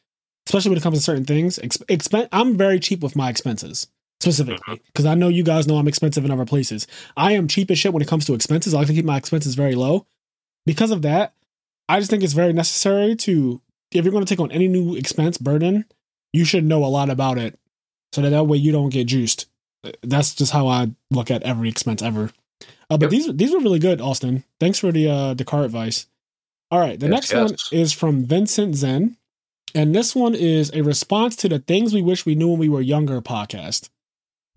especially 0.48 0.70
when 0.70 0.78
it 0.78 0.84
comes 0.84 0.98
to 0.98 1.04
certain 1.04 1.26
things, 1.26 1.60
ex- 1.60 1.78
expen- 1.89 2.30
I'm 2.32 2.58
very 2.58 2.80
cheap 2.80 3.02
with 3.02 3.16
my 3.16 3.30
expenses 3.30 3.88
specifically 4.22 4.76
mm-hmm. 4.76 4.84
because 4.88 5.06
I 5.06 5.16
know 5.16 5.28
you 5.28 5.44
guys 5.44 5.68
know 5.68 5.76
I'm 5.76 5.88
expensive 5.88 6.24
in 6.24 6.32
other 6.32 6.46
places. 6.46 6.88
I 7.18 7.34
am 7.34 7.48
cheap 7.48 7.70
as 7.72 7.78
shit 7.78 7.94
when 7.94 8.02
it 8.02 8.08
comes 8.08 8.26
to 8.26 8.34
expenses. 8.34 8.74
I 8.74 8.78
like 8.78 8.88
to 8.88 8.94
keep 8.94 9.06
my 9.06 9.18
expenses 9.18 9.56
very 9.56 9.76
low. 9.76 10.08
Because 10.66 10.91
of 10.91 11.02
that, 11.02 11.34
I 11.89 12.00
just 12.00 12.10
think 12.10 12.24
it's 12.24 12.34
very 12.34 12.54
necessary 12.54 13.16
to, 13.18 13.62
if 13.91 14.06
you're 14.06 14.14
going 14.14 14.24
to 14.24 14.30
take 14.30 14.39
on 14.39 14.52
any 14.52 14.70
new 14.70 14.96
expense 14.96 15.38
burden, 15.38 15.86
you 16.32 16.46
should 16.46 16.64
know 16.64 16.86
a 16.86 16.88
lot 16.88 17.10
about 17.10 17.38
it 17.38 17.60
so 18.14 18.22
that 18.22 18.30
that 18.30 18.46
way 18.46 18.58
you 18.58 18.72
don't 18.72 18.89
get 18.89 19.08
juiced. 19.08 19.48
That's 20.02 20.34
just 20.36 20.52
how 20.52 20.68
I 20.68 20.92
look 21.12 21.30
at 21.32 21.44
every 21.44 21.70
expense 21.70 22.02
ever. 22.02 22.32
Uh, 22.90 22.98
but 22.98 23.04
Yep. 23.04 23.10
these 23.12 23.34
these 23.36 23.52
were 23.52 23.60
really 23.60 23.80
good, 23.80 24.02
Austin. 24.02 24.44
Thanks 24.60 24.80
for 24.80 24.92
the 24.92 25.10
uh, 25.10 25.34
the 25.34 25.46
car 25.46 25.64
advice. 25.64 26.08
All 26.72 26.80
right, 26.80 27.00
the 27.00 27.08
Yes, 27.08 27.32
next 27.32 27.34
one 27.34 27.56
is 27.72 27.94
from 27.94 28.26
Vincent 28.26 28.76
Zen, 28.76 29.18
and 29.76 29.94
this 29.94 30.16
one 30.16 30.34
is 30.34 30.72
a 30.74 30.82
response 30.82 31.36
to 31.38 31.50
the 31.50 31.60
things 31.60 31.94
we 31.94 32.02
wish 32.02 32.26
we 32.26 32.36
knew 32.36 32.50
when 32.50 32.60
we 32.60 32.70
were 32.70 32.82
younger 32.82 33.22
podcast. 33.22 33.90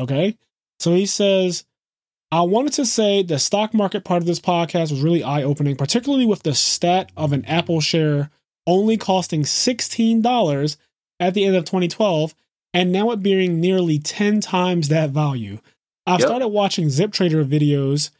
Okay, 0.01 0.39
so 0.79 0.95
he 0.95 1.07
says, 1.07 1.64
I 2.33 2.43
wanted 2.43 2.72
to 2.74 2.87
say 2.87 3.22
the 3.22 3.39
stock 3.39 3.74
market 3.74 4.05
part 4.05 4.22
of 4.22 4.27
this 4.27 4.41
podcast 4.41 4.91
was 4.91 5.03
really 5.03 5.22
eye 5.22 5.43
opening, 5.43 5.77
particularly 5.77 6.27
with 6.27 6.43
the 6.43 6.55
stat 6.55 7.11
of 7.16 7.33
an 7.33 7.45
Apple 7.47 7.81
share 7.81 8.31
only 8.66 8.97
costing 8.97 9.43
$16 9.43 10.77
at 11.20 11.35
the 11.35 11.45
end 11.45 11.57
of 11.57 11.64
2012, 11.64 12.35
and 12.77 12.93
now 12.93 13.11
it 13.11 13.22
being 13.22 13.59
nearly 13.61 13.99
10 13.99 14.41
times 14.41 14.89
that 14.89 15.11
value. 15.11 15.59
I've 16.07 16.20
Yep. 16.20 16.29
started 16.29 16.49
watching 16.49 16.87
ZipTrader 16.89 17.45
videos, 17.49 18.11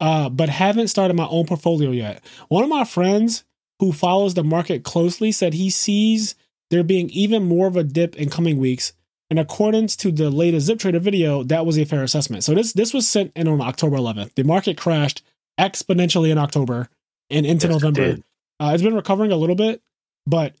uh, 0.00 0.28
but 0.28 0.48
haven't 0.48 0.88
started 0.88 1.14
my 1.14 1.26
own 1.26 1.46
portfolio 1.46 1.90
yet. 1.90 2.22
One 2.48 2.62
of 2.62 2.70
my 2.70 2.84
friends 2.84 3.44
who 3.80 3.92
follows 3.92 4.34
the 4.34 4.44
market 4.44 4.84
closely 4.84 5.32
said 5.32 5.52
he 5.54 5.68
sees 5.70 6.34
there 6.70 6.84
being 6.84 7.10
even 7.10 7.42
more 7.44 7.66
of 7.66 7.76
a 7.76 7.82
dip 7.84 8.14
in 8.16 8.30
coming 8.30 8.58
weeks. 8.58 8.92
In 9.30 9.36
accordance 9.38 9.94
to 9.96 10.10
the 10.12 10.30
latest 10.30 10.68
ZipTrader 10.70 11.00
video, 11.00 11.42
that 11.42 11.66
was 11.66 11.76
a 11.78 11.84
fair 11.84 12.02
assessment. 12.02 12.44
So 12.44 12.54
this 12.54 12.72
this 12.72 12.94
was 12.94 13.06
sent 13.06 13.32
in 13.36 13.46
on 13.48 13.60
October 13.60 13.96
11th. 13.98 14.34
The 14.36 14.44
market 14.44 14.76
crashed 14.78 15.22
exponentially 15.60 16.30
in 16.30 16.38
October 16.38 16.88
and 17.30 17.44
into 17.44 17.66
Yes, 17.66 17.74
November. 17.74 18.06
did. 18.14 18.24
Uh, 18.60 18.70
it's 18.72 18.82
been 18.82 18.94
recovering 18.94 19.32
a 19.32 19.36
little 19.36 19.54
bit, 19.56 19.82
but 20.26 20.54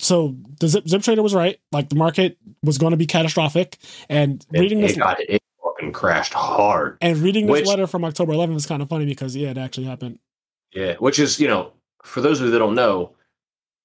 so 0.00 0.34
the 0.60 0.68
Zip, 0.68 0.84
ZipTrader 0.84 1.22
was 1.22 1.34
right. 1.34 1.58
Like 1.72 1.88
the 1.90 1.94
market 1.96 2.38
was 2.62 2.78
going 2.78 2.92
to 2.92 2.96
be 2.96 3.06
catastrophic. 3.06 3.76
And 4.08 4.44
It, 4.52 4.60
reading 4.60 4.80
this 4.80 4.92
it 4.92 4.98
got 4.98 5.20
it 5.20 5.42
fucking 5.62 5.92
crashed 5.92 6.32
hard. 6.32 6.96
and 7.00 7.18
reading 7.18 7.46
this 7.46 7.52
Which- 7.60 7.66
letter 7.66 7.86
from 7.86 8.04
October 8.04 8.32
11th 8.32 8.56
is 8.56 8.66
kind 8.66 8.82
of 8.82 8.88
funny 8.88 9.04
because 9.06 9.36
yeah, 9.36 9.50
it 9.50 9.58
actually 9.58 9.86
happened. 9.86 10.18
Yeah, 10.72 10.94
which 10.96 11.18
is 11.18 11.38
you 11.40 11.48
know, 11.48 11.72
for 12.02 12.20
those 12.20 12.40
of 12.40 12.46
you 12.46 12.52
that 12.52 12.58
don't 12.58 12.74
know, 12.74 13.14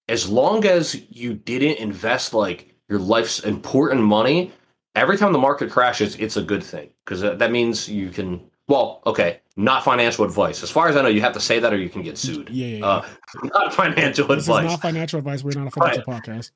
as 0.07 0.30
long 0.30 0.66
as 0.66 0.95
you 1.09 1.34
didn't 1.34 1.78
invest 1.80 2.34
like 2.34 2.74
your 2.88 2.99
life's 2.99 3.39
important 3.39 4.01
money, 4.01 4.51
every 4.95 5.18
time 5.18 5.34
the 5.34 5.39
market 5.39 5.72
crashes, 5.72 6.16
it's 6.18 6.38
a 6.38 6.43
good 6.43 6.63
thing 6.63 6.91
because 7.03 7.22
that, 7.22 7.34
uh, 7.34 7.36
that 7.36 7.51
means 7.51 7.89
you 7.89 8.09
can. 8.09 8.41
Well, 8.68 9.01
okay, 9.05 9.41
not 9.55 9.84
financial 9.84 10.26
advice. 10.26 10.63
As 10.63 10.72
far 10.72 10.88
as 10.88 10.95
I 10.95 11.01
know, 11.01 11.07
you 11.07 11.22
have 11.22 11.34
to 11.34 11.39
say 11.39 11.59
that 11.59 11.72
or 11.72 11.78
you 11.78 11.89
can 11.89 12.01
get 12.01 12.18
sued. 12.18 12.49
Yeah, 12.49 12.68
yeah, 12.68 12.78
yeah. 12.78 12.86
Uh, 12.86 13.05
not 13.53 13.74
financial 13.74 14.28
this 14.28 14.43
advice. 14.47 14.66
is 14.66 14.72
not 14.72 14.82
financial 14.82 15.20
advice. 15.20 15.43
We're 15.43 15.59
not 15.59 15.68
a 15.68 15.72
financial 15.72 16.03
podcast. 16.03 16.51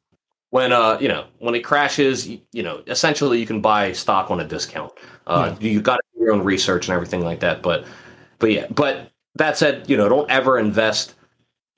when 0.49 0.72
uh 0.72 0.97
you 0.99 1.07
know 1.07 1.26
when 1.38 1.53
it 1.53 1.60
crashes 1.64 2.28
you, 2.28 2.41
you 2.51 2.64
know 2.64 2.82
essentially 2.88 3.39
you 3.39 3.45
can 3.45 3.62
buy 3.62 3.91
stock 3.91 4.32
on 4.32 4.39
a 4.39 4.43
discount 4.43 4.91
uh 5.28 5.55
you 5.60 5.80
got 5.80 5.97
to 5.97 6.01
do 6.16 6.24
your 6.24 6.34
own 6.34 6.43
research 6.43 6.88
and 6.88 6.95
everything 6.95 7.22
like 7.22 7.39
that 7.41 7.62
but 7.62 7.86
but 8.39 8.51
yeah 8.51 8.66
but 8.72 9.12
that 9.36 9.55
said 9.57 9.88
you 9.88 9.95
know 9.95 10.10
don't 10.10 10.30
ever 10.32 10.57
invest 10.57 11.14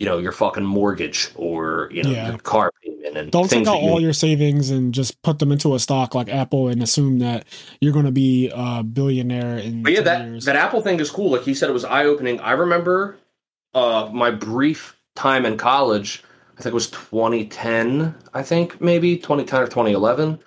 you 0.02 0.08
know 0.08 0.18
your 0.18 0.32
fucking 0.32 0.66
mortgage 0.66 1.30
or 1.36 1.88
you 1.92 2.02
know 2.02 2.10
Yeah. 2.10 2.30
your 2.30 2.40
car 2.40 2.72
payment 2.84 3.18
and 3.18 3.32
Don't 3.32 3.48
things 3.48 3.68
take 3.68 3.76
out 3.76 3.80
that 3.82 3.84
you, 3.86 3.92
all 3.92 4.02
your 4.02 4.14
savings 4.14 4.72
and 4.72 4.94
just 4.96 5.22
put 5.22 5.38
them 5.38 5.52
into 5.52 5.76
a 5.76 5.80
stock 5.80 6.16
like 6.16 6.28
Apple 6.28 6.70
and 6.70 6.82
assume 6.82 7.20
that 7.20 7.46
you're 7.82 7.94
going 7.94 8.06
to 8.06 8.12
be 8.12 8.50
a 8.52 8.82
billionaire 8.82 9.60
in 9.60 9.84
but 9.84 9.92
yeah 9.92 10.02
10 10.02 10.06
that 10.06 10.26
years. 10.26 10.46
that 10.46 10.56
apple 10.56 10.82
thing 10.82 11.00
is 11.00 11.12
cool. 11.12 11.30
Like 11.30 11.44
he 11.44 11.54
said 11.54 11.70
it 11.70 11.74
was 11.74 11.86
eye-opening. 11.86 12.40
I 12.40 12.54
remember 12.54 13.20
uh 13.76 14.10
my 14.12 14.32
brief 14.32 15.00
time 15.16 15.46
in 15.46 15.56
college 15.58 16.24
i 16.58 16.62
think 16.64 16.72
it 16.72 16.74
was 16.74 16.90
2010 16.90 18.16
i 18.34 18.42
think 18.44 18.82
maybe 18.82 19.16
2010 19.18 19.62
or 19.62 19.66
2011 19.68 20.40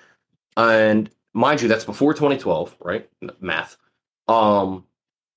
and 0.56 1.10
mind 1.32 1.62
you 1.62 1.68
that's 1.68 1.84
before 1.84 2.12
2012 2.14 2.76
right? 2.80 3.08
Math. 3.40 3.76
Um 4.28 4.84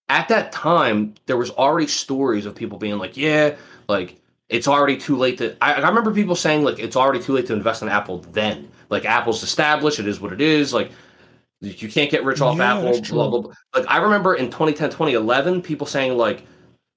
at 0.09 0.29
that 0.29 0.51
time 0.53 1.13
there 1.27 1.37
was 1.37 1.51
already 1.51 1.87
stories 1.87 2.45
of 2.45 2.55
people 2.55 2.77
being 2.77 2.97
like 2.97 3.15
yeah 3.17 3.55
like 3.87 4.17
it's 4.49 4.67
already 4.67 4.97
too 4.97 5.17
late 5.17 5.37
to 5.39 5.55
I, 5.61 5.73
I 5.75 5.87
remember 5.87 6.13
people 6.13 6.35
saying 6.35 6.63
like 6.63 6.79
it's 6.79 6.95
already 6.95 7.21
too 7.21 7.33
late 7.33 7.47
to 7.47 7.53
invest 7.53 7.81
in 7.81 7.89
apple 7.89 8.19
then 8.31 8.69
like 8.89 9.05
apple's 9.05 9.43
established 9.43 9.99
it 9.99 10.07
is 10.07 10.19
what 10.21 10.33
it 10.33 10.41
is 10.41 10.73
like 10.73 10.91
you 11.59 11.89
can't 11.89 12.11
get 12.11 12.23
rich 12.23 12.39
off 12.41 12.57
Yeah, 12.57 12.77
apple 12.77 13.01
blah, 13.01 13.29
blah, 13.29 13.41
blah. 13.41 13.53
like 13.75 13.85
i 13.89 13.97
remember 13.97 14.35
in 14.35 14.45
2010 14.45 14.89
2011 14.91 15.61
people 15.61 15.87
saying 15.87 16.15
like 16.17 16.45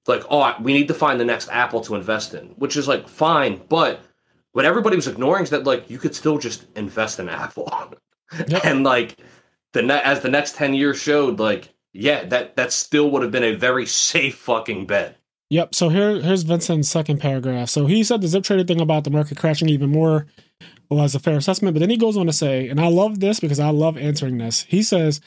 like 0.07 0.23
oh 0.29 0.55
we 0.61 0.73
need 0.73 0.87
to 0.87 0.93
find 0.93 1.19
the 1.19 1.25
next 1.25 1.49
apple 1.49 1.81
to 1.81 1.95
invest 1.95 2.33
in 2.33 2.47
which 2.57 2.77
is 2.77 2.87
like 2.87 3.07
fine 3.07 3.61
but 3.69 3.99
what 4.53 4.65
everybody 4.65 4.95
was 4.95 5.07
ignoring 5.07 5.43
is 5.43 5.49
that 5.49 5.63
like 5.63 5.89
you 5.89 5.97
could 5.97 6.15
still 6.15 6.37
just 6.37 6.65
invest 6.75 7.19
in 7.19 7.27
apple 7.29 7.71
Yep. 8.47 8.63
and 8.65 8.83
like 8.83 9.17
the 9.73 9.81
ne- 9.81 10.01
as 10.03 10.21
the 10.21 10.29
next 10.29 10.55
10 10.55 10.73
years 10.73 10.97
showed 11.01 11.37
like 11.39 11.73
yeah 11.93 12.23
that 12.25 12.55
that 12.55 12.71
still 12.71 13.11
would 13.11 13.23
have 13.23 13.31
been 13.31 13.43
a 13.43 13.55
very 13.55 13.85
safe 13.85 14.35
fucking 14.37 14.85
bet 14.87 15.17
Yep. 15.51 15.75
So 15.75 15.89
here, 15.89 16.21
here's 16.21 16.43
Vincent's 16.43 16.87
second 16.87 17.19
paragraph. 17.19 17.67
So 17.67 17.85
he 17.85 18.05
said 18.05 18.21
the 18.21 18.27
ZipTrader 18.27 18.65
thing 18.65 18.79
about 18.79 19.03
the 19.03 19.09
market 19.09 19.37
crashing 19.37 19.67
even 19.67 19.89
more 19.89 20.25
was 20.89 21.13
a 21.13 21.19
fair 21.19 21.35
assessment, 21.35 21.73
but 21.73 21.81
then 21.81 21.89
he 21.89 21.97
goes 21.97 22.15
on 22.15 22.25
to 22.27 22.33
say, 22.33 22.69
and 22.69 22.79
I 22.79 22.87
love 22.87 23.19
this 23.19 23.41
because 23.41 23.59
I 23.59 23.69
love 23.69 23.97
answering 23.97 24.37
this. 24.37 24.61
He 24.63 24.81
says, 24.81 25.19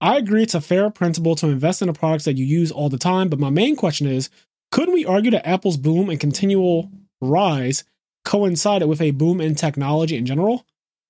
I 0.00 0.18
agree 0.18 0.44
it's 0.44 0.54
a 0.54 0.60
fair 0.60 0.88
principle 0.88 1.34
to 1.34 1.48
invest 1.48 1.82
in 1.82 1.88
the 1.88 1.94
products 1.94 2.24
that 2.26 2.36
you 2.36 2.44
use 2.44 2.70
all 2.70 2.90
the 2.90 2.98
time, 2.98 3.28
but 3.28 3.40
my 3.40 3.50
main 3.50 3.74
question 3.74 4.06
is, 4.06 4.30
couldn't 4.70 4.94
we 4.94 5.04
argue 5.04 5.32
that 5.32 5.48
Apple's 5.48 5.76
boom 5.76 6.10
and 6.10 6.20
continual 6.20 6.88
rise 7.20 7.82
coincided 8.24 8.86
with 8.86 9.00
a 9.00 9.10
boom 9.10 9.40
in 9.40 9.56
technology 9.56 10.16
in 10.16 10.26
general? 10.26 10.64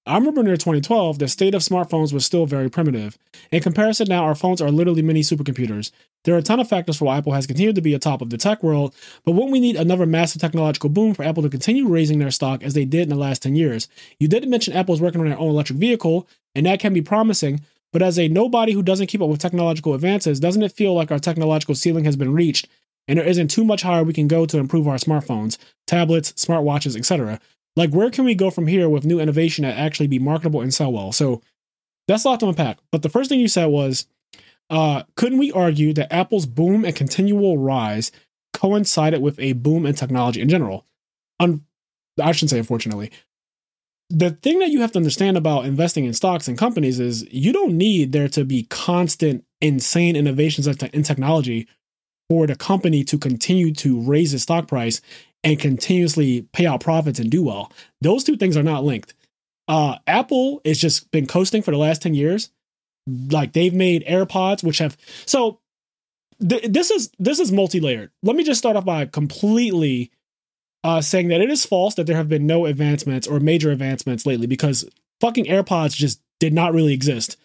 I 0.05 0.17
remember 0.17 0.43
near 0.43 0.57
2012, 0.57 1.21
the 1.21 1.29
state 1.29 1.55
of 1.55 1.63
smartphones 1.63 2.13
was 2.13 2.27
still 2.27 2.45
very 2.45 2.69
primitive. 2.69 3.17
In 3.53 3.63
comparison, 3.63 4.09
now 4.09 4.25
our 4.25 4.35
phones 4.35 4.61
are 4.61 4.71
literally 4.71 5.01
mini 5.01 5.21
supercomputers. 5.21 5.93
There 6.25 6.35
are 6.35 6.39
a 6.39 6.43
ton 6.43 6.59
of 6.59 6.69
factors 6.69 6.97
for 6.97 7.05
why 7.05 7.19
Apple 7.19 7.35
has 7.35 7.47
continued 7.47 7.77
to 7.77 7.83
be 7.83 7.95
atop 7.95 8.21
of 8.21 8.31
the 8.31 8.37
tech 8.37 8.65
world, 8.65 8.97
but 9.25 9.33
won't 9.33 9.53
we 9.53 9.61
need 9.61 9.77
another 9.77 10.05
massive 10.05 10.41
technological 10.41 10.91
boom 10.91 11.15
for 11.15 11.23
Apple 11.23 11.45
to 11.45 11.49
continue 11.49 11.87
raising 11.87 12.19
their 12.19 12.33
stock 12.33 12.65
as 12.65 12.75
they 12.75 12.85
did 12.85 13.03
in 13.03 13.11
the 13.11 13.15
last 13.15 13.43
10 13.43 13.55
years? 13.55 13.87
You 14.19 14.27
did 14.27 14.49
mention 14.49 14.75
Apple 14.75 14.95
is 14.95 15.01
working 15.01 15.21
on 15.21 15.29
their 15.29 15.39
own 15.39 15.51
electric 15.51 15.79
vehicle, 15.79 16.29
and 16.57 16.67
that 16.67 16.81
can 16.81 16.93
be 16.93 17.03
promising, 17.03 17.61
but 17.93 18.03
as 18.03 18.19
a 18.19 18.27
nobody 18.27 18.73
who 18.73 18.83
doesn't 18.83 19.07
keep 19.07 19.23
up 19.23 19.29
with 19.29 19.41
technological 19.41 19.95
advances, 19.95 20.41
doesn't 20.41 20.63
it 20.65 20.73
feel 20.73 20.95
like 20.95 21.13
our 21.13 21.21
technological 21.21 21.77
ceiling 21.77 22.05
has 22.05 22.17
been 22.17 22.33
reached 22.33 22.67
and 23.07 23.19
there 23.19 23.27
isn't 23.27 23.49
too 23.49 23.65
much 23.65 23.83
higher 23.83 24.03
we 24.03 24.13
can 24.13 24.29
go 24.29 24.47
to 24.47 24.59
improve 24.59 24.89
our 24.89 24.97
smartphones, 24.97 25.59
tablets, 25.87 26.33
smartwatches, 26.33 26.97
etc.? 26.97 27.39
Like, 27.77 27.91
where 27.91 28.11
can 28.11 28.25
we 28.25 28.35
go 28.35 28.51
from 28.51 28.67
here 28.67 28.89
with 28.89 29.05
new 29.05 29.19
innovation 29.19 29.63
that 29.63 29.79
actually 29.79 30.07
be 30.07 30.19
marketable 30.19 30.61
and 30.61 30.73
sell 30.73 30.93
well? 30.93 31.13
So 31.13 31.43
that's 32.07 32.25
a 32.25 32.29
lot 32.29 32.41
to 32.41 32.49
unpack. 32.49 32.79
But 32.91 33.03
the 33.03 33.09
first 33.09 33.29
thing 33.29 33.41
you 33.41 33.49
said 33.49 33.67
was, 33.67 34.07
uh, 34.71 35.05
couldn't 35.17 35.39
we 35.39 35.53
argue 35.53 35.93
that 35.95 36.13
Apple's 36.13 36.47
boom 36.47 36.85
and 36.85 36.95
continual 36.95 37.59
rise 37.59 38.13
coincided 38.53 39.23
with 39.23 39.39
a 39.39 39.53
boom 39.55 39.87
in 39.87 39.95
technology 39.95 40.41
in 40.41 40.49
general? 40.49 40.87
Un- 41.41 41.65
I 42.21 42.33
shouldn't 42.33 42.51
say 42.51 42.59
unfortunately. 42.59 43.11
The 44.11 44.31
thing 44.31 44.59
that 44.59 44.71
you 44.71 44.83
have 44.83 44.93
to 44.93 44.99
understand 44.99 45.39
about 45.39 45.65
investing 45.65 46.05
in 46.05 46.13
stocks 46.13 46.47
and 46.47 46.59
companies 46.59 47.01
is 47.01 47.27
you 47.33 47.53
don't 47.53 47.79
need 47.79 48.13
there 48.13 48.29
to 48.29 48.45
be 48.45 48.65
constant, 48.65 49.45
insane 49.63 50.17
innovations 50.17 50.67
in 50.67 51.03
technology 51.03 51.67
for 52.29 52.47
the 52.47 52.55
company 52.55 53.05
to 53.05 53.19
continue 53.19 53.73
to 53.75 54.01
raise 54.03 54.35
its 54.35 54.43
stock 54.43 54.69
price 54.69 55.01
and 55.45 55.59
continuously 55.59 56.47
pay 56.53 56.67
out 56.67 56.81
profits 56.81 57.19
and 57.19 57.31
do 57.31 57.43
well. 57.43 57.73
Those 58.01 58.25
two 58.25 58.37
things 58.37 58.57
are 58.57 58.63
not 58.63 58.85
linked. 58.85 59.15
Uh, 59.69 59.97
Apple 60.07 60.61
has 60.65 60.79
just 60.79 61.11
been 61.11 61.27
coasting 61.27 61.63
for 61.63 61.71
the 61.71 61.79
last 61.79 62.03
10 62.03 62.15
years. 62.15 62.51
Like 63.07 63.53
they've 63.53 63.75
made 63.75 64.05
AirPods, 64.07 64.63
which 64.63 64.79
have 64.79 64.97
so 65.27 65.59
th- 66.47 66.65
this 66.69 66.91
is 66.91 67.11
this 67.19 67.41
is 67.41 67.51
multi-layered. 67.51 68.11
Let 68.23 68.37
me 68.37 68.45
just 68.45 68.59
start 68.59 68.77
off 68.77 68.85
by 68.85 69.07
completely 69.07 70.11
uh, 70.85 71.01
saying 71.01 71.29
that 71.29 71.41
it 71.41 71.51
is 71.51 71.65
false 71.65 71.95
that 71.95 72.07
there 72.07 72.17
have 72.17 72.29
been 72.29 72.47
no 72.47 72.67
advancements 72.67 73.27
or 73.27 73.41
major 73.41 73.71
advancements 73.71 74.27
lately 74.27 74.47
because 74.47 74.89
fucking 75.21 75.47
AirPods 75.47 75.95
just 75.95 76.21
did 76.41 76.53
not 76.53 76.73
really 76.73 76.93
exist, 76.93 77.37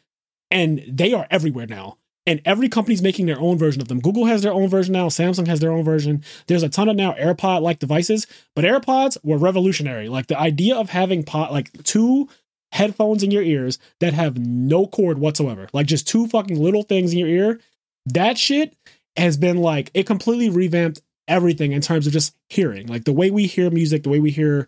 and 0.51 0.83
they 0.87 1.13
are 1.13 1.27
everywhere 1.29 1.67
now. 1.67 1.97
And 2.27 2.41
every 2.45 2.67
company's 2.67 3.01
making 3.01 3.25
their 3.25 3.39
own 3.39 3.57
version 3.57 3.81
of 3.81 3.87
them. 3.87 4.01
Google 4.01 4.25
has 4.25 4.43
their 4.43 4.53
own 4.53 4.67
version 4.69 4.93
now. 4.93 5.07
Samsung 5.07 5.47
has 5.47 5.61
their 5.61 5.71
own 5.71 5.83
version. 5.83 6.23
There's 6.47 6.61
a 6.61 6.69
ton 6.69 6.89
of 6.89 6.97
now 6.97 7.13
AirPod 7.13 7.61
like 7.61 7.79
devices, 7.79 8.27
but 8.53 8.65
AirPods 8.65 9.17
were 9.23 9.37
revolutionary. 9.37 10.09
Like 10.09 10.27
the 10.27 10.37
idea 10.37 10.75
of 10.75 10.89
having 10.89 11.23
pod, 11.23 11.51
like 11.51 11.71
two 11.83 12.27
headphones 12.73 13.23
in 13.23 13.31
your 13.31 13.43
ears 13.43 13.79
that 14.01 14.13
have 14.13 14.37
no 14.37 14.85
cord 14.85 15.19
whatsoever, 15.19 15.69
like 15.71 15.87
just 15.87 16.07
two 16.07 16.27
fucking 16.27 16.59
little 16.59 16.83
things 16.83 17.13
in 17.13 17.17
your 17.17 17.29
ear. 17.29 17.59
That 18.05 18.37
shit 18.37 18.75
has 19.15 19.37
been 19.37 19.57
like 19.57 19.89
it 19.93 20.05
completely 20.05 20.49
revamped 20.49 21.01
everything 21.29 21.71
in 21.71 21.81
terms 21.81 22.07
of 22.07 22.13
just 22.13 22.35
hearing, 22.49 22.87
like 22.87 23.05
the 23.05 23.13
way 23.13 23.31
we 23.31 23.47
hear 23.47 23.69
music, 23.69 24.03
the 24.03 24.09
way 24.09 24.19
we 24.19 24.31
hear 24.31 24.67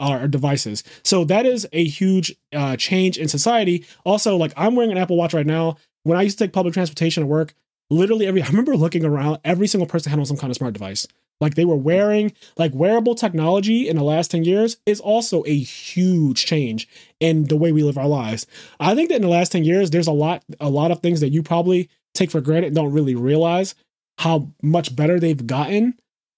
our 0.00 0.26
devices. 0.26 0.82
So 1.04 1.24
that 1.24 1.44
is 1.44 1.66
a 1.72 1.84
huge 1.84 2.34
uh, 2.52 2.76
change 2.76 3.18
in 3.18 3.28
society. 3.28 3.84
Also, 4.04 4.36
like 4.36 4.52
I'm 4.56 4.74
wearing 4.74 4.90
an 4.92 4.98
Apple 4.98 5.16
Watch 5.16 5.34
right 5.34 5.46
now. 5.46 5.76
When 6.04 6.18
I 6.18 6.22
used 6.22 6.38
to 6.38 6.44
take 6.44 6.52
public 6.52 6.74
transportation 6.74 7.22
to 7.22 7.26
work, 7.26 7.54
literally 7.90 8.26
every 8.26 8.42
I 8.42 8.46
remember 8.48 8.76
looking 8.76 9.04
around, 9.04 9.38
every 9.44 9.66
single 9.66 9.86
person 9.86 10.10
had 10.10 10.18
on 10.18 10.26
some 10.26 10.36
kind 10.36 10.50
of 10.50 10.56
smart 10.56 10.74
device. 10.74 11.06
Like 11.40 11.54
they 11.54 11.64
were 11.64 11.76
wearing 11.76 12.32
like 12.58 12.72
wearable 12.74 13.14
technology 13.14 13.88
in 13.88 13.96
the 13.96 14.02
last 14.02 14.30
10 14.30 14.44
years 14.44 14.76
is 14.84 15.00
also 15.00 15.42
a 15.46 15.56
huge 15.56 16.44
change 16.44 16.86
in 17.18 17.44
the 17.44 17.56
way 17.56 17.72
we 17.72 17.82
live 17.82 17.96
our 17.96 18.06
lives. 18.06 18.46
I 18.78 18.94
think 18.94 19.08
that 19.08 19.16
in 19.16 19.22
the 19.22 19.28
last 19.28 19.52
10 19.52 19.64
years, 19.64 19.90
there's 19.90 20.06
a 20.06 20.12
lot, 20.12 20.44
a 20.60 20.68
lot 20.68 20.90
of 20.90 21.00
things 21.00 21.20
that 21.20 21.30
you 21.30 21.42
probably 21.42 21.88
take 22.14 22.30
for 22.30 22.40
granted 22.40 22.68
and 22.68 22.76
don't 22.76 22.92
really 22.92 23.14
realize 23.14 23.74
how 24.18 24.50
much 24.62 24.94
better 24.94 25.18
they've 25.18 25.46
gotten. 25.46 25.94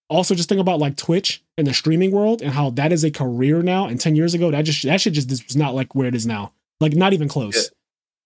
Also, 0.09 0.35
just 0.35 0.49
think 0.49 0.61
about 0.61 0.79
like 0.79 0.97
Twitch 0.97 1.43
and 1.59 1.67
the 1.67 1.75
streaming 1.75 2.13
world 2.13 2.43
and 2.43 2.53
how 2.53 2.71
that 2.71 2.93
is 2.93 3.03
a 3.03 3.11
career 3.11 3.63
now. 3.63 3.87
And 3.87 4.01
10 4.01 4.15
years 4.15 4.35
ago, 4.35 4.51
that 4.53 4.65
just 4.65 4.85
that 4.85 5.01
shit 5.01 5.15
just 5.15 5.29
was 5.31 5.57
not 5.57 5.75
like 5.75 5.95
where 5.95 6.07
it 6.07 6.15
is 6.15 6.27
now. 6.27 6.53
Like 6.81 6.95
not 6.95 7.13
even 7.13 7.29
close. 7.29 7.71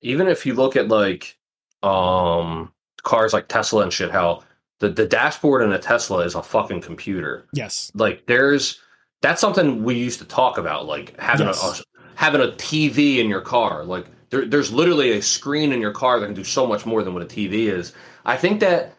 Even 0.03 0.29
if 0.29 0.45
you 0.47 0.55
look 0.55 0.77
at 0.77 0.89
like 0.89 1.37
um 1.83 2.73
cars 3.03 3.33
like 3.33 3.49
tesla 3.49 3.83
and 3.83 3.93
shit 3.93 4.11
how 4.11 4.43
the, 4.81 4.89
the 4.89 5.07
dashboard 5.07 5.63
in 5.63 5.73
a 5.73 5.79
tesla 5.79 6.19
is 6.21 6.35
a 6.35 6.43
fucking 6.43 6.81
computer 6.81 7.47
Yes. 7.53 7.91
like 7.95 8.27
there's 8.27 8.81
that's 9.23 9.41
something 9.41 9.83
we 9.83 9.95
used 9.95 10.19
to 10.19 10.27
talk 10.27 10.59
about, 10.59 10.85
like 10.87 11.19
having 11.19 11.47
Yes. 11.47 11.81
a, 11.81 12.01
having 12.17 12.43
a 12.43 12.49
TV 12.53 13.17
in 13.19 13.29
your 13.31 13.41
car. 13.41 13.83
Like 13.83 14.05
there, 14.29 14.45
there's 14.45 14.71
literally 14.71 15.13
a 15.13 15.23
screen 15.23 15.73
in 15.73 15.81
your 15.81 15.91
car 15.91 16.21
that 16.21 16.27
can 16.27 16.35
do 16.35 16.45
so 16.45 16.67
much 16.67 16.85
more 16.85 17.03
than 17.03 17.15
what 17.15 17.23
a 17.23 17.27
TV 17.27 17.67
is. 17.67 17.95
I 18.27 18.37
think 18.37 18.61
that 18.61 18.95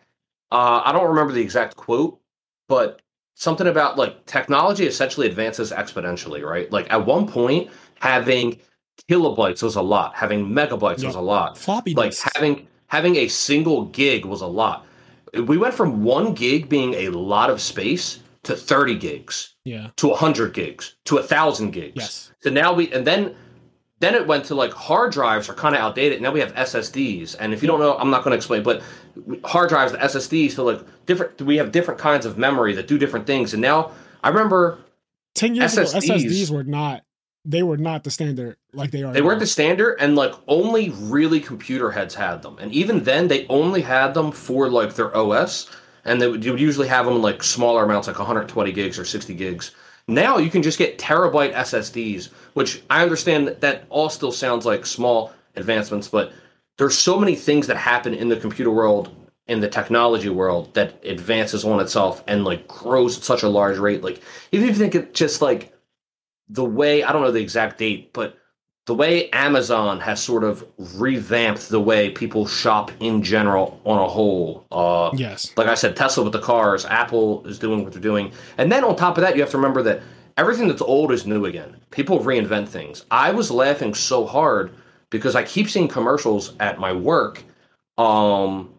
uh, 0.51 0.81
I 0.83 0.91
don't 0.91 1.07
remember 1.07 1.33
the 1.33 1.41
exact 1.41 1.75
quote, 1.75 2.19
but 2.67 2.99
something 3.35 3.67
about 3.67 3.97
like 3.97 4.25
technology 4.25 4.87
essentially 4.87 5.27
advances 5.27 5.71
exponentially, 5.71 6.43
right? 6.43 6.69
Like 6.71 6.91
at 6.91 7.05
one 7.05 7.27
point, 7.27 7.69
having 7.99 8.59
kilobytes 9.09 9.63
was 9.63 9.75
a 9.75 9.81
lot, 9.81 10.15
having 10.15 10.47
megabytes 10.47 11.03
was 11.03 11.15
a 11.15 11.21
lot, 11.21 11.57
Floppy 11.57 11.93
like 11.93 12.13
having 12.35 12.67
having 12.87 13.15
a 13.17 13.27
single 13.27 13.85
gig 13.85 14.25
was 14.25 14.41
a 14.41 14.47
lot. 14.47 14.85
We 15.33 15.57
went 15.57 15.73
from 15.73 16.03
one 16.03 16.33
gig 16.33 16.69
being 16.69 16.93
a 16.93 17.09
lot 17.09 17.49
of 17.49 17.61
space 17.61 18.19
to 18.43 18.55
30 18.55 18.95
gigs 18.95 19.55
yeah. 19.65 19.89
to 19.97 20.07
100 20.07 20.53
gigs 20.53 20.95
to 21.03 21.15
1000 21.15 21.71
gigs 21.71 21.93
Yes. 21.97 22.31
so 22.39 22.49
now 22.49 22.71
we 22.71 22.89
and 22.93 23.05
then 23.05 23.35
then 23.99 24.15
it 24.15 24.25
went 24.25 24.45
to 24.45 24.55
like 24.55 24.71
hard 24.71 25.11
drives 25.11 25.49
are 25.49 25.53
kind 25.53 25.75
of 25.75 25.81
outdated 25.81 26.21
now 26.21 26.31
we 26.31 26.39
have 26.39 26.53
ssds 26.55 27.35
and 27.41 27.53
if 27.53 27.61
you 27.61 27.67
don't 27.67 27.81
know 27.81 27.97
i'm 27.97 28.09
not 28.09 28.23
going 28.23 28.31
to 28.31 28.37
explain 28.37 28.63
but 28.63 28.81
hard 29.43 29.67
drives 29.67 29.91
the 29.91 29.97
ssds 29.97 30.51
so 30.51 30.63
like 30.63 30.79
different 31.05 31.41
we 31.41 31.57
have 31.57 31.73
different 31.73 31.99
kinds 31.99 32.25
of 32.25 32.37
memory 32.37 32.73
that 32.73 32.87
do 32.87 32.97
different 32.97 33.27
things 33.27 33.51
and 33.51 33.61
now 33.61 33.91
i 34.23 34.29
remember 34.29 34.79
Ten 35.37 35.53
years 35.53 35.77
ago, 35.77 35.85
SSDs 35.85 36.25
SSDs 36.25 36.51
were 36.51 36.63
not. 36.63 37.03
They 37.49 37.63
were 37.63 37.77
not 37.77 38.03
the 38.03 38.11
standard 38.11 38.57
like 38.73 38.91
they 38.91 39.03
are. 39.03 39.13
they 39.13 39.21
now. 39.21 39.25
weren't 39.25 39.39
the 39.39 39.47
standard 39.47 39.95
and 39.99 40.17
like 40.17 40.33
only 40.47 40.89
really 40.89 41.39
computer 41.39 41.91
heads 41.91 42.13
had 42.13 42.41
them 42.41 42.57
and 42.59 42.73
even 42.73 43.05
then 43.05 43.29
they 43.29 43.47
only 43.47 43.81
had 43.81 44.13
them 44.13 44.33
for 44.33 44.69
like 44.69 44.95
their 44.95 45.15
os 45.15 45.69
and 46.03 46.21
they 46.21 46.27
would, 46.27 46.43
you 46.43 46.51
would 46.51 46.59
usually 46.59 46.89
have 46.89 47.05
them 47.05 47.15
in 47.15 47.21
like 47.21 47.41
smaller 47.41 47.85
amounts 47.85 48.07
like 48.07 48.19
120 48.19 48.71
gigs 48.73 48.99
or 48.99 49.05
60 49.05 49.33
gigs 49.33 49.71
now 50.09 50.37
you 50.37 50.49
can 50.49 50.61
just 50.61 50.77
get 50.77 50.97
terabyte 50.99 51.53
ssds 51.53 52.25
which 52.53 52.83
i 52.89 53.01
understand 53.01 53.47
that, 53.47 53.61
that 53.61 53.85
all 53.89 54.09
still 54.09 54.31
sounds 54.33 54.65
like 54.65 54.85
small 54.85 55.31
advancements 55.55 56.09
but 56.09 56.33
there's 56.77 56.97
so 56.97 57.17
many 57.17 57.35
things 57.35 57.67
that 57.67 57.77
happen 57.77 58.13
in 58.13 58.27
the 58.27 58.37
computer 58.37 58.71
world 58.71 59.09
in 59.47 59.61
the 59.61 59.69
technology 59.69 60.29
world 60.29 60.73
that 60.73 61.01
advances 61.05 61.63
on 61.63 61.79
itself 61.79 62.21
and 62.27 62.43
like 62.43 62.67
grows 62.67 63.17
at 63.17 63.23
such 63.23 63.43
a 63.43 63.49
large 63.49 63.77
rate 63.77 64.03
like 64.03 64.21
even 64.51 64.67
if 64.67 64.75
you 64.75 64.81
think 64.81 64.95
it 64.95 65.13
just 65.13 65.41
like 65.41 65.73
the 66.49 66.65
way 66.65 67.03
i 67.03 67.11
don't 67.11 67.21
know 67.21 67.31
the 67.31 67.41
exact 67.41 67.77
date 67.77 68.11
but 68.13 68.37
the 68.87 68.95
way 68.95 69.29
Amazon 69.31 69.99
has 69.99 70.23
sort 70.23 70.45
of 70.45 70.65
revamped 70.95 71.67
the 71.67 71.79
way 71.79 72.09
people 72.09 72.47
shop 72.47 72.89
in 73.01 73.21
general 73.21 73.81
on 73.83 73.99
a 73.99 74.07
whole. 74.07 74.65
Uh, 74.71 75.11
Yes. 75.13 75.51
like 75.57 75.67
I 75.67 75.75
said, 75.75 75.97
Tesla 75.97 76.23
with 76.23 76.31
the 76.31 76.39
cars, 76.39 76.85
Apple 76.85 77.45
is 77.45 77.59
doing 77.59 77.83
what 77.83 77.91
they're 77.91 78.01
doing. 78.01 78.31
And 78.57 78.71
then 78.71 78.85
on 78.85 78.95
top 78.95 79.17
of 79.17 79.23
that, 79.23 79.35
you 79.35 79.41
have 79.41 79.51
to 79.51 79.57
remember 79.57 79.83
that 79.83 80.01
everything 80.37 80.69
that's 80.69 80.81
old 80.81 81.11
is 81.11 81.27
new 81.27 81.45
again. 81.45 81.75
People 81.91 82.21
reinvent 82.21 82.69
things. 82.69 83.03
I 83.11 83.31
was 83.31 83.51
laughing 83.51 83.93
so 83.93 84.25
hard 84.25 84.71
because 85.09 85.35
I 85.35 85.43
keep 85.43 85.69
seeing 85.69 85.89
commercials 85.89 86.53
at 86.61 86.79
my 86.79 86.93
work 86.93 87.43
um, 87.97 88.69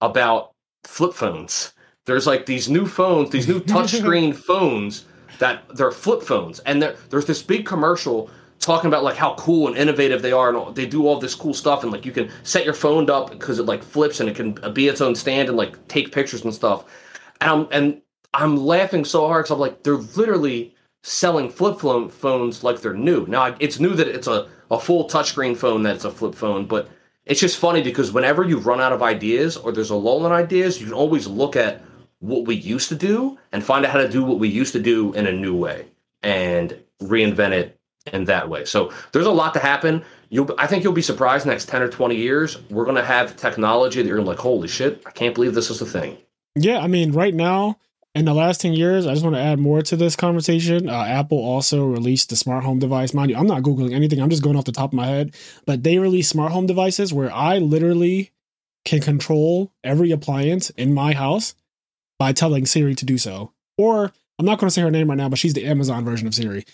about 0.00 0.54
flip 0.82 1.14
phones. 1.14 1.72
There's 2.04 2.26
like 2.26 2.46
these 2.46 2.68
new 2.68 2.84
phones, 2.86 3.30
these 3.30 3.46
new 3.46 3.60
touchscreen 3.74 4.34
phones 4.34 5.04
that 5.38 5.64
they're 5.76 5.90
flip 5.90 6.22
phones. 6.22 6.60
And 6.60 6.82
there's 7.10 7.26
this 7.26 7.42
big 7.42 7.66
commercial 7.66 8.30
talking 8.58 8.88
about 8.88 9.04
like 9.04 9.16
how 9.16 9.34
cool 9.34 9.68
and 9.68 9.76
innovative 9.76 10.22
they 10.22 10.32
are 10.32 10.48
and 10.48 10.56
all, 10.56 10.72
they 10.72 10.86
do 10.86 11.06
all 11.06 11.18
this 11.18 11.34
cool 11.34 11.54
stuff 11.54 11.82
and 11.82 11.92
like 11.92 12.04
you 12.04 12.12
can 12.12 12.30
set 12.42 12.64
your 12.64 12.74
phone 12.74 13.08
up 13.10 13.30
because 13.30 13.58
it 13.58 13.64
like 13.64 13.82
flips 13.82 14.20
and 14.20 14.28
it 14.28 14.36
can 14.36 14.54
be 14.72 14.88
its 14.88 15.00
own 15.00 15.14
stand 15.14 15.48
and 15.48 15.56
like 15.56 15.86
take 15.88 16.12
pictures 16.12 16.42
and 16.44 16.54
stuff 16.54 16.84
and 17.40 17.50
i'm 17.50 17.68
and 17.70 18.00
i'm 18.34 18.56
laughing 18.56 19.04
so 19.04 19.26
hard 19.26 19.44
because 19.44 19.52
i'm 19.52 19.58
like 19.58 19.82
they're 19.82 19.94
literally 19.94 20.74
selling 21.02 21.50
flip 21.50 21.78
phones 21.78 22.64
like 22.64 22.80
they're 22.80 22.94
new 22.94 23.26
now 23.26 23.54
it's 23.60 23.78
new 23.78 23.94
that 23.94 24.08
it's 24.08 24.26
a, 24.26 24.48
a 24.70 24.80
full 24.80 25.08
touchscreen 25.08 25.56
phone 25.56 25.82
that's 25.82 26.04
a 26.04 26.10
flip 26.10 26.34
phone 26.34 26.66
but 26.66 26.88
it's 27.26 27.40
just 27.40 27.58
funny 27.58 27.82
because 27.82 28.10
whenever 28.10 28.42
you 28.42 28.58
run 28.58 28.80
out 28.80 28.92
of 28.92 29.02
ideas 29.02 29.56
or 29.56 29.70
there's 29.70 29.90
a 29.90 29.94
lull 29.94 30.26
in 30.26 30.32
ideas 30.32 30.80
you 30.80 30.86
can 30.86 30.94
always 30.94 31.26
look 31.26 31.56
at 31.56 31.82
what 32.20 32.46
we 32.46 32.54
used 32.54 32.88
to 32.88 32.94
do 32.94 33.38
and 33.52 33.62
find 33.62 33.84
out 33.84 33.92
how 33.92 33.98
to 33.98 34.08
do 34.08 34.24
what 34.24 34.38
we 34.38 34.48
used 34.48 34.72
to 34.72 34.80
do 34.80 35.12
in 35.14 35.26
a 35.26 35.32
new 35.32 35.54
way 35.54 35.86
and 36.22 36.78
reinvent 37.02 37.52
it 37.52 37.78
in 38.12 38.24
that 38.24 38.48
way. 38.48 38.64
So 38.64 38.92
there's 39.12 39.26
a 39.26 39.32
lot 39.32 39.54
to 39.54 39.60
happen. 39.60 40.04
You'll, 40.28 40.54
I 40.58 40.66
think 40.66 40.84
you'll 40.84 40.92
be 40.92 41.02
surprised 41.02 41.46
next 41.46 41.68
10 41.68 41.82
or 41.82 41.88
20 41.88 42.16
years. 42.16 42.60
We're 42.70 42.84
going 42.84 42.96
to 42.96 43.04
have 43.04 43.36
technology 43.36 44.02
that 44.02 44.08
you're 44.08 44.22
like, 44.22 44.38
holy 44.38 44.68
shit, 44.68 45.02
I 45.06 45.10
can't 45.10 45.34
believe 45.34 45.54
this 45.54 45.70
is 45.70 45.80
a 45.80 45.86
thing. 45.86 46.18
Yeah, 46.54 46.78
I 46.78 46.86
mean, 46.86 47.12
right 47.12 47.34
now, 47.34 47.78
in 48.14 48.24
the 48.24 48.34
last 48.34 48.62
10 48.62 48.72
years, 48.72 49.06
I 49.06 49.12
just 49.12 49.24
want 49.24 49.36
to 49.36 49.42
add 49.42 49.58
more 49.58 49.82
to 49.82 49.96
this 49.96 50.16
conversation. 50.16 50.88
Uh, 50.88 51.04
Apple 51.04 51.38
also 51.38 51.84
released 51.84 52.30
the 52.30 52.36
smart 52.36 52.64
home 52.64 52.78
device. 52.78 53.12
Mind 53.12 53.30
you, 53.30 53.36
I'm 53.36 53.46
not 53.46 53.62
Googling 53.62 53.92
anything, 53.92 54.20
I'm 54.20 54.30
just 54.30 54.42
going 54.42 54.56
off 54.56 54.64
the 54.64 54.72
top 54.72 54.90
of 54.90 54.94
my 54.94 55.06
head. 55.06 55.34
But 55.66 55.82
they 55.82 55.98
released 55.98 56.30
smart 56.30 56.52
home 56.52 56.66
devices 56.66 57.12
where 57.12 57.30
I 57.32 57.58
literally 57.58 58.32
can 58.86 59.00
control 59.00 59.72
every 59.84 60.12
appliance 60.12 60.70
in 60.70 60.94
my 60.94 61.12
house 61.12 61.54
by 62.18 62.32
telling 62.32 62.66
Siri 62.66 62.94
to 62.94 63.04
do 63.04 63.18
so. 63.18 63.52
Or 63.78 64.12
I'm 64.38 64.46
not 64.46 64.58
going 64.58 64.68
to 64.68 64.74
say 64.74 64.82
her 64.82 64.90
name 64.90 65.08
right 65.08 65.18
now, 65.18 65.28
but 65.28 65.38
she's 65.38 65.54
the 65.54 65.66
Amazon 65.66 66.04
version 66.04 66.26
of 66.26 66.34
Siri. 66.34 66.64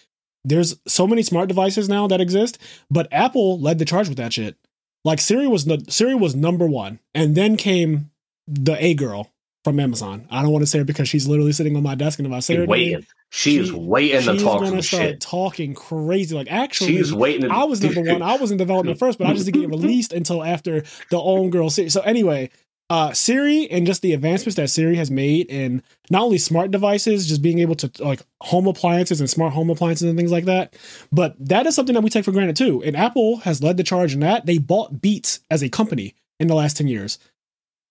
There's 0.44 0.76
so 0.86 1.06
many 1.06 1.22
smart 1.22 1.48
devices 1.48 1.88
now 1.88 2.06
that 2.08 2.20
exist, 2.20 2.58
but 2.90 3.06
Apple 3.12 3.60
led 3.60 3.78
the 3.78 3.84
charge 3.84 4.08
with 4.08 4.18
that 4.18 4.32
shit. 4.32 4.56
Like 5.04 5.20
Siri 5.20 5.46
was 5.46 5.64
the 5.64 5.84
Siri 5.88 6.14
was 6.14 6.34
number 6.34 6.66
one, 6.66 7.00
and 7.14 7.34
then 7.34 7.56
came 7.56 8.10
the 8.46 8.76
A 8.84 8.94
girl 8.94 9.30
from 9.64 9.78
Amazon. 9.78 10.26
I 10.30 10.42
don't 10.42 10.50
want 10.52 10.62
to 10.62 10.66
say 10.66 10.78
her 10.78 10.84
because 10.84 11.08
she's 11.08 11.28
literally 11.28 11.52
sitting 11.52 11.76
on 11.76 11.82
my 11.82 11.94
desk, 11.94 12.18
and 12.18 12.26
if 12.26 12.32
I 12.32 12.40
say 12.40 12.54
her 12.54 12.62
She's 12.62 12.66
name, 12.66 12.68
waiting. 12.68 13.06
She, 13.30 13.56
is 13.58 13.72
waiting 13.72 14.20
to 14.22 14.44
talk 14.44 14.64
some 14.66 14.80
shit. 14.80 15.20
talking 15.20 15.74
crazy. 15.74 16.34
Like 16.34 16.50
actually, 16.50 16.96
She's 16.96 17.14
waiting. 17.14 17.50
I 17.50 17.64
was 17.64 17.82
number 17.82 18.02
one. 18.12 18.22
I 18.22 18.36
was 18.36 18.50
in 18.50 18.58
development 18.58 18.98
first, 18.98 19.18
but 19.18 19.26
I 19.26 19.32
just 19.32 19.46
didn't 19.46 19.60
get 19.60 19.70
released 19.70 20.12
until 20.12 20.42
after 20.42 20.82
the 21.10 21.20
own 21.20 21.50
girl 21.50 21.70
Siri. 21.70 21.88
So 21.88 22.00
anyway, 22.02 22.50
uh, 22.92 23.14
Siri 23.14 23.70
and 23.70 23.86
just 23.86 24.02
the 24.02 24.12
advancements 24.12 24.56
that 24.56 24.68
Siri 24.68 24.96
has 24.96 25.10
made 25.10 25.46
in 25.46 25.82
not 26.10 26.24
only 26.24 26.36
smart 26.36 26.70
devices, 26.70 27.26
just 27.26 27.40
being 27.40 27.60
able 27.60 27.74
to 27.76 27.90
like 28.04 28.20
home 28.42 28.66
appliances 28.66 29.18
and 29.18 29.30
smart 29.30 29.54
home 29.54 29.70
appliances 29.70 30.06
and 30.06 30.18
things 30.18 30.30
like 30.30 30.44
that, 30.44 30.76
but 31.10 31.34
that 31.38 31.66
is 31.66 31.74
something 31.74 31.94
that 31.94 32.02
we 32.02 32.10
take 32.10 32.26
for 32.26 32.32
granted 32.32 32.54
too. 32.54 32.82
And 32.84 32.94
Apple 32.94 33.38
has 33.38 33.62
led 33.62 33.78
the 33.78 33.82
charge 33.82 34.12
in 34.12 34.20
that. 34.20 34.44
They 34.44 34.58
bought 34.58 35.00
Beats 35.00 35.40
as 35.50 35.62
a 35.62 35.70
company 35.70 36.14
in 36.38 36.48
the 36.48 36.54
last 36.54 36.76
ten 36.76 36.86
years. 36.86 37.18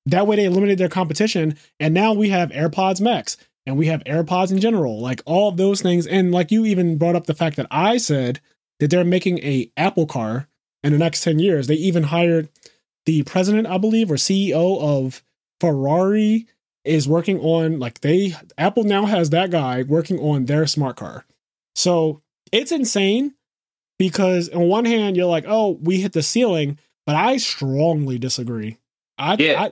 That 0.05 0.27
way, 0.27 0.35
they 0.35 0.45
eliminated 0.45 0.77
their 0.77 0.87
competition, 0.87 1.57
and 1.79 1.95
now 1.95 2.13
we 2.13 2.29
have 2.29 2.51
AirPods 2.51 3.01
Max 3.01 3.37
and 3.65 3.79
we 3.79 3.87
have 3.87 4.03
AirPods 4.03 4.51
in 4.51 4.59
general, 4.59 4.99
like 4.99 5.23
all 5.25 5.49
of 5.49 5.57
those 5.57 5.81
things. 5.81 6.05
And 6.05 6.31
like 6.31 6.51
you 6.51 6.63
even 6.65 6.99
brought 6.99 7.15
up 7.15 7.25
the 7.25 7.33
fact 7.33 7.55
that 7.55 7.67
I 7.71 7.97
said 7.97 8.39
that 8.79 8.91
they're 8.91 9.03
making 9.03 9.39
a 9.39 9.71
Apple 9.77 10.05
car 10.05 10.47
in 10.83 10.91
the 10.91 10.99
next 10.99 11.23
10 11.23 11.39
years. 11.39 11.65
They 11.65 11.75
even 11.75 12.03
hired 12.03 12.49
the 13.05 13.23
president, 13.23 13.67
I 13.67 13.77
believe, 13.77 14.11
or 14.11 14.15
CEO 14.15 14.79
of 14.81 15.23
Ferrari 15.59 16.47
is 16.83 17.07
working 17.07 17.39
on 17.39 17.79
like 17.79 18.01
they 18.01 18.35
Apple 18.57 18.83
now 18.83 19.05
has 19.05 19.29
that 19.29 19.51
guy 19.51 19.83
working 19.83 20.19
on 20.19 20.45
their 20.45 20.65
smart 20.67 20.97
car. 20.97 21.25
So 21.75 22.21
it's 22.51 22.71
insane 22.71 23.35
because 23.99 24.49
on 24.49 24.67
one 24.67 24.85
hand 24.85 25.15
you're 25.15 25.25
like, 25.27 25.45
oh, 25.47 25.77
we 25.81 26.01
hit 26.01 26.13
the 26.13 26.23
ceiling, 26.23 26.79
but 27.05 27.15
I 27.15 27.37
strongly 27.37 28.17
disagree. 28.17 28.77
I, 29.17 29.35
Yeah. 29.37 29.61
I 29.61 29.71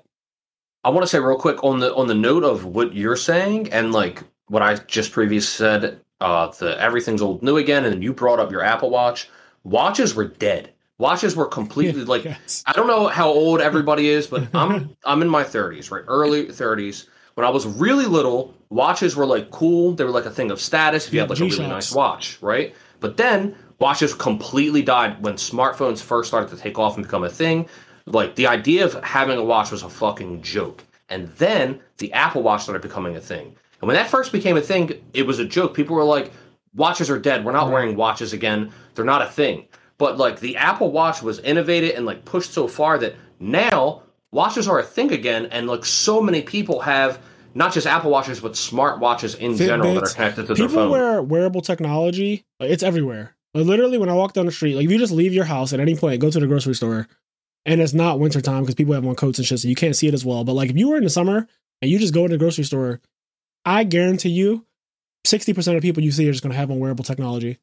I 0.84 0.90
want 0.92 1.04
to 1.04 1.08
say 1.08 1.20
real 1.20 1.38
quick 1.38 1.64
on 1.64 1.80
the 1.80 1.94
on 1.94 2.08
the 2.08 2.16
note 2.16 2.44
of 2.44 2.66
what 2.66 2.94
you're 2.94 3.18
saying 3.18 3.72
and 3.74 3.92
like 3.92 4.24
what 4.48 4.62
I 4.62 4.76
just 4.76 5.12
previously 5.12 5.66
said. 5.66 6.02
Uh, 6.22 6.48
the 6.48 6.80
everything's 6.82 7.22
old 7.22 7.42
new 7.44 7.58
again, 7.58 7.86
and 7.86 8.04
you 8.04 8.12
brought 8.12 8.40
up 8.40 8.52
your 8.52 8.64
Apple 8.64 8.90
Watch. 8.90 9.30
Watches 9.64 10.16
were 10.16 10.26
dead. 10.26 10.74
Watches 11.00 11.36
were 11.36 11.48
completely 11.48 12.04
like 12.06 12.26
yes. 12.26 12.64
I 12.68 12.74
don't 12.74 12.88
know 12.88 13.08
how 13.08 13.30
old 13.30 13.62
everybody 13.62 14.10
is, 14.10 14.28
but 14.28 14.54
I'm 14.54 14.96
I'm 15.06 15.22
in 15.22 15.30
my 15.30 15.44
30s, 15.44 15.90
right? 15.92 16.04
Early 16.08 16.46
30s. 16.46 17.08
When 17.36 17.46
I 17.48 17.50
was 17.50 17.66
really 17.66 18.06
little, 18.06 18.54
watches 18.70 19.16
were 19.16 19.26
like 19.26 19.50
cool. 19.50 19.94
They 19.94 20.04
were 20.04 20.12
like 20.12 20.26
a 20.26 20.30
thing 20.32 20.52
of 20.52 20.60
status 20.60 21.08
if 21.08 21.14
you 21.14 21.18
Yeah, 21.18 21.24
had 21.24 21.30
like 21.30 21.40
a 21.40 21.44
really 21.46 21.68
nice 21.68 21.94
watch, 21.94 22.38
right? 22.42 22.76
But 23.00 23.16
then 23.16 23.56
watches 23.80 24.14
completely 24.14 24.82
died 24.82 25.24
when 25.24 25.36
smartphones 25.36 26.02
first 26.02 26.28
started 26.28 26.50
to 26.50 26.58
take 26.62 26.78
off 26.78 26.96
and 26.96 27.06
become 27.06 27.24
a 27.24 27.30
thing. 27.30 27.68
Like 28.06 28.36
the 28.36 28.48
idea 28.48 28.84
of 28.84 29.02
having 29.04 29.38
a 29.38 29.44
watch 29.44 29.72
was 29.72 29.84
a 29.84 29.90
fucking 29.90 30.42
joke. 30.42 30.84
And 31.08 31.30
then 31.38 31.80
the 31.98 32.12
Apple 32.14 32.44
Watch 32.44 32.64
started 32.64 32.82
becoming 32.82 33.16
a 33.16 33.22
thing. 33.22 33.56
And 33.82 33.88
when 33.88 33.96
that 33.96 34.10
first 34.10 34.32
became 34.32 34.58
a 34.58 34.62
thing, 34.62 34.92
it 35.14 35.26
was 35.26 35.40
a 35.40 35.46
joke. 35.46 35.74
People 35.74 35.96
were 35.96 36.04
like, 36.04 36.32
watches 36.76 37.10
are 37.10 37.18
dead. 37.20 37.46
We're 37.46 37.54
not 37.54 37.72
wearing 37.72 37.96
watches 37.96 38.34
again. 38.34 38.72
They're 38.96 39.06
not 39.06 39.22
a 39.22 39.28
thing. 39.28 39.68
But 40.00 40.18
like 40.18 40.40
the 40.40 40.58
Apple 40.58 40.92
Watch 40.92 41.22
was 41.22 41.40
innovated 41.40 41.92
and 41.92 42.06
like 42.06 42.26
pushed 42.26 42.54
so 42.54 42.68
far 42.68 42.98
that 42.98 43.16
now 43.40 44.02
watches 44.32 44.68
are 44.68 44.80
a 44.80 44.84
thing 44.84 45.12
again. 45.12 45.46
And 45.48 45.68
like 45.68 45.86
so 45.86 46.22
many 46.22 46.42
people 46.42 46.80
have 46.80 47.22
not 47.54 47.74
just 47.74 47.86
Apple 47.86 48.10
Watches, 48.10 48.40
but 48.40 48.56
smart 48.56 49.00
watches 49.00 49.36
in 49.36 49.56
general 49.56 49.94
that 49.96 50.04
are 50.04 50.14
connected 50.14 50.48
to 50.48 50.54
their 50.56 50.68
People 50.68 50.90
wear 50.90 51.22
wearable 51.22 51.62
technology. 51.62 52.46
like, 52.60 52.72
It's 52.72 52.82
everywhere. 52.82 53.36
Like, 53.54 53.66
literally, 53.66 53.98
when 53.98 54.10
I 54.10 54.14
walk 54.14 54.34
down 54.34 54.46
the 54.46 54.52
street, 54.52 54.76
like 54.76 54.86
if 54.86 54.92
you 54.92 55.00
just 55.00 55.12
leave 55.12 55.34
your 55.34 55.46
house 55.46 55.74
at 55.74 55.80
any 55.80 55.96
point, 55.96 56.22
go 56.22 56.30
to 56.30 56.40
the 56.40 56.48
grocery 56.48 56.76
store, 56.76 57.08
and 57.66 57.82
it's 57.82 57.94
not 57.94 58.20
wintertime 58.20 58.62
because 58.62 58.76
people 58.76 58.94
have 58.94 59.06
on 59.06 59.16
coats 59.16 59.40
and 59.40 59.46
shit, 59.46 59.60
so 59.60 59.68
you 59.68 59.76
can't 59.76 59.96
see 59.96 60.08
it 60.08 60.14
as 60.14 60.24
well. 60.24 60.44
But 60.44 60.54
like 60.54 60.70
if 60.70 60.78
you 60.78 60.90
were 60.90 60.98
in 60.98 61.04
the 61.04 61.10
summer 61.10 61.48
and 61.82 61.92
you 61.92 62.00
just 62.00 62.14
go 62.14 62.28
to 62.28 62.32
the 62.32 62.38
grocery 62.38 62.64
store, 62.64 63.02
I 63.66 63.84
guarantee 63.84 64.30
you, 64.30 64.66
sixty 65.26 65.52
percent 65.52 65.76
of 65.78 65.84
people 65.84 66.04
you 66.04 66.12
see 66.12 66.30
are 66.30 66.32
just 66.32 66.44
going 66.44 66.52
to 66.54 66.58
have 66.58 66.72
on 66.72 66.80
wearable 66.80 67.04
technology. 67.04 67.58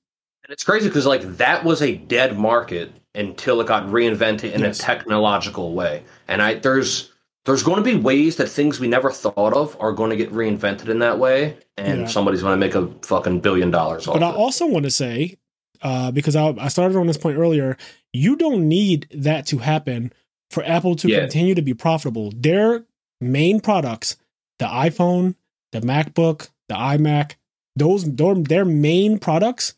And 0.46 0.52
it's 0.52 0.62
crazy 0.62 0.86
because 0.88 1.06
like 1.06 1.22
that 1.38 1.64
was 1.64 1.82
a 1.82 1.96
dead 1.96 2.38
market 2.38 2.92
until 3.16 3.60
it 3.60 3.66
got 3.66 3.86
reinvented 3.86 4.52
in 4.52 4.60
Yes. 4.60 4.78
a 4.78 4.82
technological 4.82 5.74
way. 5.74 6.04
And 6.28 6.40
I 6.40 6.54
there's 6.54 7.10
there's 7.46 7.64
going 7.64 7.78
to 7.78 7.82
be 7.82 7.96
ways 7.96 8.36
that 8.36 8.48
things 8.48 8.78
we 8.80 8.86
never 8.88 9.10
thought 9.10 9.52
of 9.54 9.76
are 9.80 9.92
going 9.92 10.10
to 10.10 10.16
get 10.16 10.32
reinvented 10.32 10.88
in 10.88 11.00
that 11.00 11.18
way, 11.18 11.56
and 11.76 12.02
Yeah. 12.02 12.06
somebody's 12.06 12.42
going 12.42 12.58
to 12.60 12.64
make 12.64 12.74
a 12.76 12.88
fucking 13.06 13.40
billion 13.40 13.70
dollars 13.72 14.06
off 14.06 14.14
But 14.14 14.22
I 14.22 14.30
it. 14.30 14.36
also 14.36 14.66
want 14.66 14.84
to 14.84 14.90
say, 14.90 15.36
uh, 15.82 16.10
because 16.12 16.36
I, 16.36 16.48
I 16.58 16.68
started 16.68 16.96
on 16.96 17.06
this 17.08 17.16
point 17.16 17.38
earlier, 17.38 17.76
you 18.12 18.36
don't 18.36 18.68
need 18.68 19.08
that 19.14 19.46
to 19.48 19.58
happen 19.58 20.12
for 20.50 20.64
Apple 20.64 20.94
to 20.96 21.08
Yeah. 21.08 21.20
continue 21.20 21.54
to 21.56 21.62
be 21.62 21.74
profitable. 21.74 22.32
Their 22.36 22.84
main 23.20 23.60
products, 23.60 24.16
the 24.60 24.66
iPhone, 24.66 25.34
the 25.72 25.80
MacBook, 25.80 26.50
the 26.68 26.74
iMac, 26.76 27.32
those 27.76 28.04
their, 28.12 28.34
their 28.34 28.64
main 28.64 29.18
products 29.18 29.74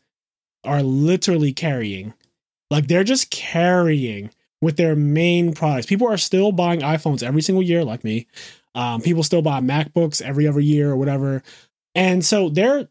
are 0.63 0.83
literally 0.83 1.53
carrying. 1.53 2.13
Like 2.71 2.87
they're 2.87 3.03
just 3.03 3.31
carrying 3.31 4.29
with 4.61 4.77
their 4.77 4.95
main 4.95 5.53
products. 5.53 5.85
People 5.87 6.07
are 6.07 6.17
still 6.17 6.51
buying 6.51 6.81
iPhones 6.81 7.23
every 7.23 7.41
single 7.41 7.63
year, 7.63 7.83
like 7.83 8.03
me. 8.03 8.27
Um, 8.75 9.01
people 9.01 9.23
still 9.23 9.41
buy 9.41 9.61
MacBooks 9.61 10.21
every 10.21 10.47
other 10.47 10.59
year 10.59 10.91
or 10.91 10.95
whatever. 10.97 11.41
And 11.95 12.23
so 12.23 12.49
their 12.49 12.87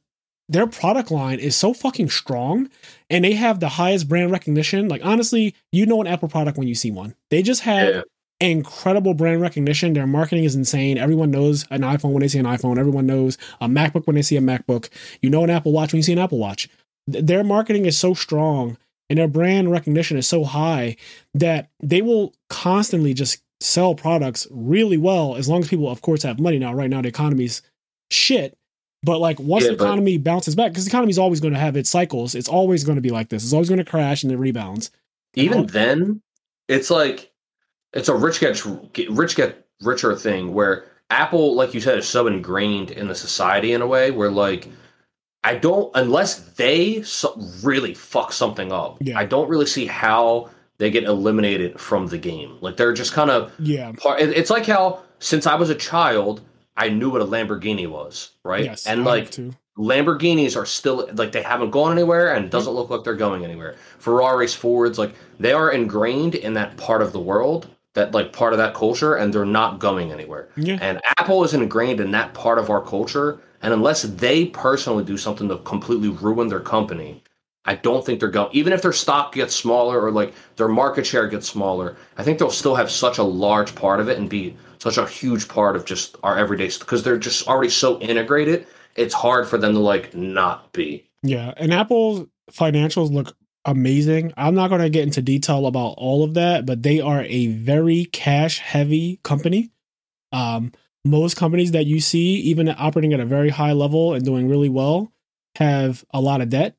their 0.50 0.66
product 0.66 1.10
line 1.10 1.38
is 1.38 1.54
so 1.54 1.74
fucking 1.74 2.08
strong 2.08 2.70
and 3.10 3.22
they 3.22 3.34
have 3.34 3.60
the 3.60 3.68
highest 3.68 4.08
brand 4.08 4.30
recognition. 4.32 4.88
Like 4.88 5.04
honestly, 5.04 5.54
you 5.72 5.84
know 5.86 6.00
an 6.00 6.06
Apple 6.06 6.28
product 6.28 6.56
when 6.56 6.66
you 6.66 6.74
see 6.74 6.90
one. 6.90 7.14
They 7.30 7.42
just 7.42 7.60
have 7.62 7.94
Yeah. 7.94 8.02
incredible 8.40 9.12
brand 9.14 9.40
recognition. 9.42 9.92
Their 9.92 10.06
marketing 10.06 10.44
is 10.44 10.54
insane. 10.56 10.96
Everyone 10.96 11.30
knows 11.30 11.66
an 11.70 11.82
iPhone 11.82 12.12
when 12.12 12.20
they 12.22 12.28
see 12.28 12.38
an 12.38 12.46
iPhone. 12.46 12.78
Everyone 12.78 13.06
knows 13.06 13.36
a 13.60 13.68
MacBook 13.68 14.06
when 14.06 14.16
they 14.16 14.22
see 14.22 14.36
a 14.36 14.40
MacBook. 14.40 14.88
You 15.20 15.28
know 15.30 15.44
an 15.44 15.50
Apple 15.50 15.72
Watch 15.72 15.92
when 15.92 15.98
you 15.98 16.02
see 16.02 16.12
an 16.14 16.18
Apple 16.18 16.38
Watch. 16.38 16.68
Th- 17.10 17.24
Their 17.24 17.44
marketing 17.44 17.86
is 17.86 17.98
so 17.98 18.14
strong 18.14 18.76
and 19.10 19.18
their 19.18 19.28
brand 19.28 19.70
recognition 19.70 20.16
is 20.16 20.26
so 20.26 20.44
high 20.44 20.96
that 21.34 21.70
they 21.82 22.02
will 22.02 22.34
constantly 22.50 23.14
just 23.14 23.42
sell 23.60 23.94
products 23.94 24.46
really 24.50 24.96
well 24.98 25.36
as 25.36 25.48
long 25.48 25.60
as 25.60 25.68
people, 25.68 25.88
of 25.88 26.02
course, 26.02 26.22
have 26.22 26.38
money. 26.38 26.58
Now, 26.58 26.74
right 26.74 26.90
now, 26.90 27.02
the 27.02 27.08
economy's 27.08 27.62
shit. 28.10 28.56
But 29.02 29.18
like 29.20 29.38
once 29.38 29.64
Yeah, 29.64 29.70
the 29.72 29.76
but- 29.76 29.84
economy 29.84 30.18
bounces 30.18 30.54
back, 30.54 30.72
because 30.72 30.84
the 30.84 30.90
economy's 30.90 31.18
always 31.18 31.40
going 31.40 31.54
to 31.54 31.60
have 31.60 31.76
its 31.76 31.88
cycles, 31.90 32.34
it's 32.34 32.48
always 32.48 32.84
going 32.84 32.96
to 32.96 33.02
be 33.02 33.10
like 33.10 33.28
this. 33.28 33.44
It's 33.44 33.52
always 33.52 33.68
going 33.68 33.78
to 33.78 33.84
crash 33.84 34.22
and 34.22 34.30
then 34.30 34.38
rebounds. 34.38 34.90
even 35.34 35.58
Oh. 35.60 35.64
then, 35.64 36.20
it's 36.68 36.90
like 36.90 37.30
it's 37.92 38.08
a 38.08 38.14
rich 38.14 38.40
get 38.40 38.60
get- 38.92 39.10
rich 39.10 39.36
get 39.36 39.66
richer 39.82 40.14
thing 40.16 40.52
where 40.52 40.84
Apple, 41.10 41.54
like 41.54 41.72
you 41.74 41.80
said, 41.80 41.96
is 41.98 42.08
so 42.08 42.26
ingrained 42.26 42.90
in 42.90 43.08
the 43.08 43.14
society 43.14 43.72
in 43.72 43.80
a 43.80 43.86
way 43.86 44.10
where 44.10 44.30
like 44.30 44.68
I 45.44 45.54
don't 45.54 45.90
unless 45.94 46.40
they 46.54 47.04
really 47.62 47.94
fuck 47.94 48.32
something 48.32 48.72
up. 48.72 48.98
Yeah. 49.00 49.18
I 49.18 49.24
don't 49.24 49.48
really 49.48 49.66
see 49.66 49.86
how 49.86 50.50
they 50.78 50.90
get 50.90 51.04
eliminated 51.04 51.80
from 51.80 52.06
the 52.08 52.18
game. 52.18 52.58
Like 52.60 52.76
they're 52.76 52.92
just 52.92 53.12
kind 53.12 53.30
of 53.30 53.52
Yeah. 53.58 53.92
part. 53.92 54.20
It's 54.20 54.50
like 54.50 54.66
how 54.66 55.00
since 55.20 55.46
I 55.46 55.54
was 55.54 55.70
a 55.70 55.74
child, 55.74 56.40
I 56.76 56.88
knew 56.88 57.10
what 57.10 57.20
a 57.22 57.24
Lamborghini 57.24 57.88
was, 57.88 58.30
right? 58.44 58.64
Yes. 58.64 58.86
and 58.86 59.02
I 59.02 59.04
like. 59.04 59.34
Lamborghinis 59.78 60.56
are 60.56 60.66
still 60.66 61.08
like 61.14 61.30
they 61.30 61.42
haven't 61.42 61.70
gone 61.70 61.92
anywhere 61.92 62.34
and 62.34 62.50
doesn't 62.50 62.72
look 62.72 62.90
like 62.90 63.04
they're 63.04 63.14
going 63.14 63.44
anywhere. 63.44 63.76
Ferraris, 63.98 64.52
Fords, 64.54 64.98
like 64.98 65.14
they 65.38 65.52
are 65.52 65.70
ingrained 65.70 66.34
in 66.34 66.54
that 66.54 66.76
part 66.76 67.00
of 67.00 67.12
the 67.12 67.20
world, 67.20 67.68
that 67.94 68.10
like 68.12 68.32
part 68.32 68.52
of 68.52 68.58
that 68.58 68.74
culture, 68.74 69.14
and 69.14 69.32
they're 69.32 69.44
not 69.44 69.78
going 69.78 70.10
anywhere. 70.10 70.48
Yeah. 70.56 70.78
And 70.80 71.00
Apple 71.16 71.44
is 71.44 71.54
ingrained 71.54 72.00
in 72.00 72.10
that 72.10 72.34
part 72.34 72.58
of 72.58 72.70
our 72.70 72.80
culture, 72.82 73.38
and 73.62 73.72
unless 73.72 74.02
they 74.02 74.46
personally 74.46 75.04
do 75.04 75.16
something 75.16 75.48
to 75.48 75.58
completely 75.58 76.08
ruin 76.08 76.48
their 76.48 76.60
company, 76.60 77.22
I 77.64 77.74
don't 77.74 78.04
think 78.04 78.20
they're 78.20 78.30
going. 78.30 78.50
Even 78.52 78.72
if 78.72 78.82
their 78.82 78.92
stock 78.92 79.34
gets 79.34 79.54
smaller 79.54 80.00
or 80.00 80.10
like 80.10 80.32
their 80.56 80.68
market 80.68 81.06
share 81.06 81.28
gets 81.28 81.48
smaller, 81.48 81.96
I 82.16 82.22
think 82.22 82.38
they'll 82.38 82.50
still 82.50 82.76
have 82.76 82.90
such 82.90 83.18
a 83.18 83.22
large 83.22 83.74
part 83.74 84.00
of 84.00 84.08
it 84.08 84.18
and 84.18 84.30
be 84.30 84.56
such 84.78 84.96
a 84.96 85.06
huge 85.06 85.48
part 85.48 85.76
of 85.76 85.84
just 85.84 86.16
our 86.22 86.38
everyday 86.38 86.68
because 86.78 87.02
they're 87.02 87.18
just 87.18 87.46
already 87.46 87.70
so 87.70 88.00
integrated. 88.00 88.66
It's 88.96 89.14
hard 89.14 89.46
for 89.46 89.58
them 89.58 89.74
to 89.74 89.80
like 89.80 90.14
not 90.14 90.72
be. 90.72 91.08
Yeah, 91.22 91.52
and 91.56 91.74
Apple's 91.74 92.26
financials 92.52 93.12
look 93.12 93.36
amazing. 93.64 94.32
I'm 94.36 94.54
not 94.54 94.68
going 94.68 94.80
to 94.80 94.90
get 94.90 95.02
into 95.02 95.20
detail 95.20 95.66
about 95.66 95.94
all 95.98 96.24
of 96.24 96.34
that, 96.34 96.64
but 96.64 96.82
they 96.82 97.00
are 97.00 97.22
a 97.22 97.48
very 97.48 98.06
cash 98.06 98.58
heavy 98.60 99.20
company. 99.22 99.70
Um, 100.32 100.72
most 101.04 101.36
companies 101.36 101.72
that 101.72 101.86
you 101.86 102.00
see, 102.00 102.36
even 102.36 102.68
operating 102.68 103.12
at 103.12 103.20
a 103.20 103.26
very 103.26 103.50
high 103.50 103.72
level 103.72 104.14
and 104.14 104.24
doing 104.24 104.48
really 104.48 104.68
well, 104.68 105.12
have 105.56 106.04
a 106.12 106.20
lot 106.20 106.40
of 106.40 106.48
debt. 106.48 106.76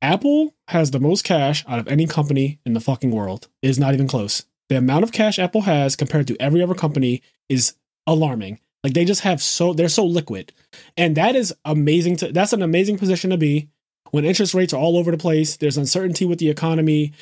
Apple 0.00 0.54
has 0.68 0.90
the 0.90 1.00
most 1.00 1.24
cash 1.24 1.64
out 1.68 1.78
of 1.78 1.88
any 1.88 2.06
company 2.06 2.58
in 2.66 2.72
the 2.72 2.80
fucking 2.80 3.10
world. 3.10 3.48
It 3.62 3.70
is 3.70 3.78
not 3.78 3.94
even 3.94 4.08
close. 4.08 4.44
The 4.68 4.76
amount 4.76 5.04
of 5.04 5.12
cash 5.12 5.38
Apple 5.38 5.62
has 5.62 5.96
compared 5.96 6.26
to 6.28 6.36
every 6.40 6.62
other 6.62 6.74
company 6.74 7.22
is 7.48 7.74
alarming. 8.06 8.58
Like 8.82 8.94
they 8.94 9.04
just 9.04 9.20
have 9.20 9.40
so 9.40 9.72
they're 9.72 9.88
so 9.88 10.04
liquid. 10.04 10.52
And 10.96 11.16
that 11.16 11.36
is 11.36 11.54
amazing 11.64 12.16
to 12.16 12.32
that's 12.32 12.52
an 12.52 12.62
amazing 12.62 12.98
position 12.98 13.30
to 13.30 13.36
be 13.36 13.68
when 14.12 14.24
interest 14.24 14.54
rates 14.54 14.72
are 14.72 14.78
all 14.78 14.98
over 14.98 15.10
the 15.10 15.16
place, 15.16 15.56
there's 15.56 15.78
uncertainty 15.78 16.24
with 16.24 16.38
the 16.38 16.50
economy. 16.50 17.12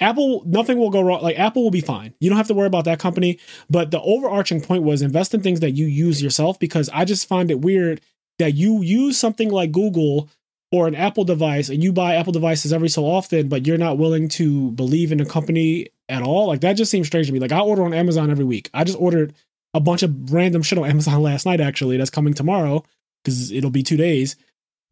Apple, 0.00 0.42
nothing 0.46 0.78
will 0.78 0.90
go 0.90 1.00
wrong. 1.00 1.22
Like 1.22 1.38
Apple 1.38 1.62
will 1.62 1.70
be 1.70 1.80
fine. 1.80 2.14
You 2.20 2.30
don't 2.30 2.36
have 2.36 2.46
to 2.48 2.54
worry 2.54 2.66
about 2.66 2.84
that 2.84 3.00
company. 3.00 3.38
But 3.68 3.90
the 3.90 4.00
overarching 4.00 4.60
point 4.60 4.84
was 4.84 5.02
invest 5.02 5.34
in 5.34 5.42
things 5.42 5.60
that 5.60 5.72
you 5.72 5.86
use 5.86 6.22
yourself 6.22 6.58
because 6.58 6.88
I 6.92 7.04
just 7.04 7.28
find 7.28 7.50
it 7.50 7.60
weird 7.60 8.00
that 8.38 8.54
you 8.54 8.82
use 8.82 9.18
something 9.18 9.50
like 9.50 9.72
Google 9.72 10.28
or 10.70 10.86
an 10.86 10.94
Apple 10.94 11.24
device 11.24 11.68
and 11.68 11.82
you 11.82 11.92
buy 11.92 12.14
Apple 12.14 12.32
devices 12.32 12.72
every 12.72 12.88
so 12.88 13.04
often, 13.04 13.48
but 13.48 13.66
you're 13.66 13.78
not 13.78 13.98
willing 13.98 14.28
to 14.28 14.70
believe 14.72 15.10
in 15.10 15.20
a 15.20 15.26
company 15.26 15.88
at 16.08 16.22
all. 16.22 16.46
Like 16.46 16.60
that 16.60 16.74
just 16.74 16.90
seems 16.90 17.06
strange 17.06 17.26
to 17.26 17.32
me. 17.32 17.40
Like 17.40 17.52
I 17.52 17.60
order 17.60 17.82
on 17.82 17.94
Amazon 17.94 18.30
every 18.30 18.44
week. 18.44 18.70
I 18.72 18.84
just 18.84 19.00
ordered 19.00 19.34
a 19.74 19.80
bunch 19.80 20.02
of 20.02 20.32
random 20.32 20.62
shit 20.62 20.78
on 20.78 20.84
Amazon 20.90 21.22
last 21.22 21.46
night, 21.46 21.60
actually, 21.60 21.96
that's 21.96 22.10
coming 22.10 22.34
tomorrow 22.34 22.84
because 23.24 23.50
it'll 23.50 23.70
be 23.70 23.82
two 23.82 23.96
days. 23.96 24.36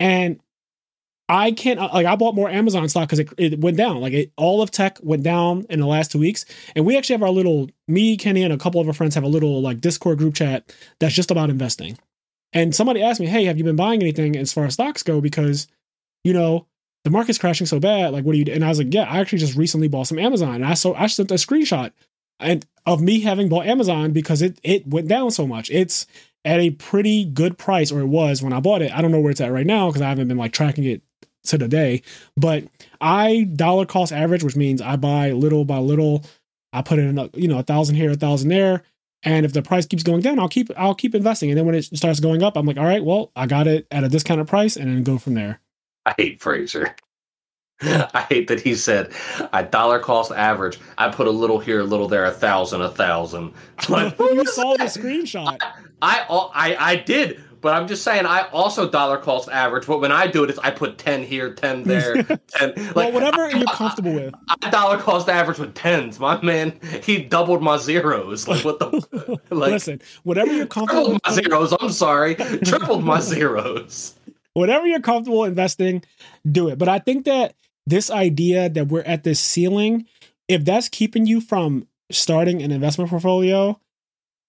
And 0.00 0.40
I 1.28 1.50
can't 1.52 1.80
uh, 1.80 1.90
like 1.92 2.06
I 2.06 2.14
bought 2.16 2.34
more 2.34 2.48
Amazon 2.48 2.88
stock 2.88 3.08
because 3.08 3.18
it, 3.18 3.32
it 3.36 3.60
went 3.60 3.76
down. 3.76 4.00
Like 4.00 4.12
it, 4.12 4.32
all 4.36 4.62
of 4.62 4.70
tech 4.70 4.98
went 5.02 5.22
down 5.22 5.66
in 5.68 5.80
the 5.80 5.86
last 5.86 6.12
two 6.12 6.18
weeks, 6.18 6.44
and 6.74 6.86
we 6.86 6.96
actually 6.96 7.14
have 7.14 7.22
our 7.22 7.30
little 7.30 7.68
me, 7.88 8.16
Kenny, 8.16 8.42
and 8.42 8.52
a 8.52 8.58
couple 8.58 8.80
of 8.80 8.86
our 8.86 8.94
friends 8.94 9.14
have 9.16 9.24
a 9.24 9.28
little 9.28 9.60
like 9.60 9.80
Discord 9.80 10.18
group 10.18 10.34
chat 10.34 10.72
that's 11.00 11.14
just 11.14 11.30
about 11.30 11.50
investing. 11.50 11.98
And 12.52 12.74
somebody 12.74 13.02
asked 13.02 13.20
me, 13.20 13.26
"Hey, 13.26 13.44
have 13.44 13.58
you 13.58 13.64
been 13.64 13.76
buying 13.76 14.00
anything 14.02 14.36
as 14.36 14.52
far 14.52 14.66
as 14.66 14.74
stocks 14.74 15.02
go? 15.02 15.20
Because 15.20 15.66
you 16.22 16.32
know 16.32 16.66
the 17.04 17.10
market's 17.10 17.38
crashing 17.38 17.66
so 17.66 17.80
bad. 17.80 18.12
Like, 18.12 18.24
what 18.24 18.32
do 18.32 18.38
you?" 18.38 18.44
do? 18.44 18.52
And 18.52 18.64
I 18.64 18.68
was 18.68 18.78
like, 18.78 18.94
"Yeah, 18.94 19.10
I 19.10 19.18
actually 19.18 19.38
just 19.38 19.56
recently 19.56 19.88
bought 19.88 20.06
some 20.06 20.20
Amazon, 20.20 20.56
and 20.56 20.66
I 20.66 20.74
so 20.74 20.94
I 20.94 21.08
sent 21.08 21.32
a 21.32 21.34
screenshot 21.34 21.90
and 22.38 22.64
of 22.84 23.00
me 23.00 23.20
having 23.20 23.48
bought 23.48 23.66
Amazon 23.66 24.12
because 24.12 24.42
it 24.42 24.60
it 24.62 24.86
went 24.86 25.08
down 25.08 25.30
so 25.30 25.46
much. 25.46 25.70
It's 25.70 26.06
at 26.44 26.60
a 26.60 26.70
pretty 26.70 27.24
good 27.24 27.58
price, 27.58 27.90
or 27.90 28.00
it 28.00 28.06
was 28.06 28.42
when 28.42 28.52
I 28.52 28.60
bought 28.60 28.82
it. 28.82 28.92
I 28.92 29.02
don't 29.02 29.10
know 29.10 29.20
where 29.20 29.32
it's 29.32 29.40
at 29.40 29.52
right 29.52 29.66
now 29.66 29.88
because 29.88 30.02
I 30.02 30.08
haven't 30.08 30.28
been 30.28 30.36
like 30.36 30.52
tracking 30.52 30.84
it 30.84 31.02
to 31.46 31.58
the 31.58 31.68
day. 31.68 32.02
But 32.36 32.64
I 33.00 33.48
dollar 33.54 33.86
cost 33.86 34.12
average, 34.12 34.42
which 34.42 34.56
means 34.56 34.80
I 34.80 34.96
buy 34.96 35.32
little 35.32 35.64
by 35.64 35.78
little. 35.78 36.24
I 36.72 36.82
put 36.82 36.98
in 36.98 37.18
a, 37.18 37.30
you 37.34 37.48
know 37.48 37.58
a 37.58 37.62
thousand 37.62 37.96
here, 37.96 38.10
a 38.10 38.16
thousand 38.16 38.48
there, 38.50 38.82
and 39.22 39.44
if 39.46 39.52
the 39.52 39.62
price 39.62 39.86
keeps 39.86 40.02
going 40.02 40.20
down, 40.20 40.38
I'll 40.38 40.48
keep 40.48 40.70
I'll 40.76 40.94
keep 40.94 41.14
investing. 41.14 41.50
And 41.50 41.58
then 41.58 41.66
when 41.66 41.74
it 41.74 41.84
starts 41.84 42.20
going 42.20 42.42
up, 42.42 42.56
I'm 42.56 42.66
like, 42.66 42.76
all 42.76 42.84
right, 42.84 43.04
well, 43.04 43.32
I 43.34 43.46
got 43.46 43.66
it 43.66 43.86
at 43.90 44.04
a 44.04 44.08
discounted 44.08 44.48
price, 44.48 44.76
and 44.76 44.88
then 44.88 45.02
go 45.02 45.18
from 45.18 45.34
there. 45.34 45.60
I 46.04 46.14
hate 46.16 46.40
Fraser. 46.40 46.94
I 47.82 48.24
hate 48.28 48.48
that 48.48 48.60
he 48.60 48.74
said 48.74 49.12
I 49.52 49.62
dollar 49.62 49.98
cost 49.98 50.32
average. 50.32 50.78
I 50.96 51.10
put 51.10 51.26
a 51.26 51.30
little 51.30 51.58
here, 51.58 51.80
a 51.80 51.84
little 51.84 52.08
there, 52.08 52.24
a 52.24 52.30
thousand, 52.30 52.80
a 52.82 52.88
thousand. 52.88 53.52
Like, 53.88 54.16
you 54.20 54.46
saw 54.46 54.76
the 54.76 54.84
screenshot. 54.84 55.58
I, 56.00 56.24
I 56.30 56.76
I 56.78 56.96
did, 56.96 57.42
but 57.66 57.74
I'm 57.74 57.88
just 57.88 58.04
saying 58.04 58.26
I 58.26 58.42
also 58.50 58.88
dollar 58.88 59.18
cost 59.18 59.48
average. 59.48 59.88
But 59.88 60.00
when 60.00 60.12
I 60.12 60.28
do 60.28 60.44
it, 60.44 60.50
it's 60.50 60.58
I 60.60 60.70
put 60.70 60.98
ten 60.98 61.24
here, 61.24 61.52
ten 61.52 61.82
there, 61.82 62.14
ten. 62.46 62.74
Like 62.76 62.94
well, 62.94 63.10
whatever 63.10 63.50
you're 63.50 63.66
comfortable 63.66 64.14
with. 64.14 64.32
I 64.62 64.70
dollar 64.70 64.98
cost 64.98 65.28
average 65.28 65.58
with 65.58 65.74
tens. 65.74 66.20
My 66.20 66.40
man, 66.42 66.78
he 67.02 67.24
doubled 67.24 67.64
my 67.64 67.76
zeros. 67.76 68.46
Like 68.46 68.64
what 68.64 68.78
the 68.78 69.40
like 69.50 69.72
Listen, 69.72 70.00
whatever 70.22 70.52
you're 70.52 70.68
comfortable 70.68 71.18
tripled 71.18 71.22
my 71.26 71.32
zeros. 71.32 71.74
I'm 71.80 71.90
sorry, 71.90 72.36
tripled 72.36 73.02
my 73.02 73.18
zeros. 73.32 74.14
whatever 74.52 74.86
you're 74.86 75.00
comfortable 75.00 75.42
investing, 75.42 76.04
do 76.48 76.68
it. 76.68 76.78
But 76.78 76.88
I 76.88 77.00
think 77.00 77.24
that 77.24 77.56
this 77.84 78.12
idea 78.12 78.68
that 78.68 78.86
we're 78.86 79.02
at 79.02 79.24
this 79.24 79.40
ceiling, 79.40 80.06
if 80.46 80.64
that's 80.64 80.88
keeping 80.88 81.26
you 81.26 81.40
from 81.40 81.88
starting 82.12 82.62
an 82.62 82.70
investment 82.70 83.10
portfolio, 83.10 83.80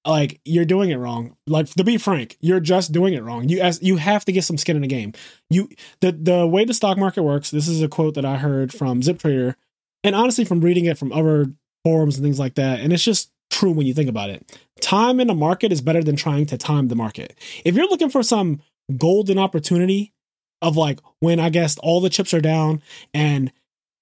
like 0.07 0.39
you're 0.45 0.65
doing 0.65 0.89
it 0.89 0.97
wrong. 0.97 1.35
Like 1.45 1.67
to 1.71 1.83
be 1.83 1.97
frank, 1.97 2.37
you're 2.39 2.59
just 2.59 2.91
doing 2.91 3.13
it 3.13 3.23
wrong. 3.23 3.49
You 3.49 3.59
as 3.59 3.81
you 3.81 3.97
have 3.97 4.25
to 4.25 4.31
get 4.31 4.43
some 4.43 4.57
skin 4.57 4.75
in 4.75 4.81
the 4.81 4.87
game. 4.87 5.13
You 5.49 5.69
the 6.01 6.11
the 6.11 6.47
way 6.47 6.65
the 6.65 6.73
stock 6.73 6.97
market 6.97 7.23
works. 7.23 7.51
This 7.51 7.67
is 7.67 7.81
a 7.81 7.87
quote 7.87 8.15
that 8.15 8.25
I 8.25 8.37
heard 8.37 8.73
from 8.73 9.01
ZipTrader, 9.01 9.55
and 10.03 10.15
honestly 10.15 10.45
from 10.45 10.61
reading 10.61 10.85
it 10.85 10.97
from 10.97 11.11
other 11.11 11.47
forums 11.83 12.17
and 12.17 12.23
things 12.23 12.39
like 12.39 12.55
that. 12.55 12.79
And 12.79 12.93
it's 12.93 13.03
just 13.03 13.31
true 13.49 13.71
when 13.71 13.87
you 13.87 13.93
think 13.93 14.09
about 14.09 14.29
it. 14.29 14.57
Time 14.81 15.19
in 15.19 15.27
the 15.27 15.35
market 15.35 15.71
is 15.71 15.81
better 15.81 16.03
than 16.03 16.15
trying 16.15 16.45
to 16.47 16.57
time 16.57 16.87
the 16.87 16.95
market. 16.95 17.37
If 17.63 17.75
you're 17.75 17.89
looking 17.89 18.09
for 18.09 18.23
some 18.23 18.61
golden 18.97 19.37
opportunity 19.37 20.13
of 20.61 20.77
like 20.77 20.99
when 21.19 21.39
I 21.39 21.49
guess 21.49 21.77
all 21.79 22.01
the 22.01 22.09
chips 22.09 22.33
are 22.33 22.41
down 22.41 22.81
and 23.13 23.51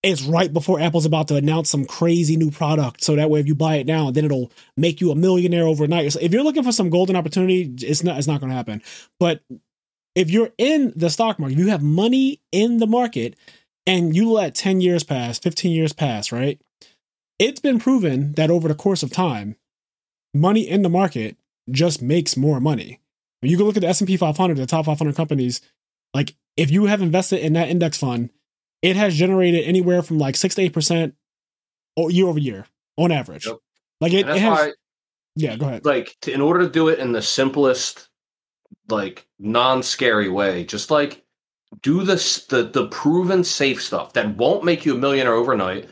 it's 0.06 0.24
right 0.24 0.54
before 0.54 0.80
Apple's 0.80 1.06
about 1.06 1.28
to 1.30 1.36
announce 1.36 1.70
some 1.70 1.86
crazy 1.86 2.38
new 2.38 2.52
product. 2.52 3.04
So 3.04 3.16
that 3.16 3.30
way, 3.30 3.40
if 3.40 3.48
you 3.48 3.56
buy 3.56 3.76
it 3.76 3.88
now, 3.88 4.12
then 4.12 4.26
it'll 4.26 4.52
make 4.78 5.02
you 5.02 5.12
a 5.12 5.16
millionaire 5.16 5.66
overnight. 5.66 6.12
So 6.12 6.20
if 6.22 6.32
you're 6.32 6.44
looking 6.44 6.64
for 6.64 6.72
some 6.72 6.90
golden 6.90 7.16
opportunity, 7.16 7.74
it's 7.82 8.04
not 8.04 8.18
it's 8.18 8.28
not 8.28 8.40
going 8.40 8.52
to 8.52 8.56
happen. 8.56 8.84
But 9.20 9.42
if 10.14 10.30
you're 10.30 10.52
in 10.58 10.94
the 10.96 11.10
stock 11.10 11.40
market, 11.40 11.58
you 11.58 11.68
have 11.70 11.82
money 11.82 12.40
in 12.52 12.78
the 12.78 12.88
market, 12.88 13.36
and 13.88 14.16
you 14.16 14.32
let 14.32 14.56
10 14.56 14.80
years 14.80 15.04
pass, 15.04 15.40
15 15.40 15.72
years 15.72 15.92
pass, 15.92 16.32
right? 16.32 16.62
It's 17.40 17.60
been 17.60 17.80
proven 17.80 18.34
that 18.34 18.50
over 18.50 18.68
the 18.68 18.76
course 18.76 19.04
of 19.04 19.12
time, 19.12 19.56
money 20.34 20.68
in 20.68 20.84
the 20.84 20.90
market 20.90 21.36
just 21.70 22.02
makes 22.02 22.38
more 22.38 22.60
money. 22.60 23.00
You 23.42 23.58
can 23.58 23.66
look 23.66 23.76
at 23.76 23.82
the 23.82 23.90
S&P 23.90 24.18
500, 24.18 24.58
the 24.58 24.66
top 24.66 24.86
500 24.86 25.16
companies, 25.16 25.62
like 26.14 26.36
if 26.58 26.72
you 26.72 26.86
have 26.86 27.02
invested 27.02 27.40
in 27.40 27.54
that 27.54 27.70
index 27.70 27.98
fund, 27.98 28.30
it 28.86 28.96
has 28.96 29.16
generated 29.16 29.66
anywhere 29.66 30.02
from 30.02 30.18
like 30.18 30.36
6 30.36 30.56
to 30.56 30.70
8% 30.70 31.14
year 32.10 32.28
over 32.28 32.40
year 32.40 32.66
on 32.98 33.12
average. 33.12 33.46
Yep. 33.48 33.58
Like 34.02 34.14
it, 34.14 34.30
it 34.30 34.38
has 34.38 34.60
why, 34.60 34.72
Yeah, 35.36 35.56
go 35.56 35.66
ahead. 35.66 35.86
Like 35.86 36.16
to, 36.22 36.32
in 36.32 36.42
order 36.42 36.62
to 36.62 36.70
do 36.70 36.90
it 36.90 37.00
in 37.00 37.12
the 37.12 37.22
simplest 37.22 38.10
like 38.90 39.28
non-scary 39.40 40.30
way, 40.30 40.66
just 40.66 40.92
like 40.92 41.26
do 41.82 42.04
this 42.04 42.46
the 42.46 42.64
the 42.64 42.88
proven 42.88 43.44
safe 43.44 43.82
stuff 43.82 44.14
that 44.14 44.38
won't 44.38 44.64
make 44.64 44.86
you 44.86 44.96
a 44.96 44.98
millionaire 44.98 45.34
overnight 45.34 45.90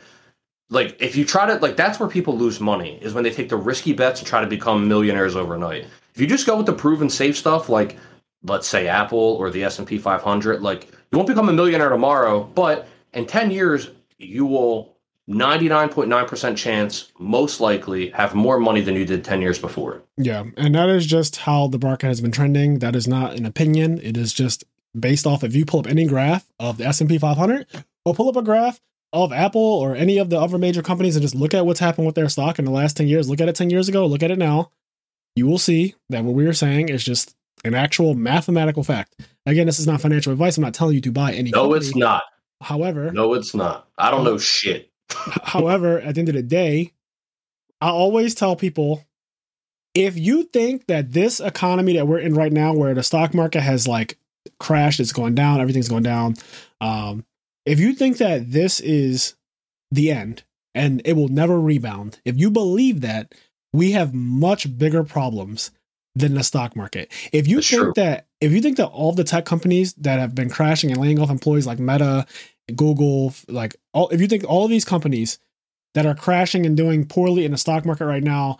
like 0.70 0.96
if 1.00 1.16
you 1.16 1.24
try 1.24 1.46
to 1.46 1.56
like 1.56 1.76
that's 1.76 2.00
where 2.00 2.08
people 2.08 2.36
lose 2.36 2.60
money 2.60 2.98
is 3.02 3.12
when 3.12 3.24
they 3.24 3.30
take 3.30 3.48
the 3.48 3.56
risky 3.56 3.92
bets 3.92 4.20
and 4.20 4.26
try 4.26 4.40
to 4.40 4.46
become 4.46 4.88
millionaires 4.88 5.36
overnight 5.36 5.84
if 6.14 6.20
you 6.20 6.26
just 6.26 6.46
go 6.46 6.56
with 6.56 6.66
the 6.66 6.72
proven 6.72 7.10
safe 7.10 7.36
stuff 7.36 7.68
like 7.68 7.98
let's 8.44 8.66
say 8.66 8.88
apple 8.88 9.18
or 9.18 9.50
the 9.50 9.62
s&p 9.64 9.98
500 9.98 10.62
like 10.62 10.88
you 11.14 11.18
won't 11.18 11.28
become 11.28 11.48
a 11.48 11.52
millionaire 11.52 11.90
tomorrow 11.90 12.42
but 12.42 12.88
in 13.12 13.24
10 13.24 13.52
years 13.52 13.90
you 14.18 14.44
will 14.44 14.96
99.9% 15.28 16.56
chance 16.56 17.12
most 17.18 17.60
likely 17.60 18.10
have 18.10 18.34
more 18.34 18.58
money 18.58 18.80
than 18.80 18.96
you 18.96 19.06
did 19.06 19.24
10 19.24 19.40
years 19.40 19.58
before. 19.58 20.02
Yeah 20.16 20.44
and 20.56 20.74
that 20.74 20.88
is 20.88 21.06
just 21.06 21.36
how 21.36 21.68
the 21.68 21.78
market 21.78 22.08
has 22.08 22.20
been 22.20 22.32
trending. 22.32 22.80
That 22.80 22.96
is 22.96 23.06
not 23.06 23.34
an 23.34 23.46
opinion. 23.46 24.00
It 24.02 24.16
is 24.16 24.32
just 24.32 24.64
based 24.98 25.26
off 25.26 25.44
if 25.44 25.54
you 25.54 25.64
pull 25.64 25.80
up 25.80 25.86
any 25.86 26.04
graph 26.06 26.50
of 26.58 26.78
the 26.78 26.86
s&p 26.86 27.16
500 27.16 27.66
or 28.04 28.14
pull 28.14 28.28
up 28.28 28.36
a 28.36 28.42
graph 28.42 28.80
of 29.12 29.32
Apple 29.32 29.62
or 29.62 29.94
any 29.94 30.18
of 30.18 30.30
the 30.30 30.40
other 30.40 30.58
major 30.58 30.82
companies 30.82 31.14
and 31.14 31.22
just 31.22 31.36
look 31.36 31.54
at 31.54 31.64
what's 31.64 31.80
happened 31.80 32.06
with 32.06 32.16
their 32.16 32.28
stock 32.28 32.58
in 32.58 32.64
the 32.64 32.72
last 32.72 32.96
10 32.96 33.06
years, 33.06 33.30
look 33.30 33.40
at 33.40 33.48
it 33.48 33.54
10 33.54 33.70
years 33.70 33.88
ago, 33.88 34.04
look 34.04 34.24
at 34.24 34.32
it 34.32 34.38
now, 34.38 34.72
you 35.36 35.46
will 35.46 35.58
see 35.58 35.94
that 36.10 36.24
what 36.24 36.34
we 36.34 36.46
are 36.46 36.52
saying 36.52 36.88
is 36.88 37.04
just 37.04 37.36
an 37.64 37.74
actual 37.74 38.14
mathematical 38.14 38.82
fact. 38.82 39.14
Again, 39.46 39.66
this 39.66 39.78
is 39.78 39.86
not 39.86 40.00
financial 40.00 40.32
advice. 40.32 40.56
I'm 40.56 40.62
not 40.62 40.74
telling 40.74 40.94
you 40.94 41.00
to 41.02 41.12
buy 41.12 41.32
any. 41.32 41.50
No, 41.50 41.64
company. 41.64 41.86
it's 41.86 41.96
not. 41.96 42.22
However, 42.60 43.12
no, 43.12 43.34
it's 43.34 43.54
not. 43.54 43.88
I 43.98 44.10
don't 44.10 44.24
know 44.24 44.38
shit. 44.38 44.90
however, 45.42 46.00
at 46.00 46.14
the 46.14 46.20
end 46.20 46.28
of 46.30 46.34
the 46.34 46.42
day, 46.42 46.92
I 47.80 47.88
always 47.88 48.34
tell 48.34 48.56
people 48.56 49.04
if 49.94 50.18
you 50.18 50.44
think 50.44 50.86
that 50.86 51.12
this 51.12 51.40
economy 51.40 51.94
that 51.94 52.08
we're 52.08 52.18
in 52.18 52.34
right 52.34 52.52
now, 52.52 52.74
where 52.74 52.94
the 52.94 53.02
stock 53.02 53.34
market 53.34 53.60
has 53.60 53.86
like 53.86 54.18
crashed, 54.58 55.00
it's 55.00 55.12
going 55.12 55.34
down, 55.34 55.60
everything's 55.60 55.88
going 55.88 56.02
down, 56.02 56.34
um, 56.80 57.24
if 57.64 57.78
you 57.80 57.94
think 57.94 58.18
that 58.18 58.50
this 58.50 58.80
is 58.80 59.34
the 59.90 60.10
end 60.10 60.42
and 60.74 61.00
it 61.04 61.14
will 61.14 61.28
never 61.28 61.60
rebound, 61.60 62.20
if 62.24 62.36
you 62.38 62.50
believe 62.50 63.02
that, 63.02 63.34
we 63.72 63.92
have 63.92 64.14
much 64.14 64.76
bigger 64.78 65.02
problems 65.02 65.70
than 66.14 66.34
the 66.34 66.44
stock 66.44 66.76
market. 66.76 67.10
If 67.32 67.48
you 67.48 67.56
That's 67.56 67.70
think 67.70 67.82
true. 67.82 67.92
that 67.96 68.26
if 68.44 68.52
you 68.52 68.60
think 68.60 68.76
that 68.76 68.88
all 68.88 69.12
the 69.12 69.24
tech 69.24 69.46
companies 69.46 69.94
that 69.94 70.20
have 70.20 70.34
been 70.34 70.50
crashing 70.50 70.90
and 70.90 71.00
laying 71.00 71.18
off 71.18 71.30
employees 71.30 71.66
like 71.66 71.78
Meta, 71.78 72.26
Google, 72.76 73.32
like 73.48 73.74
all 73.94 74.10
if 74.10 74.20
you 74.20 74.26
think 74.26 74.44
all 74.46 74.64
of 74.64 74.70
these 74.70 74.84
companies 74.84 75.38
that 75.94 76.04
are 76.04 76.14
crashing 76.14 76.66
and 76.66 76.76
doing 76.76 77.06
poorly 77.06 77.44
in 77.44 77.52
the 77.52 77.56
stock 77.56 77.86
market 77.86 78.04
right 78.04 78.22
now, 78.22 78.58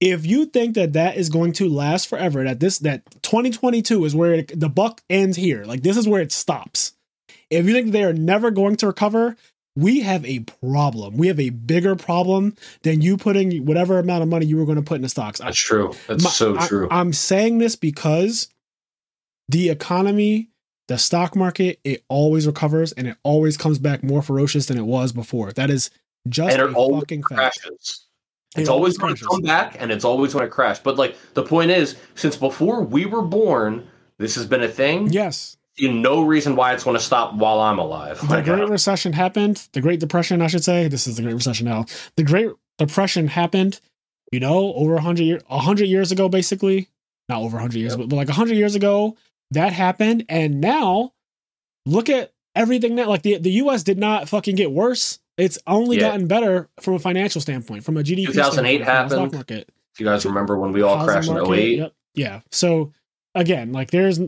if 0.00 0.24
you 0.24 0.46
think 0.46 0.74
that 0.76 0.92
that 0.92 1.16
is 1.16 1.28
going 1.28 1.52
to 1.54 1.68
last 1.68 2.08
forever, 2.08 2.44
that 2.44 2.60
this 2.60 2.78
that 2.80 3.04
2022 3.22 4.04
is 4.04 4.14
where 4.14 4.34
it, 4.34 4.60
the 4.60 4.68
buck 4.68 5.02
ends 5.10 5.36
here, 5.36 5.64
like 5.64 5.82
this 5.82 5.96
is 5.96 6.06
where 6.06 6.22
it 6.22 6.30
stops. 6.30 6.92
If 7.50 7.66
you 7.66 7.72
think 7.72 7.90
they 7.90 8.04
are 8.04 8.12
never 8.12 8.52
going 8.52 8.76
to 8.76 8.86
recover, 8.86 9.36
we 9.74 10.00
have 10.00 10.24
a 10.24 10.40
problem. 10.40 11.16
We 11.16 11.26
have 11.26 11.40
a 11.40 11.50
bigger 11.50 11.96
problem 11.96 12.54
than 12.82 13.02
you 13.02 13.16
putting 13.16 13.66
whatever 13.66 13.98
amount 13.98 14.22
of 14.22 14.28
money 14.28 14.46
you 14.46 14.56
were 14.56 14.66
going 14.66 14.76
to 14.76 14.82
put 14.82 14.96
in 14.96 15.02
the 15.02 15.08
stocks. 15.08 15.40
That's 15.40 15.58
true. 15.58 15.92
That's 16.06 16.22
my, 16.22 16.30
so 16.30 16.56
true. 16.56 16.88
I, 16.90 17.00
I'm 17.00 17.12
saying 17.12 17.58
this 17.58 17.74
because 17.76 18.48
the 19.48 19.68
economy, 19.70 20.50
the 20.88 20.98
stock 20.98 21.36
market, 21.36 21.80
it 21.84 22.04
always 22.08 22.46
recovers 22.46 22.92
and 22.92 23.06
it 23.06 23.16
always 23.22 23.56
comes 23.56 23.78
back 23.78 24.02
more 24.02 24.22
ferocious 24.22 24.66
than 24.66 24.78
it 24.78 24.86
was 24.86 25.12
before. 25.12 25.52
That 25.52 25.70
is 25.70 25.90
just 26.28 26.52
and 26.52 26.62
it 26.62 26.70
a 26.70 26.98
fucking 27.00 27.22
crashes. 27.22 27.62
fact. 27.62 28.00
It's 28.56 28.70
always 28.70 28.96
going 28.96 29.14
to 29.14 29.24
come 29.24 29.42
back 29.42 29.76
and 29.78 29.92
it's 29.92 30.04
always 30.04 30.32
going 30.32 30.46
to 30.46 30.50
crash. 30.50 30.78
But 30.78 30.96
like 30.96 31.16
the 31.34 31.42
point 31.42 31.70
is, 31.70 31.96
since 32.14 32.36
before 32.36 32.82
we 32.82 33.04
were 33.04 33.22
born, 33.22 33.86
this 34.18 34.34
has 34.36 34.46
been 34.46 34.62
a 34.62 34.68
thing. 34.68 35.12
Yes 35.12 35.56
see 35.78 35.92
no 35.92 36.22
reason 36.22 36.56
why 36.56 36.72
it's 36.72 36.84
going 36.84 36.96
to 36.96 37.02
stop 37.02 37.34
while 37.34 37.60
I'm 37.60 37.78
alive. 37.78 38.26
The 38.28 38.42
Great 38.44 38.68
Recession 38.68 39.12
happened. 39.12 39.68
The 39.72 39.80
Great 39.80 40.00
Depression, 40.00 40.42
I 40.42 40.46
should 40.46 40.64
say. 40.64 40.88
This 40.88 41.06
is 41.06 41.16
the 41.16 41.22
Great 41.22 41.34
Recession 41.34 41.66
now. 41.66 41.86
The 42.16 42.22
Great 42.22 42.50
Depression 42.78 43.28
happened. 43.28 43.80
You 44.32 44.40
know, 44.40 44.74
over 44.74 44.96
a 44.96 45.00
hundred 45.00 45.24
years, 45.24 45.42
a 45.48 45.58
hundred 45.58 45.86
years 45.86 46.10
ago, 46.10 46.28
basically. 46.28 46.88
Not 47.28 47.42
over 47.42 47.56
a 47.56 47.60
hundred 47.60 47.78
years, 47.78 47.92
yep. 47.92 48.00
but, 48.00 48.08
but 48.08 48.16
like 48.16 48.28
a 48.28 48.32
hundred 48.32 48.56
years 48.56 48.74
ago, 48.74 49.16
that 49.52 49.72
happened. 49.72 50.24
And 50.28 50.60
now, 50.60 51.12
look 51.84 52.08
at 52.08 52.32
everything 52.54 52.96
that 52.96 53.08
like 53.08 53.22
the 53.22 53.38
the 53.38 53.52
U.S. 53.52 53.82
did 53.82 53.98
not 53.98 54.28
fucking 54.28 54.56
get 54.56 54.70
worse. 54.70 55.18
It's 55.36 55.58
only 55.66 55.96
yeah. 55.96 56.08
gotten 56.08 56.26
better 56.26 56.68
from 56.80 56.94
a 56.94 56.98
financial 56.98 57.40
standpoint, 57.40 57.84
from 57.84 57.96
a 57.96 58.02
GDP. 58.02 58.26
2008 58.26 58.82
happened. 58.82 59.32
Market. 59.32 59.70
If 59.94 60.00
you 60.00 60.06
guys 60.06 60.24
remember 60.24 60.58
when 60.58 60.72
we 60.72 60.82
all 60.82 61.04
crashed 61.04 61.30
market, 61.30 61.46
in 61.46 61.54
08. 61.54 61.78
Yep. 61.78 61.92
Yeah. 62.14 62.40
So 62.50 62.92
again, 63.34 63.72
like 63.72 63.90
there's 63.90 64.18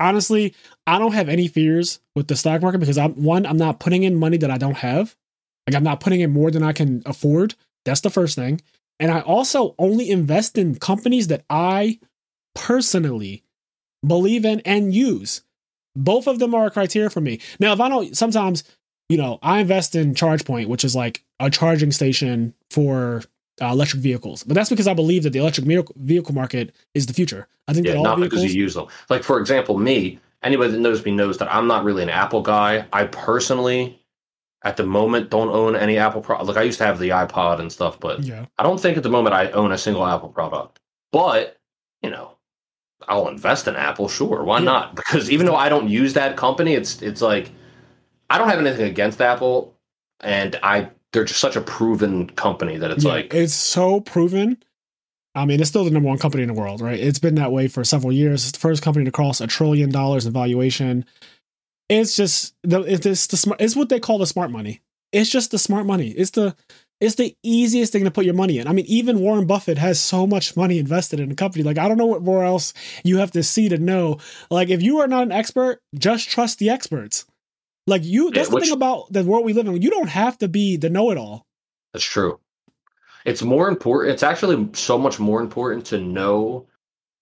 honestly, 0.00 0.54
I 0.86 0.98
don't 0.98 1.12
have 1.12 1.28
any 1.28 1.48
fears 1.48 2.00
with 2.14 2.28
the 2.28 2.36
stock 2.36 2.62
market 2.62 2.78
because 2.78 2.98
I'm 2.98 3.22
one, 3.22 3.46
I'm 3.46 3.56
not 3.56 3.80
putting 3.80 4.02
in 4.02 4.16
money 4.16 4.36
that 4.38 4.50
I 4.50 4.58
don't 4.58 4.76
have. 4.76 5.14
Like 5.66 5.76
I'm 5.76 5.84
not 5.84 6.00
putting 6.00 6.20
in 6.20 6.32
more 6.32 6.50
than 6.50 6.62
I 6.62 6.72
can 6.72 7.02
afford. 7.06 7.54
That's 7.84 8.00
the 8.00 8.10
first 8.10 8.36
thing. 8.36 8.60
And 9.00 9.10
I 9.10 9.20
also 9.20 9.74
only 9.78 10.10
invest 10.10 10.56
in 10.56 10.76
companies 10.76 11.28
that 11.28 11.44
I 11.50 11.98
personally 12.54 13.42
believe 14.06 14.44
in 14.44 14.60
and 14.60 14.94
use. 14.94 15.42
Both 15.96 16.26
of 16.26 16.38
them 16.38 16.54
are 16.54 16.66
a 16.66 16.70
criteria 16.70 17.10
for 17.10 17.20
me. 17.20 17.40
Now, 17.60 17.72
if 17.72 17.80
I 17.80 17.88
don't, 17.88 18.16
sometimes, 18.16 18.64
you 19.08 19.16
know, 19.16 19.38
I 19.42 19.60
invest 19.60 19.94
in 19.94 20.14
ChargePoint, 20.14 20.66
which 20.66 20.84
is 20.84 20.96
like 20.96 21.22
a 21.38 21.50
charging 21.50 21.92
station 21.92 22.54
for 22.70 23.22
uh, 23.62 23.66
electric 23.66 24.02
vehicles. 24.02 24.42
But 24.42 24.54
that's 24.54 24.70
because 24.70 24.88
I 24.88 24.94
believe 24.94 25.22
that 25.22 25.30
the 25.30 25.38
electric 25.38 25.66
vehicle 25.96 26.34
market 26.34 26.74
is 26.94 27.06
the 27.06 27.14
future. 27.14 27.46
I 27.68 27.72
think 27.72 27.86
yeah, 27.86 27.92
that 27.92 27.98
all 27.98 28.04
not 28.04 28.18
vehicles, 28.18 28.42
because 28.42 28.54
you 28.54 28.62
use 28.62 28.74
them. 28.74 28.86
Like 29.08 29.22
for 29.22 29.38
example, 29.38 29.78
me. 29.78 30.18
Anybody 30.42 30.72
that 30.72 30.80
knows 30.80 31.02
me 31.02 31.10
knows 31.10 31.38
that 31.38 31.54
I'm 31.54 31.66
not 31.66 31.84
really 31.84 32.02
an 32.02 32.10
Apple 32.10 32.42
guy. 32.42 32.86
I 32.92 33.04
personally, 33.04 33.98
at 34.62 34.76
the 34.76 34.84
moment, 34.84 35.30
don't 35.30 35.48
own 35.48 35.74
any 35.74 35.96
Apple 35.96 36.20
product. 36.20 36.48
Like 36.48 36.58
I 36.58 36.62
used 36.62 36.76
to 36.78 36.84
have 36.84 36.98
the 36.98 37.08
iPod 37.10 37.60
and 37.60 37.72
stuff, 37.72 37.98
but 37.98 38.22
yeah. 38.22 38.44
I 38.58 38.62
don't 38.62 38.78
think 38.78 38.98
at 38.98 39.02
the 39.02 39.08
moment 39.08 39.34
I 39.34 39.50
own 39.52 39.72
a 39.72 39.78
single 39.78 40.06
Apple 40.06 40.28
product. 40.28 40.80
But 41.12 41.56
you 42.02 42.10
know, 42.10 42.33
I'll 43.08 43.28
invest 43.28 43.68
in 43.68 43.76
Apple. 43.76 44.08
Sure, 44.08 44.42
why 44.44 44.58
yeah. 44.58 44.64
not? 44.64 44.94
Because 45.04 45.30
even 45.30 45.46
though 45.46 45.56
I 45.56 45.68
don't 45.68 45.88
use 45.88 46.14
that 46.14 46.36
company, 46.36 46.74
it's 46.74 47.02
it's 47.02 47.20
like 47.20 47.50
I 48.30 48.38
don't 48.38 48.48
have 48.48 48.58
anything 48.58 48.86
against 48.86 49.20
Apple, 49.20 49.74
and 50.20 50.58
I 50.62 50.90
they're 51.12 51.24
just 51.24 51.40
such 51.40 51.56
a 51.56 51.60
proven 51.60 52.28
company 52.30 52.76
that 52.78 52.90
it's 52.90 53.04
yeah, 53.04 53.12
like 53.12 53.34
it's 53.34 53.54
so 53.54 54.00
proven. 54.00 54.62
I 55.36 55.44
mean, 55.46 55.60
it's 55.60 55.68
still 55.68 55.84
the 55.84 55.90
number 55.90 56.08
one 56.08 56.18
company 56.18 56.44
in 56.44 56.48
the 56.48 56.54
world, 56.54 56.80
right? 56.80 56.98
It's 56.98 57.18
been 57.18 57.34
that 57.36 57.50
way 57.50 57.66
for 57.66 57.82
several 57.82 58.12
years. 58.12 58.44
It's 58.44 58.52
the 58.52 58.60
first 58.60 58.82
company 58.82 59.04
to 59.04 59.10
cross 59.10 59.40
a 59.40 59.46
trillion 59.46 59.90
dollars 59.90 60.26
in 60.26 60.32
valuation. 60.32 61.04
It's 61.88 62.14
just 62.14 62.54
the 62.62 62.80
it's 62.82 63.26
the 63.26 63.36
smart. 63.36 63.60
It's 63.60 63.76
what 63.76 63.88
they 63.88 64.00
call 64.00 64.18
the 64.18 64.26
smart 64.26 64.50
money. 64.50 64.80
It's 65.12 65.30
just 65.30 65.50
the 65.50 65.58
smart 65.58 65.86
money. 65.86 66.10
It's 66.10 66.30
the 66.30 66.56
it's 67.04 67.16
the 67.16 67.36
easiest 67.42 67.92
thing 67.92 68.04
to 68.04 68.10
put 68.10 68.24
your 68.24 68.34
money 68.34 68.58
in. 68.58 68.66
I 68.66 68.72
mean, 68.72 68.86
even 68.86 69.20
Warren 69.20 69.46
Buffett 69.46 69.78
has 69.78 70.00
so 70.00 70.26
much 70.26 70.56
money 70.56 70.78
invested 70.78 71.20
in 71.20 71.30
a 71.30 71.34
company. 71.34 71.62
Like, 71.62 71.78
I 71.78 71.86
don't 71.86 71.98
know 71.98 72.06
what 72.06 72.22
more 72.22 72.44
else 72.44 72.72
you 73.04 73.18
have 73.18 73.30
to 73.32 73.42
see 73.42 73.68
to 73.68 73.78
know. 73.78 74.18
Like, 74.50 74.70
if 74.70 74.82
you 74.82 74.98
are 74.98 75.06
not 75.06 75.24
an 75.24 75.32
expert, 75.32 75.80
just 75.94 76.28
trust 76.28 76.58
the 76.58 76.70
experts. 76.70 77.26
Like 77.86 78.02
you, 78.04 78.30
that's 78.30 78.48
yeah, 78.48 78.54
which, 78.54 78.62
the 78.62 78.66
thing 78.68 78.76
about 78.76 79.12
the 79.12 79.24
world 79.24 79.44
we 79.44 79.52
live 79.52 79.66
in. 79.66 79.82
You 79.82 79.90
don't 79.90 80.08
have 80.08 80.38
to 80.38 80.48
be 80.48 80.76
the 80.76 80.88
know-it-all. 80.88 81.44
That's 81.92 82.04
true. 82.04 82.40
It's 83.24 83.42
more 83.42 83.68
important. 83.68 84.14
It's 84.14 84.22
actually 84.22 84.68
so 84.72 84.98
much 84.98 85.18
more 85.18 85.40
important 85.40 85.84
to 85.86 85.98
know 85.98 86.66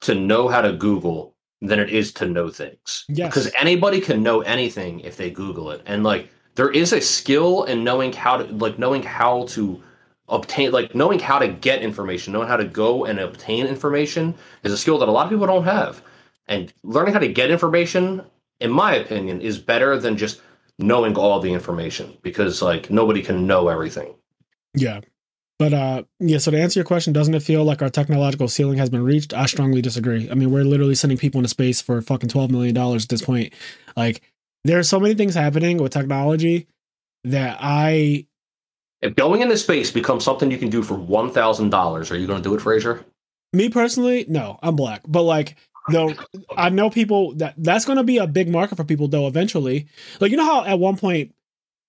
to 0.02 0.14
know 0.14 0.48
how 0.48 0.60
to 0.60 0.72
Google 0.72 1.34
than 1.60 1.78
it 1.78 1.90
is 1.90 2.12
to 2.12 2.26
know 2.26 2.50
things. 2.50 3.04
Yes. 3.08 3.28
Because 3.28 3.52
anybody 3.58 4.00
can 4.00 4.22
know 4.22 4.40
anything 4.40 5.00
if 5.00 5.16
they 5.16 5.30
Google 5.30 5.70
it, 5.70 5.82
and 5.86 6.02
like 6.02 6.28
there 6.54 6.70
is 6.70 6.92
a 6.92 7.00
skill 7.00 7.64
in 7.64 7.84
knowing 7.84 8.12
how 8.12 8.36
to 8.38 8.44
like 8.44 8.78
knowing 8.78 9.02
how 9.02 9.44
to 9.46 9.82
obtain 10.28 10.72
like 10.72 10.94
knowing 10.94 11.18
how 11.18 11.38
to 11.38 11.48
get 11.48 11.82
information 11.82 12.32
knowing 12.32 12.48
how 12.48 12.56
to 12.56 12.64
go 12.64 13.04
and 13.04 13.18
obtain 13.18 13.66
information 13.66 14.34
is 14.62 14.72
a 14.72 14.78
skill 14.78 14.98
that 14.98 15.08
a 15.08 15.12
lot 15.12 15.24
of 15.24 15.30
people 15.30 15.46
don't 15.46 15.64
have 15.64 16.02
and 16.48 16.72
learning 16.82 17.12
how 17.12 17.20
to 17.20 17.28
get 17.28 17.50
information 17.50 18.22
in 18.62 18.70
my 18.70 18.94
opinion, 18.94 19.40
is 19.40 19.58
better 19.58 19.98
than 19.98 20.16
just 20.16 20.40
knowing 20.78 21.16
all 21.16 21.40
the 21.40 21.52
information 21.52 22.16
because 22.22 22.62
like 22.62 22.90
nobody 22.90 23.20
can 23.20 23.46
know 23.46 23.68
everything. 23.68 24.14
Yeah. 24.74 25.00
But 25.58 25.74
uh 25.74 26.02
yeah, 26.20 26.38
so 26.38 26.50
to 26.50 26.60
answer 26.60 26.78
your 26.78 26.84
question, 26.84 27.12
doesn't 27.12 27.34
it 27.34 27.42
feel 27.42 27.64
like 27.64 27.82
our 27.82 27.90
technological 27.90 28.48
ceiling 28.48 28.78
has 28.78 28.88
been 28.88 29.04
reached? 29.04 29.34
I 29.34 29.46
strongly 29.46 29.82
disagree. 29.82 30.30
I 30.30 30.34
mean, 30.34 30.50
we're 30.50 30.64
literally 30.64 30.94
sending 30.94 31.18
people 31.18 31.40
into 31.40 31.48
space 31.48 31.80
for 31.80 32.00
fucking 32.00 32.30
twelve 32.30 32.50
million 32.50 32.74
dollars 32.74 33.04
at 33.04 33.10
this 33.10 33.22
point. 33.22 33.52
Like 33.96 34.22
there 34.64 34.78
are 34.78 34.82
so 34.84 35.00
many 35.00 35.14
things 35.14 35.34
happening 35.34 35.78
with 35.78 35.92
technology 35.92 36.66
that 37.24 37.58
I 37.60 38.26
If 39.00 39.16
going 39.16 39.42
into 39.42 39.56
space 39.56 39.90
becomes 39.90 40.24
something 40.24 40.50
you 40.50 40.58
can 40.58 40.70
do 40.70 40.82
for 40.82 40.94
one 40.94 41.30
thousand 41.30 41.70
dollars, 41.70 42.10
are 42.10 42.16
you 42.18 42.26
going 42.26 42.42
to 42.42 42.48
do 42.48 42.54
it, 42.54 42.60
Fraser? 42.60 43.04
me 43.54 43.68
personally, 43.68 44.24
no, 44.28 44.58
I'm 44.62 44.76
black. 44.76 45.02
But 45.06 45.22
like 45.22 45.56
though 45.90 46.14
I 46.56 46.68
know 46.70 46.88
people 46.90 47.34
that 47.34 47.54
that's 47.58 47.84
going 47.84 47.98
to 47.98 48.04
be 48.04 48.18
a 48.18 48.26
big 48.26 48.48
market 48.48 48.76
for 48.76 48.84
people 48.84 49.08
though 49.08 49.26
eventually. 49.26 49.86
Like 50.20 50.30
you 50.30 50.36
know 50.36 50.44
how 50.44 50.64
at 50.64 50.78
one 50.78 50.96
point 50.96 51.34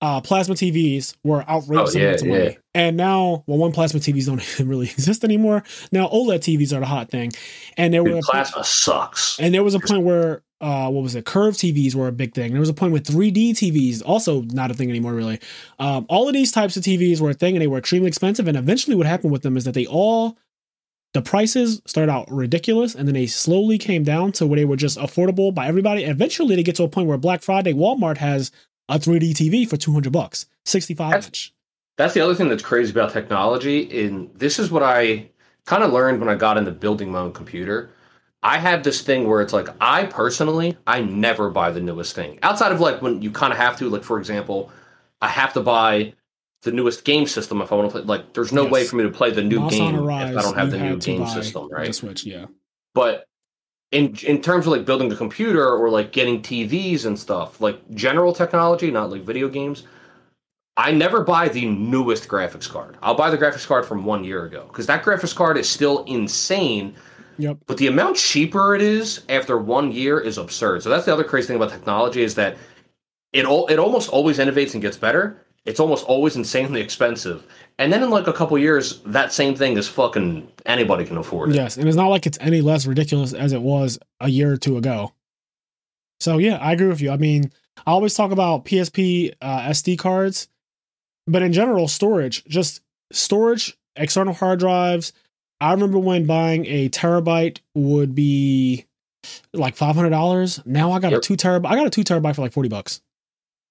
uh, 0.01 0.19
plasma 0.19 0.55
TVs 0.55 1.15
were 1.23 1.47
outrageous 1.49 1.95
Oh, 1.95 1.99
yeah, 1.99 2.05
amounts 2.07 2.21
of 2.23 2.27
money, 2.27 2.43
yeah. 2.43 2.55
and 2.75 2.97
now 2.97 3.43
well, 3.47 3.57
one 3.57 3.71
plasma 3.71 4.01
TVs 4.01 4.25
don't 4.25 4.41
even 4.55 4.67
really 4.67 4.87
exist 4.89 5.23
anymore. 5.23 5.63
Now 5.93 6.07
OLED 6.09 6.39
TVs 6.39 6.75
are 6.75 6.81
the 6.81 6.85
hot 6.85 7.09
thing, 7.09 7.31
and 7.77 7.93
there 7.93 8.03
were 8.03 8.09
Dude, 8.09 8.23
plasma 8.23 8.63
sucks. 8.65 9.39
and 9.39 9.53
there 9.53 9.63
was 9.63 9.75
a 9.75 9.79
point 9.79 10.03
where 10.03 10.41
uh, 10.61 10.89
what 10.89 11.03
was 11.03 11.15
it? 11.15 11.25
Curved 11.25 11.59
TVs 11.59 11.95
were 11.95 12.07
a 12.07 12.11
big 12.11 12.33
thing. 12.33 12.51
There 12.51 12.59
was 12.59 12.69
a 12.69 12.73
point 12.73 12.93
with 12.93 13.05
3D 13.05 13.51
TVs, 13.51 14.01
also 14.05 14.41
not 14.41 14.71
a 14.71 14.73
thing 14.73 14.89
anymore, 14.89 15.13
really. 15.13 15.39
Um, 15.79 16.05
all 16.09 16.27
of 16.27 16.33
these 16.33 16.51
types 16.51 16.77
of 16.77 16.83
TVs 16.83 17.19
were 17.19 17.31
a 17.31 17.33
thing, 17.33 17.55
and 17.55 17.61
they 17.61 17.67
were 17.67 17.77
extremely 17.77 18.07
expensive. 18.07 18.47
And 18.47 18.57
eventually, 18.57 18.95
what 18.95 19.05
happened 19.05 19.31
with 19.31 19.41
them 19.41 19.57
is 19.57 19.65
that 19.65 19.73
they 19.73 19.85
all 19.85 20.37
the 21.13 21.21
prices 21.21 21.81
started 21.85 22.11
out 22.11 22.31
ridiculous, 22.31 22.95
and 22.95 23.07
then 23.07 23.13
they 23.13 23.27
slowly 23.27 23.77
came 23.77 24.03
down 24.03 24.31
to 24.33 24.47
where 24.47 24.57
they 24.57 24.65
were 24.65 24.75
just 24.75 24.97
affordable 24.97 25.53
by 25.53 25.67
everybody. 25.67 26.03
And 26.03 26.11
eventually, 26.11 26.55
they 26.55 26.63
get 26.63 26.75
to 26.77 26.83
a 26.83 26.89
point 26.89 27.07
where 27.07 27.17
Black 27.17 27.41
Friday, 27.41 27.73
Walmart 27.73 28.17
has 28.17 28.51
a 28.89 28.97
3D 28.97 29.33
TV 29.33 29.69
for 29.69 29.77
200 29.77 30.11
bucks, 30.11 30.47
65 30.65 31.09
That's- 31.11 31.25
inch. 31.25 31.53
That's 31.95 32.15
the 32.15 32.21
other 32.21 32.33
thing 32.33 32.49
that's 32.49 32.63
crazy 32.63 32.91
about 32.91 33.13
technology. 33.13 34.05
And 34.05 34.33
this 34.33 34.57
is 34.57 34.71
what 34.71 34.81
I 34.81 35.29
kind 35.65 35.83
of 35.83 35.93
learned 35.93 36.19
when 36.19 36.29
I 36.29 36.33
got 36.33 36.57
into 36.57 36.71
building 36.71 37.11
my 37.11 37.19
own 37.19 37.33
computer. 37.33 37.91
I 38.43 38.57
have 38.57 38.83
this 38.83 39.01
thing 39.01 39.27
where 39.27 39.41
it's 39.41 39.53
like, 39.53 39.69
I 39.79 40.05
personally, 40.05 40.77
I 40.85 41.01
never 41.01 41.49
buy 41.49 41.71
the 41.71 41.79
newest 41.79 42.13
thing. 42.15 42.39
Outside 42.43 42.71
of 42.71 42.79
like 42.81 43.01
when 43.01 43.21
you 43.21 43.31
kind 43.31 43.53
of 43.53 43.57
have 43.59 43.77
to, 43.77 43.89
like, 43.89 44.03
for 44.03 44.19
example, 44.19 44.69
I 45.21 45.29
have 45.29 45.53
to 45.53 45.61
buy 45.61 46.13
the 46.63 46.71
newest 46.71 47.05
game 47.05 47.25
system 47.25 47.61
if 47.61 47.71
I 47.71 47.75
want 47.75 47.89
to 47.89 47.91
play. 47.93 48.01
Like, 48.05 48.33
there's 48.33 48.51
no 48.51 48.63
Yes. 48.63 48.71
way 48.71 48.83
for 48.85 48.95
me 48.97 49.03
to 49.03 49.09
play 49.09 49.31
the 49.31 49.41
new 49.43 49.59
Monster 49.61 49.77
game 49.77 49.95
Hunter 49.95 50.31
if 50.31 50.37
I 50.37 50.41
don't 50.41 50.55
have 50.55 50.71
the 50.71 50.77
new 50.77 50.97
game 50.97 51.25
system, 51.25 51.69
right? 51.69 51.87
The 51.87 51.93
Switch, 51.93 52.25
yeah. 52.25 52.45
but 52.93 53.25
in 53.91 54.15
in 54.25 54.41
terms 54.41 54.65
of 54.65 54.71
like 54.71 54.85
building 54.85 55.11
a 55.11 55.15
computer 55.15 55.69
or 55.69 55.89
like 55.89 56.11
getting 56.11 56.41
TVs 56.41 57.05
and 57.05 57.17
stuff, 57.17 57.61
like 57.61 57.79
general 57.93 58.33
technology, 58.33 58.89
not 58.91 59.09
like 59.11 59.21
video 59.21 59.47
games, 59.47 59.83
I 60.75 60.91
never 60.91 61.23
buy 61.23 61.47
the 61.49 61.65
newest 61.67 62.27
graphics 62.27 62.67
card. 62.67 62.97
I'll 63.03 63.13
buy 63.13 63.29
the 63.29 63.37
graphics 63.37 63.67
card 63.67 63.85
from 63.85 64.03
one 64.03 64.23
year 64.23 64.45
ago 64.45 64.65
because 64.67 64.87
that 64.87 65.03
graphics 65.03 65.35
card 65.35 65.57
is 65.57 65.69
still 65.69 66.03
insane. 66.05 66.95
Yep. 67.37 67.59
But 67.65 67.77
the 67.77 67.87
amount 67.87 68.17
cheaper 68.17 68.75
it 68.75 68.81
is 68.81 69.23
after 69.29 69.57
one 69.57 69.91
year 69.91 70.19
is 70.19 70.37
absurd. 70.37 70.83
So 70.83 70.89
that's 70.89 71.05
the 71.05 71.13
other 71.13 71.23
crazy 71.23 71.47
thing 71.47 71.55
about 71.55 71.71
technology 71.71 72.23
is 72.23 72.35
that 72.35 72.57
it 73.31 73.45
all 73.45 73.67
it 73.67 73.79
almost 73.79 74.09
always 74.09 74.37
innovates 74.37 74.73
and 74.73 74.81
gets 74.81 74.97
better. 74.97 75.43
It's 75.65 75.79
almost 75.79 76.05
always 76.05 76.35
insanely 76.35 76.81
expensive. 76.81 77.47
And 77.79 77.91
then 77.91 78.03
in 78.03 78.09
like 78.09 78.27
a 78.27 78.33
couple 78.33 78.57
years, 78.57 78.99
that 79.05 79.31
same 79.31 79.55
thing 79.55 79.77
is 79.77 79.87
fucking 79.87 80.51
anybody 80.65 81.05
can 81.05 81.17
afford 81.17 81.49
it. 81.49 81.55
Yes, 81.55 81.77
and 81.77 81.87
it's 81.87 81.95
not 81.95 82.09
like 82.09 82.25
it's 82.25 82.37
any 82.41 82.61
less 82.61 82.85
ridiculous 82.85 83.33
as 83.33 83.53
it 83.53 83.61
was 83.61 83.97
a 84.19 84.29
year 84.29 84.51
or 84.51 84.57
two 84.57 84.77
ago. 84.77 85.13
So 86.19 86.37
yeah, 86.37 86.57
I 86.57 86.73
agree 86.73 86.87
with 86.87 87.01
you. 87.01 87.11
I 87.11 87.17
mean, 87.17 87.51
I 87.85 87.91
always 87.91 88.13
talk 88.13 88.31
about 88.31 88.65
PSP 88.65 89.33
uh, 89.41 89.61
SD 89.69 89.97
cards, 89.97 90.47
but 91.27 91.41
in 91.41 91.53
general, 91.53 91.87
storage, 91.87 92.43
just 92.45 92.81
storage, 93.11 93.77
external 93.95 94.33
hard 94.33 94.59
drives. 94.59 95.13
I 95.63 95.71
remember 95.71 95.97
when 95.99 96.25
buying 96.25 96.65
a 96.65 96.89
terabyte 96.89 97.59
would 97.73 98.13
be 98.13 98.85
like 99.53 99.75
five 99.75 99.95
hundred 99.95 100.09
dollars. 100.09 100.59
Now 100.65 100.91
I 100.91 100.99
got 100.99 101.11
Yep. 101.13 101.19
a 101.19 101.21
two 101.23 101.35
terabyte. 101.37 101.67
I 101.67 101.75
got 101.75 101.87
a 101.87 101.89
two 101.89 102.03
terabyte 102.03 102.35
for 102.35 102.41
like 102.41 102.51
forty 102.53 102.69
bucks. 102.69 103.01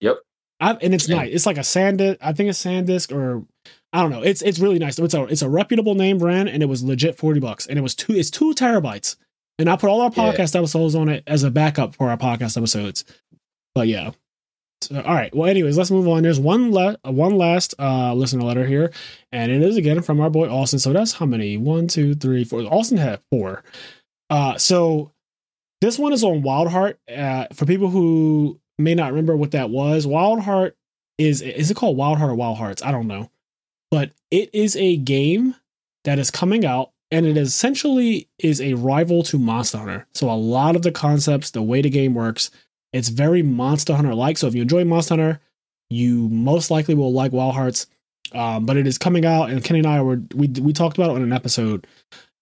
Yep. 0.00 0.16
I, 0.60 0.72
and 0.74 0.94
it's 0.94 1.08
Yeah. 1.08 1.16
nice. 1.16 1.30
It's 1.34 1.46
like 1.46 1.58
a 1.58 1.60
SanDisk. 1.60 2.16
I 2.20 2.32
think 2.32 2.48
it's 2.48 2.64
SanDisk 2.64 3.14
or 3.14 3.44
I 3.92 4.00
don't 4.00 4.10
know. 4.10 4.22
It's 4.22 4.40
it's 4.42 4.58
really 4.58 4.78
nice. 4.78 4.98
It's 4.98 5.12
a 5.14 5.24
it's 5.24 5.42
a 5.42 5.48
reputable 5.50 5.94
name 5.94 6.16
brand, 6.18 6.48
and 6.48 6.62
it 6.62 6.66
was 6.66 6.82
legit 6.82 7.18
forty 7.18 7.40
bucks, 7.40 7.66
and 7.66 7.78
it 7.78 7.82
was 7.82 7.94
two. 7.94 8.14
It's 8.14 8.30
two 8.30 8.54
terabytes, 8.54 9.16
and 9.58 9.68
I 9.68 9.76
put 9.76 9.90
all 9.90 10.00
our 10.00 10.10
Yeah. 10.16 10.32
podcast 10.32 10.56
episodes 10.56 10.94
on 10.94 11.10
it 11.10 11.22
as 11.26 11.42
a 11.42 11.50
backup 11.50 11.94
for 11.94 12.08
our 12.08 12.16
podcast 12.16 12.56
episodes. 12.56 13.04
But 13.74 13.88
yeah. 13.88 14.12
All 14.90 15.02
right. 15.02 15.34
Well, 15.34 15.48
anyways, 15.48 15.76
let's 15.76 15.90
move 15.90 16.08
on. 16.08 16.22
There's 16.22 16.40
one 16.40 16.72
le- 16.72 16.98
uh, 17.06 17.12
one 17.12 17.36
last 17.36 17.74
uh 17.78 18.14
listener 18.14 18.42
letter 18.42 18.66
here, 18.66 18.92
and 19.30 19.52
it 19.52 19.62
is 19.62 19.76
again 19.76 20.02
from 20.02 20.20
our 20.20 20.30
boy 20.30 20.48
Austin. 20.48 20.78
So 20.78 20.92
that's 20.92 21.12
how 21.12 21.26
many? 21.26 21.56
One, 21.56 21.86
two, 21.86 22.14
three, 22.14 22.44
four. 22.44 22.62
Austin 22.62 22.98
had 22.98 23.20
four. 23.30 23.62
Uh, 24.30 24.56
so 24.56 25.12
this 25.80 25.98
one 25.98 26.12
is 26.12 26.24
on 26.24 26.42
Wild 26.42 26.68
Heart. 26.68 26.98
Uh, 27.14 27.46
for 27.52 27.66
people 27.66 27.90
who 27.90 28.58
may 28.78 28.94
not 28.94 29.12
remember 29.12 29.36
what 29.36 29.50
that 29.50 29.70
was, 29.70 30.06
Wild 30.06 30.40
Heart 30.40 30.76
is 31.18 31.42
is 31.42 31.70
it 31.70 31.76
called 31.76 31.96
Wild 31.96 32.18
Heart 32.18 32.30
or 32.30 32.34
Wild 32.34 32.58
Hearts? 32.58 32.82
I 32.82 32.92
don't 32.92 33.06
know, 33.08 33.30
but 33.90 34.12
it 34.30 34.50
is 34.54 34.76
a 34.76 34.96
game 34.96 35.54
that 36.04 36.18
is 36.18 36.30
coming 36.30 36.64
out, 36.64 36.90
and 37.10 37.26
it 37.26 37.36
essentially 37.36 38.28
is 38.38 38.60
a 38.60 38.74
rival 38.74 39.22
to 39.24 39.38
Monster 39.38 39.78
Hunter. 39.78 40.06
So 40.14 40.30
a 40.30 40.32
lot 40.32 40.76
of 40.76 40.82
the 40.82 40.92
concepts, 40.92 41.50
the 41.50 41.62
way 41.62 41.82
the 41.82 41.90
game 41.90 42.14
works, 42.14 42.50
it's 42.92 43.08
very 43.08 43.42
Monster 43.42 43.94
Hunter 43.94 44.14
like. 44.14 44.38
So 44.38 44.46
if 44.46 44.54
you 44.54 44.62
enjoy 44.62 44.84
Monster 44.84 45.14
Hunter, 45.16 45.40
you 45.90 46.28
most 46.28 46.70
likely 46.70 46.94
will 46.94 47.12
like 47.12 47.32
Wild 47.32 47.54
Hearts. 47.54 47.86
Um, 48.32 48.64
but 48.64 48.76
it 48.76 48.86
is 48.86 48.96
coming 48.98 49.26
out, 49.26 49.50
and 49.50 49.62
Kenny 49.62 49.80
and 49.80 49.88
I 49.88 50.00
were 50.00 50.20
we 50.34 50.48
we 50.48 50.72
talked 50.72 50.96
about 50.96 51.10
it 51.10 51.16
on 51.16 51.22
an 51.22 51.32
episode. 51.32 51.86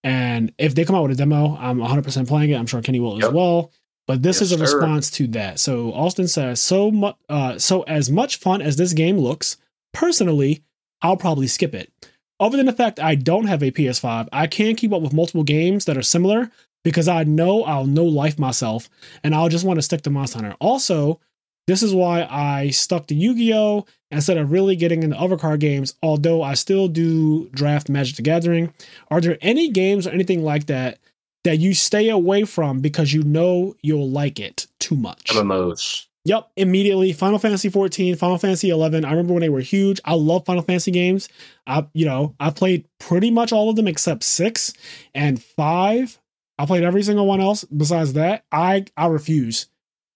And 0.03 0.53
if 0.57 0.73
they 0.73 0.85
come 0.85 0.95
out 0.95 1.03
with 1.03 1.11
a 1.11 1.15
demo, 1.15 1.55
I'm 1.59 1.77
100% 1.77 2.27
playing 2.27 2.49
it. 2.49 2.55
I'm 2.55 2.65
sure 2.65 2.81
Kenny 2.81 2.99
will 2.99 3.23
as 3.23 3.31
well. 3.31 3.71
But 4.07 4.23
this 4.23 4.37
Yes, 4.37 4.43
is 4.43 4.51
a 4.53 4.57
sir. 4.57 4.63
response 4.79 5.11
to 5.11 5.27
that. 5.27 5.59
So 5.59 5.93
Austin 5.93 6.27
says, 6.27 6.59
so 6.59 6.89
much, 6.89 7.15
uh, 7.29 7.59
so 7.59 7.83
as 7.83 8.09
much 8.09 8.37
fun 8.37 8.61
as 8.63 8.77
this 8.77 8.93
game 8.93 9.17
looks, 9.19 9.57
personally, 9.93 10.63
I'll 11.03 11.17
probably 11.17 11.45
skip 11.45 11.75
it. 11.75 11.91
Other 12.39 12.57
than 12.57 12.65
the 12.65 12.73
fact 12.73 12.99
I 12.99 13.13
don't 13.13 13.45
have 13.45 13.61
a 13.61 13.69
PS5, 13.69 14.27
I 14.33 14.47
can 14.47 14.75
keep 14.75 14.91
up 14.91 15.03
with 15.03 15.13
multiple 15.13 15.43
games 15.43 15.85
that 15.85 15.97
are 15.97 16.01
similar 16.01 16.49
because 16.83 17.07
I 17.07 17.23
know 17.23 17.63
I'll 17.63 17.85
know 17.85 18.05
life 18.05 18.39
myself 18.39 18.89
and 19.23 19.35
I'll 19.35 19.49
just 19.49 19.65
want 19.65 19.77
to 19.77 19.81
stick 19.81 20.01
to 20.03 20.09
Monster 20.09 20.39
Hunter. 20.39 20.55
Also, 20.59 21.19
this 21.67 21.83
is 21.83 21.93
why 21.93 22.27
I 22.29 22.69
stuck 22.69 23.07
to 23.07 23.15
Yu-Gi-Oh 23.15 23.85
instead 24.09 24.37
of 24.37 24.51
really 24.51 24.75
getting 24.75 25.03
into 25.03 25.17
other 25.17 25.37
card 25.37 25.59
games, 25.59 25.95
although 26.01 26.41
I 26.41 26.55
still 26.55 26.87
do 26.87 27.49
draft 27.49 27.89
Magic 27.89 28.15
the 28.15 28.23
Gathering. 28.23 28.73
Are 29.09 29.21
there 29.21 29.37
any 29.41 29.69
games 29.69 30.07
or 30.07 30.11
anything 30.11 30.43
like 30.43 30.65
that 30.67 30.99
that 31.43 31.59
you 31.59 31.73
stay 31.73 32.09
away 32.09 32.43
from 32.45 32.81
because 32.81 33.13
you 33.13 33.23
know 33.23 33.75
you'll 33.81 34.09
like 34.09 34.39
it 34.39 34.67
too 34.79 34.95
much? 34.95 35.25
MMOs. 35.25 36.07
Yep, 36.23 36.51
immediately. 36.55 37.13
Final 37.13 37.39
Fantasy 37.39 37.69
14, 37.69 38.15
Final 38.15 38.37
Fantasy 38.37 38.69
11. 38.69 39.05
I 39.05 39.09
remember 39.09 39.33
when 39.33 39.41
they 39.41 39.49
were 39.49 39.59
huge. 39.59 39.99
I 40.05 40.13
love 40.13 40.45
Final 40.45 40.61
Fantasy 40.61 40.91
games. 40.91 41.29
I, 41.65 41.87
you 41.93 42.05
know, 42.05 42.35
I 42.39 42.51
played 42.51 42.85
pretty 42.99 43.31
much 43.31 43.51
all 43.51 43.69
of 43.69 43.75
them 43.75 43.87
except 43.87 44.23
six 44.23 44.73
and 45.15 45.41
five. 45.41 46.19
I 46.57 46.65
played 46.65 46.83
every 46.83 47.03
single 47.03 47.25
one 47.25 47.41
else 47.41 47.63
besides 47.63 48.13
that. 48.13 48.45
I 48.51 48.85
I 48.95 49.07
refuse. 49.07 49.67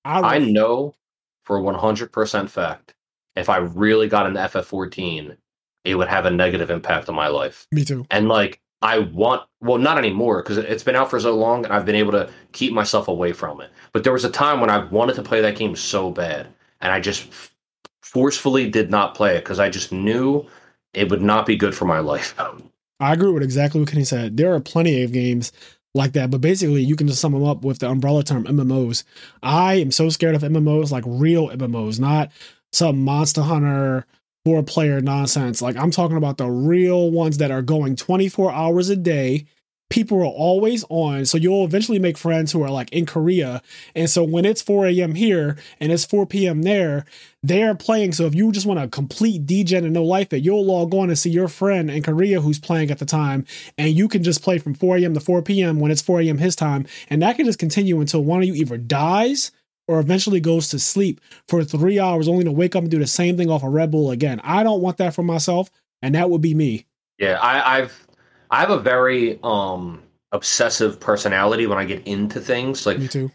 I, 0.04 0.36
I 0.36 0.40
know 0.40 0.96
for 1.44 1.60
100% 1.60 2.50
fact 2.50 2.96
if 3.36 3.50
I 3.50 3.58
really 3.58 4.08
got 4.08 4.28
into 4.28 4.40
FF14, 4.40 5.36
it 5.84 5.96
would 5.96 6.08
have 6.08 6.26
a 6.26 6.32
negative 6.32 6.70
impact 6.70 7.10
on 7.10 7.16
my 7.16 7.28
life. 7.28 7.68
me 7.72 7.86
too. 7.86 8.06
And 8.10 8.28
like, 8.28 8.62
I 8.82 9.00
want, 9.00 9.44
well, 9.62 9.78
not 9.78 9.98
anymore 9.98 10.42
because 10.42 10.58
it's 10.58 10.84
been 10.84 10.96
out 10.96 11.10
for 11.10 11.20
so 11.20 11.36
long 11.36 11.64
and 11.64 11.74
I've 11.74 11.86
been 11.86 11.96
able 11.96 12.12
to 12.14 12.30
keep 12.52 12.74
myself 12.74 13.08
away 13.08 13.34
from 13.34 13.62
it. 13.62 13.72
But 13.94 14.04
there 14.04 14.14
was 14.14 14.26
a 14.26 14.30
time 14.30 14.62
when 14.62 14.70
I 14.70 14.84
wanted 14.86 15.16
to 15.16 15.24
play 15.24 15.42
that 15.42 15.58
game 15.58 15.76
so 15.76 16.12
bad 16.12 16.48
and 16.82 16.92
I 16.92 17.00
just 17.00 17.28
f- 17.28 17.56
forcefully 18.02 18.70
did 18.70 18.90
not 18.90 19.16
play 19.16 19.36
it 19.36 19.44
because 19.44 19.60
I 19.60 19.70
just 19.70 19.92
knew 19.92 20.46
it 20.94 21.10
would 21.10 21.22
not 21.22 21.46
be 21.46 21.56
good 21.56 21.76
for 21.76 21.86
my 21.86 22.00
life. 22.00 22.36
I 23.00 23.14
agree 23.14 23.32
with 23.32 23.44
exactly 23.44 23.82
what 23.82 23.90
Kenny 23.90 24.06
said. 24.06 24.38
There 24.38 24.54
are 24.54 24.62
plenty 24.62 25.04
of 25.04 25.12
games 25.12 25.52
like 25.96 26.14
that, 26.14 26.30
but 26.30 26.42
basically 26.42 26.84
you 26.84 26.96
can 26.96 27.08
just 27.08 27.22
sum 27.22 27.32
them 27.32 27.44
up 27.44 27.64
with 27.64 27.80
the 27.80 27.90
umbrella 27.90 28.24
term 28.24 28.44
MMOs. 28.46 29.04
I 29.42 29.76
am 29.76 29.92
so 29.92 30.10
scared 30.10 30.36
of 30.36 30.42
MMOs, 30.44 30.92
like 30.92 31.04
real 31.08 31.50
MMOs, 31.50 32.00
not 32.00 32.32
some 32.72 33.04
Monster 33.04 33.42
Hunter 33.42 34.06
four 34.44 34.62
player 34.62 35.02
nonsense. 35.02 35.62
Like 35.62 35.76
I'm 35.78 35.92
talking 35.92 36.18
about 36.18 36.38
the 36.38 36.48
real 36.48 37.10
ones 37.12 37.38
that 37.40 37.50
are 37.50 37.62
going 37.62 37.96
24 37.96 38.52
hours 38.52 38.90
a 38.90 38.96
day. 38.96 39.46
People 39.90 40.20
are 40.22 40.26
always 40.26 40.84
on. 40.90 41.26
So 41.26 41.38
you'll 41.38 41.64
eventually 41.64 42.00
make 42.00 42.18
friends 42.18 42.52
who 42.52 42.64
are 42.64 42.72
like 42.72 42.92
in 42.92 43.06
Korea. 43.06 43.62
And 43.94 44.10
so 44.10 44.24
when 44.24 44.44
it's 44.44 44.62
4 44.62 44.88
a.m. 44.88 45.16
here 45.16 45.58
and 45.80 45.92
it's 45.92 46.06
4 46.06 46.26
p.m. 46.26 46.64
there, 46.64 47.06
they're 47.44 47.76
playing. 47.76 48.14
So 48.14 48.26
if 48.26 48.34
you 48.34 48.52
just 48.52 48.66
want 48.66 48.80
a 48.80 48.88
complete 48.88 49.46
degen 49.46 49.86
and 49.86 49.94
no 49.94 50.04
life 50.04 50.34
it, 50.34 50.44
you'll 50.44 50.66
log 50.66 50.94
on 50.96 51.10
and 51.10 51.18
see 51.18 51.30
your 51.30 51.48
friend 51.48 51.92
in 51.92 52.02
Korea 52.02 52.42
who's 52.42 52.60
playing 52.60 52.90
at 52.90 53.00
the 53.00 53.06
time. 53.06 53.46
And 53.78 53.94
you 53.94 54.08
can 54.08 54.24
just 54.24 54.42
play 54.42 54.58
from 54.58 54.74
4 54.74 54.98
a.m. 54.98 55.14
to 55.14 55.20
4 55.20 55.42
p.m. 55.44 55.80
when 55.80 55.92
it's 55.92 56.02
4 56.02 56.22
a.m. 56.22 56.40
his 56.40 56.56
time. 56.56 56.88
And 57.10 57.22
that 57.22 57.38
can 57.38 57.46
just 57.46 57.60
continue 57.60 58.02
until 58.02 58.24
one 58.24 58.42
of 58.42 58.48
you 58.48 58.56
either 58.56 58.78
dies 58.78 59.52
or 59.88 60.00
eventually 60.00 60.40
goes 60.40 60.70
to 60.70 60.80
sleep 60.80 61.22
for 61.48 61.64
three 61.64 62.00
hours 62.00 62.28
only 62.28 62.44
to 62.44 62.52
wake 62.52 62.76
up 62.76 62.82
and 62.82 62.92
do 62.92 63.00
the 63.00 63.08
same 63.08 63.38
thing 63.38 63.50
off 63.50 63.64
a 63.64 63.70
Red 63.70 63.92
Bull 63.92 64.12
again. 64.12 64.42
I 64.44 64.64
don't 64.64 64.82
want 64.82 64.98
that 64.98 65.14
for 65.14 65.24
myself, 65.24 65.70
and 66.02 66.16
that 66.16 66.30
would 66.30 66.42
be 66.42 66.54
me. 66.54 66.86
Yeah, 67.18 67.40
I, 67.40 67.78
I've 67.80 68.05
I 68.52 68.60
have 68.60 68.70
a 68.72 68.80
very 68.80 69.40
um 69.44 70.02
obsessive 70.32 71.00
personality 71.00 71.68
when 71.68 71.78
I 71.78 71.86
get 71.86 72.06
into 72.08 72.40
things. 72.40 72.86
Like 72.86 73.00
Me 73.00 73.08
too. 73.08 73.32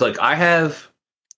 like 0.00 0.18
I 0.18 0.34
have 0.34 0.88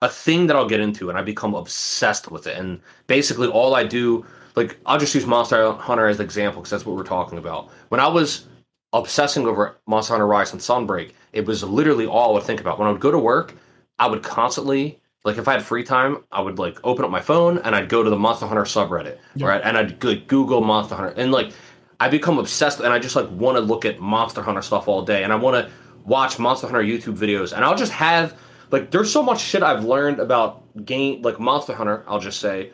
a 0.03 0.09
thing 0.09 0.47
that 0.47 0.57
I'll 0.57 0.69
get 0.69 0.81
into 0.81 1.09
and 1.09 1.19
I 1.19 1.23
become 1.23 1.55
obsessed 1.55 2.31
with 2.31 2.47
it. 2.47 2.57
And 2.59 2.81
basically 3.07 3.49
all 3.49 3.75
I 3.75 3.85
do, 3.85 4.27
like 4.57 4.79
I'll 4.87 4.99
just 4.99 5.15
use 5.15 5.27
Monster 5.27 5.73
Hunter 5.73 6.07
as 6.09 6.19
an 6.19 6.25
example 6.25 6.61
because 6.61 6.71
that's 6.71 6.85
what 6.87 6.97
we're 6.97 7.05
talking 7.05 7.39
about. 7.39 7.71
When 7.89 8.01
I 8.01 8.09
was 8.09 8.47
obsessing 8.93 9.47
over 9.47 9.77
Monster 9.87 10.15
Hunter 10.15 10.27
Rise 10.27 10.53
and 10.53 10.61
Sunbreak, 10.61 11.13
it 11.33 11.47
was 11.47 11.63
literally 11.63 12.07
all 12.07 12.31
I 12.31 12.35
would 12.35 12.43
think 12.45 12.61
about. 12.61 12.79
When 12.79 12.89
I 12.89 12.93
would 12.93 13.01
go 13.01 13.11
to 13.11 13.19
work, 13.19 13.55
I 13.99 14.07
would 14.07 14.23
constantly 14.23 14.99
like 15.25 15.39
if 15.39 15.49
I 15.49 15.55
had 15.55 15.63
free 15.63 15.83
time, 15.83 16.23
I 16.31 16.41
would 16.41 16.59
like 16.59 16.79
open 16.85 17.05
up 17.05 17.11
my 17.11 17.21
phone 17.21 17.59
and 17.59 17.75
I'd 17.75 17.89
go 17.89 18.03
to 18.03 18.11
the 18.11 18.17
Monster 18.19 18.47
Hunter 18.47 18.63
subreddit, 18.63 19.19
Yeah. 19.35 19.47
right? 19.49 19.61
And 19.65 19.77
I'd 19.77 20.03
like 20.05 20.29
Google 20.29 20.61
Monster 20.61 20.95
Hunter 20.95 21.15
and 21.17 21.33
like 21.33 21.53
I 22.01 22.09
become 22.09 22.39
obsessed 22.39 22.81
and 22.81 22.93
I 22.93 22.98
just 22.98 23.16
like 23.16 23.31
want 23.31 23.56
to 23.56 23.60
look 23.60 23.85
at 23.85 24.01
Monster 24.01 24.43
Hunter 24.43 24.62
stuff 24.62 24.89
all 24.89 25.02
day 25.02 25.24
and 25.24 25.32
I 25.32 25.36
want 25.36 25.66
to 25.66 25.73
watch 26.05 26.39
Monster 26.39 26.66
Hunter 26.66 26.82
YouTube 26.82 27.16
videos 27.16 27.52
and 27.52 27.64
I'll 27.64 27.77
just 27.77 27.93
have 27.93 28.39
like 28.70 28.90
there's 28.90 29.10
so 29.10 29.23
much 29.23 29.40
shit 29.40 29.62
I've 29.62 29.85
learned 29.85 30.20
about 30.20 30.85
game 30.85 31.23
like 31.23 31.40
Monster 31.40 31.74
Hunter, 31.74 32.05
I'll 32.06 32.20
just 32.20 32.40
say 32.40 32.73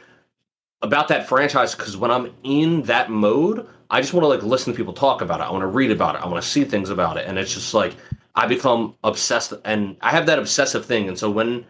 about 0.82 1.08
that 1.08 1.28
franchise 1.28 1.74
because 1.74 1.96
when 1.96 2.10
I'm 2.10 2.34
in 2.42 2.82
that 2.82 3.10
mode, 3.10 3.66
I 3.90 4.00
just 4.00 4.12
want 4.12 4.24
to 4.24 4.28
like 4.28 4.42
listen 4.42 4.72
to 4.72 4.76
people 4.76 4.92
talk 4.92 5.20
about 5.20 5.40
it. 5.40 5.44
I 5.44 5.50
want 5.50 5.62
to 5.62 5.68
read 5.68 5.90
about 5.90 6.16
it. 6.16 6.22
I 6.22 6.26
want 6.26 6.42
to 6.42 6.48
see 6.48 6.64
things 6.64 6.90
about 6.90 7.16
it, 7.16 7.26
and 7.26 7.38
it's 7.38 7.54
just 7.54 7.72
like 7.72 7.94
I 8.34 8.46
become 8.46 8.96
obsessed, 9.04 9.52
and 9.64 9.96
I 10.00 10.10
have 10.10 10.26
that 10.26 10.38
obsessive 10.38 10.84
thing. 10.84 11.08
And 11.08 11.18
so 11.18 11.30
when 11.30 11.64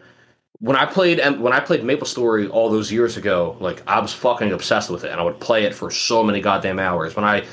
when 0.59 0.75
I 0.75 0.85
played 0.85 1.19
when 1.39 1.53
I 1.53 1.59
played 1.59 1.83
Maple 1.83 2.07
Story 2.07 2.47
all 2.47 2.69
those 2.69 2.91
years 2.91 3.17
ago, 3.17 3.57
like 3.59 3.81
I 3.87 3.99
was 3.99 4.13
fucking 4.13 4.51
obsessed 4.51 4.89
with 4.89 5.03
it, 5.03 5.11
and 5.11 5.19
I 5.19 5.23
would 5.23 5.39
play 5.39 5.63
it 5.65 5.73
for 5.73 5.91
so 5.91 6.23
many 6.23 6.41
goddamn 6.41 6.79
hours. 6.79 7.15
When 7.15 7.25
I 7.25 7.45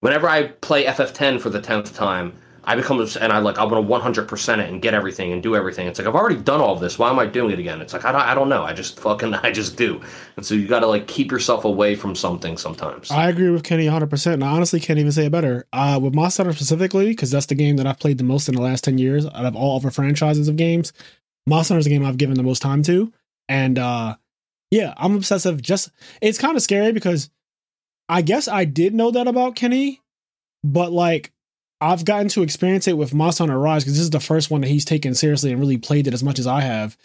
whenever 0.00 0.28
I 0.28 0.48
play 0.48 0.84
FF10 0.84 1.40
for 1.40 1.50
the 1.50 1.60
tenth 1.60 1.94
time. 1.94 2.34
I 2.64 2.76
become 2.76 3.00
and 3.00 3.32
I 3.32 3.38
like 3.38 3.56
I 3.56 3.64
want 3.64 3.76
to 3.76 3.80
100 3.80 4.28
percent 4.28 4.60
it 4.60 4.68
and 4.68 4.82
get 4.82 4.92
everything 4.92 5.32
and 5.32 5.42
do 5.42 5.56
everything. 5.56 5.86
It's 5.86 5.98
like 5.98 6.06
I've 6.06 6.14
already 6.14 6.36
done 6.36 6.60
all 6.60 6.74
of 6.74 6.80
this. 6.80 6.98
Why 6.98 7.08
am 7.08 7.18
I 7.18 7.24
doing 7.24 7.50
it 7.50 7.58
again? 7.58 7.80
It's 7.80 7.94
like 7.94 8.04
I 8.04 8.12
don't, 8.12 8.20
I 8.20 8.34
don't 8.34 8.50
know. 8.50 8.62
I 8.62 8.74
just 8.74 9.00
fucking 9.00 9.32
I 9.42 9.50
just 9.50 9.78
do. 9.78 10.02
And 10.36 10.44
so 10.44 10.54
you 10.54 10.68
got 10.68 10.80
to 10.80 10.86
like 10.86 11.06
keep 11.06 11.32
yourself 11.32 11.64
away 11.64 11.94
from 11.94 12.14
something 12.14 12.58
sometimes. 12.58 13.10
I 13.10 13.30
agree 13.30 13.48
with 13.48 13.64
Kenny 13.64 13.86
100%. 13.86 14.34
And 14.34 14.44
I 14.44 14.48
honestly 14.48 14.80
can't 14.80 14.98
even 14.98 15.12
say 15.12 15.24
it 15.24 15.32
better. 15.32 15.66
Uh, 15.72 15.98
with 16.02 16.14
Monster 16.14 16.52
specifically, 16.52 17.08
because 17.08 17.30
that's 17.30 17.46
the 17.46 17.54
game 17.54 17.76
that 17.76 17.86
I've 17.86 18.00
played 18.00 18.18
the 18.18 18.24
most 18.24 18.50
in 18.50 18.54
the 18.54 18.60
last 18.60 18.84
10 18.84 18.98
years 18.98 19.24
out 19.24 19.46
of 19.46 19.56
all 19.56 19.76
other 19.76 19.90
franchises 19.90 20.46
of 20.46 20.56
games. 20.56 20.92
Monster 21.48 21.74
Hunter 21.74 21.80
is 21.80 21.86
a 21.86 21.90
game 21.90 22.04
I've 22.04 22.18
given 22.18 22.36
the 22.36 22.42
most 22.42 22.62
time 22.62 22.82
to. 22.84 23.12
And 23.48 23.78
uh, 23.78 24.16
yeah, 24.70 24.94
I'm 24.96 25.16
obsessive. 25.16 25.60
Just 25.62 25.90
It's 26.20 26.38
kind 26.38 26.56
of 26.56 26.62
scary 26.62 26.92
because 26.92 27.30
I 28.08 28.22
guess 28.22 28.48
I 28.48 28.64
did 28.64 28.94
know 28.94 29.10
that 29.10 29.26
about 29.26 29.56
Kenny, 29.56 30.00
but 30.64 30.92
like 30.92 31.32
I've 31.80 32.04
gotten 32.04 32.28
to 32.28 32.42
experience 32.42 32.88
it 32.88 32.96
with 32.98 33.14
Monster 33.14 33.44
Hunter 33.44 33.58
Rise 33.58 33.84
because 33.84 33.94
this 33.94 34.04
is 34.04 34.10
the 34.10 34.20
first 34.20 34.50
one 34.50 34.62
that 34.62 34.68
he's 34.68 34.84
taken 34.84 35.14
seriously 35.14 35.52
and 35.52 35.60
really 35.60 35.78
played 35.78 36.06
it 36.06 36.14
as 36.14 36.24
much 36.24 36.38
as 36.38 36.46
I 36.46 36.60
have. 36.60 36.96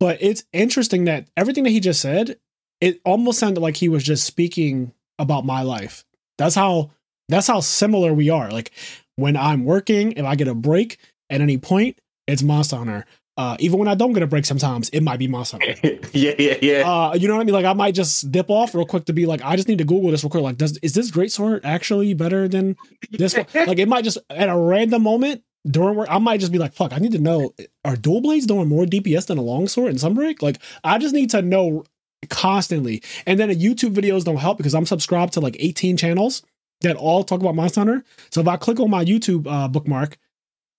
But 0.00 0.18
it's 0.20 0.44
interesting 0.52 1.04
that 1.04 1.28
everything 1.36 1.64
that 1.64 1.70
he 1.70 1.80
just 1.80 2.00
said, 2.00 2.36
it 2.80 3.00
almost 3.04 3.38
sounded 3.38 3.60
like 3.60 3.76
he 3.76 3.88
was 3.88 4.02
just 4.02 4.24
speaking 4.24 4.92
about 5.18 5.44
my 5.44 5.62
life. 5.62 6.04
That's 6.38 6.54
how 6.54 6.90
that's 7.28 7.46
how 7.46 7.60
similar 7.60 8.12
we 8.12 8.30
are. 8.30 8.50
Like 8.50 8.72
when 9.16 9.36
I'm 9.36 9.64
working, 9.64 10.12
if 10.12 10.24
I 10.24 10.34
get 10.34 10.48
a 10.48 10.54
break 10.54 10.98
at 11.30 11.40
any 11.40 11.58
point, 11.58 11.98
it's 12.26 12.42
Monster 12.42 12.76
Hunter. 12.76 13.06
Uh, 13.36 13.56
even 13.58 13.78
when 13.80 13.88
I 13.88 13.96
don't 13.96 14.12
get 14.12 14.22
a 14.22 14.26
break, 14.28 14.44
sometimes 14.44 14.88
it 14.90 15.00
might 15.00 15.18
be 15.18 15.26
Monster 15.26 15.58
Hunter. 15.60 15.98
yeah, 16.12 16.34
yeah, 16.38 16.56
yeah. 16.62 16.88
Uh, 16.88 17.14
you 17.14 17.26
know 17.26 17.34
what 17.34 17.40
I 17.40 17.44
mean? 17.44 17.54
Like 17.54 17.64
I 17.64 17.72
might 17.72 17.94
just 17.94 18.30
dip 18.30 18.48
off 18.48 18.74
real 18.74 18.86
quick 18.86 19.06
to 19.06 19.12
be 19.12 19.26
like, 19.26 19.42
I 19.44 19.56
just 19.56 19.66
need 19.66 19.78
to 19.78 19.84
Google 19.84 20.12
this 20.12 20.22
real 20.22 20.30
quick. 20.30 20.44
Like, 20.44 20.56
does 20.56 20.78
is 20.78 20.92
this 20.92 21.10
great 21.10 21.32
sword 21.32 21.64
actually 21.64 22.14
better 22.14 22.46
than 22.46 22.76
this 23.10 23.36
one? 23.36 23.46
like 23.66 23.78
it 23.78 23.88
might 23.88 24.04
just 24.04 24.18
at 24.30 24.48
a 24.48 24.56
random 24.56 25.02
moment 25.02 25.42
during 25.68 25.96
work, 25.96 26.08
I 26.10 26.18
might 26.18 26.40
just 26.40 26.52
be 26.52 26.58
like, 26.58 26.74
fuck, 26.74 26.92
I 26.92 26.98
need 26.98 27.12
to 27.12 27.18
know 27.18 27.54
are 27.84 27.96
dual 27.96 28.20
blades 28.20 28.46
doing 28.46 28.68
more 28.68 28.84
DPS 28.84 29.26
than 29.26 29.38
a 29.38 29.42
longsword 29.42 29.90
in 29.90 29.96
Sunbreak? 29.96 30.42
Like, 30.42 30.58
I 30.84 30.98
just 30.98 31.14
need 31.14 31.30
to 31.30 31.42
know 31.42 31.84
constantly. 32.28 33.02
And 33.26 33.38
then 33.38 33.48
the 33.48 33.56
YouTube 33.56 33.94
videos 33.94 34.24
don't 34.24 34.36
help 34.36 34.58
because 34.58 34.74
I'm 34.74 34.86
subscribed 34.86 35.32
to 35.34 35.40
like 35.40 35.56
18 35.58 35.96
channels 35.96 36.42
that 36.82 36.96
all 36.96 37.24
talk 37.24 37.40
about 37.40 37.54
Monster 37.54 37.80
Hunter. 37.80 38.04
So 38.30 38.40
if 38.40 38.48
I 38.48 38.56
click 38.56 38.80
on 38.80 38.90
my 38.90 39.04
YouTube 39.04 39.46
uh, 39.46 39.68
bookmark, 39.68 40.18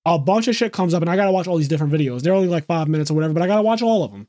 a 0.06 0.19
bunch 0.19 0.48
of 0.48 0.56
shit 0.56 0.72
comes 0.73 0.94
up 0.94 1.02
and 1.02 1.10
I 1.10 1.15
gotta 1.15 1.32
watch 1.32 1.48
all 1.48 1.57
these 1.57 1.68
different 1.68 1.94
videos. 1.94 2.22
They're 2.22 2.34
only 2.34 2.48
like 2.48 2.65
five 2.65 2.88
minutes 2.88 3.10
or 3.10 3.15
whatever, 3.15 3.34
but 3.34 3.44
I 3.44 3.48
gotta 3.48 3.61
watch 3.64 3.82
all 3.82 4.03
of 4.03 4.11
them. 4.11 4.27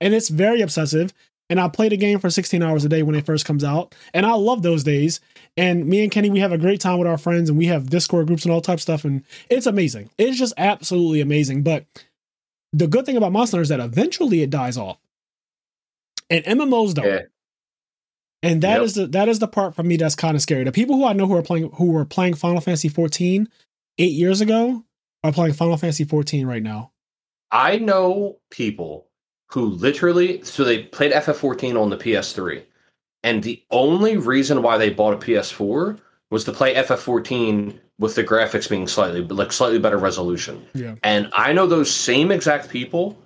And 0.00 0.12
it's 0.14 0.28
very 0.28 0.60
obsessive. 0.60 1.12
And 1.50 1.60
I 1.60 1.68
play 1.68 1.88
the 1.90 1.96
game 1.96 2.18
for 2.20 2.30
16 2.30 2.62
hours 2.62 2.84
a 2.84 2.88
day 2.88 3.02
when 3.02 3.14
it 3.14 3.26
first 3.26 3.44
comes 3.44 3.64
out. 3.64 3.94
And 4.14 4.24
I 4.24 4.32
love 4.32 4.62
those 4.62 4.82
days. 4.82 5.20
And 5.56 5.86
me 5.86 6.02
and 6.02 6.10
Kenny, 6.10 6.30
we 6.30 6.40
have 6.40 6.52
a 6.52 6.58
great 6.58 6.80
time 6.80 6.98
with 6.98 7.06
our 7.06 7.18
friends 7.18 7.48
and 7.50 7.58
we 7.58 7.66
have 7.66 7.90
Discord 7.90 8.26
groups 8.26 8.44
and 8.44 8.52
all 8.52 8.60
type 8.62 8.76
of 8.78 8.82
stuff. 8.82 9.04
And 9.04 9.22
it's 9.50 9.66
amazing. 9.66 10.08
It's 10.16 10.38
just 10.38 10.54
absolutely 10.56 11.20
amazing. 11.20 11.62
But 11.62 11.84
the 12.72 12.86
good 12.86 13.04
thing 13.06 13.16
about 13.16 13.32
Monster 13.32 13.58
Hunter 13.58 13.62
is 13.62 13.68
that 13.68 13.80
eventually 13.80 14.42
it 14.42 14.50
dies 14.50 14.78
off. 14.78 14.98
And 16.30 16.44
MMOs 16.44 16.94
don't. 16.94 17.06
Yeah. 17.06 17.20
And 18.42 18.62
that 18.62 18.76
Yep. 18.76 18.82
is 18.84 18.94
the 18.94 19.06
that 19.08 19.28
is 19.28 19.38
the 19.38 19.48
part 19.48 19.74
for 19.74 19.82
me 19.82 19.96
that's 19.96 20.14
kind 20.14 20.34
of 20.36 20.42
scary. 20.42 20.64
The 20.64 20.72
people 20.72 20.96
who 20.96 21.04
I 21.04 21.12
know 21.12 21.26
who 21.26 21.36
are 21.36 21.42
playing 21.42 21.70
who 21.74 21.92
were 21.92 22.04
playing 22.04 22.34
Final 22.34 22.60
Fantasy 22.60 22.88
14 22.88 23.48
eight 23.98 24.12
years 24.12 24.40
ago 24.40 24.84
are 25.24 25.32
playing 25.32 25.54
Final 25.54 25.76
Fantasy 25.76 26.04
14 26.04 26.46
right 26.46 26.62
now. 26.62 26.92
I 27.50 27.78
know 27.78 28.38
people 28.50 29.08
who 29.48 29.66
literally 29.66 30.42
so 30.42 30.64
they 30.64 30.84
played 30.84 31.12
FF14 31.12 31.80
on 31.80 31.90
the 31.90 31.96
PS3, 31.96 32.62
and 33.22 33.42
the 33.42 33.62
only 33.70 34.16
reason 34.16 34.62
why 34.62 34.78
they 34.78 34.90
bought 34.90 35.14
a 35.14 35.26
PS4 35.26 35.98
was 36.30 36.44
to 36.44 36.52
play 36.52 36.74
FF14 36.74 37.78
with 37.98 38.16
the 38.16 38.24
graphics 38.24 38.68
being 38.68 38.86
slightly 38.86 39.22
like 39.22 39.52
slightly 39.52 39.78
better 39.78 39.98
resolution. 39.98 40.66
Yeah. 40.74 40.96
And 41.02 41.30
I 41.34 41.52
know 41.52 41.66
those 41.66 41.92
same 41.92 42.30
exact 42.30 42.68
people 42.68 43.18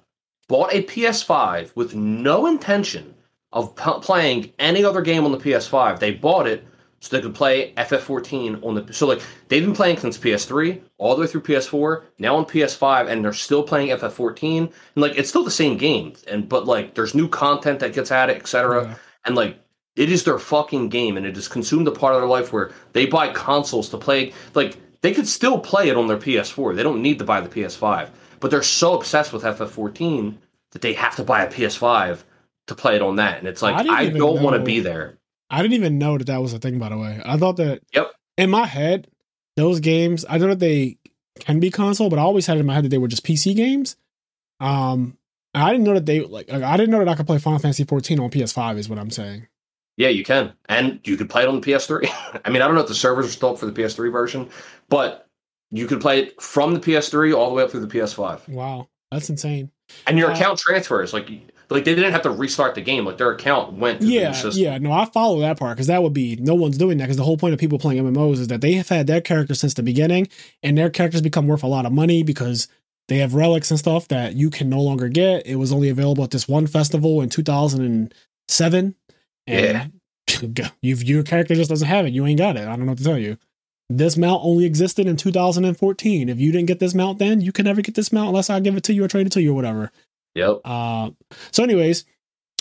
bought 0.48 0.72
a 0.72 0.82
PS5 0.84 1.74
with 1.74 1.94
no 1.94 2.46
intention 2.46 3.14
of 3.52 3.74
p- 3.76 4.00
playing 4.02 4.52
any 4.58 4.84
other 4.84 5.00
game 5.00 5.24
on 5.24 5.32
the 5.32 5.38
PS5. 5.38 5.98
They 5.98 6.12
bought 6.12 6.46
it 6.46 6.66
so 7.00 7.16
they 7.16 7.22
could 7.22 7.34
play 7.34 7.72
FF14 7.76 8.64
on 8.64 8.74
the. 8.74 8.92
So 8.92 9.06
like 9.06 9.22
they've 9.48 9.64
been 9.64 9.74
playing 9.74 9.98
since 9.98 10.18
PS3 10.18 10.80
all 10.98 11.14
the 11.14 11.20
way 11.20 11.26
through 11.26 11.42
PS4, 11.42 12.02
now 12.18 12.36
on 12.36 12.44
PS5, 12.44 13.08
and 13.08 13.24
they're 13.24 13.32
still 13.32 13.62
playing 13.62 13.90
FF14. 13.96 14.58
And 14.58 14.72
like 14.96 15.16
it's 15.16 15.28
still 15.28 15.44
the 15.44 15.50
same 15.50 15.76
game, 15.76 16.14
and 16.26 16.48
but 16.48 16.66
like 16.66 16.94
there's 16.94 17.14
new 17.14 17.28
content 17.28 17.80
that 17.80 17.92
gets 17.92 18.10
added, 18.10 18.36
etc. 18.36 18.84
Yeah. 18.84 18.94
And 19.24 19.36
like 19.36 19.58
it 19.94 20.10
is 20.10 20.24
their 20.24 20.38
fucking 20.38 20.88
game, 20.88 21.16
and 21.16 21.24
it 21.24 21.36
has 21.36 21.46
consumed 21.46 21.86
a 21.86 21.92
part 21.92 22.14
of 22.14 22.20
their 22.20 22.28
life 22.28 22.52
where 22.52 22.72
they 22.92 23.06
buy 23.06 23.28
consoles 23.28 23.88
to 23.90 23.98
play. 23.98 24.32
Like 24.54 24.76
they 25.00 25.14
could 25.14 25.28
still 25.28 25.60
play 25.60 25.88
it 25.88 25.96
on 25.96 26.08
their 26.08 26.18
PS4. 26.18 26.74
They 26.74 26.82
don't 26.82 27.02
need 27.02 27.20
to 27.20 27.24
buy 27.24 27.40
the 27.40 27.48
PS5, 27.48 28.10
but 28.40 28.50
they're 28.50 28.62
so 28.62 28.94
obsessed 28.94 29.32
with 29.32 29.44
FF14 29.44 30.36
that 30.72 30.82
they 30.82 30.94
have 30.94 31.14
to 31.16 31.22
buy 31.22 31.44
a 31.44 31.50
PS5 31.50 32.22
to 32.66 32.74
play 32.74 32.96
it 32.96 33.02
on 33.02 33.16
that. 33.16 33.38
And 33.38 33.46
it's 33.46 33.62
like 33.62 33.86
I 33.86 33.94
I, 33.94 34.08
don't 34.08 34.42
want 34.42 34.56
to 34.56 34.62
be 34.62 34.80
there. 34.80 35.18
I 35.50 35.62
didn't 35.62 35.74
even 35.74 35.98
know 35.98 36.18
that 36.18 36.26
that 36.26 36.42
was 36.42 36.52
a 36.52 36.58
thing, 36.58 36.78
by 36.78 36.88
the 36.90 36.98
way. 36.98 37.20
I 37.24 37.36
thought 37.36 37.56
that. 37.56 37.80
Yep. 37.94 38.12
In 38.36 38.50
my 38.50 38.66
head, 38.66 39.08
those 39.56 39.80
games, 39.80 40.24
I 40.28 40.38
know 40.38 40.48
that 40.48 40.58
they 40.60 40.98
can 41.40 41.58
be 41.60 41.70
console, 41.70 42.08
but 42.10 42.18
I 42.18 42.22
always 42.22 42.46
had 42.46 42.58
in 42.58 42.66
my 42.66 42.74
head 42.74 42.84
that 42.84 42.88
they 42.90 42.98
were 42.98 43.08
just 43.08 43.24
PC 43.26 43.56
games. 43.56 43.96
Um, 44.60 45.16
I 45.54 45.70
didn't 45.72 45.84
know 45.84 45.94
that 45.94 46.06
they 46.06 46.20
like. 46.20 46.50
I 46.52 46.76
didn't 46.76 46.90
know 46.90 46.98
that 46.98 47.08
I 47.08 47.14
could 47.14 47.26
play 47.26 47.38
Final 47.38 47.58
Fantasy 47.58 47.84
14 47.84 48.20
on 48.20 48.30
PS5. 48.30 48.78
Is 48.78 48.88
what 48.88 48.98
I'm 48.98 49.10
saying. 49.10 49.46
Yeah, 49.96 50.08
you 50.10 50.22
can, 50.24 50.52
and 50.68 51.00
you 51.04 51.16
could 51.16 51.28
play 51.28 51.42
it 51.42 51.48
on 51.48 51.60
the 51.60 51.66
PS3. 51.66 52.08
I 52.44 52.50
mean, 52.50 52.62
I 52.62 52.66
don't 52.66 52.76
know 52.76 52.82
if 52.82 52.86
the 52.88 52.94
servers 52.94 53.26
are 53.26 53.30
still 53.30 53.50
up 53.50 53.58
for 53.58 53.66
the 53.66 53.72
PS3 53.72 54.12
version, 54.12 54.48
but 54.88 55.26
you 55.72 55.86
could 55.88 56.00
play 56.00 56.20
it 56.22 56.40
from 56.40 56.72
the 56.74 56.78
PS3 56.80 57.36
all 57.36 57.48
the 57.48 57.54
way 57.56 57.64
up 57.64 57.70
through 57.72 57.84
the 57.84 57.98
PS5, 57.98 58.48
Wow, 58.48 58.88
that's 59.10 59.28
insane. 59.28 59.72
and 60.06 60.16
your 60.16 60.30
Uh, 60.30 60.34
account 60.34 60.58
transfers. 60.60 61.12
Like, 61.12 61.28
like 61.70 61.84
they 61.84 61.94
didn't 61.94 62.12
have 62.12 62.22
to 62.22 62.30
restart 62.30 62.74
the 62.74 62.80
game. 62.80 63.04
Like 63.04 63.18
their 63.18 63.30
account 63.30 63.74
went. 63.74 64.02
Yeah, 64.02 64.34
yeah. 64.52 64.78
No, 64.78 64.92
I 64.92 65.04
follow 65.04 65.40
that 65.40 65.58
part 65.58 65.76
because 65.76 65.88
that 65.88 66.02
would 66.02 66.14
be 66.14 66.36
no 66.36 66.54
one's 66.54 66.78
doing 66.78 66.98
that 66.98 67.04
because 67.04 67.16
the 67.16 67.24
whole 67.24 67.36
point 67.36 67.54
of 67.54 67.60
people 67.60 67.78
playing 67.78 68.02
MMOs 68.02 68.38
is 68.38 68.48
that 68.48 68.60
they 68.60 68.72
have 68.74 68.88
had 68.88 69.06
their 69.06 69.20
character 69.20 69.54
since 69.54 69.74
the 69.74 69.82
beginning, 69.82 70.28
and 70.62 70.78
their 70.78 70.90
characters 70.90 71.20
become 71.20 71.46
worth 71.46 71.62
a 71.62 71.68
lot 71.68 71.86
of 71.86 71.92
money 71.92 72.22
because 72.22 72.68
they 73.08 73.18
have 73.18 73.34
relics 73.34 73.70
and 73.70 73.78
stuff 73.78 74.08
that 74.08 74.34
you 74.34 74.50
can 74.50 74.68
no 74.68 74.80
longer 74.80 75.08
get. 75.08 75.46
It 75.46 75.56
was 75.56 75.72
only 75.72 75.88
available 75.88 76.24
at 76.24 76.30
this 76.30 76.46
one 76.46 76.66
festival 76.66 77.20
in 77.22 77.30
2007. 77.30 78.94
And 79.46 79.92
you've, 80.82 81.02
your 81.02 81.22
character 81.22 81.54
just 81.54 81.70
doesn't 81.70 81.88
have 81.88 82.06
it. 82.06 82.12
You 82.12 82.26
ain't 82.26 82.38
got 82.38 82.56
it. 82.56 82.62
I 82.68 82.76
don't 82.76 82.84
know 82.84 82.92
what 82.92 82.98
to 82.98 83.04
tell 83.04 83.18
you. 83.18 83.38
This 83.90 84.18
mount 84.18 84.42
only 84.44 84.66
existed 84.66 85.06
in 85.06 85.16
2014. 85.16 86.28
If 86.28 86.38
you 86.38 86.52
didn't 86.52 86.66
get 86.66 86.78
this 86.78 86.94
mount 86.94 87.18
then, 87.18 87.40
you 87.40 87.52
can 87.52 87.64
never 87.64 87.80
get 87.80 87.94
this 87.94 88.12
mount 88.12 88.28
unless 88.28 88.50
I 88.50 88.60
give 88.60 88.76
it 88.76 88.84
to 88.84 88.92
you 88.92 89.04
or 89.04 89.08
trade 89.08 89.26
it 89.26 89.32
to 89.32 89.42
you 89.42 89.52
or 89.52 89.54
whatever. 89.54 89.90
Yep. 90.38 90.60
Uh, 90.64 91.10
so, 91.50 91.62
anyways, 91.64 92.04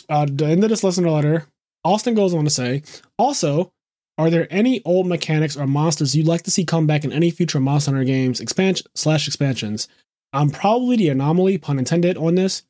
uh, 0.10 0.26
the 0.30 0.48
end 0.48 0.64
of 0.64 0.70
this 0.70 0.84
listener 0.84 1.10
letter, 1.10 1.46
Austin 1.84 2.16
goes 2.16 2.34
on 2.34 2.44
to 2.44 2.50
say, 2.50 2.84
also, 3.18 3.72
are 4.18 4.30
there 4.30 4.48
any 4.50 4.82
old 4.84 5.08
mechanics 5.08 5.56
or 5.56 5.68
monsters 5.68 6.16
you'd 6.16 6.28
like 6.28 6.42
to 6.44 6.52
see 6.52 6.66
come 6.66 6.88
back 6.88 7.06
in 7.06 7.14
any 7.14 7.30
future 7.30 7.60
Monster 7.60 7.92
Hunter 7.92 8.06
games, 8.06 8.40
expansion 8.40 8.88
slash 8.96 9.28
expansions? 9.28 9.88
I'm 10.34 10.50
probably 10.50 10.98
the 10.98 11.10
anomaly, 11.10 11.58
pun 11.60 11.80
intended, 11.80 12.18
on 12.18 12.36
this. 12.36 12.64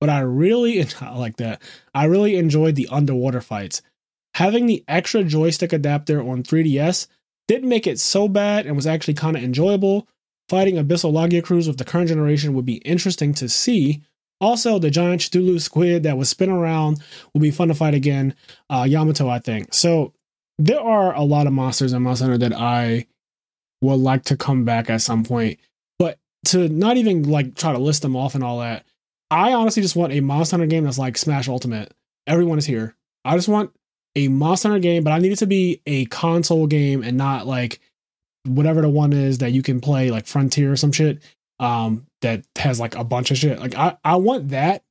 but 0.00 0.08
I 0.10 0.20
really 0.20 0.84
I 1.00 1.16
like 1.16 1.36
that. 1.36 1.62
I 1.94 2.04
really 2.06 2.36
enjoyed 2.36 2.74
the 2.74 2.88
underwater 2.90 3.40
fights. 3.40 3.82
Having 4.34 4.66
the 4.66 4.82
extra 4.88 5.22
joystick 5.22 5.72
adapter 5.72 6.20
on 6.20 6.42
3DS 6.42 7.06
didn't 7.46 7.68
make 7.68 7.86
it 7.86 8.00
so 8.00 8.26
bad 8.26 8.66
and 8.66 8.74
was 8.74 8.86
actually 8.86 9.14
kind 9.14 9.36
of 9.36 9.44
enjoyable. 9.44 10.08
Fighting 10.48 10.74
Abyssal 10.76 11.12
Lagiacrus 11.12 11.68
with 11.68 11.78
the 11.78 11.84
current 11.84 12.08
generation 12.08 12.54
would 12.54 12.64
be 12.64 12.78
interesting 12.78 13.32
to 13.34 13.48
see. 13.48 14.02
Also, 14.40 14.78
the 14.78 14.90
giant 14.90 15.22
Cthulhu 15.22 15.60
squid 15.60 16.02
that 16.02 16.18
was 16.18 16.28
spin 16.28 16.50
around 16.50 17.02
will 17.32 17.40
be 17.40 17.50
fun 17.50 17.68
to 17.68 17.74
fight 17.74 17.94
again. 17.94 18.34
Uh, 18.68 18.86
Yamato, 18.88 19.28
I 19.28 19.38
think. 19.38 19.72
So 19.72 20.12
there 20.58 20.80
are 20.80 21.14
a 21.14 21.22
lot 21.22 21.46
of 21.46 21.52
monsters 21.52 21.92
in 21.92 22.02
Monster 22.02 22.26
Hunter 22.26 22.38
that 22.38 22.52
I 22.58 23.06
would 23.80 24.00
like 24.00 24.24
to 24.24 24.36
come 24.36 24.64
back 24.64 24.90
at 24.90 25.02
some 25.02 25.24
point. 25.24 25.58
But 25.98 26.18
to 26.46 26.68
not 26.68 26.96
even 26.96 27.22
like 27.24 27.54
try 27.54 27.72
to 27.72 27.78
list 27.78 28.02
them 28.02 28.16
off 28.16 28.34
and 28.34 28.44
all 28.44 28.60
that, 28.60 28.84
I 29.30 29.52
honestly 29.52 29.82
just 29.82 29.96
want 29.96 30.12
a 30.12 30.20
Monster 30.20 30.56
Hunter 30.56 30.66
game 30.66 30.84
that's 30.84 30.98
like 30.98 31.16
Smash 31.16 31.48
Ultimate. 31.48 31.92
Everyone 32.26 32.58
is 32.58 32.66
here. 32.66 32.94
I 33.24 33.36
just 33.36 33.48
want 33.48 33.72
a 34.16 34.28
Monster 34.28 34.68
Hunter 34.68 34.80
game, 34.80 35.04
but 35.04 35.12
I 35.12 35.18
need 35.18 35.32
it 35.32 35.38
to 35.38 35.46
be 35.46 35.80
a 35.86 36.04
console 36.06 36.66
game 36.66 37.02
and 37.02 37.16
not 37.16 37.46
like 37.46 37.80
whatever 38.44 38.82
the 38.82 38.88
one 38.88 39.12
is 39.12 39.38
that 39.38 39.52
you 39.52 39.62
can 39.62 39.80
play 39.80 40.10
like 40.10 40.26
Frontier 40.26 40.72
or 40.72 40.76
some 40.76 40.92
shit. 40.92 41.22
Um, 41.58 42.06
that 42.24 42.44
has 42.56 42.80
like 42.80 42.96
a 42.96 43.04
bunch 43.04 43.30
of 43.30 43.38
shit. 43.38 43.58
Like 43.58 43.74
I, 43.76 43.96
I 44.04 44.16
want 44.16 44.48
that, 44.48 44.82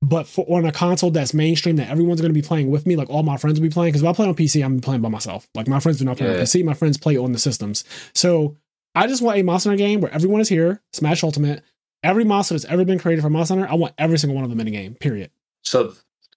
but 0.00 0.26
for 0.26 0.44
on 0.48 0.64
a 0.64 0.72
console 0.72 1.10
that's 1.10 1.34
mainstream 1.34 1.76
that 1.76 1.90
everyone's 1.90 2.20
going 2.20 2.32
to 2.32 2.40
be 2.40 2.46
playing 2.46 2.70
with 2.70 2.86
me. 2.86 2.96
Like 2.96 3.10
all 3.10 3.22
my 3.22 3.36
friends 3.36 3.60
will 3.60 3.68
be 3.68 3.72
playing. 3.72 3.92
Because 3.92 4.02
if 4.02 4.08
I 4.08 4.12
play 4.12 4.26
on 4.26 4.34
PC, 4.34 4.64
I'm 4.64 4.80
playing 4.80 5.02
by 5.02 5.08
myself. 5.08 5.46
Like 5.54 5.68
my 5.68 5.80
friends 5.80 5.98
do 5.98 6.04
not 6.04 6.16
play 6.16 6.28
yeah. 6.28 6.34
on 6.34 6.40
PC. 6.40 6.64
My 6.64 6.74
friends 6.74 6.96
play 6.96 7.16
on 7.16 7.32
the 7.32 7.38
systems. 7.38 7.84
So 8.14 8.56
I 8.94 9.06
just 9.06 9.22
want 9.22 9.38
a 9.38 9.42
Monster 9.42 9.70
Hunter 9.70 9.78
game 9.78 10.00
where 10.00 10.12
everyone 10.12 10.40
is 10.40 10.48
here. 10.48 10.80
Smash 10.92 11.22
Ultimate. 11.22 11.62
Every 12.04 12.24
monster 12.24 12.54
that's 12.54 12.64
ever 12.64 12.84
been 12.84 12.98
created 12.98 13.22
for 13.22 13.30
Monster 13.30 13.54
Hunter, 13.54 13.70
I 13.70 13.76
want 13.76 13.94
every 13.96 14.18
single 14.18 14.34
one 14.34 14.42
of 14.42 14.50
them 14.50 14.58
in 14.58 14.66
the 14.66 14.72
game. 14.72 14.94
Period. 14.96 15.30
So 15.62 15.94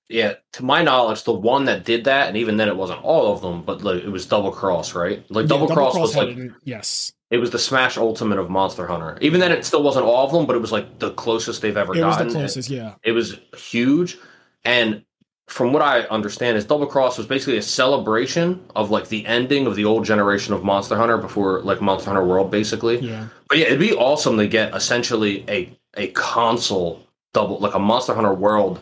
yeah, 0.10 0.34
to 0.54 0.64
my 0.64 0.84
knowledge, 0.84 1.24
the 1.24 1.34
one 1.34 1.66
that 1.66 1.86
did 1.86 2.04
that, 2.04 2.28
and 2.28 2.38
even 2.38 2.58
then 2.58 2.68
it 2.68 2.76
wasn't 2.76 3.04
all 3.04 3.34
of 3.34 3.42
them, 3.42 3.64
but 3.64 3.84
like, 3.84 4.04
it 4.04 4.10
was 4.10 4.28
Double 4.28 4.52
Cross, 4.52 4.94
right? 4.94 5.26
Like 5.32 5.44
yeah, 5.44 5.48
Double, 5.48 5.68
Cross, 5.68 5.94
Cross 5.94 6.16
was 6.16 6.16
like 6.16 6.38
yes, 6.64 7.14
it 7.32 7.38
was 7.38 7.52
the 7.52 7.60
Smash 7.60 7.98
Ultimate 7.98 8.38
of 8.38 8.50
Monster 8.50 8.88
Hunter. 8.88 9.18
Even 9.22 9.40
then, 9.40 9.52
it 9.52 9.66
still 9.66 9.84
wasn't 9.84 10.06
all 10.06 10.26
of 10.26 10.32
them, 10.32 10.46
but 10.46 10.56
it 10.56 10.60
was 10.60 10.72
like 10.72 11.00
the 11.00 11.12
closest 11.12 11.62
they've 11.62 11.78
ever 11.78 11.96
it 11.96 12.00
gotten. 12.00 12.26
Was 12.26 12.34
the 12.34 12.40
closest, 12.40 12.70
it, 12.70 12.76
yeah. 12.76 12.96
It 13.04 13.12
was 13.12 13.38
huge, 13.56 14.18
and 14.64 15.04
from 15.48 15.74
what 15.74 15.82
I 15.82 16.02
understand, 16.02 16.58
is 16.58 16.66
Double 16.66 16.88
Cross 16.88 17.18
was 17.18 17.28
basically 17.28 17.58
a 17.58 17.62
celebration 17.62 18.64
of 18.76 18.90
like 18.90 19.10
the 19.10 19.26
ending 19.26 19.68
of 19.68 19.76
the 19.76 19.86
old 19.86 20.06
generation 20.06 20.54
of 20.54 20.64
Monster 20.64 20.96
Hunter 20.96 21.18
before 21.18 21.62
like 21.62 21.82
Monster 21.82 22.12
Hunter 22.12 22.26
World, 22.26 22.50
basically. 22.52 23.00
Yeah. 23.00 23.28
But 23.48 23.60
yeah, 23.60 23.66
it'd 23.66 23.80
be 23.80 23.94
awesome 23.94 24.38
to 24.38 24.48
get 24.48 24.76
essentially 24.76 25.46
a 25.48 25.78
a 25.96 26.08
console 26.10 27.06
double 27.34 27.60
like 27.60 27.74
a 27.74 27.80
Monster 27.80 28.14
Hunter 28.16 28.34
World 28.34 28.82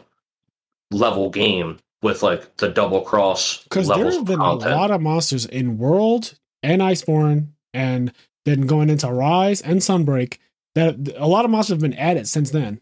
level 0.91 1.29
game 1.29 1.79
with 2.01 2.23
like 2.23 2.57
the 2.57 2.69
double 2.69 3.01
cross 3.01 3.63
because 3.63 3.87
there 3.87 4.11
have 4.11 4.25
been 4.25 4.39
a 4.39 4.53
lot 4.53 4.91
of 4.91 5.01
monsters 5.01 5.45
in 5.45 5.77
World 5.77 6.37
and 6.61 6.81
Iceborne 6.81 7.47
and 7.73 8.13
then 8.45 8.61
going 8.61 8.89
into 8.89 9.11
Rise 9.11 9.61
and 9.61 9.79
Sunbreak 9.79 10.37
that 10.75 11.13
a 11.17 11.27
lot 11.27 11.45
of 11.45 11.51
monsters 11.51 11.75
have 11.75 11.81
been 11.81 11.93
added 11.93 12.27
since 12.27 12.51
then. 12.51 12.81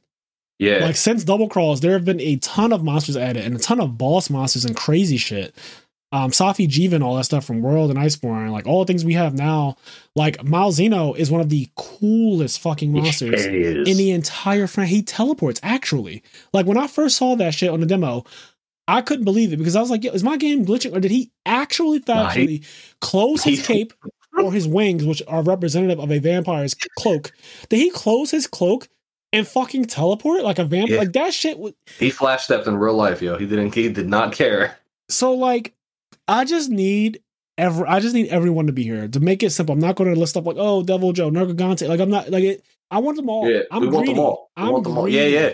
Yeah, 0.60 0.78
like 0.78 0.96
since 0.96 1.24
Double 1.24 1.50
Cross, 1.50 1.80
there 1.80 1.94
have 1.94 2.06
been 2.06 2.22
a 2.22 2.36
ton 2.38 2.72
of 2.72 2.84
monsters 2.84 3.18
added 3.18 3.44
and 3.44 3.56
a 3.56 3.60
ton 3.60 3.80
of 3.80 3.98
boss 3.98 4.30
monsters 4.30 4.66
and 4.66 4.76
crazy 4.76 5.18
shit. 5.18 5.56
Um, 6.14 6.32
Safi'jiiva, 6.32 7.02
all 7.02 7.16
that 7.16 7.24
stuff 7.24 7.46
from 7.46 7.62
World 7.62 7.90
and 7.90 7.98
Iceborne, 7.98 8.52
like 8.52 8.68
all 8.68 8.84
the 8.84 8.86
things 8.86 9.06
we 9.06 9.14
have 9.14 9.34
now. 9.34 9.78
Like 10.14 10.38
Malzeno 10.40 11.16
is 11.16 11.32
one 11.32 11.40
of 11.40 11.50
the 11.50 11.70
coolest 11.78 12.60
fucking 12.60 12.92
monsters 12.92 13.46
in 13.46 13.86
the 13.86 14.12
entire 14.12 14.68
frame. 14.68 14.88
He 14.88 15.04
teleports 15.04 15.62
actually. 15.64 16.22
Like 16.54 16.66
when 16.66 16.78
I 16.78 16.88
first 16.88 17.16
saw 17.16 17.36
that 17.38 17.54
shit 17.54 17.70
on 17.70 17.80
the 17.80 17.86
demo, 17.86 18.26
I 18.90 19.02
couldn't 19.02 19.24
believe 19.24 19.54
it 19.54 19.58
because 19.58 19.78
I 19.78 19.82
was 19.82 19.90
like, 19.90 20.04
is 20.04 20.24
my 20.24 20.36
game 20.36 20.66
glitching 20.66 20.94
or 20.94 21.00
did 21.00 21.12
he 21.12 21.32
actually 21.46 22.04
actually 22.10 22.60
nah, 22.60 22.66
close 23.00 23.44
his 23.44 23.66
cape 23.66 23.94
or 24.42 24.52
his 24.52 24.68
wings, 24.68 25.06
which 25.06 25.22
are 25.28 25.44
representative 25.44 26.00
of 26.00 26.12
a 26.12 26.20
vampire's 26.20 26.76
cloak? 26.98 27.32
Did 27.70 27.78
he 27.78 27.90
close 27.90 28.32
his 28.32 28.48
cloak 28.48 28.88
and 29.34 29.48
fucking 29.48 29.86
teleport 29.86 30.44
like 30.44 30.60
a 30.60 30.66
vampire? 30.66 30.96
Yeah. 30.96 31.00
Like 31.00 31.14
that 31.14 31.34
shit 31.34 31.60
was. 31.60 31.74
He 32.00 32.10
flash 32.10 32.44
stepped 32.44 32.68
in 32.68 32.78
real 32.78 32.94
life, 32.94 33.22
yo. 33.22 33.38
He 33.38 33.46
didn't. 33.46 33.74
He 33.74 33.90
did 33.90 34.10
not 34.10 34.34
care. 34.34 34.78
So 35.10 35.34
like, 35.34 35.74
I 36.28 36.46
just 36.46 36.70
need 36.70 37.22
every. 37.58 37.86
I 37.86 38.00
just 38.00 38.16
need 38.16 38.30
everyone 38.30 38.68
to 38.68 38.74
be 38.74 38.84
here 38.84 39.08
to 39.08 39.20
make 39.20 39.44
it 39.44 39.52
simple. 39.52 39.74
I'm 39.74 39.80
not 39.80 39.96
going 39.96 40.14
to 40.14 40.20
list 40.20 40.38
up 40.38 40.46
like, 40.46 40.58
oh, 40.58 40.84
Deviljho, 40.84 41.32
Nergigante. 41.32 41.88
Like 41.88 42.00
I'm 42.00 42.10
not 42.10 42.30
like 42.30 42.44
it. 42.44 42.64
I 42.90 43.00
want 43.00 43.18
them 43.18 43.30
all. 43.30 43.50
Yeah, 43.50 43.62
I'm 43.72 43.82
we 43.82 43.88
want 43.88 44.08
them 44.08 44.20
all. 44.20 44.52
We 44.58 44.64
I'm 44.64 44.72
want 44.72 44.84
them 44.84 44.98
all. 44.98 45.08
Yeah, 45.08 45.26
yeah. 45.26 45.54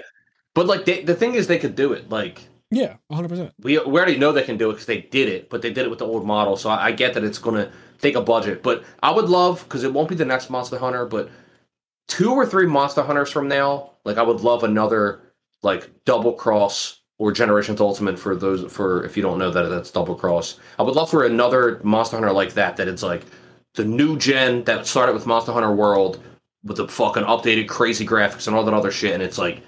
But 0.56 0.66
like 0.66 0.86
they, 0.86 1.04
the 1.04 1.14
thing 1.14 1.36
is, 1.36 1.48
they 1.48 1.60
could 1.60 1.76
do 1.76 1.94
it. 1.94 2.10
Like 2.10 2.48
yeah, 2.70 2.96
100%. 3.12 3.52
We, 3.62 3.78
we 3.78 3.78
already 3.78 4.18
know 4.18 4.32
they 4.32 4.44
can 4.44 4.58
do 4.58 4.70
it 4.70 4.74
because 4.74 4.88
they 4.88 5.02
did 5.02 5.30
it, 5.30 5.50
but 5.50 5.62
they 5.62 5.72
did 5.72 5.86
it 5.86 5.90
with 5.90 6.00
the 6.00 6.06
old 6.06 6.26
model. 6.26 6.58
So 6.58 6.70
I, 6.70 6.88
I 6.88 6.92
get 6.92 7.14
that 7.14 7.24
it's 7.24 7.40
going 7.40 7.70
take 7.99 8.15
a 8.15 8.22
budget. 8.22 8.64
But 8.64 8.84
I 9.02 9.11
would 9.11 9.30
love, 9.30 9.64
because 9.64 9.84
it 9.84 9.94
won't 9.94 10.10
be 10.10 10.15
the 10.15 10.26
next 10.26 10.49
Monster 10.49 10.78
Hunter, 10.78 11.06
but 11.06 11.30
two 12.07 12.32
or 12.32 12.45
three 12.45 12.65
Monster 12.65 13.03
Hunters 13.03 13.32
from 13.32 13.48
now, 13.48 13.91
like 14.06 14.18
I 14.18 14.24
would 14.24 14.41
love 14.41 14.64
another 14.64 15.22
like 15.64 15.90
double 16.06 16.34
cross 16.34 17.02
or 17.19 17.32
Generations 17.32 17.82
Ultimate 17.82 18.19
for 18.19 18.36
those 18.36 18.72
for 18.72 19.03
if 19.03 19.18
you 19.18 19.24
don't 19.24 19.40
know 19.40 19.52
that 19.52 19.69
that's 19.69 19.91
double 19.91 20.15
cross. 20.15 20.60
I 20.78 20.84
would 20.84 20.95
love 20.95 21.10
for 21.10 21.26
another 21.26 21.80
Monster 21.84 22.18
Hunter 22.18 22.32
like 22.32 22.53
that 22.53 22.78
that 22.78 22.88
it's 22.88 23.03
like 23.03 23.24
the 23.74 23.86
new 23.86 24.18
gen 24.18 24.64
that 24.65 24.88
started 24.88 25.14
with 25.14 25.26
Monster 25.26 25.52
Hunter 25.52 25.74
World 25.74 26.22
with 26.64 26.78
the 26.78 26.88
fucking 26.88 27.24
updated 27.24 27.68
crazy 27.68 28.06
graphics 28.06 28.48
and 28.48 28.56
all 28.56 28.64
that 28.64 28.74
other 28.74 28.91
shit, 28.91 29.14
and 29.14 29.24
it's 29.24 29.38
like 29.38 29.61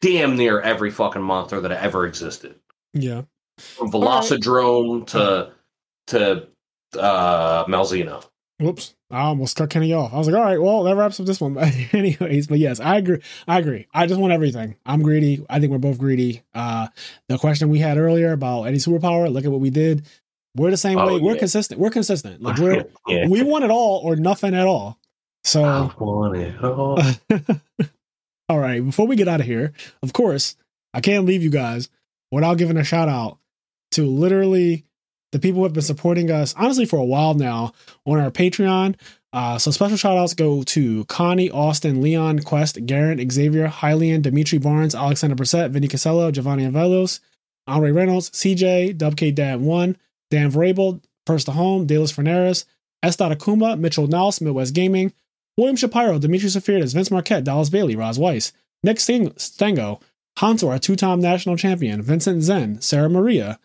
damn 0.00 0.36
near 0.36 0.60
every 0.60 0.90
fucking 0.90 1.22
monster 1.22 1.60
that 1.60 1.72
ever 1.72 2.06
existed. 2.06 2.54
Yeah. 2.92 3.22
From 3.58 3.90
Velocidrome 3.90 4.98
right. 5.00 5.06
to 5.08 5.52
to 6.08 6.48
uh 6.96 7.64
Malzeno. 7.66 8.24
Whoops. 8.58 8.94
I 9.10 9.20
almost 9.20 9.56
cut 9.56 9.68
Kenny 9.68 9.92
off. 9.92 10.14
I 10.14 10.18
was 10.18 10.26
like, 10.26 10.36
all 10.36 10.42
right, 10.42 10.60
well, 10.60 10.82
that 10.84 10.96
wraps 10.96 11.20
up 11.20 11.26
this 11.26 11.40
one. 11.40 11.58
anyways, 11.92 12.46
but 12.46 12.58
yes, 12.58 12.80
I 12.80 12.96
agree. 12.96 13.20
I 13.46 13.58
agree. 13.58 13.86
I 13.92 14.06
just 14.06 14.18
want 14.18 14.32
everything. 14.32 14.76
I'm 14.86 15.02
greedy. 15.02 15.44
I 15.50 15.60
think 15.60 15.72
we're 15.72 15.78
both 15.78 15.98
greedy. 15.98 16.42
Uh 16.54 16.88
the 17.28 17.38
question 17.38 17.68
we 17.68 17.78
had 17.78 17.98
earlier 17.98 18.32
about 18.32 18.64
any 18.64 18.78
superpower, 18.78 19.30
look 19.30 19.44
at 19.44 19.50
what 19.50 19.60
we 19.60 19.70
did. 19.70 20.06
We're 20.56 20.70
the 20.70 20.78
same 20.78 20.98
oh, 20.98 21.06
way. 21.06 21.20
We're 21.20 21.36
consistent. 21.36 21.78
We're 21.78 21.90
consistent. 21.90 22.40
Like 22.40 22.58
we're 22.58 22.86
yeah. 23.06 23.28
we 23.28 23.42
want 23.42 23.64
it 23.64 23.70
all 23.70 24.00
or 24.04 24.16
nothing 24.16 24.54
at 24.54 24.66
all. 24.66 24.98
So 25.44 25.62
I 25.62 25.92
want 25.98 26.36
it 26.36 26.64
all. 26.64 26.98
All 28.48 28.60
right, 28.60 28.84
before 28.84 29.08
we 29.08 29.16
get 29.16 29.26
out 29.26 29.40
of 29.40 29.46
here, 29.46 29.72
of 30.04 30.12
course, 30.12 30.54
I 30.94 31.00
can't 31.00 31.24
leave 31.24 31.42
you 31.42 31.50
guys 31.50 31.88
without 32.30 32.58
giving 32.58 32.76
a 32.76 32.84
shout 32.84 33.08
out 33.08 33.38
to 33.92 34.06
literally 34.06 34.84
the 35.36 35.40
people 35.40 35.58
who 35.58 35.64
have 35.64 35.74
been 35.74 35.82
supporting 35.82 36.30
us, 36.30 36.54
honestly, 36.56 36.86
for 36.86 36.96
a 36.96 37.04
while 37.04 37.34
now 37.34 37.74
on 38.06 38.18
our 38.18 38.30
Patreon. 38.30 38.96
Uh, 39.34 39.58
so 39.58 39.70
special 39.70 39.98
shout 39.98 40.16
outs 40.16 40.32
go 40.32 40.62
to 40.62 41.04
Connie, 41.04 41.50
Austin, 41.50 42.00
Leon, 42.00 42.38
Quest, 42.38 42.86
Garrett, 42.86 43.30
Xavier, 43.30 43.68
Hylian, 43.68 44.22
Dimitri 44.22 44.58
Barnes, 44.58 44.94
Alexander 44.94 45.36
Brissett, 45.36 45.70
Vinny 45.70 45.88
Casello, 45.88 46.32
Giovanni 46.32 46.64
Avelos, 46.64 47.20
Andre 47.66 47.90
Reynolds, 47.90 48.30
CJ, 48.30 48.94
WK 48.94 49.34
Dad 49.34 49.60
1, 49.60 49.96
Dan 50.30 50.50
Vrabel, 50.50 51.02
First 51.26 51.46
to 51.46 51.52
Home, 51.52 51.86
Dallas 51.86 52.12
Ferneras, 52.12 52.64
S. 53.02 53.18
Akuma, 53.18 53.78
Mitchell 53.78 54.06
Naus, 54.06 54.40
Midwest 54.40 54.74
Gaming, 54.74 55.12
William 55.58 55.76
Shapiro, 55.76 56.18
Dimitri 56.18 56.48
Safirdas, 56.48 56.94
Vince 56.94 57.10
Marquette, 57.10 57.44
Dallas 57.44 57.68
Bailey, 57.68 57.94
Roz 57.94 58.18
Weiss, 58.18 58.52
Nick 58.82 59.00
Stango, 59.00 60.00
Hantor, 60.38 60.74
a 60.74 60.78
two-time 60.78 61.20
national 61.20 61.56
champion, 61.56 62.00
Vincent 62.00 62.42
Zen, 62.42 62.80
Sarah 62.80 63.10
Maria, 63.10 63.58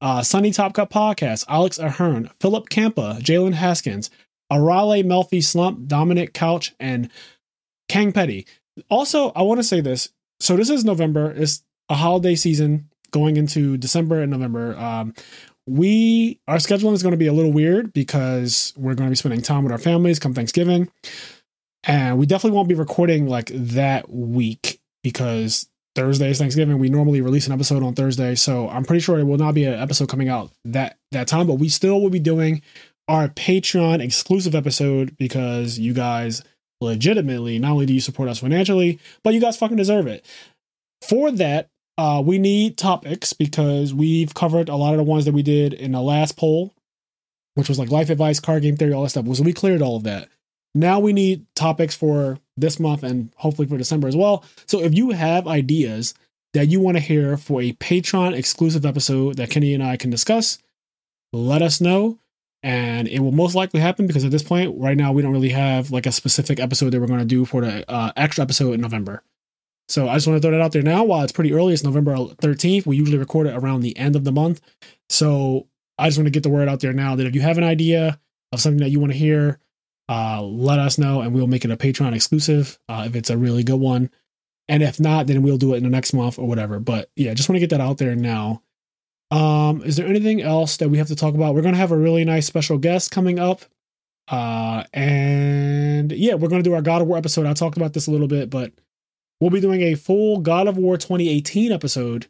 uh, 0.00 0.22
Sunny 0.22 0.50
Top 0.50 0.74
Cut 0.74 0.90
Podcast, 0.90 1.44
Alex 1.48 1.78
Ahern, 1.78 2.30
Philip 2.40 2.68
Campa, 2.68 3.20
Jalen 3.20 3.54
Haskins, 3.54 4.10
Arale 4.52 5.04
Melfi 5.04 5.42
Slump, 5.42 5.86
Dominic 5.86 6.32
Couch, 6.32 6.74
and 6.78 7.10
Kang 7.88 8.12
Petty. 8.12 8.46
Also, 8.90 9.32
I 9.34 9.42
want 9.42 9.58
to 9.58 9.64
say 9.64 9.80
this. 9.80 10.10
So 10.40 10.56
this 10.56 10.70
is 10.70 10.84
November. 10.84 11.32
It's 11.32 11.62
a 11.88 11.94
holiday 11.94 12.34
season 12.34 12.88
going 13.10 13.36
into 13.36 13.76
December 13.76 14.22
and 14.22 14.30
November. 14.30 14.76
Um, 14.78 15.14
we 15.66 16.40
our 16.48 16.56
scheduling 16.56 16.94
is 16.94 17.02
going 17.02 17.12
to 17.12 17.18
be 17.18 17.26
a 17.26 17.32
little 17.32 17.52
weird 17.52 17.92
because 17.92 18.72
we're 18.76 18.94
going 18.94 19.08
to 19.08 19.10
be 19.10 19.16
spending 19.16 19.42
time 19.42 19.64
with 19.64 19.72
our 19.72 19.78
families 19.78 20.18
come 20.18 20.34
Thanksgiving. 20.34 20.90
And 21.84 22.18
we 22.18 22.26
definitely 22.26 22.56
won't 22.56 22.68
be 22.68 22.74
recording 22.74 23.26
like 23.26 23.50
that 23.52 24.10
week 24.10 24.80
because 25.02 25.68
Thursday 25.98 26.30
is 26.30 26.38
Thanksgiving. 26.38 26.78
We 26.78 26.90
normally 26.90 27.20
release 27.20 27.48
an 27.48 27.52
episode 27.52 27.82
on 27.82 27.96
Thursday, 27.96 28.36
so 28.36 28.68
I'm 28.68 28.84
pretty 28.84 29.00
sure 29.00 29.16
there 29.16 29.26
will 29.26 29.36
not 29.36 29.54
be 29.54 29.64
an 29.64 29.74
episode 29.74 30.08
coming 30.08 30.28
out 30.28 30.52
that 30.64 30.96
that 31.10 31.26
time. 31.26 31.48
But 31.48 31.54
we 31.54 31.68
still 31.68 32.00
will 32.00 32.08
be 32.08 32.20
doing 32.20 32.62
our 33.08 33.26
Patreon 33.26 34.00
exclusive 34.00 34.54
episode 34.54 35.16
because 35.18 35.76
you 35.76 35.92
guys 35.92 36.44
legitimately 36.80 37.58
not 37.58 37.72
only 37.72 37.86
do 37.86 37.94
you 37.94 38.00
support 38.00 38.28
us 38.28 38.38
financially, 38.38 39.00
but 39.24 39.34
you 39.34 39.40
guys 39.40 39.56
fucking 39.56 39.76
deserve 39.76 40.06
it. 40.06 40.24
For 41.02 41.32
that, 41.32 41.66
uh, 41.96 42.22
we 42.24 42.38
need 42.38 42.78
topics 42.78 43.32
because 43.32 43.92
we've 43.92 44.32
covered 44.34 44.68
a 44.68 44.76
lot 44.76 44.92
of 44.92 44.98
the 44.98 45.02
ones 45.02 45.24
that 45.24 45.34
we 45.34 45.42
did 45.42 45.72
in 45.72 45.90
the 45.90 46.00
last 46.00 46.36
poll, 46.36 46.74
which 47.54 47.68
was 47.68 47.80
like 47.80 47.90
life 47.90 48.08
advice, 48.08 48.38
card 48.38 48.62
game 48.62 48.76
theory, 48.76 48.92
all 48.92 49.02
that 49.02 49.08
stuff. 49.08 49.26
So 49.34 49.42
we 49.42 49.52
cleared 49.52 49.82
all 49.82 49.96
of 49.96 50.04
that. 50.04 50.28
Now 50.74 51.00
we 51.00 51.12
need 51.12 51.46
topics 51.54 51.94
for 51.94 52.38
this 52.56 52.78
month 52.78 53.02
and 53.02 53.32
hopefully 53.36 53.68
for 53.68 53.78
December 53.78 54.08
as 54.08 54.16
well. 54.16 54.44
So 54.66 54.80
if 54.80 54.94
you 54.94 55.10
have 55.10 55.46
ideas 55.48 56.14
that 56.54 56.68
you 56.68 56.80
want 56.80 56.96
to 56.96 57.02
hear 57.02 57.36
for 57.36 57.60
a 57.60 57.72
Patreon 57.72 58.34
exclusive 58.34 58.86
episode 58.86 59.36
that 59.36 59.50
Kenny 59.50 59.74
and 59.74 59.82
I 59.82 59.96
can 59.96 60.10
discuss, 60.10 60.58
let 61.32 61.62
us 61.62 61.80
know. 61.80 62.18
And 62.62 63.06
it 63.06 63.20
will 63.20 63.32
most 63.32 63.54
likely 63.54 63.78
happen 63.78 64.06
because 64.06 64.24
at 64.24 64.32
this 64.32 64.42
point, 64.42 64.76
right 64.78 64.96
now, 64.96 65.12
we 65.12 65.22
don't 65.22 65.32
really 65.32 65.50
have 65.50 65.92
like 65.92 66.06
a 66.06 66.12
specific 66.12 66.58
episode 66.58 66.90
that 66.90 67.00
we're 67.00 67.06
going 67.06 67.20
to 67.20 67.24
do 67.24 67.44
for 67.44 67.60
the 67.60 67.88
uh, 67.88 68.12
extra 68.16 68.42
episode 68.42 68.74
in 68.74 68.80
November. 68.80 69.22
So 69.88 70.08
I 70.08 70.16
just 70.16 70.26
want 70.26 70.42
to 70.42 70.46
throw 70.46 70.56
that 70.56 70.62
out 70.62 70.72
there 70.72 70.82
now. 70.82 71.04
While 71.04 71.22
it's 71.22 71.32
pretty 71.32 71.52
early, 71.52 71.72
it's 71.72 71.84
November 71.84 72.14
13th. 72.16 72.84
We 72.84 72.96
usually 72.96 73.18
record 73.18 73.46
it 73.46 73.56
around 73.56 73.80
the 73.80 73.96
end 73.96 74.16
of 74.16 74.24
the 74.24 74.32
month. 74.32 74.60
So 75.08 75.66
I 75.98 76.08
just 76.08 76.18
want 76.18 76.26
to 76.26 76.32
get 76.32 76.42
the 76.42 76.50
word 76.50 76.68
out 76.68 76.80
there 76.80 76.92
now 76.92 77.14
that 77.16 77.26
if 77.26 77.34
you 77.34 77.40
have 77.40 77.58
an 77.58 77.64
idea 77.64 78.18
of 78.52 78.60
something 78.60 78.80
that 78.80 78.90
you 78.90 79.00
want 79.00 79.12
to 79.12 79.18
hear, 79.18 79.60
uh, 80.08 80.42
let 80.42 80.78
us 80.78 80.98
know 80.98 81.20
and 81.20 81.34
we'll 81.34 81.46
make 81.46 81.64
it 81.64 81.70
a 81.70 81.76
Patreon 81.76 82.14
exclusive 82.14 82.78
uh, 82.88 83.04
if 83.06 83.14
it's 83.14 83.30
a 83.30 83.36
really 83.36 83.62
good 83.62 83.80
one. 83.80 84.10
And 84.68 84.82
if 84.82 85.00
not, 85.00 85.26
then 85.26 85.42
we'll 85.42 85.58
do 85.58 85.74
it 85.74 85.78
in 85.78 85.82
the 85.82 85.90
next 85.90 86.12
month 86.12 86.38
or 86.38 86.46
whatever. 86.46 86.78
But 86.78 87.10
yeah, 87.16 87.34
just 87.34 87.48
want 87.48 87.56
to 87.56 87.60
get 87.60 87.70
that 87.70 87.80
out 87.80 87.98
there 87.98 88.14
now. 88.14 88.62
Um, 89.30 89.82
is 89.82 89.96
there 89.96 90.06
anything 90.06 90.40
else 90.40 90.78
that 90.78 90.88
we 90.88 90.98
have 90.98 91.08
to 91.08 91.16
talk 91.16 91.34
about? 91.34 91.54
We're 91.54 91.62
gonna 91.62 91.76
have 91.76 91.92
a 91.92 91.98
really 91.98 92.24
nice 92.24 92.46
special 92.46 92.78
guest 92.78 93.10
coming 93.10 93.38
up. 93.38 93.62
Uh, 94.26 94.84
and 94.92 96.12
yeah, 96.12 96.34
we're 96.34 96.48
gonna 96.48 96.62
do 96.62 96.74
our 96.74 96.82
God 96.82 97.02
of 97.02 97.08
War 97.08 97.18
episode. 97.18 97.46
I 97.46 97.52
talked 97.52 97.76
about 97.76 97.92
this 97.92 98.06
a 98.06 98.10
little 98.10 98.28
bit, 98.28 98.48
but 98.48 98.72
we'll 99.40 99.50
be 99.50 99.60
doing 99.60 99.82
a 99.82 99.94
full 99.94 100.40
God 100.40 100.66
of 100.66 100.78
War 100.78 100.96
2018 100.96 101.72
episode, 101.72 102.26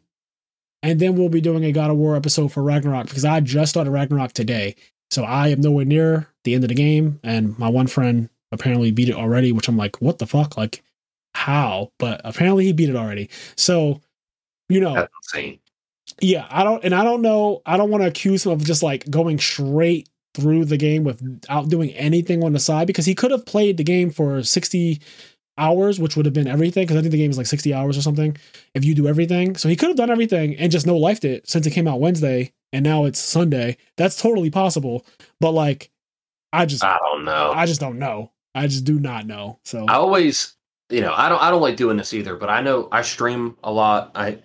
and 0.83 0.99
then 0.99 1.15
we'll 1.15 1.29
be 1.29 1.41
doing 1.41 1.63
a 1.63 1.71
God 1.71 1.91
of 1.91 1.97
War 1.97 2.15
episode 2.15 2.51
for 2.51 2.63
Ragnarok 2.63 3.07
because 3.07 3.25
I 3.25 3.39
just 3.39 3.69
started 3.69 3.91
Ragnarok 3.91 4.33
today, 4.33 4.75
so 5.09 5.23
I 5.23 5.49
am 5.49 5.61
nowhere 5.61 5.85
near 5.85 6.27
the 6.49 6.55
end 6.55 6.63
of 6.63 6.69
the 6.69 6.75
game, 6.75 7.19
and 7.23 7.57
my 7.59 7.69
one 7.69 7.87
friend 7.87 8.29
apparently 8.51 8.91
beat 8.91 9.09
it 9.09 9.15
already, 9.15 9.51
which 9.51 9.67
I'm 9.67 9.77
like, 9.77 10.01
what 10.01 10.17
the 10.19 10.27
fuck, 10.27 10.57
like 10.57 10.83
how? 11.33 11.91
But 11.99 12.21
apparently 12.23 12.65
he 12.65 12.73
beat 12.73 12.89
it 12.89 12.95
already. 12.95 13.29
So, 13.55 14.01
you 14.69 14.79
know, 14.79 14.93
That's 14.95 15.13
insane. 15.33 15.59
yeah, 16.21 16.47
I 16.49 16.63
don't, 16.63 16.83
and 16.83 16.93
I 16.95 17.03
don't 17.03 17.21
know, 17.21 17.61
I 17.65 17.77
don't 17.77 17.91
want 17.91 18.03
to 18.03 18.07
accuse 18.07 18.45
him 18.45 18.51
of 18.51 18.63
just 18.63 18.83
like 18.83 19.09
going 19.09 19.39
straight 19.39 20.09
through 20.33 20.65
the 20.65 20.77
game 20.77 21.03
without 21.03 21.69
doing 21.69 21.91
anything 21.91 22.43
on 22.43 22.53
the 22.53 22.59
side 22.59 22.87
because 22.87 23.05
he 23.05 23.15
could 23.15 23.31
have 23.31 23.45
played 23.45 23.77
the 23.77 23.83
game 23.83 24.09
for 24.09 24.41
60 24.43 24.99
hours, 25.57 25.99
which 25.99 26.15
would 26.15 26.25
have 26.25 26.33
been 26.33 26.47
everything. 26.47 26.83
Because 26.83 26.97
I 26.97 27.01
think 27.01 27.11
the 27.11 27.17
game 27.17 27.31
is 27.31 27.37
like 27.37 27.47
60 27.47 27.73
hours 27.73 27.97
or 27.97 28.01
something 28.01 28.35
if 28.73 28.83
you 28.85 28.95
do 28.95 29.07
everything. 29.07 29.55
So 29.55 29.69
he 29.69 29.75
could 29.75 29.89
have 29.89 29.97
done 29.97 30.09
everything 30.09 30.55
and 30.55 30.71
just 30.71 30.87
no 30.87 30.95
lifed 30.97 31.25
it 31.25 31.47
since 31.47 31.67
it 31.67 31.71
came 31.71 31.87
out 31.87 31.99
Wednesday 31.99 32.53
and 32.73 32.83
now 32.83 33.05
it's 33.05 33.19
Sunday. 33.19 33.77
That's 33.97 34.19
totally 34.21 34.49
possible. 34.49 35.05
But 35.39 35.51
like, 35.51 35.91
I 36.51 36.65
just, 36.65 36.83
I 36.83 36.97
don't 36.97 37.25
know. 37.25 37.51
I 37.53 37.65
just 37.65 37.79
don't 37.79 37.99
know. 37.99 38.31
I 38.55 38.67
just 38.67 38.83
do 38.83 38.99
not 38.99 39.25
know. 39.25 39.59
So 39.63 39.85
I 39.87 39.93
always, 39.93 40.55
you 40.89 41.01
know, 41.01 41.13
I 41.15 41.29
don't, 41.29 41.41
I 41.41 41.51
don't 41.51 41.61
like 41.61 41.77
doing 41.77 41.97
this 41.97 42.13
either. 42.13 42.35
But 42.35 42.49
I 42.49 42.61
know 42.61 42.87
I 42.91 43.01
stream 43.01 43.57
a 43.63 43.71
lot. 43.71 44.11
I, 44.15 44.39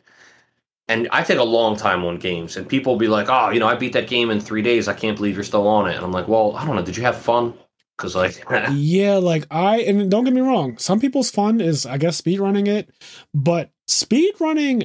and 0.86 1.08
I 1.12 1.22
take 1.22 1.38
a 1.38 1.44
long 1.44 1.76
time 1.76 2.04
on 2.04 2.18
games, 2.18 2.56
and 2.58 2.68
people 2.68 2.92
will 2.92 2.98
be 2.98 3.08
like, 3.08 3.28
"Oh, 3.30 3.48
you 3.48 3.58
know, 3.58 3.66
I 3.66 3.74
beat 3.74 3.94
that 3.94 4.06
game 4.06 4.30
in 4.30 4.38
three 4.38 4.60
days. 4.60 4.86
I 4.86 4.92
can't 4.92 5.16
believe 5.16 5.34
you're 5.34 5.44
still 5.44 5.66
on 5.66 5.88
it." 5.88 5.96
And 5.96 6.04
I'm 6.04 6.12
like, 6.12 6.28
"Well, 6.28 6.54
I 6.56 6.66
don't 6.66 6.76
know. 6.76 6.82
Did 6.82 6.96
you 6.96 7.02
have 7.04 7.16
fun? 7.16 7.54
Because 7.96 8.16
like, 8.16 8.44
yeah, 8.72 9.16
like 9.16 9.46
I 9.50 9.80
and 9.82 10.10
don't 10.10 10.24
get 10.24 10.34
me 10.34 10.40
wrong, 10.40 10.78
some 10.78 11.00
people's 11.00 11.30
fun 11.30 11.60
is 11.60 11.86
I 11.86 11.96
guess 11.98 12.16
speed 12.16 12.40
running 12.40 12.66
it, 12.66 12.90
but 13.32 13.70
speed 13.86 14.34
running 14.40 14.84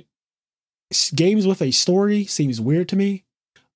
games 1.15 1.47
with 1.47 1.61
a 1.61 1.71
story 1.71 2.25
seems 2.25 2.61
weird 2.61 2.89
to 2.89 2.95
me. 2.95 3.25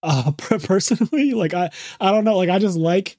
Uh 0.04 0.32
personally, 0.38 1.34
like 1.34 1.54
I 1.54 1.72
I 2.00 2.12
don't 2.12 2.26
know, 2.26 2.38
like 2.38 2.50
I 2.50 2.60
just 2.60 2.78
like 2.78 3.18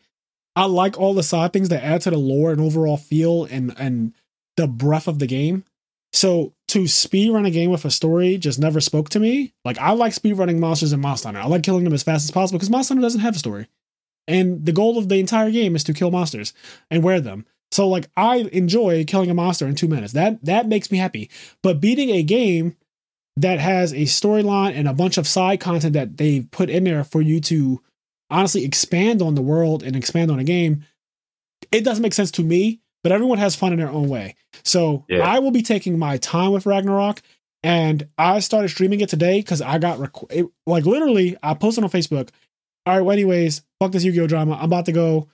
I 0.57 0.67
like 0.67 0.99
all 0.99 1.15
the 1.15 1.23
side 1.23 1.53
things 1.53 1.69
that 1.71 1.85
add 1.85 2.03
to 2.03 2.11
the 2.11 2.19
lore 2.19 2.53
and 2.53 2.61
overall 2.61 2.97
feel 2.97 3.45
and 3.45 3.75
and 3.79 4.15
the 4.57 4.67
breadth 4.67 5.09
of 5.09 5.19
the 5.19 5.27
game. 5.27 5.65
So 6.13 6.53
to 6.69 6.87
speed 6.87 7.33
run 7.33 7.45
a 7.45 7.51
game 7.51 7.71
with 7.71 7.85
a 7.85 7.91
story 7.91 8.39
just 8.39 8.59
never 8.59 8.81
spoke 8.81 9.09
to 9.11 9.21
me. 9.21 9.53
Like 9.65 9.79
I 9.79 9.93
like 9.93 10.13
speed 10.13 10.35
running 10.35 10.61
monsters 10.61 10.93
in 10.93 11.01
Monster 11.01 11.29
Hunter. 11.29 11.41
I 11.41 11.47
like 11.47 11.65
killing 11.65 11.85
them 11.85 11.93
as 11.93 12.05
fast 12.05 12.25
as 12.25 12.31
possible 12.31 12.59
because 12.59 12.71
Monster 12.71 12.95
Hunter 12.95 13.05
doesn't 13.05 13.21
have 13.21 13.37
a 13.37 13.41
story. 13.41 13.67
And 14.29 14.65
the 14.65 14.73
goal 14.73 14.97
of 14.97 15.09
the 15.09 15.19
entire 15.19 15.51
game 15.51 15.75
is 15.77 15.85
to 15.85 15.93
kill 15.93 16.11
monsters 16.11 16.55
and 16.91 17.03
wear 17.03 17.21
them. 17.21 17.47
So 17.73 17.89
like 17.89 18.09
I 18.17 18.37
enjoy 18.53 19.05
killing 19.05 19.31
a 19.31 19.35
monster 19.35 19.67
in 19.67 19.75
two 19.75 19.89
minutes. 19.89 20.13
That 20.13 20.45
that 20.45 20.69
makes 20.69 20.93
me 20.93 20.99
happy. 20.99 21.31
But 21.63 21.81
beating 21.81 22.11
a 22.11 22.23
game 22.23 22.77
that 23.37 23.59
has 23.59 23.93
a 23.93 24.03
storyline 24.03 24.77
and 24.77 24.87
a 24.87 24.95
bunch 24.95 25.19
of 25.19 25.27
side 25.27 25.59
content 25.59 25.95
that 25.95 26.17
they've 26.17 26.49
put 26.53 26.71
in 26.71 26.85
there 26.85 27.03
for 27.03 27.21
you 27.21 27.41
to 27.41 27.83
honestly 28.31 28.65
expand 28.65 29.23
on 29.23 29.35
the 29.35 29.43
world 29.43 29.83
and 29.83 29.97
expand 29.97 30.31
on 30.31 30.39
a 30.39 30.45
game, 30.45 30.85
it 31.73 31.85
doesn't 31.85 32.03
make 32.03 32.15
sense 32.15 32.31
to 32.33 32.43
me. 32.43 32.81
But 33.03 33.13
everyone 33.13 33.37
has 33.37 33.55
fun 33.55 33.73
in 33.75 33.79
their 33.79 33.91
own 33.91 34.09
way. 34.09 34.35
So 34.63 35.05
Yeah. 35.11 35.29
I 35.29 35.39
will 35.41 35.51
be 35.51 35.61
taking 35.63 35.99
my 35.99 36.17
time 36.17 36.53
with 36.53 36.65
Ragnarok. 36.65 37.21
And 37.63 38.09
I 38.19 38.41
started 38.41 38.69
streaming 38.69 39.01
it 39.01 39.09
today 39.09 39.41
because 39.41 39.61
I 39.63 39.79
got 39.79 39.99
rec- 39.99 40.31
it, 40.31 40.47
like 40.67 40.85
literally 40.87 41.37
I 41.43 41.55
posted 41.55 41.85
on 41.85 41.91
Facebook. 41.91 42.31
All 42.87 42.95
right, 42.95 43.01
well, 43.03 43.13
anyways, 43.13 43.63
fuck 43.81 43.93
this 43.93 44.05
Yu-Gi-Oh 44.05 44.27
drama. 44.27 44.53
I'm 44.55 44.65
about 44.65 44.85
to 44.87 44.93
go 44.93 45.29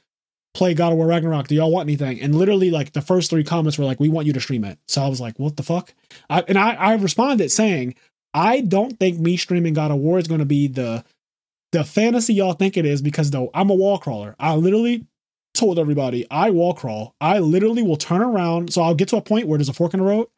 play 0.55 0.75
God 0.75 0.93
of 0.93 0.99
War 0.99 1.07
Ragnarok. 1.09 1.49
Do 1.49 1.57
y'all 1.57 1.71
want 1.73 1.89
anything? 1.89 2.21
And 2.21 2.35
literally, 2.35 2.71
like 2.71 2.93
the 2.93 3.01
first 3.01 3.31
three 3.31 3.43
comments 3.45 3.79
were 3.79 3.85
like, 3.85 3.99
"We 4.01 4.09
want 4.09 4.27
you 4.29 4.33
to 4.33 4.41
stream 4.41 4.65
it." 4.65 4.79
So 4.87 5.03
I 5.03 5.09
was 5.09 5.21
like, 5.21 5.39
"What 5.41 5.57
the 5.57 5.63
fuck?" 5.65 5.93
I, 6.29 6.43
and 6.47 6.57
I, 6.57 6.75
I 6.75 6.95
responded 6.95 7.51
saying, 7.51 7.97
"I 8.33 8.61
don't 8.61 8.99
think 8.99 9.19
me 9.19 9.37
streaming 9.37 9.75
God 9.75 9.91
of 9.91 9.99
War 9.99 10.19
is 10.19 10.29
going 10.29 10.39
to 10.41 10.45
be 10.45 10.69
the 10.69 11.05
the 11.73 11.85
fantasy 11.85 12.35
y'all 12.35 12.53
think 12.55 12.77
it 12.77 12.87
is 12.87 13.03
because 13.03 13.31
though 13.31 13.51
I'm 13.55 13.71
a 13.71 13.75
wall 13.75 13.99
crawler. 13.99 14.35
I 14.39 14.55
literally 14.57 15.07
told 15.55 15.79
everybody 15.79 16.27
I 16.31 16.51
wall 16.51 16.75
crawl. 16.75 17.15
I 17.21 17.39
literally 17.39 17.83
will 17.83 17.97
turn 17.97 18.23
around. 18.23 18.73
So 18.73 18.83
I'll 18.83 18.95
get 18.95 19.09
to 19.09 19.17
a 19.17 19.23
point 19.23 19.47
where 19.47 19.59
there's 19.59 19.69
a 19.69 19.73
fork 19.75 19.95
in 19.95 20.01
the 20.01 20.07
road. 20.07 20.29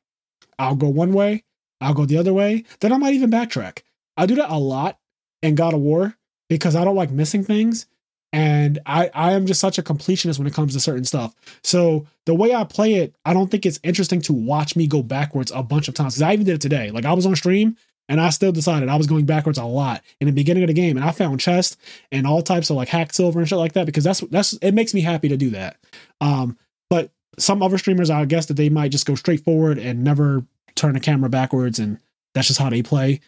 I'll 0.59 0.77
go 0.77 0.89
one 0.89 1.13
way. 1.13 1.45
I'll 1.81 1.95
go 1.95 2.07
the 2.07 2.19
other 2.19 2.33
way. 2.33 2.65
Then 2.81 2.93
I 2.93 2.97
might 2.97 3.15
even 3.15 3.31
backtrack. 3.31 3.83
I 4.17 4.27
do 4.27 4.35
that 4.37 4.51
a 4.51 4.59
lot 4.59 4.99
in 5.43 5.55
God 5.55 5.75
of 5.75 5.81
War 5.81 6.17
because 6.49 6.77
I 6.77 6.85
don't 6.85 6.97
like 6.97 7.11
missing 7.11 7.45
things. 7.45 7.87
And 8.35 8.79
I, 8.87 9.11
I 9.13 9.33
am 9.33 9.45
just 9.45 9.61
such 9.61 9.79
a 9.79 9.83
completionist 9.83 10.39
when 10.39 10.47
it 10.47 10.55
comes 10.55 10.73
to 10.73 10.81
certain 10.81 11.05
stuff. 11.05 11.35
So 11.63 12.07
the 12.25 12.35
way 12.35 12.55
I 12.55 12.65
play 12.65 12.95
it, 12.95 13.15
I 13.27 13.35
don't 13.35 13.51
think 13.51 13.67
it's 13.67 13.81
interesting 13.83 14.23
to 14.23 14.33
watch 14.33 14.75
me 14.75 14.87
go 14.87 15.03
backwards 15.03 15.53
a 15.55 15.63
bunch 15.63 15.89
of 15.89 15.95
times. 15.95 16.15
'Cause 16.15 16.23
I 16.23 16.33
even 16.33 16.47
did 16.47 16.55
it 16.55 16.61
today. 16.63 16.91
Like 16.91 17.05
I 17.05 17.13
was 17.13 17.27
on 17.27 17.37
stream 17.37 17.77
and 18.09 18.21
I 18.21 18.31
still 18.31 18.53
decided 18.53 18.89
I 18.89 18.97
was 18.97 19.07
going 19.07 19.25
backwards 19.25 19.59
a 19.59 19.65
lot 19.65 20.03
in 20.21 20.27
the 20.27 20.33
beginning 20.33 20.63
of 20.63 20.69
the 20.69 20.75
game. 20.75 20.97
And 20.97 21.05
I 21.05 21.13
found 21.13 21.41
chests 21.41 21.77
and 22.11 22.27
all 22.27 22.43
types 22.43 22.71
of 22.71 22.77
like 22.77 22.89
hacksilver 22.89 23.37
and 23.37 23.49
shit 23.49 23.59
like 23.59 23.73
that 23.75 23.87
because 23.87 24.05
that's 24.05 24.21
that's 24.21 24.55
it 24.55 24.73
makes 24.73 24.95
me 24.95 25.01
happy 25.01 25.29
to 25.29 25.37
do 25.37 25.51
that. 25.51 25.77
Um, 26.21 26.59
but 26.91 27.11
some 27.39 27.63
other 27.63 27.79
streamers, 27.79 28.11
I 28.11 28.25
guess 28.25 28.47
that 28.47 28.55
they 28.55 28.69
might 28.69 28.91
just 28.91 29.07
go 29.07 29.15
straight 29.15 29.45
forward 29.45 29.79
and 29.79 30.05
never 30.05 30.45
turn 30.75 30.95
the 30.95 31.01
camera 31.01 31.31
backwards, 31.31 31.79
and 31.79 31.99
that's 32.35 32.49
just 32.49 32.61
how 32.61 32.71
they 32.71 32.83
play. 32.83 33.21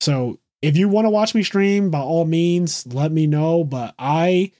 So 0.00 0.38
if 0.62 0.76
you 0.76 0.88
want 0.88 1.04
to 1.04 1.10
watch 1.10 1.34
me 1.34 1.42
stream, 1.42 1.90
by 1.90 2.00
all 2.00 2.24
means, 2.24 2.86
let 2.86 3.12
me 3.12 3.26
know. 3.26 3.64
But 3.64 3.94
I 3.98 4.52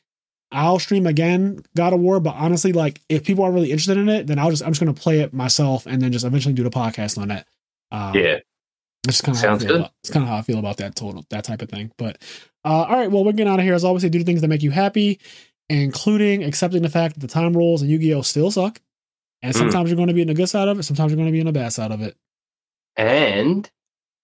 I'll 0.52 0.78
stream 0.78 1.06
again 1.06 1.64
God 1.76 1.92
of 1.92 2.00
War, 2.00 2.20
but 2.20 2.36
honestly, 2.36 2.72
like 2.72 3.00
if 3.08 3.24
people 3.24 3.44
are 3.44 3.50
really 3.50 3.70
interested 3.70 3.98
in 3.98 4.08
it, 4.08 4.26
then 4.26 4.38
I'll 4.38 4.50
just 4.50 4.62
I'm 4.62 4.70
just 4.70 4.80
gonna 4.80 4.94
play 4.94 5.20
it 5.20 5.32
myself 5.32 5.86
and 5.86 6.00
then 6.00 6.12
just 6.12 6.24
eventually 6.24 6.54
do 6.54 6.62
the 6.62 6.70
podcast 6.70 7.18
on 7.18 7.30
it. 7.30 7.44
Um, 7.90 8.14
yeah, 8.14 8.38
that's 9.04 9.20
kind 9.20 9.36
of 9.36 9.40
sounds 9.40 9.64
good. 9.64 9.76
About, 9.76 9.92
that's 10.02 10.12
kind 10.12 10.24
of 10.24 10.28
how 10.28 10.36
I 10.36 10.42
feel 10.42 10.58
about 10.58 10.76
that 10.78 10.96
total 10.96 11.24
that 11.30 11.44
type 11.44 11.62
of 11.62 11.68
thing. 11.68 11.92
But 11.98 12.20
uh, 12.64 12.84
all 12.88 12.96
right, 12.96 13.10
well, 13.10 13.24
we're 13.24 13.32
getting 13.32 13.52
out 13.52 13.58
of 13.58 13.64
here. 13.64 13.74
As 13.74 13.84
always, 13.84 14.02
do 14.02 14.10
the 14.10 14.24
things 14.24 14.40
that 14.40 14.48
make 14.48 14.62
you 14.62 14.70
happy, 14.70 15.20
including 15.68 16.42
accepting 16.44 16.82
the 16.82 16.88
fact 16.88 17.14
that 17.14 17.20
the 17.20 17.28
time 17.32 17.56
rules 17.56 17.82
and 17.82 17.90
Yu-Gi-Oh 17.90 18.22
still 18.22 18.50
suck, 18.50 18.80
and 19.42 19.54
Mm. 19.54 19.58
sometimes 19.58 19.90
you're 19.90 19.96
going 19.96 20.08
to 20.08 20.14
be 20.14 20.22
in 20.22 20.28
the 20.28 20.34
good 20.34 20.48
side 20.48 20.68
of 20.68 20.78
it, 20.78 20.82
sometimes 20.84 21.10
you're 21.12 21.16
going 21.16 21.28
to 21.28 21.32
be 21.32 21.40
in 21.40 21.46
the 21.46 21.52
bad 21.52 21.72
side 21.72 21.90
of 21.92 22.00
it. 22.00 22.16
and 22.96 23.70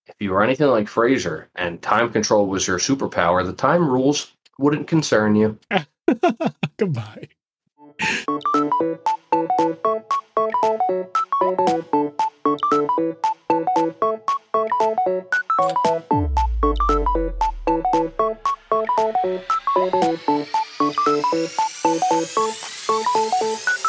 if 0.06 0.14
you 0.18 0.30
were 0.32 0.42
anything 0.42 0.66
like 0.66 0.88
Fraser 0.88 1.48
and 1.54 1.80
time 1.82 2.10
control 2.10 2.46
was 2.46 2.66
your 2.66 2.78
superpower, 2.78 3.44
the 3.46 3.52
time 3.52 3.88
rules 3.88 4.32
wouldn't 4.58 4.88
concern 4.88 5.36
you. 5.36 5.56
Goodbye. 6.78 7.28
Thank 15.60 16.06
you. 23.68 23.79